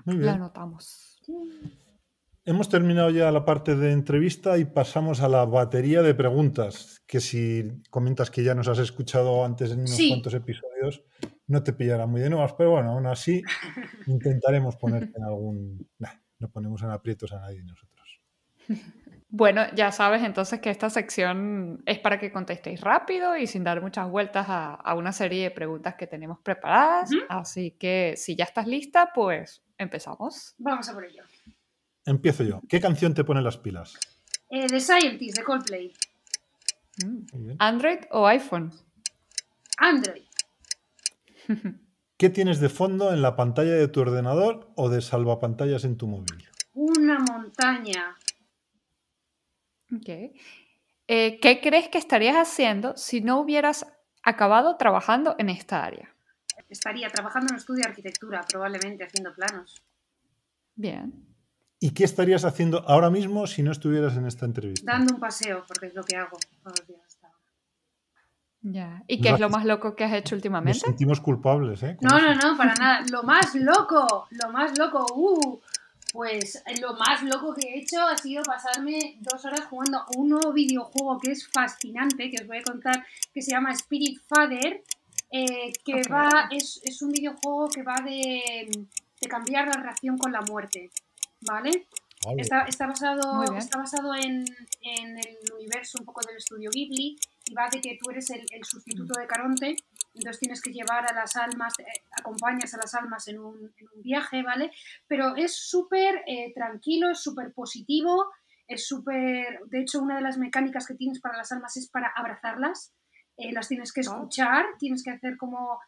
Muy 0.05 0.15
bien. 0.15 0.25
La 0.25 0.33
anotamos. 0.33 1.21
Hemos 2.47 2.69
terminado 2.69 3.09
ya 3.09 3.31
la 3.31 3.43
parte 3.43 3.75
de 3.75 3.91
entrevista 3.91 4.59
y 4.59 4.65
pasamos 4.65 5.21
a 5.21 5.27
la 5.27 5.45
batería 5.45 6.03
de 6.03 6.13
preguntas, 6.13 7.01
que 7.07 7.19
si 7.19 7.81
comentas 7.89 8.29
que 8.29 8.43
ya 8.43 8.53
nos 8.53 8.67
has 8.67 8.77
escuchado 8.77 9.43
antes 9.43 9.71
en 9.71 9.79
unos 9.79 9.99
cuantos 10.07 10.35
episodios, 10.35 11.01
no 11.47 11.63
te 11.63 11.73
pillará 11.73 12.05
muy 12.05 12.21
de 12.21 12.29
nuevas, 12.29 12.53
pero 12.53 12.69
bueno, 12.71 12.91
aún 12.91 13.07
así 13.07 13.41
intentaremos 14.05 14.75
ponerte 14.75 15.17
en 15.17 15.23
algún... 15.23 15.89
no 16.37 16.51
ponemos 16.51 16.83
en 16.83 16.91
aprietos 16.91 17.33
a 17.33 17.39
nadie 17.39 17.63
nosotros. 17.63 18.21
Bueno, 19.29 19.63
ya 19.73 19.91
sabes 19.91 20.23
entonces 20.23 20.59
que 20.59 20.69
esta 20.69 20.91
sección 20.91 21.81
es 21.87 21.97
para 21.97 22.19
que 22.19 22.31
contestéis 22.31 22.79
rápido 22.79 23.35
y 23.35 23.47
sin 23.47 23.63
dar 23.63 23.81
muchas 23.81 24.07
vueltas 24.07 24.45
a, 24.47 24.93
una 24.95 25.11
serie 25.11 25.45
de 25.45 25.51
preguntas 25.51 25.95
que 25.95 26.05
tenemos 26.05 26.39
preparadas. 26.41 27.09
Así 27.27 27.71
que 27.71 28.13
si 28.17 28.35
ya 28.35 28.45
estás 28.45 28.67
lista, 28.67 29.11
pues 29.15 29.63
empezamos. 29.79 30.53
Vamos 30.59 30.87
a 30.89 30.93
por 30.93 31.05
ello. 31.05 31.23
Empiezo 32.05 32.43
yo. 32.43 32.61
¿Qué 32.69 32.79
canción 32.79 33.13
te 33.13 33.23
pone 33.23 33.41
las 33.41 33.57
pilas? 33.57 33.93
Eh, 34.49 34.67
The 34.67 34.79
Scientist, 34.79 35.37
de 35.37 35.43
Coldplay. 35.43 35.93
Mm. 37.03 37.55
¿Android 37.59 37.99
o 38.11 38.27
iPhone? 38.27 38.71
Android. 39.77 40.23
¿Qué 42.17 42.29
tienes 42.29 42.59
de 42.59 42.69
fondo 42.69 43.11
en 43.11 43.21
la 43.21 43.35
pantalla 43.35 43.73
de 43.73 43.87
tu 43.87 43.99
ordenador 44.01 44.71
o 44.75 44.89
de 44.89 45.01
salvapantallas 45.01 45.83
en 45.83 45.97
tu 45.97 46.07
móvil? 46.07 46.47
Una 46.73 47.19
montaña. 47.19 48.15
Ok. 49.93 50.33
Eh, 51.07 51.39
¿Qué 51.39 51.59
crees 51.61 51.89
que 51.89 51.97
estarías 51.97 52.35
haciendo 52.35 52.95
si 52.95 53.21
no 53.21 53.39
hubieras 53.39 53.85
acabado 54.23 54.77
trabajando 54.77 55.35
en 55.37 55.49
esta 55.49 55.83
área? 55.83 56.15
Estaría 56.69 57.09
trabajando 57.09 57.47
en 57.47 57.55
un 57.55 57.59
estudio 57.59 57.83
de 57.83 57.89
arquitectura, 57.89 58.41
probablemente 58.49 59.03
haciendo 59.03 59.33
planos. 59.33 59.83
Bien. 60.75 61.34
¿Y 61.79 61.91
qué 61.91 62.03
estarías 62.03 62.45
haciendo 62.45 62.87
ahora 62.87 63.09
mismo 63.09 63.47
si 63.47 63.61
no 63.61 63.71
estuvieras 63.71 64.15
en 64.15 64.25
esta 64.25 64.45
entrevista? 64.45 64.91
Dando 64.91 65.15
un 65.15 65.19
paseo, 65.19 65.63
porque 65.67 65.87
es 65.87 65.93
lo 65.93 66.03
que 66.03 66.15
hago 66.15 66.37
todos 66.63 66.79
los 66.79 66.87
días. 66.87 67.05
Ya. 68.67 69.03
¿Y 69.07 69.21
qué 69.21 69.29
es 69.29 69.39
lo 69.39 69.49
más 69.51 69.63
loco 69.63 69.95
que 69.95 70.05
has 70.05 70.13
hecho 70.13 70.33
últimamente? 70.33 70.79
Nos 70.79 70.87
sentimos 70.87 71.21
culpables, 71.21 71.83
¿eh? 71.83 71.97
No, 72.01 72.19
no, 72.19 72.33
no, 72.33 72.57
para 72.57 72.73
nada. 72.73 73.05
Lo 73.11 73.21
más 73.21 73.53
loco, 73.53 74.27
lo 74.31 74.51
más 74.51 74.75
loco, 74.75 75.05
uh, 75.13 75.59
pues 76.11 76.63
lo 76.81 76.95
más 76.95 77.21
loco 77.21 77.53
que 77.53 77.67
he 77.67 77.79
hecho 77.79 78.01
ha 78.01 78.17
sido 78.17 78.41
pasarme 78.41 79.17
dos 79.19 79.45
horas 79.45 79.65
jugando 79.65 80.03
un 80.17 80.29
nuevo 80.29 80.51
videojuego 80.51 81.19
que 81.19 81.33
es 81.33 81.47
fascinante, 81.47 82.31
que 82.31 82.41
os 82.41 82.47
voy 82.47 82.57
a 82.57 82.63
contar, 82.63 83.05
que 83.31 83.43
se 83.43 83.51
llama 83.51 83.71
Spirit 83.73 84.19
Father, 84.27 84.83
eh, 85.29 85.71
que 85.85 86.01
va, 86.11 86.49
es, 86.49 86.81
es, 86.83 87.03
un 87.03 87.11
videojuego 87.11 87.67
que 87.67 87.83
va 87.83 87.97
de, 88.03 88.67
de 89.21 89.27
cambiar 89.27 89.67
la 89.67 89.73
relación 89.73 90.17
con 90.17 90.31
la 90.31 90.41
muerte. 90.41 90.89
¿Vale? 91.47 91.87
Está, 92.37 92.63
está, 92.63 92.87
basado, 92.87 93.43
está 93.55 93.77
basado 93.77 94.15
en, 94.15 94.43
en, 94.81 95.17
el 95.17 95.53
universo 95.53 95.99
un 95.99 96.05
poco 96.05 96.21
del 96.25 96.37
estudio 96.37 96.71
Ghibli 96.73 97.17
y 97.45 97.53
va 97.53 97.69
de 97.69 97.79
que 97.81 97.99
tú 98.01 98.09
eres 98.09 98.31
el, 98.31 98.43
el 98.49 98.63
sustituto 98.63 99.19
de 99.19 99.27
Caronte 99.27 99.75
entonces 100.15 100.39
tienes 100.39 100.61
que 100.61 100.71
llevar 100.71 101.05
a 101.05 101.13
las 101.13 101.35
almas, 101.35 101.77
eh, 101.79 101.83
acompañas 102.11 102.73
a 102.73 102.77
las 102.77 102.93
almas 102.95 103.27
en 103.27 103.39
un, 103.39 103.73
viaje, 103.97 104.43
¿vale? 104.43 104.71
Pero 105.07 105.35
es 105.35 105.55
súper 105.55 106.23
eh, 106.25 106.53
tranquilo, 106.53 107.09
es 107.11 107.21
súper 107.21 107.53
positivo, 107.53 108.31
es 108.67 108.87
súper... 108.87 109.59
De 109.67 109.81
hecho, 109.81 109.99
una 109.99 110.15
de 110.15 110.21
las 110.21 110.37
mecánicas 110.37 110.87
que 110.87 110.95
tienes 110.95 111.19
para 111.19 111.37
las 111.37 111.51
almas 111.51 111.75
es 111.75 111.89
para 111.89 112.11
abrazarlas, 112.15 112.93
eh, 113.37 113.51
las 113.51 113.67
tienes 113.67 113.91
que 113.91 114.01
escuchar, 114.01 114.65
tienes 114.79 115.03
que 115.03 115.11
hacer 115.11 115.37
como 115.37 115.79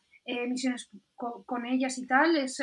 misiones 0.49 0.89
con, 1.15 1.65
ellas 1.65 1.97
y 1.97 2.05
tal, 2.05 2.35
es 2.35 2.57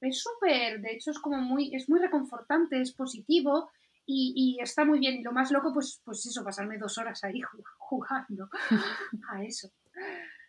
es 0.00 0.22
súper, 0.22 0.80
de 0.80 0.92
hecho 0.92 1.10
es 1.10 1.18
como 1.18 1.38
muy, 1.38 1.74
es 1.74 1.88
muy 1.88 2.00
reconfortante, 2.00 2.80
es 2.80 2.92
positivo 2.92 3.70
y, 4.12 4.58
está 4.60 4.84
muy 4.84 4.98
bien. 4.98 5.20
Y 5.20 5.22
lo 5.22 5.32
más 5.32 5.50
loco, 5.50 5.72
pues, 5.72 6.00
pues 6.04 6.24
eso, 6.26 6.42
pasarme 6.42 6.78
dos 6.78 6.98
horas 6.98 7.22
ahí 7.24 7.40
jugando 7.78 8.48
a 9.30 9.44
eso. 9.44 9.70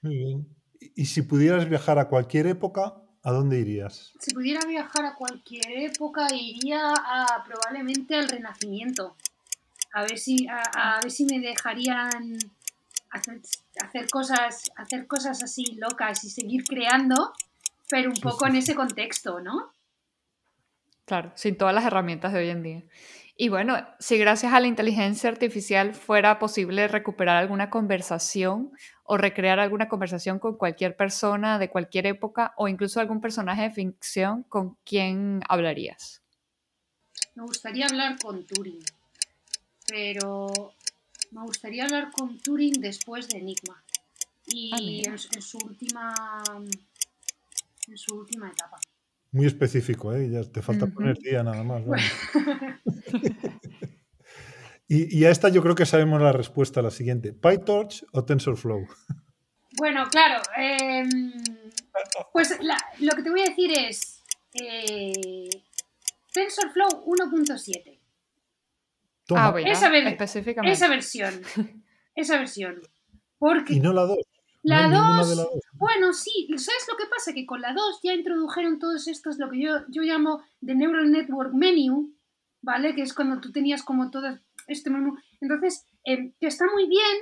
Muy 0.02 0.18
bien. 0.18 0.48
Y 0.96 1.06
si 1.06 1.22
pudieras 1.22 1.70
viajar 1.70 2.00
a 2.00 2.08
cualquier 2.08 2.48
época, 2.48 2.96
¿a 3.24 3.32
dónde 3.32 3.60
irías? 3.60 4.14
Si 4.20 4.34
pudiera 4.34 4.66
viajar 4.66 5.06
a 5.06 5.16
cualquier 5.16 5.92
época, 5.92 6.28
iría 6.34 6.92
a, 6.92 7.44
probablemente 7.46 8.16
al 8.16 8.28
Renacimiento. 8.28 9.16
A 9.94 10.02
ver 10.04 10.18
si, 10.18 10.48
a, 10.48 11.00
ver 11.02 11.12
si 11.12 11.26
me 11.26 11.40
dejarían 11.40 12.38
hacer, 13.12 13.42
hacer, 13.84 14.10
cosas, 14.10 14.72
hacer 14.76 15.06
cosas 15.06 15.44
así 15.44 15.76
locas 15.76 16.24
y 16.24 16.30
seguir 16.30 16.64
creando, 16.64 17.34
pero 17.92 18.10
un 18.10 18.22
poco 18.22 18.48
en 18.48 18.56
ese 18.56 18.74
contexto, 18.74 19.42
¿no? 19.42 19.74
Claro, 21.04 21.34
sin 21.36 21.58
todas 21.58 21.76
las 21.76 21.84
herramientas 21.84 22.32
de 22.32 22.40
hoy 22.40 22.50
en 22.50 22.64
día. 22.64 22.84
Y 23.36 23.50
bueno, 23.50 23.76
si 24.00 24.18
gracias 24.18 24.54
a 24.54 24.62
la 24.62 24.68
inteligencia 24.68 25.30
artificial 25.30 25.94
fuera 25.94 26.40
posible 26.40 26.88
recuperar 26.88 27.36
alguna 27.36 27.70
conversación 27.70 28.72
o 29.04 29.18
recrear 29.18 29.60
alguna 29.60 29.90
conversación 29.90 30.40
con 30.40 30.58
cualquier 30.58 30.96
persona 30.96 31.60
de 31.60 31.70
cualquier 31.70 32.08
época 32.08 32.54
o 32.56 32.70
incluso 32.70 33.02
algún 33.02 33.20
personaje 33.20 33.64
de 33.64 33.72
ficción, 33.72 34.44
¿con 34.44 34.78
quién 34.86 35.42
hablarías? 35.50 36.22
Me 37.36 37.44
gustaría 37.44 37.88
hablar 37.88 38.18
con 38.22 38.46
Turing, 38.46 38.84
pero 39.88 40.74
me 41.32 41.42
gustaría 41.42 41.84
hablar 41.84 42.12
con 42.12 42.40
Turing 42.40 42.80
después 42.80 43.28
de 43.28 43.40
Enigma 43.40 43.84
y 44.46 45.04
ah, 45.08 45.16
en, 45.34 45.42
su 45.42 45.58
última 45.58 46.44
en 47.88 47.98
su 47.98 48.16
última 48.16 48.50
etapa. 48.50 48.80
Muy 49.32 49.46
específico, 49.46 50.14
¿eh? 50.14 50.30
Ya 50.30 50.44
te 50.44 50.62
falta 50.62 50.88
poner 50.88 51.18
día 51.18 51.42
nada 51.42 51.64
más. 51.64 51.84
y, 54.88 55.24
a 55.24 55.30
esta 55.30 55.50
yo 55.50 55.62
creo 55.62 55.74
que 55.74 55.86
sabemos 55.86 56.22
la 56.22 56.34
respuesta 56.34 56.82
la 56.82 56.92
siguiente. 56.92 57.32
¿PyTorch 57.32 58.06
o 58.12 58.26
TensorFlow? 58.26 58.86
Bueno, 59.78 60.04
claro. 60.12 60.42
Em, 60.58 61.32
pues 62.34 62.58
lo 63.00 63.12
que 63.16 63.24
te 63.24 63.30
voy 63.30 63.42
a 63.42 63.46
decir 63.46 63.72
es 63.72 64.22
eh, 64.54 65.50
TensorFlow 66.34 67.06
1.7. 67.06 68.00
Ah, 69.34 69.54
esa, 69.66 69.90
esa 70.64 70.88
versión. 70.90 71.42
Esa 72.16 72.38
versión. 72.38 72.82
Porque, 73.38 73.74
y 73.76 73.80
no 73.80 73.94
la 73.94 74.02
2. 74.04 74.18
La 74.64 74.88
2, 74.88 75.50
bueno, 75.74 76.14
sí, 76.14 76.48
¿sabes 76.50 76.86
lo 76.90 76.96
que 76.96 77.10
pasa? 77.10 77.34
Que 77.34 77.48
con 77.48 77.62
la 77.62 77.74
2 77.74 78.00
ya 78.04 78.14
introdujeron 78.14 78.78
todos 78.78 79.08
estos, 79.08 79.40
lo 79.40 79.50
que 79.50 79.60
yo, 79.60 79.80
yo 79.90 80.04
llamo 80.04 80.44
The 80.64 80.76
Neural 80.76 81.12
Network 81.12 81.54
Menu, 81.54 82.14
¿vale? 82.62 82.94
Que 82.94 83.02
es 83.02 83.14
cuando 83.14 83.42
tú 83.42 83.52
tenías 83.52 83.82
como 83.82 84.12
todo 84.12 84.38
este 84.68 84.92
menú. 84.92 85.18
Entonces, 85.40 85.86
eh, 86.06 86.34
que 86.40 86.48
está 86.48 86.66
muy 86.72 86.88
bien, 86.88 87.18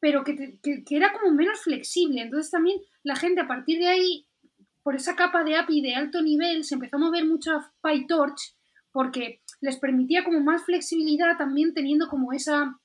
pero 0.00 0.24
que, 0.24 0.58
que, 0.62 0.82
era 0.90 1.12
como 1.12 1.32
menos 1.32 1.60
flexible. 1.60 2.22
Entonces 2.22 2.50
también 2.50 2.80
la 3.04 3.14
gente 3.14 3.40
a 3.40 3.46
partir 3.46 3.78
de 3.78 3.86
ahí, 3.86 4.26
por 4.82 4.96
esa 4.96 5.14
capa 5.14 5.44
de 5.44 5.56
API 5.56 5.82
de 5.82 5.94
alto 5.94 6.22
nivel, 6.22 6.64
se 6.64 6.74
empezó 6.74 6.96
a 6.96 7.00
mover 7.00 7.24
mucho 7.24 7.52
a 7.52 7.72
PyTorch 7.82 8.56
porque 8.92 9.42
les 9.60 9.78
permitía 9.78 10.24
como 10.24 10.40
más 10.40 10.64
flexibilidad 10.64 11.36
también 11.36 11.74
teniendo 11.74 12.08
como 12.08 12.32
esa 12.32 12.79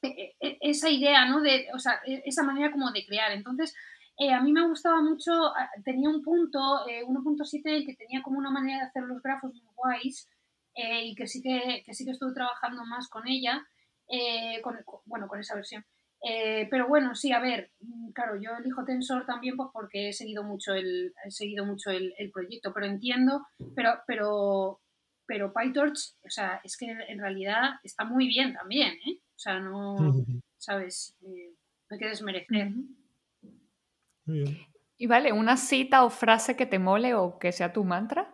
esa 0.00 0.88
idea, 0.90 1.26
¿no? 1.26 1.40
De, 1.40 1.68
o 1.74 1.78
sea, 1.78 2.00
esa 2.06 2.42
manera 2.42 2.70
como 2.70 2.90
de 2.90 3.04
crear. 3.04 3.32
Entonces, 3.32 3.74
eh, 4.20 4.34
a 4.34 4.42
mí 4.42 4.52
me 4.52 4.68
gustaba 4.68 5.00
mucho, 5.00 5.32
ah, 5.32 5.70
tenía 5.82 6.10
un 6.10 6.22
punto, 6.22 6.58
1.7, 6.58 7.62
eh, 7.64 7.86
que 7.86 7.96
tenía 7.96 8.20
como 8.20 8.38
una 8.38 8.50
manera 8.50 8.80
de 8.80 8.84
hacer 8.84 9.04
los 9.04 9.22
grafos 9.22 9.54
muy 9.54 9.72
guays 9.74 10.28
eh, 10.74 11.06
y 11.06 11.14
que 11.14 11.26
sí 11.26 11.40
que, 11.40 11.82
que, 11.86 11.94
sí 11.94 12.04
que 12.04 12.10
estuve 12.10 12.34
trabajando 12.34 12.84
más 12.84 13.08
con 13.08 13.26
ella, 13.26 13.66
con, 14.62 14.76
bueno, 15.06 15.26
con 15.26 15.40
esa 15.40 15.54
versión. 15.54 15.86
pero 16.70 16.86
bueno, 16.86 17.14
sí, 17.14 17.32
a 17.32 17.40
ver, 17.40 17.70
mm, 17.80 18.10
claro, 18.10 18.38
yo 18.38 18.50
elijo 18.58 18.84
Tensor 18.84 19.24
también 19.24 19.56
pues 19.56 19.70
porque 19.72 20.10
he 20.10 20.12
seguido 20.12 20.44
mucho 20.44 20.74
el, 20.74 21.14
he 21.24 21.30
seguido 21.30 21.64
mucho 21.64 21.90
el, 21.90 22.12
el 22.18 22.30
proyecto, 22.30 22.74
pero 22.74 22.84
entiendo, 22.86 23.46
pero, 23.74 24.02
pero, 24.06 24.80
pero 25.24 25.54
PyTorch, 25.54 26.16
o 26.26 26.28
sea, 26.28 26.60
es 26.62 26.76
que 26.76 26.90
en 26.90 27.18
realidad 27.18 27.80
está 27.84 28.04
muy 28.04 28.28
bien 28.28 28.52
también, 28.52 28.92
¿eh? 29.06 29.18
O 29.40 29.42
sea, 29.42 29.58
no, 29.58 29.96
¿sabes? 30.58 31.16
Eh, 31.22 31.54
no 31.88 31.94
hay 31.94 31.98
que 31.98 32.08
desmerecer. 32.08 32.72
Y 34.98 35.06
vale, 35.06 35.32
¿una 35.32 35.56
cita 35.56 36.04
o 36.04 36.10
frase 36.10 36.56
que 36.56 36.66
te 36.66 36.78
mole 36.78 37.14
o 37.14 37.38
que 37.38 37.50
sea 37.50 37.72
tu 37.72 37.82
mantra? 37.82 38.30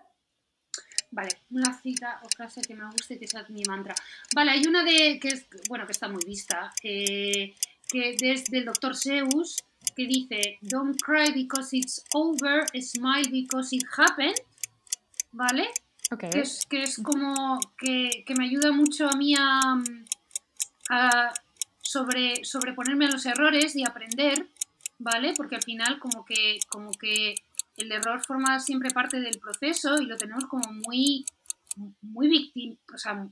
Vale, 1.13 1.29
una 1.51 1.73
cita 1.81 2.21
o 2.25 2.29
frase 2.29 2.61
que 2.61 2.75
me 2.75 2.85
guste 2.87 3.21
que 3.21 3.29
sea 3.29 3.47
mi 3.51 3.63
mantra. 3.69 3.95
Vale, 4.35 4.51
hay 4.51 4.67
una 4.67 4.83
de 4.83 5.21
que 5.21 5.29
es, 5.29 5.47
bueno, 5.69 5.87
que 5.87 5.93
está 5.93 6.09
muy 6.09 6.25
vista, 6.27 6.73
eh, 6.83 7.55
que 7.89 8.17
desde 8.19 8.59
el 8.59 8.65
doctor 8.65 8.97
Seuss, 8.97 9.65
que 9.95 10.09
dice, 10.09 10.59
Don't 10.61 11.01
cry 11.01 11.33
because 11.33 11.77
it's 11.77 12.05
over, 12.15 12.67
smile 12.83 13.31
because 13.31 13.75
it 13.77 13.85
happened, 13.97 14.35
¿vale? 15.31 15.69
Okay. 16.11 16.31
Que, 16.31 16.41
es, 16.41 16.67
que 16.67 16.83
es 16.83 17.01
como 17.01 17.61
que, 17.79 18.25
que, 18.27 18.35
me 18.35 18.47
ayuda 18.47 18.73
mucho 18.73 19.09
a 19.09 19.17
mí 19.17 19.35
a, 19.39 19.81
a 20.91 21.33
sobre, 21.83 22.45
sobreponerme 22.45 23.07
a 23.07 23.11
los 23.11 23.27
errores 23.27 23.77
y 23.77 23.85
aprender, 23.85 24.49
¿vale? 24.99 25.33
Porque 25.37 25.57
al 25.57 25.63
final 25.63 25.99
como 25.99 26.25
que, 26.25 26.59
como 26.69 26.91
que 26.93 27.35
el 27.77 27.93
error 27.93 28.25
forma 28.25 28.59
siempre 28.61 28.91
parte 28.91 29.21
del 29.21 29.39
proceso 29.39 30.01
y 30.01 30.07
lo 30.07 30.17
tenemos 30.17 30.47
como 30.47 30.71
muy, 30.73 31.25
muy 32.03 32.29
victim, 32.29 32.77
o 32.93 32.99
sea, 32.99 33.29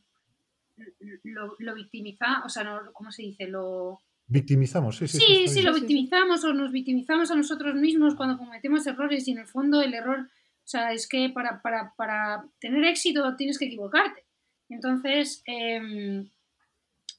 lo, 1.25 1.57
lo 1.59 1.75
victimiza, 1.75 2.43
o 2.45 2.49
sea, 2.49 2.65
no, 2.65 2.93
¿cómo 2.93 3.11
se 3.11 3.23
dice? 3.23 3.47
Lo... 3.47 4.01
Victimizamos, 4.27 4.97
sí, 4.97 5.09
sí. 5.09 5.19
Sí, 5.19 5.49
sí, 5.49 5.63
lo 5.63 5.75
victimizamos 5.75 6.45
o 6.45 6.53
nos 6.53 6.73
victimizamos 6.73 7.31
a 7.31 7.37
nosotros 7.37 7.75
mismos 7.75 8.15
cuando 8.15 8.39
cometemos 8.39 8.87
errores 8.87 9.27
y 9.29 9.33
en 9.33 9.39
el 9.39 9.47
fondo 9.47 9.83
el 9.83 9.95
error, 9.95 10.21
o 10.21 10.67
sea, 10.67 10.93
es 10.93 11.07
que 11.09 11.31
para, 11.31 11.61
para, 11.63 11.95
para 11.97 12.45
tener 12.59 12.85
éxito 12.85 13.37
tienes 13.37 13.59
que 13.59 13.67
equivocarte. 13.67 14.25
Entonces, 14.71 15.43
eh, 15.47 16.27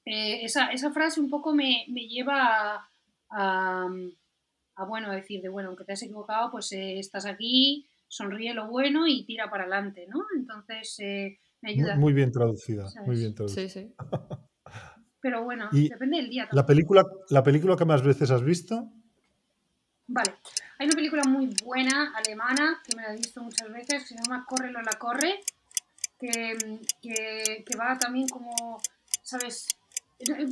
eh, 0.05 0.45
esa, 0.45 0.67
esa, 0.67 0.91
frase 0.91 1.19
un 1.19 1.29
poco 1.29 1.53
me, 1.53 1.85
me 1.89 2.07
lleva 2.07 2.87
a, 3.29 3.89
a, 4.75 4.85
bueno, 4.85 5.11
decir 5.11 5.41
de, 5.41 5.49
bueno, 5.49 5.69
aunque 5.69 5.83
te 5.83 5.93
has 5.93 6.03
equivocado, 6.03 6.51
pues 6.51 6.71
eh, 6.73 6.99
estás 6.99 7.25
aquí, 7.25 7.87
sonríe 8.07 8.53
lo 8.53 8.67
bueno 8.69 9.07
y 9.07 9.25
tira 9.25 9.49
para 9.49 9.63
adelante, 9.63 10.07
¿no? 10.07 10.23
Entonces, 10.37 10.99
eh, 10.99 11.39
me 11.61 11.71
ayuda. 11.71 11.95
Muy, 11.95 12.13
bien 12.13 12.31
traducida, 12.31 12.87
muy 13.05 13.15
bien 13.15 13.33
traducida. 13.33 13.67
Sí, 13.67 13.81
sí. 13.81 13.95
Pero 15.21 15.43
bueno, 15.43 15.69
depende 15.71 16.17
del 16.17 16.29
día. 16.29 16.47
La 16.51 16.67
película, 16.67 17.03
¿La 17.29 17.41
película 17.41 17.75
que 17.75 17.85
más 17.85 18.03
veces 18.03 18.29
has 18.29 18.43
visto? 18.43 18.91
Vale, 20.05 20.35
hay 20.77 20.85
una 20.85 20.95
película 20.95 21.23
muy 21.23 21.49
buena, 21.63 22.13
alemana, 22.15 22.79
que 22.85 22.95
me 22.95 23.01
la 23.01 23.11
he 23.11 23.17
visto 23.17 23.41
muchas 23.41 23.71
veces, 23.71 24.03
que 24.03 24.09
se 24.09 24.15
llama 24.15 24.45
Córrelo 24.47 24.83
la 24.83 24.99
corre, 24.99 25.39
que, 26.19 26.55
que, 27.01 27.63
que 27.65 27.75
va 27.75 27.97
también 27.97 28.27
como, 28.29 28.79
¿sabes? 29.23 29.67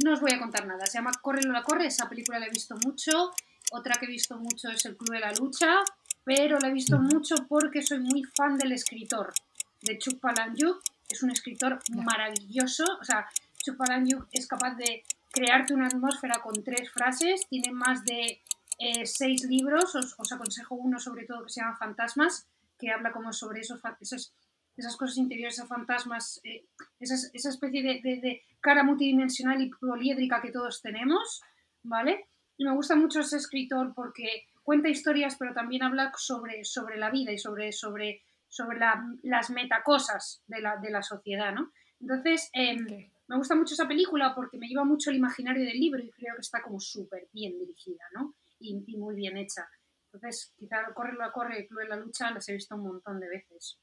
No 0.03 0.13
os 0.13 0.21
voy 0.21 0.33
a 0.33 0.39
contar 0.39 0.65
nada. 0.65 0.85
Se 0.85 0.97
llama 0.97 1.11
Corre 1.21 1.41
la 1.43 1.63
corre, 1.63 1.87
esa 1.87 2.09
película 2.09 2.39
la 2.39 2.47
he 2.47 2.49
visto 2.49 2.75
mucho. 2.83 3.31
Otra 3.71 3.95
que 3.95 4.05
he 4.05 4.09
visto 4.09 4.37
mucho 4.37 4.69
es 4.69 4.85
El 4.85 4.95
Club 4.97 5.13
de 5.13 5.19
la 5.19 5.31
Lucha, 5.33 5.83
pero 6.23 6.59
la 6.59 6.67
he 6.67 6.73
visto 6.73 6.99
mucho 6.99 7.35
porque 7.47 7.81
soy 7.81 7.99
muy 7.99 8.23
fan 8.23 8.57
del 8.57 8.71
escritor, 8.71 9.33
de 9.81 9.97
Chuck 9.97 10.19
Palahniuk. 10.19 10.81
Es 11.09 11.23
un 11.23 11.31
escritor 11.31 11.79
maravilloso. 11.89 12.83
O 12.99 13.03
sea, 13.03 13.27
Chuck 13.63 13.77
Palahniuk 13.77 14.27
es 14.31 14.47
capaz 14.47 14.75
de 14.75 15.03
crearte 15.31 15.73
una 15.73 15.87
atmósfera 15.87 16.41
con 16.41 16.63
tres 16.63 16.91
frases. 16.91 17.47
Tiene 17.49 17.71
más 17.71 18.03
de 18.03 18.41
eh, 18.79 19.05
seis 19.05 19.43
libros. 19.45 19.95
Os, 19.95 20.31
aconsejo 20.31 20.75
uno 20.75 20.99
sobre 20.99 21.25
todo 21.25 21.43
que 21.43 21.49
se 21.49 21.61
llama 21.61 21.77
Fantasmas, 21.77 22.45
que 22.77 22.91
habla 22.91 23.11
como 23.11 23.33
sobre 23.33 23.61
esos, 23.61 23.79
esos 24.01 24.33
esas 24.75 24.97
cosas 24.97 25.17
interiores, 25.17 25.55
esos 25.55 25.69
fantasmas, 25.69 26.39
eh, 26.43 26.65
esa 26.99 27.49
especie 27.49 27.83
de, 27.83 28.41
cara 28.59 28.83
multidimensional 28.83 29.61
y 29.61 29.69
poliédrica 29.69 30.41
que 30.41 30.51
todos 30.51 30.81
tenemos, 30.81 31.41
¿vale? 31.83 32.29
Y 32.57 32.65
me 32.65 32.73
gusta 32.73 32.95
mucho 32.95 33.19
ese 33.19 33.37
escritor 33.37 33.93
porque 33.93 34.45
cuenta 34.63 34.89
historias, 34.89 35.35
pero 35.37 35.53
también 35.53 35.83
habla 35.83 36.11
sobre, 36.15 36.63
sobre 36.63 36.97
la 36.97 37.11
vida 37.11 37.31
y 37.31 37.37
sobre, 37.37 37.71
sobre, 37.71 38.21
sobre 38.47 38.79
las 39.23 39.49
metacosas 39.49 40.43
de 40.47 40.61
la, 40.61 40.77
de 40.77 40.91
la 40.91 41.01
sociedad, 41.01 41.53
¿no? 41.53 41.71
Entonces, 41.99 42.49
em, 42.53 42.85
me 43.27 43.37
gusta 43.37 43.55
mucho 43.55 43.73
esa 43.73 43.87
película 43.87 44.33
porque 44.35 44.57
me 44.57 44.67
lleva 44.67 44.83
mucho 44.83 45.09
el 45.09 45.17
imaginario 45.17 45.65
del 45.65 45.79
libro 45.79 46.01
y 46.01 46.11
creo 46.11 46.35
que 46.35 46.41
está 46.41 46.61
como 46.61 46.79
súper 46.79 47.27
bien 47.31 47.57
dirigida, 47.57 48.03
¿no? 48.13 48.35
Y, 48.59 48.83
y, 48.87 48.97
muy 48.97 49.15
bien 49.15 49.37
hecha. 49.37 49.67
Entonces, 50.11 50.53
quizá 50.57 50.93
corre 50.93 51.15
la 51.15 51.31
corre 51.31 51.61
y 51.61 51.67
club 51.67 51.87
la 51.87 51.95
lucha 51.95 52.31
las 52.31 52.47
he 52.47 52.53
visto 52.53 52.75
un 52.75 52.83
montón 52.83 53.19
de 53.19 53.29
veces. 53.29 53.79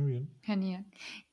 Muy 0.00 0.12
bien. 0.12 0.30
Genial. 0.42 0.84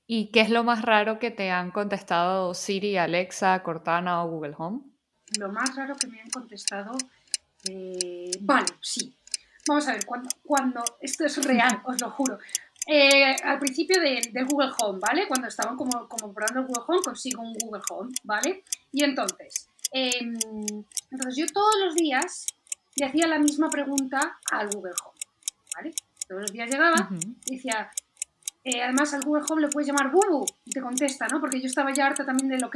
¿Y 0.06 0.28
qué 0.28 0.42
es 0.42 0.50
lo 0.50 0.64
más 0.64 0.82
raro 0.82 1.20
que 1.20 1.32
te 1.32 1.52
han 1.52 1.72
contestado 1.72 2.54
Siri, 2.54 2.98
Alexa, 2.98 3.62
Cortana 3.64 4.24
o 4.24 4.30
Google 4.30 4.56
Home? 4.58 4.82
Lo 5.38 5.52
más 5.52 5.76
raro 5.76 5.96
que 5.96 6.08
me 6.08 6.22
han 6.22 6.30
contestado, 6.30 6.98
eh, 7.70 8.32
vale, 8.42 8.68
sí. 8.82 9.14
Vamos 9.68 9.88
a 9.88 9.94
ver, 9.94 10.06
cuando, 10.06 10.30
cuando 10.44 10.84
esto 11.02 11.26
es 11.26 11.44
real, 11.46 11.82
os 11.86 12.00
lo 12.00 12.10
juro. 12.12 12.40
Eh, 12.88 13.36
al 13.44 13.60
principio 13.60 14.00
del 14.00 14.46
Google 14.46 14.72
Home, 14.80 15.00
¿vale? 15.00 15.28
Cuando 15.28 15.48
estaban 15.48 15.76
como, 15.76 16.08
como 16.08 16.34
probando 16.34 16.62
el 16.62 16.68
Google 16.68 16.84
Home, 16.88 17.02
consigo 17.04 17.42
un 17.42 17.54
Google 17.54 17.84
Home, 17.90 18.14
¿vale? 18.24 18.64
Y 18.94 19.04
entonces, 19.04 19.68
em, 19.92 20.38
entonces 21.12 21.36
yo 21.36 21.48
todos 21.48 21.76
los 21.84 21.96
días 21.96 22.46
le 22.96 23.06
hacía 23.06 23.28
la 23.28 23.40
misma 23.40 23.70
pregunta 23.70 24.40
al 24.52 24.70
Google 24.70 24.94
Home, 25.04 25.20
¿vale? 25.76 25.94
Todos 26.30 26.42
los 26.42 26.52
días 26.54 26.70
llegaba 26.70 27.10
y 27.46 27.56
decía, 27.56 27.92
eh, 28.70 28.84
además 28.84 29.14
al 29.14 29.24
Google 29.24 29.46
Home 29.50 29.62
le 29.62 29.70
puedes 29.70 29.88
llamar 29.88 30.12
Bubu 30.12 30.46
y 30.66 30.72
te 30.72 30.82
contesta, 30.82 31.26
¿no? 31.30 31.40
Porque 31.40 31.62
yo 31.62 31.68
estaba 31.68 31.94
ya 31.94 32.06
harta 32.06 32.26
también 32.26 32.50
del 32.50 32.66
OK, 32.66 32.76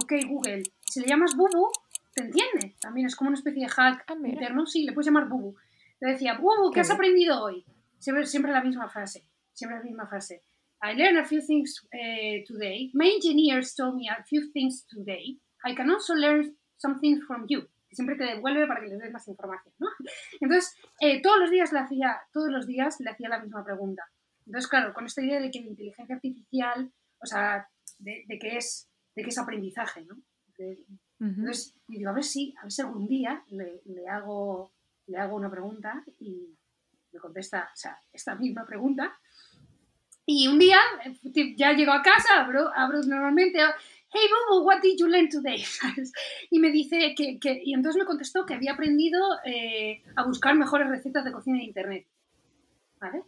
okay 0.00 0.22
Google. 0.22 0.62
Si 0.88 1.00
le 1.00 1.08
llamas 1.08 1.34
Bubu, 1.34 1.68
te 2.14 2.22
entiende. 2.22 2.76
También 2.80 3.08
es 3.08 3.16
como 3.16 3.26
una 3.26 3.36
especie 3.36 3.64
de 3.64 3.68
hack 3.68 4.04
ah, 4.06 4.14
interno. 4.24 4.66
Sí, 4.66 4.84
le 4.84 4.92
puedes 4.92 5.06
llamar 5.06 5.28
Bubu. 5.28 5.56
Le 6.00 6.12
decía, 6.12 6.38
Bubu, 6.38 6.70
¿qué, 6.70 6.78
has 6.78 6.90
aprendido 6.90 7.42
hoy? 7.42 7.64
Siempre, 7.98 8.24
siempre 8.26 8.52
la 8.52 8.62
misma 8.62 8.88
frase. 8.88 9.26
Siempre 9.52 9.78
la 9.78 9.84
misma 9.84 10.06
frase. 10.06 10.42
I 10.80 10.94
learned 10.94 11.18
a 11.18 11.24
few 11.24 11.40
things 11.40 11.74
uh, 11.92 12.44
today. 12.46 12.92
My 12.94 13.08
engineers 13.08 13.74
told 13.74 13.96
me 13.96 14.08
a 14.08 14.22
few 14.22 14.52
things 14.52 14.86
today. 14.86 15.38
I 15.64 15.74
can 15.74 15.90
also 15.90 16.14
learn 16.14 16.56
some 16.76 17.00
things 17.00 17.24
from 17.26 17.46
you. 17.48 17.66
Siempre 17.90 18.14
te 18.14 18.24
devuelve 18.24 18.68
para 18.68 18.80
que 18.80 18.86
le 18.86 18.96
des 18.96 19.12
más 19.12 19.26
información, 19.26 19.74
¿no? 19.80 19.88
Entonces, 20.40 20.72
eh, 21.00 21.20
todos 21.20 21.40
los 21.40 21.50
días 21.50 21.72
le 21.72 21.80
hacía, 21.80 22.20
todos 22.32 22.48
los 22.48 22.64
días 22.64 23.00
le 23.00 23.10
hacía 23.10 23.28
la 23.28 23.40
misma 23.40 23.64
pregunta. 23.64 24.02
Entonces, 24.46 24.68
claro, 24.68 24.92
con 24.92 25.06
esta 25.06 25.22
idea 25.22 25.40
de 25.40 25.50
que 25.50 25.60
la 25.60 25.68
inteligencia 25.68 26.14
artificial, 26.14 26.92
o 27.20 27.26
sea, 27.26 27.68
de, 27.98 28.24
que 28.40 28.56
es, 28.56 28.88
de 29.14 29.22
que 29.22 29.28
es 29.28 29.38
aprendizaje, 29.38 30.04
¿no? 30.04 30.16
Entonces, 31.18 31.74
digo, 31.86 32.10
a 32.10 32.12
ver 32.12 32.24
si, 32.24 32.54
a 32.58 32.62
ver 32.62 32.72
si 32.72 32.82
algún 32.82 33.06
día 33.06 33.44
le, 33.48 33.80
le, 33.84 34.08
hago, 34.08 34.72
le 35.06 35.18
hago 35.18 35.36
una 35.36 35.50
pregunta 35.50 36.04
y 36.18 36.56
me 37.12 37.20
contesta, 37.20 37.70
o 37.72 37.76
sea, 37.76 37.98
esta 38.12 38.34
misma 38.34 38.66
pregunta 38.66 39.18
y 40.24 40.46
un 40.46 40.58
día 40.58 40.78
ya 41.56 41.72
llego 41.72 41.92
a 41.92 42.02
casa, 42.02 42.40
abro, 42.40 42.70
abro 42.74 43.02
normalmente, 43.02 43.58
hey 43.58 44.28
Bobo, 44.48 44.64
what 44.64 44.80
did 44.80 44.96
you 44.96 45.08
learn 45.08 45.28
today? 45.28 45.64
y 46.50 46.58
me 46.60 46.70
dice 46.70 47.14
que, 47.16 47.38
que, 47.40 47.60
y 47.64 47.74
entonces 47.74 47.98
me 47.98 48.06
contestó 48.06 48.46
que 48.46 48.54
había 48.54 48.72
aprendido 48.72 49.20
eh, 49.44 50.02
a 50.14 50.24
buscar 50.24 50.54
mejores 50.54 50.88
recetas 50.88 51.24
de 51.24 51.32
cocina 51.32 51.58
en 51.58 51.64
internet. 51.64 52.06
¿Vale? 53.00 53.24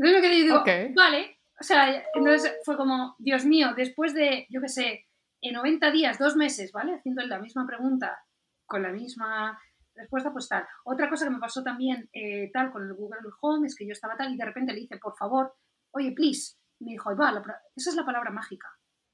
Entonces 0.00 0.22
me 0.22 0.26
quedé 0.26 0.38
y 0.38 0.42
digo, 0.44 0.64
vale, 0.96 1.40
o 1.60 1.62
sea, 1.62 2.02
entonces 2.14 2.56
fue 2.64 2.78
como, 2.78 3.16
Dios 3.18 3.44
mío, 3.44 3.74
después 3.76 4.14
de, 4.14 4.46
yo 4.48 4.62
qué 4.62 4.68
sé, 4.68 5.06
en 5.42 5.52
90 5.52 5.90
días, 5.90 6.18
dos 6.18 6.36
meses, 6.36 6.72
¿vale? 6.72 6.94
Haciendo 6.94 7.22
la 7.26 7.38
misma 7.38 7.66
pregunta 7.66 8.18
con 8.64 8.82
la 8.82 8.92
misma 8.92 9.60
respuesta, 9.94 10.32
pues 10.32 10.48
tal. 10.48 10.66
Otra 10.84 11.10
cosa 11.10 11.26
que 11.26 11.32
me 11.32 11.38
pasó 11.38 11.62
también 11.62 12.08
eh, 12.14 12.50
tal 12.50 12.72
con 12.72 12.82
el 12.84 12.94
Google 12.94 13.18
Home 13.42 13.66
es 13.66 13.76
que 13.76 13.86
yo 13.86 13.92
estaba 13.92 14.16
tal 14.16 14.32
y 14.32 14.38
de 14.38 14.44
repente 14.46 14.72
le 14.72 14.80
dije, 14.80 14.96
por 14.96 15.14
favor, 15.18 15.54
oye, 15.90 16.12
please. 16.12 16.56
Y 16.78 16.86
me 16.86 16.92
dijo, 16.92 17.14
va, 17.14 17.42
esa 17.76 17.90
es 17.90 17.96
la 17.96 18.06
palabra 18.06 18.30
mágica. 18.30 18.68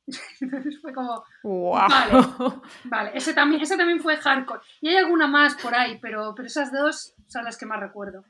Entonces 0.41 0.81
fue 0.81 0.93
como, 0.93 1.25
vale, 1.43 2.13
vale, 2.85 3.11
ese 3.13 3.35
también, 3.35 3.61
ese 3.61 3.77
también 3.77 3.99
fue 3.99 4.19
hardcore. 4.19 4.61
Y 4.81 4.91
hay 4.91 4.99
alguna 4.99 5.27
más 5.27 5.57
por 5.57 5.75
ahí, 5.75 5.99
pero, 6.01 6.33
pero 6.37 6.47
esas 6.47 6.71
dos 6.71 7.13
son 7.27 7.45
las 7.45 7.59
que 7.59 7.67
más 7.67 7.81
recuerdo. 7.81 8.25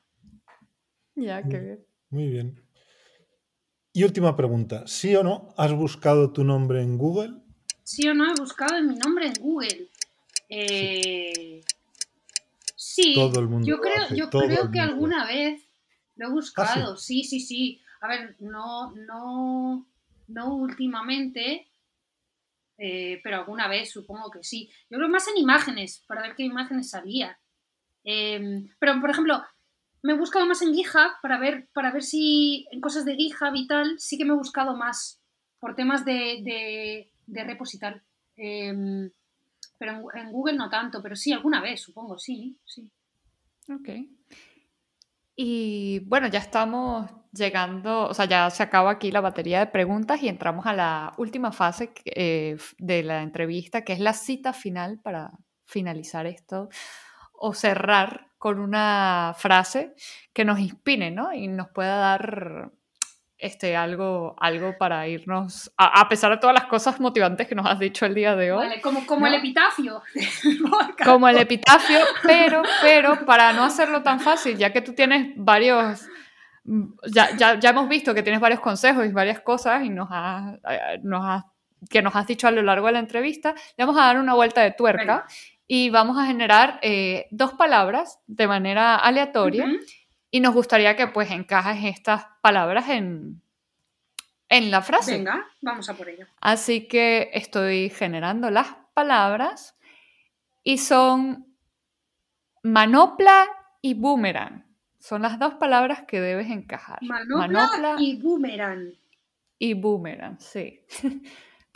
Ya, 1.16 1.43
qué 1.43 1.59
bien. 1.59 1.87
Muy 2.11 2.28
bien. 2.28 2.62
Y 3.93 4.05
última 4.05 4.37
pregunta, 4.37 4.87
¿sí 4.87 5.16
o 5.16 5.23
no 5.23 5.55
has 5.57 5.73
buscado 5.73 6.33
tu 6.33 6.45
nombre 6.45 6.83
en 6.83 6.99
Google? 6.99 7.41
Sí 7.83 8.09
o 8.09 8.15
no 8.15 8.31
he 8.31 8.35
buscado 8.35 8.83
mi 8.83 8.95
nombre 8.97 9.28
en 9.28 9.35
Google. 9.41 9.89
Eh, 10.49 11.62
sí, 12.77 13.15
Todo 13.15 13.41
el 13.41 13.49
mundo 13.49 13.66
yo 13.66 13.81
creo, 13.81 14.09
yo 14.15 14.31
creo 14.31 14.70
que 14.70 14.81
alguna 14.81 15.27
vez 15.27 15.62
lo 16.16 16.28
he 16.28 16.31
buscado, 16.31 16.93
¿Ah, 16.93 16.97
sí, 16.97 17.24
sí, 17.24 17.41
sí 17.41 17.81
a 18.01 18.09
ver, 18.09 18.37
no, 18.41 18.93
no, 18.93 19.87
no 20.28 20.55
últimamente, 20.55 21.69
eh, 22.78 23.20
pero 23.23 23.39
alguna 23.39 23.69
vez 23.69 23.91
supongo 23.91 24.31
que 24.31 24.43
sí. 24.43 24.70
Yo 24.91 24.99
creo 24.99 25.09
más 25.09 25.27
en 25.28 25.39
imágenes, 25.39 26.05
para 26.07 26.23
ver 26.23 26.35
qué 26.37 26.45
imágenes 26.45 26.91
salía. 26.91 27.39
Em, 28.05 28.69
pero, 28.78 29.01
por 29.01 29.11
ejemplo, 29.11 29.43
me 30.02 30.12
he 30.12 30.16
buscado 30.16 30.47
más 30.47 30.62
en 30.62 30.74
GitHub 30.74 31.12
para 31.23 31.39
ver, 31.39 31.68
para 31.73 31.90
ver 31.90 32.02
si 32.02 32.66
en 32.70 32.81
cosas 32.81 33.05
de 33.05 33.16
GitHub 33.16 33.55
y 33.55 33.66
tal, 33.66 33.98
sí 33.98 34.16
que 34.16 34.24
me 34.24 34.32
he 34.32 34.36
buscado 34.36 34.77
más 34.77 35.20
por 35.59 35.74
temas 35.74 36.05
de, 36.05 37.10
de, 37.27 37.44
repositar. 37.44 38.02
Em, 38.36 39.10
pero 39.78 40.05
en, 40.14 40.32
Google 40.32 40.56
no 40.56 40.70
tanto, 40.70 41.02
pero 41.02 41.16
sí, 41.16 41.32
alguna 41.32 41.60
vez, 41.60 41.81
supongo, 41.81 42.18
sí, 42.18 42.56
sí. 42.64 42.89
Ok. 43.73 43.89
Y 45.35 46.01
bueno, 46.06 46.28
ya 46.28 46.39
estamos 46.39 47.10
llegando, 47.32 48.06
o 48.09 48.14
sea, 48.14 48.24
ya 48.24 48.48
se 48.51 48.62
acaba 48.62 48.93
aquí 48.93 49.10
la 49.10 49.20
batería 49.20 49.59
de 49.60 49.66
preguntas 49.66 50.23
y 50.23 50.28
entramos 50.28 50.66
a 50.66 50.73
la 50.73 51.14
última 51.18 51.52
fase 51.52 51.93
eh, 52.05 52.56
de 52.78 53.02
la 53.02 53.23
entrevista, 53.23 53.85
que 53.85 53.93
es 53.93 54.01
la 54.01 54.14
cita 54.14 54.52
final 54.52 54.98
para 55.01 55.32
finalizar 55.66 56.27
esto 56.27 56.68
o 57.38 57.54
cerrar 57.54 58.28
con 58.38 58.58
una 58.58 59.34
frase 59.36 59.94
que 60.32 60.44
nos 60.44 60.58
inspire, 60.58 61.10
¿no? 61.10 61.32
Y 61.32 61.48
nos 61.48 61.68
pueda 61.68 61.96
dar 61.96 62.70
este, 63.38 63.76
algo, 63.76 64.34
algo 64.38 64.76
para 64.78 65.06
irnos, 65.08 65.70
a, 65.76 66.08
pesar 66.08 66.30
de 66.30 66.38
todas 66.38 66.54
las 66.54 66.66
cosas 66.66 67.00
motivantes 67.00 67.46
que 67.46 67.54
nos 67.54 67.66
has 67.66 67.78
dicho 67.78 68.06
el 68.06 68.14
día 68.14 68.34
de 68.34 68.52
hoy. 68.52 68.66
Vale, 68.66 68.80
como, 68.80 69.06
como 69.06 69.26
el 69.26 69.34
epitafio. 69.34 70.02
como 71.04 71.28
el 71.28 71.38
epitafio, 71.38 71.98
pero, 72.22 72.62
pero 72.82 73.26
para 73.26 73.52
no 73.52 73.64
hacerlo 73.64 74.02
tan 74.02 74.20
fácil, 74.20 74.56
ya 74.56 74.72
que 74.72 74.80
tú 74.80 74.94
tienes 74.94 75.32
varios, 75.36 76.06
ya, 77.12 77.36
ya, 77.36 77.58
ya 77.58 77.70
hemos 77.70 77.88
visto 77.88 78.14
que 78.14 78.22
tienes 78.22 78.40
varios 78.40 78.60
consejos 78.60 79.04
y 79.04 79.12
varias 79.12 79.40
cosas 79.40 79.84
y 79.84 79.90
nos 79.90 80.08
has, 80.10 80.54
eh, 80.70 80.98
nos 81.02 81.44
que 81.90 82.02
nos 82.02 82.16
has 82.16 82.26
dicho 82.26 82.48
a 82.48 82.50
lo 82.50 82.62
largo 82.62 82.86
de 82.86 82.94
la 82.94 82.98
entrevista, 82.98 83.54
le 83.76 83.84
vamos 83.84 84.00
a 84.00 84.06
dar 84.06 84.18
una 84.18 84.34
vuelta 84.34 84.62
de 84.62 84.72
tuerca. 84.72 85.26
Y 85.66 85.90
vamos 85.90 86.16
a 86.18 86.26
generar 86.26 86.78
eh, 86.82 87.26
dos 87.30 87.55
palabras 87.55 88.20
de 88.26 88.47
manera 88.47 88.97
aleatoria 88.97 89.66
y 90.30 90.40
nos 90.40 90.55
gustaría 90.55 90.97
que 90.97 91.09
pues 91.09 91.30
encajes 91.30 91.84
estas 91.84 92.26
palabras 92.40 92.88
en, 92.88 93.43
en 94.48 94.70
la 94.70 94.82
frase. 94.82 95.12
Venga, 95.16 95.47
vamos 95.62 95.88
a 95.88 95.94
por 95.94 96.09
ello. 96.09 96.26
Así 96.40 96.86
que 96.86 97.30
estoy 97.32 97.90
generando 97.90 98.51
las 98.51 98.76
palabras 98.94 99.76
y 100.62 100.78
son 100.78 101.47
manopla 102.62 103.48
y 103.80 103.94
boomerang. 103.94 104.66
Son 104.98 105.22
las 105.22 105.38
dos 105.38 105.55
palabras 105.55 106.02
que 106.06 106.20
debes 106.20 106.51
encajar. 106.51 106.98
Manopla, 107.02 107.97
y 107.98 108.20
boomerang. 108.20 108.93
Y 109.59 109.74
boomerang, 109.74 110.40
sí. 110.40 110.80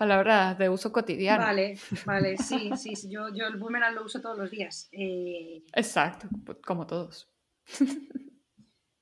palabras 0.00 0.56
de 0.56 0.70
uso 0.70 0.92
cotidiano. 0.92 1.44
Vale, 1.44 1.76
vale, 2.06 2.38
sí, 2.38 2.70
sí, 2.74 2.94
Yo, 3.10 3.28
yo 3.34 3.46
el 3.46 3.58
boomerang 3.58 3.94
lo 3.94 4.02
uso 4.06 4.18
todos 4.22 4.38
los 4.38 4.50
días. 4.50 4.88
Eh, 4.92 5.62
Exacto, 5.74 6.26
como 6.64 6.86
todos. 6.86 7.28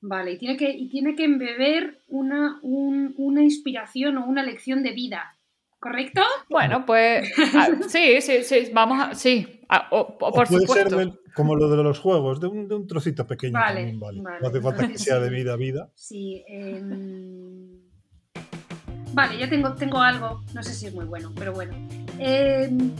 Vale, 0.01 0.33
y 0.33 0.37
tiene 0.37 0.57
que, 0.57 0.69
y 0.69 0.89
tiene 0.89 1.15
que 1.15 1.23
embeber 1.23 2.01
una, 2.09 2.59
una 2.61 3.41
inspiración 3.41 4.17
o 4.17 4.25
una 4.25 4.43
lección 4.43 4.83
de 4.83 4.91
vida, 4.91 5.37
¿correcto? 5.79 6.21
Bueno, 6.49 6.85
pues 6.85 7.31
ah, 7.55 7.69
sí, 7.87 8.19
sí, 8.19 8.43
sí, 8.43 8.69
vamos 8.73 8.99
a, 8.99 9.15
sí, 9.15 9.61
o, 9.91 10.17
por 10.17 10.47
puede 10.47 10.61
supuesto. 10.61 10.97
ser 10.99 11.13
como 11.33 11.55
lo 11.55 11.69
de 11.69 11.81
los 11.81 11.99
juegos, 11.99 12.41
de 12.41 12.47
un, 12.47 12.67
de 12.67 12.75
un 12.75 12.87
trocito 12.87 13.25
pequeño 13.25 13.53
vale, 13.53 13.93
también, 13.93 13.99
vale. 13.99 14.21
No 14.41 14.47
hace 14.49 14.61
falta 14.61 14.85
que 14.85 14.97
sea 14.97 15.19
de 15.19 15.29
vida 15.29 15.53
a 15.53 15.55
vida. 15.55 15.89
Sí, 15.95 16.43
em, 16.45 17.48
vale, 19.19 19.37
ya 19.37 19.49
tengo, 19.49 19.73
tengo 19.73 19.99
algo, 19.99 20.41
no 20.53 20.63
sé 20.63 20.73
si 20.73 20.87
es 20.87 20.93
muy 20.93 21.03
bueno, 21.03 21.31
pero 21.35 21.51
bueno. 21.51 21.73
Em, 22.19 22.91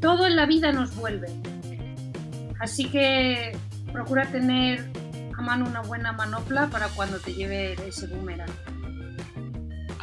todo 0.00 0.26
en 0.26 0.36
la 0.36 0.44
vida 0.44 0.70
nos 0.70 0.94
vuelve. 0.94 1.28
Así 2.60 2.90
que 2.90 3.56
procura 3.90 4.26
tener 4.26 4.92
mano 5.42 5.66
una 5.66 5.80
buena 5.80 6.12
manopla 6.12 6.68
para 6.68 6.88
cuando 6.88 7.18
te 7.18 7.34
lleve 7.34 7.72
ese 7.86 8.06
boomerang. 8.06 8.50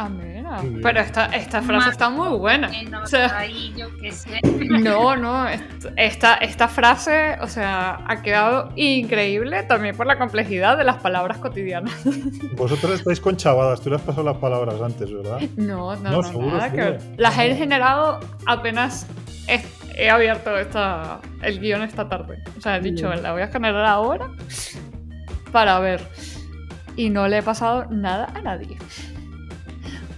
Ah, 0.01 0.07
mira. 0.07 0.61
Pero 0.81 1.01
esta, 1.01 1.25
esta 1.25 1.61
frase 1.61 1.89
está 1.89 2.09
muy 2.09 2.29
buena. 2.37 2.71
No, 4.69 5.17
no, 5.17 5.45
esta, 5.97 6.35
esta 6.35 6.69
frase, 6.69 7.35
o 7.41 7.47
sea, 7.47 7.99
ha 8.07 8.21
quedado 8.21 8.71
increíble 8.77 9.63
también 9.63 9.97
por 9.97 10.07
la 10.07 10.17
complejidad 10.17 10.77
de 10.77 10.85
las 10.85 11.01
palabras 11.01 11.39
cotidianas. 11.39 11.93
Vosotros 12.55 12.93
estáis 12.93 13.19
con 13.19 13.35
chavadas, 13.35 13.81
tú 13.81 13.89
le 13.89 13.97
has 13.97 14.01
pasado 14.01 14.23
las 14.23 14.37
palabras 14.37 14.81
antes, 14.81 15.11
¿verdad? 15.11 15.41
No, 15.57 15.93
no, 15.97 16.21
no, 16.21 16.57
nada 16.57 16.97
Las 17.17 17.37
he 17.37 17.55
generado 17.55 18.21
apenas 18.45 19.05
he 19.97 20.09
abierto 20.09 20.57
esta, 20.57 21.19
el 21.41 21.59
guion 21.59 21.81
esta 21.81 22.07
tarde. 22.07 22.41
O 22.57 22.61
sea, 22.61 22.77
he 22.77 22.79
dicho, 22.79 23.13
la 23.13 23.33
voy 23.33 23.41
a 23.41 23.47
generar 23.47 23.85
ahora 23.85 24.29
para 25.51 25.77
ver. 25.79 26.07
Y 26.95 27.09
no 27.09 27.27
le 27.27 27.39
he 27.39 27.43
pasado 27.43 27.85
nada 27.89 28.31
a 28.33 28.41
nadie. 28.41 28.77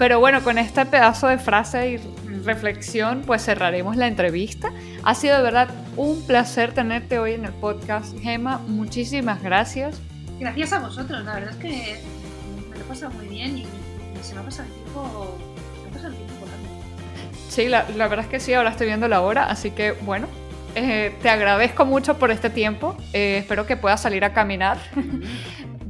Pero 0.01 0.19
bueno, 0.19 0.43
con 0.43 0.57
este 0.57 0.83
pedazo 0.87 1.27
de 1.27 1.37
frase 1.37 1.91
y 1.91 1.97
reflexión, 2.43 3.21
pues 3.23 3.45
cerraremos 3.45 3.97
la 3.97 4.07
entrevista. 4.07 4.71
Ha 5.03 5.13
sido 5.13 5.37
de 5.37 5.43
verdad 5.43 5.69
un 5.95 6.25
placer 6.25 6.73
tenerte 6.73 7.19
hoy 7.19 7.33
en 7.33 7.45
el 7.45 7.53
podcast, 7.53 8.17
Gema. 8.19 8.57
Muchísimas 8.65 9.43
gracias. 9.43 10.01
Gracias 10.39 10.73
a 10.73 10.79
vosotros, 10.79 11.23
la 11.23 11.35
verdad 11.35 11.51
es 11.51 11.57
que 11.57 11.99
me 12.67 12.77
lo 12.77 12.81
he 12.83 12.87
pasado 12.87 13.11
muy 13.11 13.27
bien 13.27 13.59
y, 13.59 13.67
se 14.23 14.33
me 14.33 14.41
ha 14.41 14.43
pasado 14.43 14.67
el 14.69 14.73
tiempo, 14.73 15.37
se 15.91 16.07
el 16.07 16.15
tiempo 16.15 16.33
volando. 16.39 16.69
Sí, 17.49 17.67
la, 17.67 17.87
la, 17.95 18.07
verdad 18.07 18.25
es 18.25 18.31
que 18.31 18.39
sí, 18.39 18.55
ahora 18.55 18.71
estoy 18.71 18.87
viendo 18.87 19.07
la 19.07 19.21
hora, 19.21 19.51
así 19.51 19.69
que 19.69 19.91
bueno, 19.91 20.25
eh, 20.75 21.13
te 21.21 21.29
agradezco 21.29 21.85
mucho 21.85 22.17
por 22.17 22.31
este 22.31 22.49
tiempo. 22.49 22.95
Eh, 23.13 23.37
espero 23.39 23.65
que 23.65 23.75
puedas 23.75 24.01
salir 24.01 24.23
a 24.23 24.33
caminar 24.33 24.77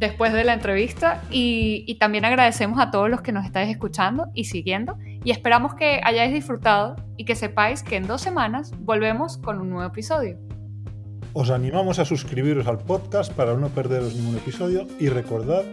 después 0.02 0.34
de 0.34 0.44
la 0.44 0.54
entrevista 0.54 1.22
y, 1.30 1.96
también 2.00 2.26
agradecemos 2.26 2.80
a 2.80 2.90
todos 2.90 3.10
los 3.10 3.22
que 3.22 3.32
nos 3.32 3.46
estáis 3.46 3.70
escuchando 3.70 4.32
y 4.34 4.46
siguiendo 4.46 4.98
y 5.24 5.30
esperamos 5.30 5.76
que 5.76 6.02
hayáis 6.04 6.34
disfrutado 6.34 6.96
y 7.16 7.26
que 7.26 7.36
sepáis 7.36 7.84
que 7.84 7.98
en 7.98 8.08
dos 8.08 8.22
semanas 8.22 8.74
volvemos 8.80 9.38
con 9.38 9.62
un 9.62 9.70
nuevo 9.70 9.88
episodio. 9.88 10.40
Os 11.34 11.52
animamos 11.52 12.00
a 12.00 12.06
suscribiros 12.06 12.66
al 12.66 12.80
podcast 12.80 13.32
para 13.32 13.54
no 13.54 13.70
perderos 13.70 14.16
ningún 14.16 14.38
episodio 14.38 14.88
y 15.00 15.08
recordad 15.10 15.64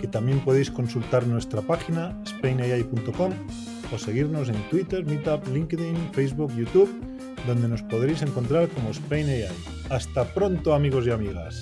que 0.00 0.08
también 0.08 0.40
podéis 0.40 0.70
consultar 0.70 1.26
nuestra 1.26 1.60
página 1.60 2.18
spainai.com 2.26 3.32
o 3.92 3.98
seguirnos 3.98 4.48
en 4.48 4.56
Twitter, 4.70 5.04
Meetup, 5.04 5.46
LinkedIn, 5.48 6.10
Facebook, 6.12 6.52
YouTube, 6.56 6.90
donde 7.46 7.68
nos 7.68 7.82
podréis 7.82 8.22
encontrar 8.22 8.66
como 8.68 8.90
Spain 8.90 9.28
AI. 9.28 9.48
Hasta 9.90 10.24
pronto 10.24 10.72
amigos 10.72 11.06
y 11.06 11.10
amigas. 11.10 11.60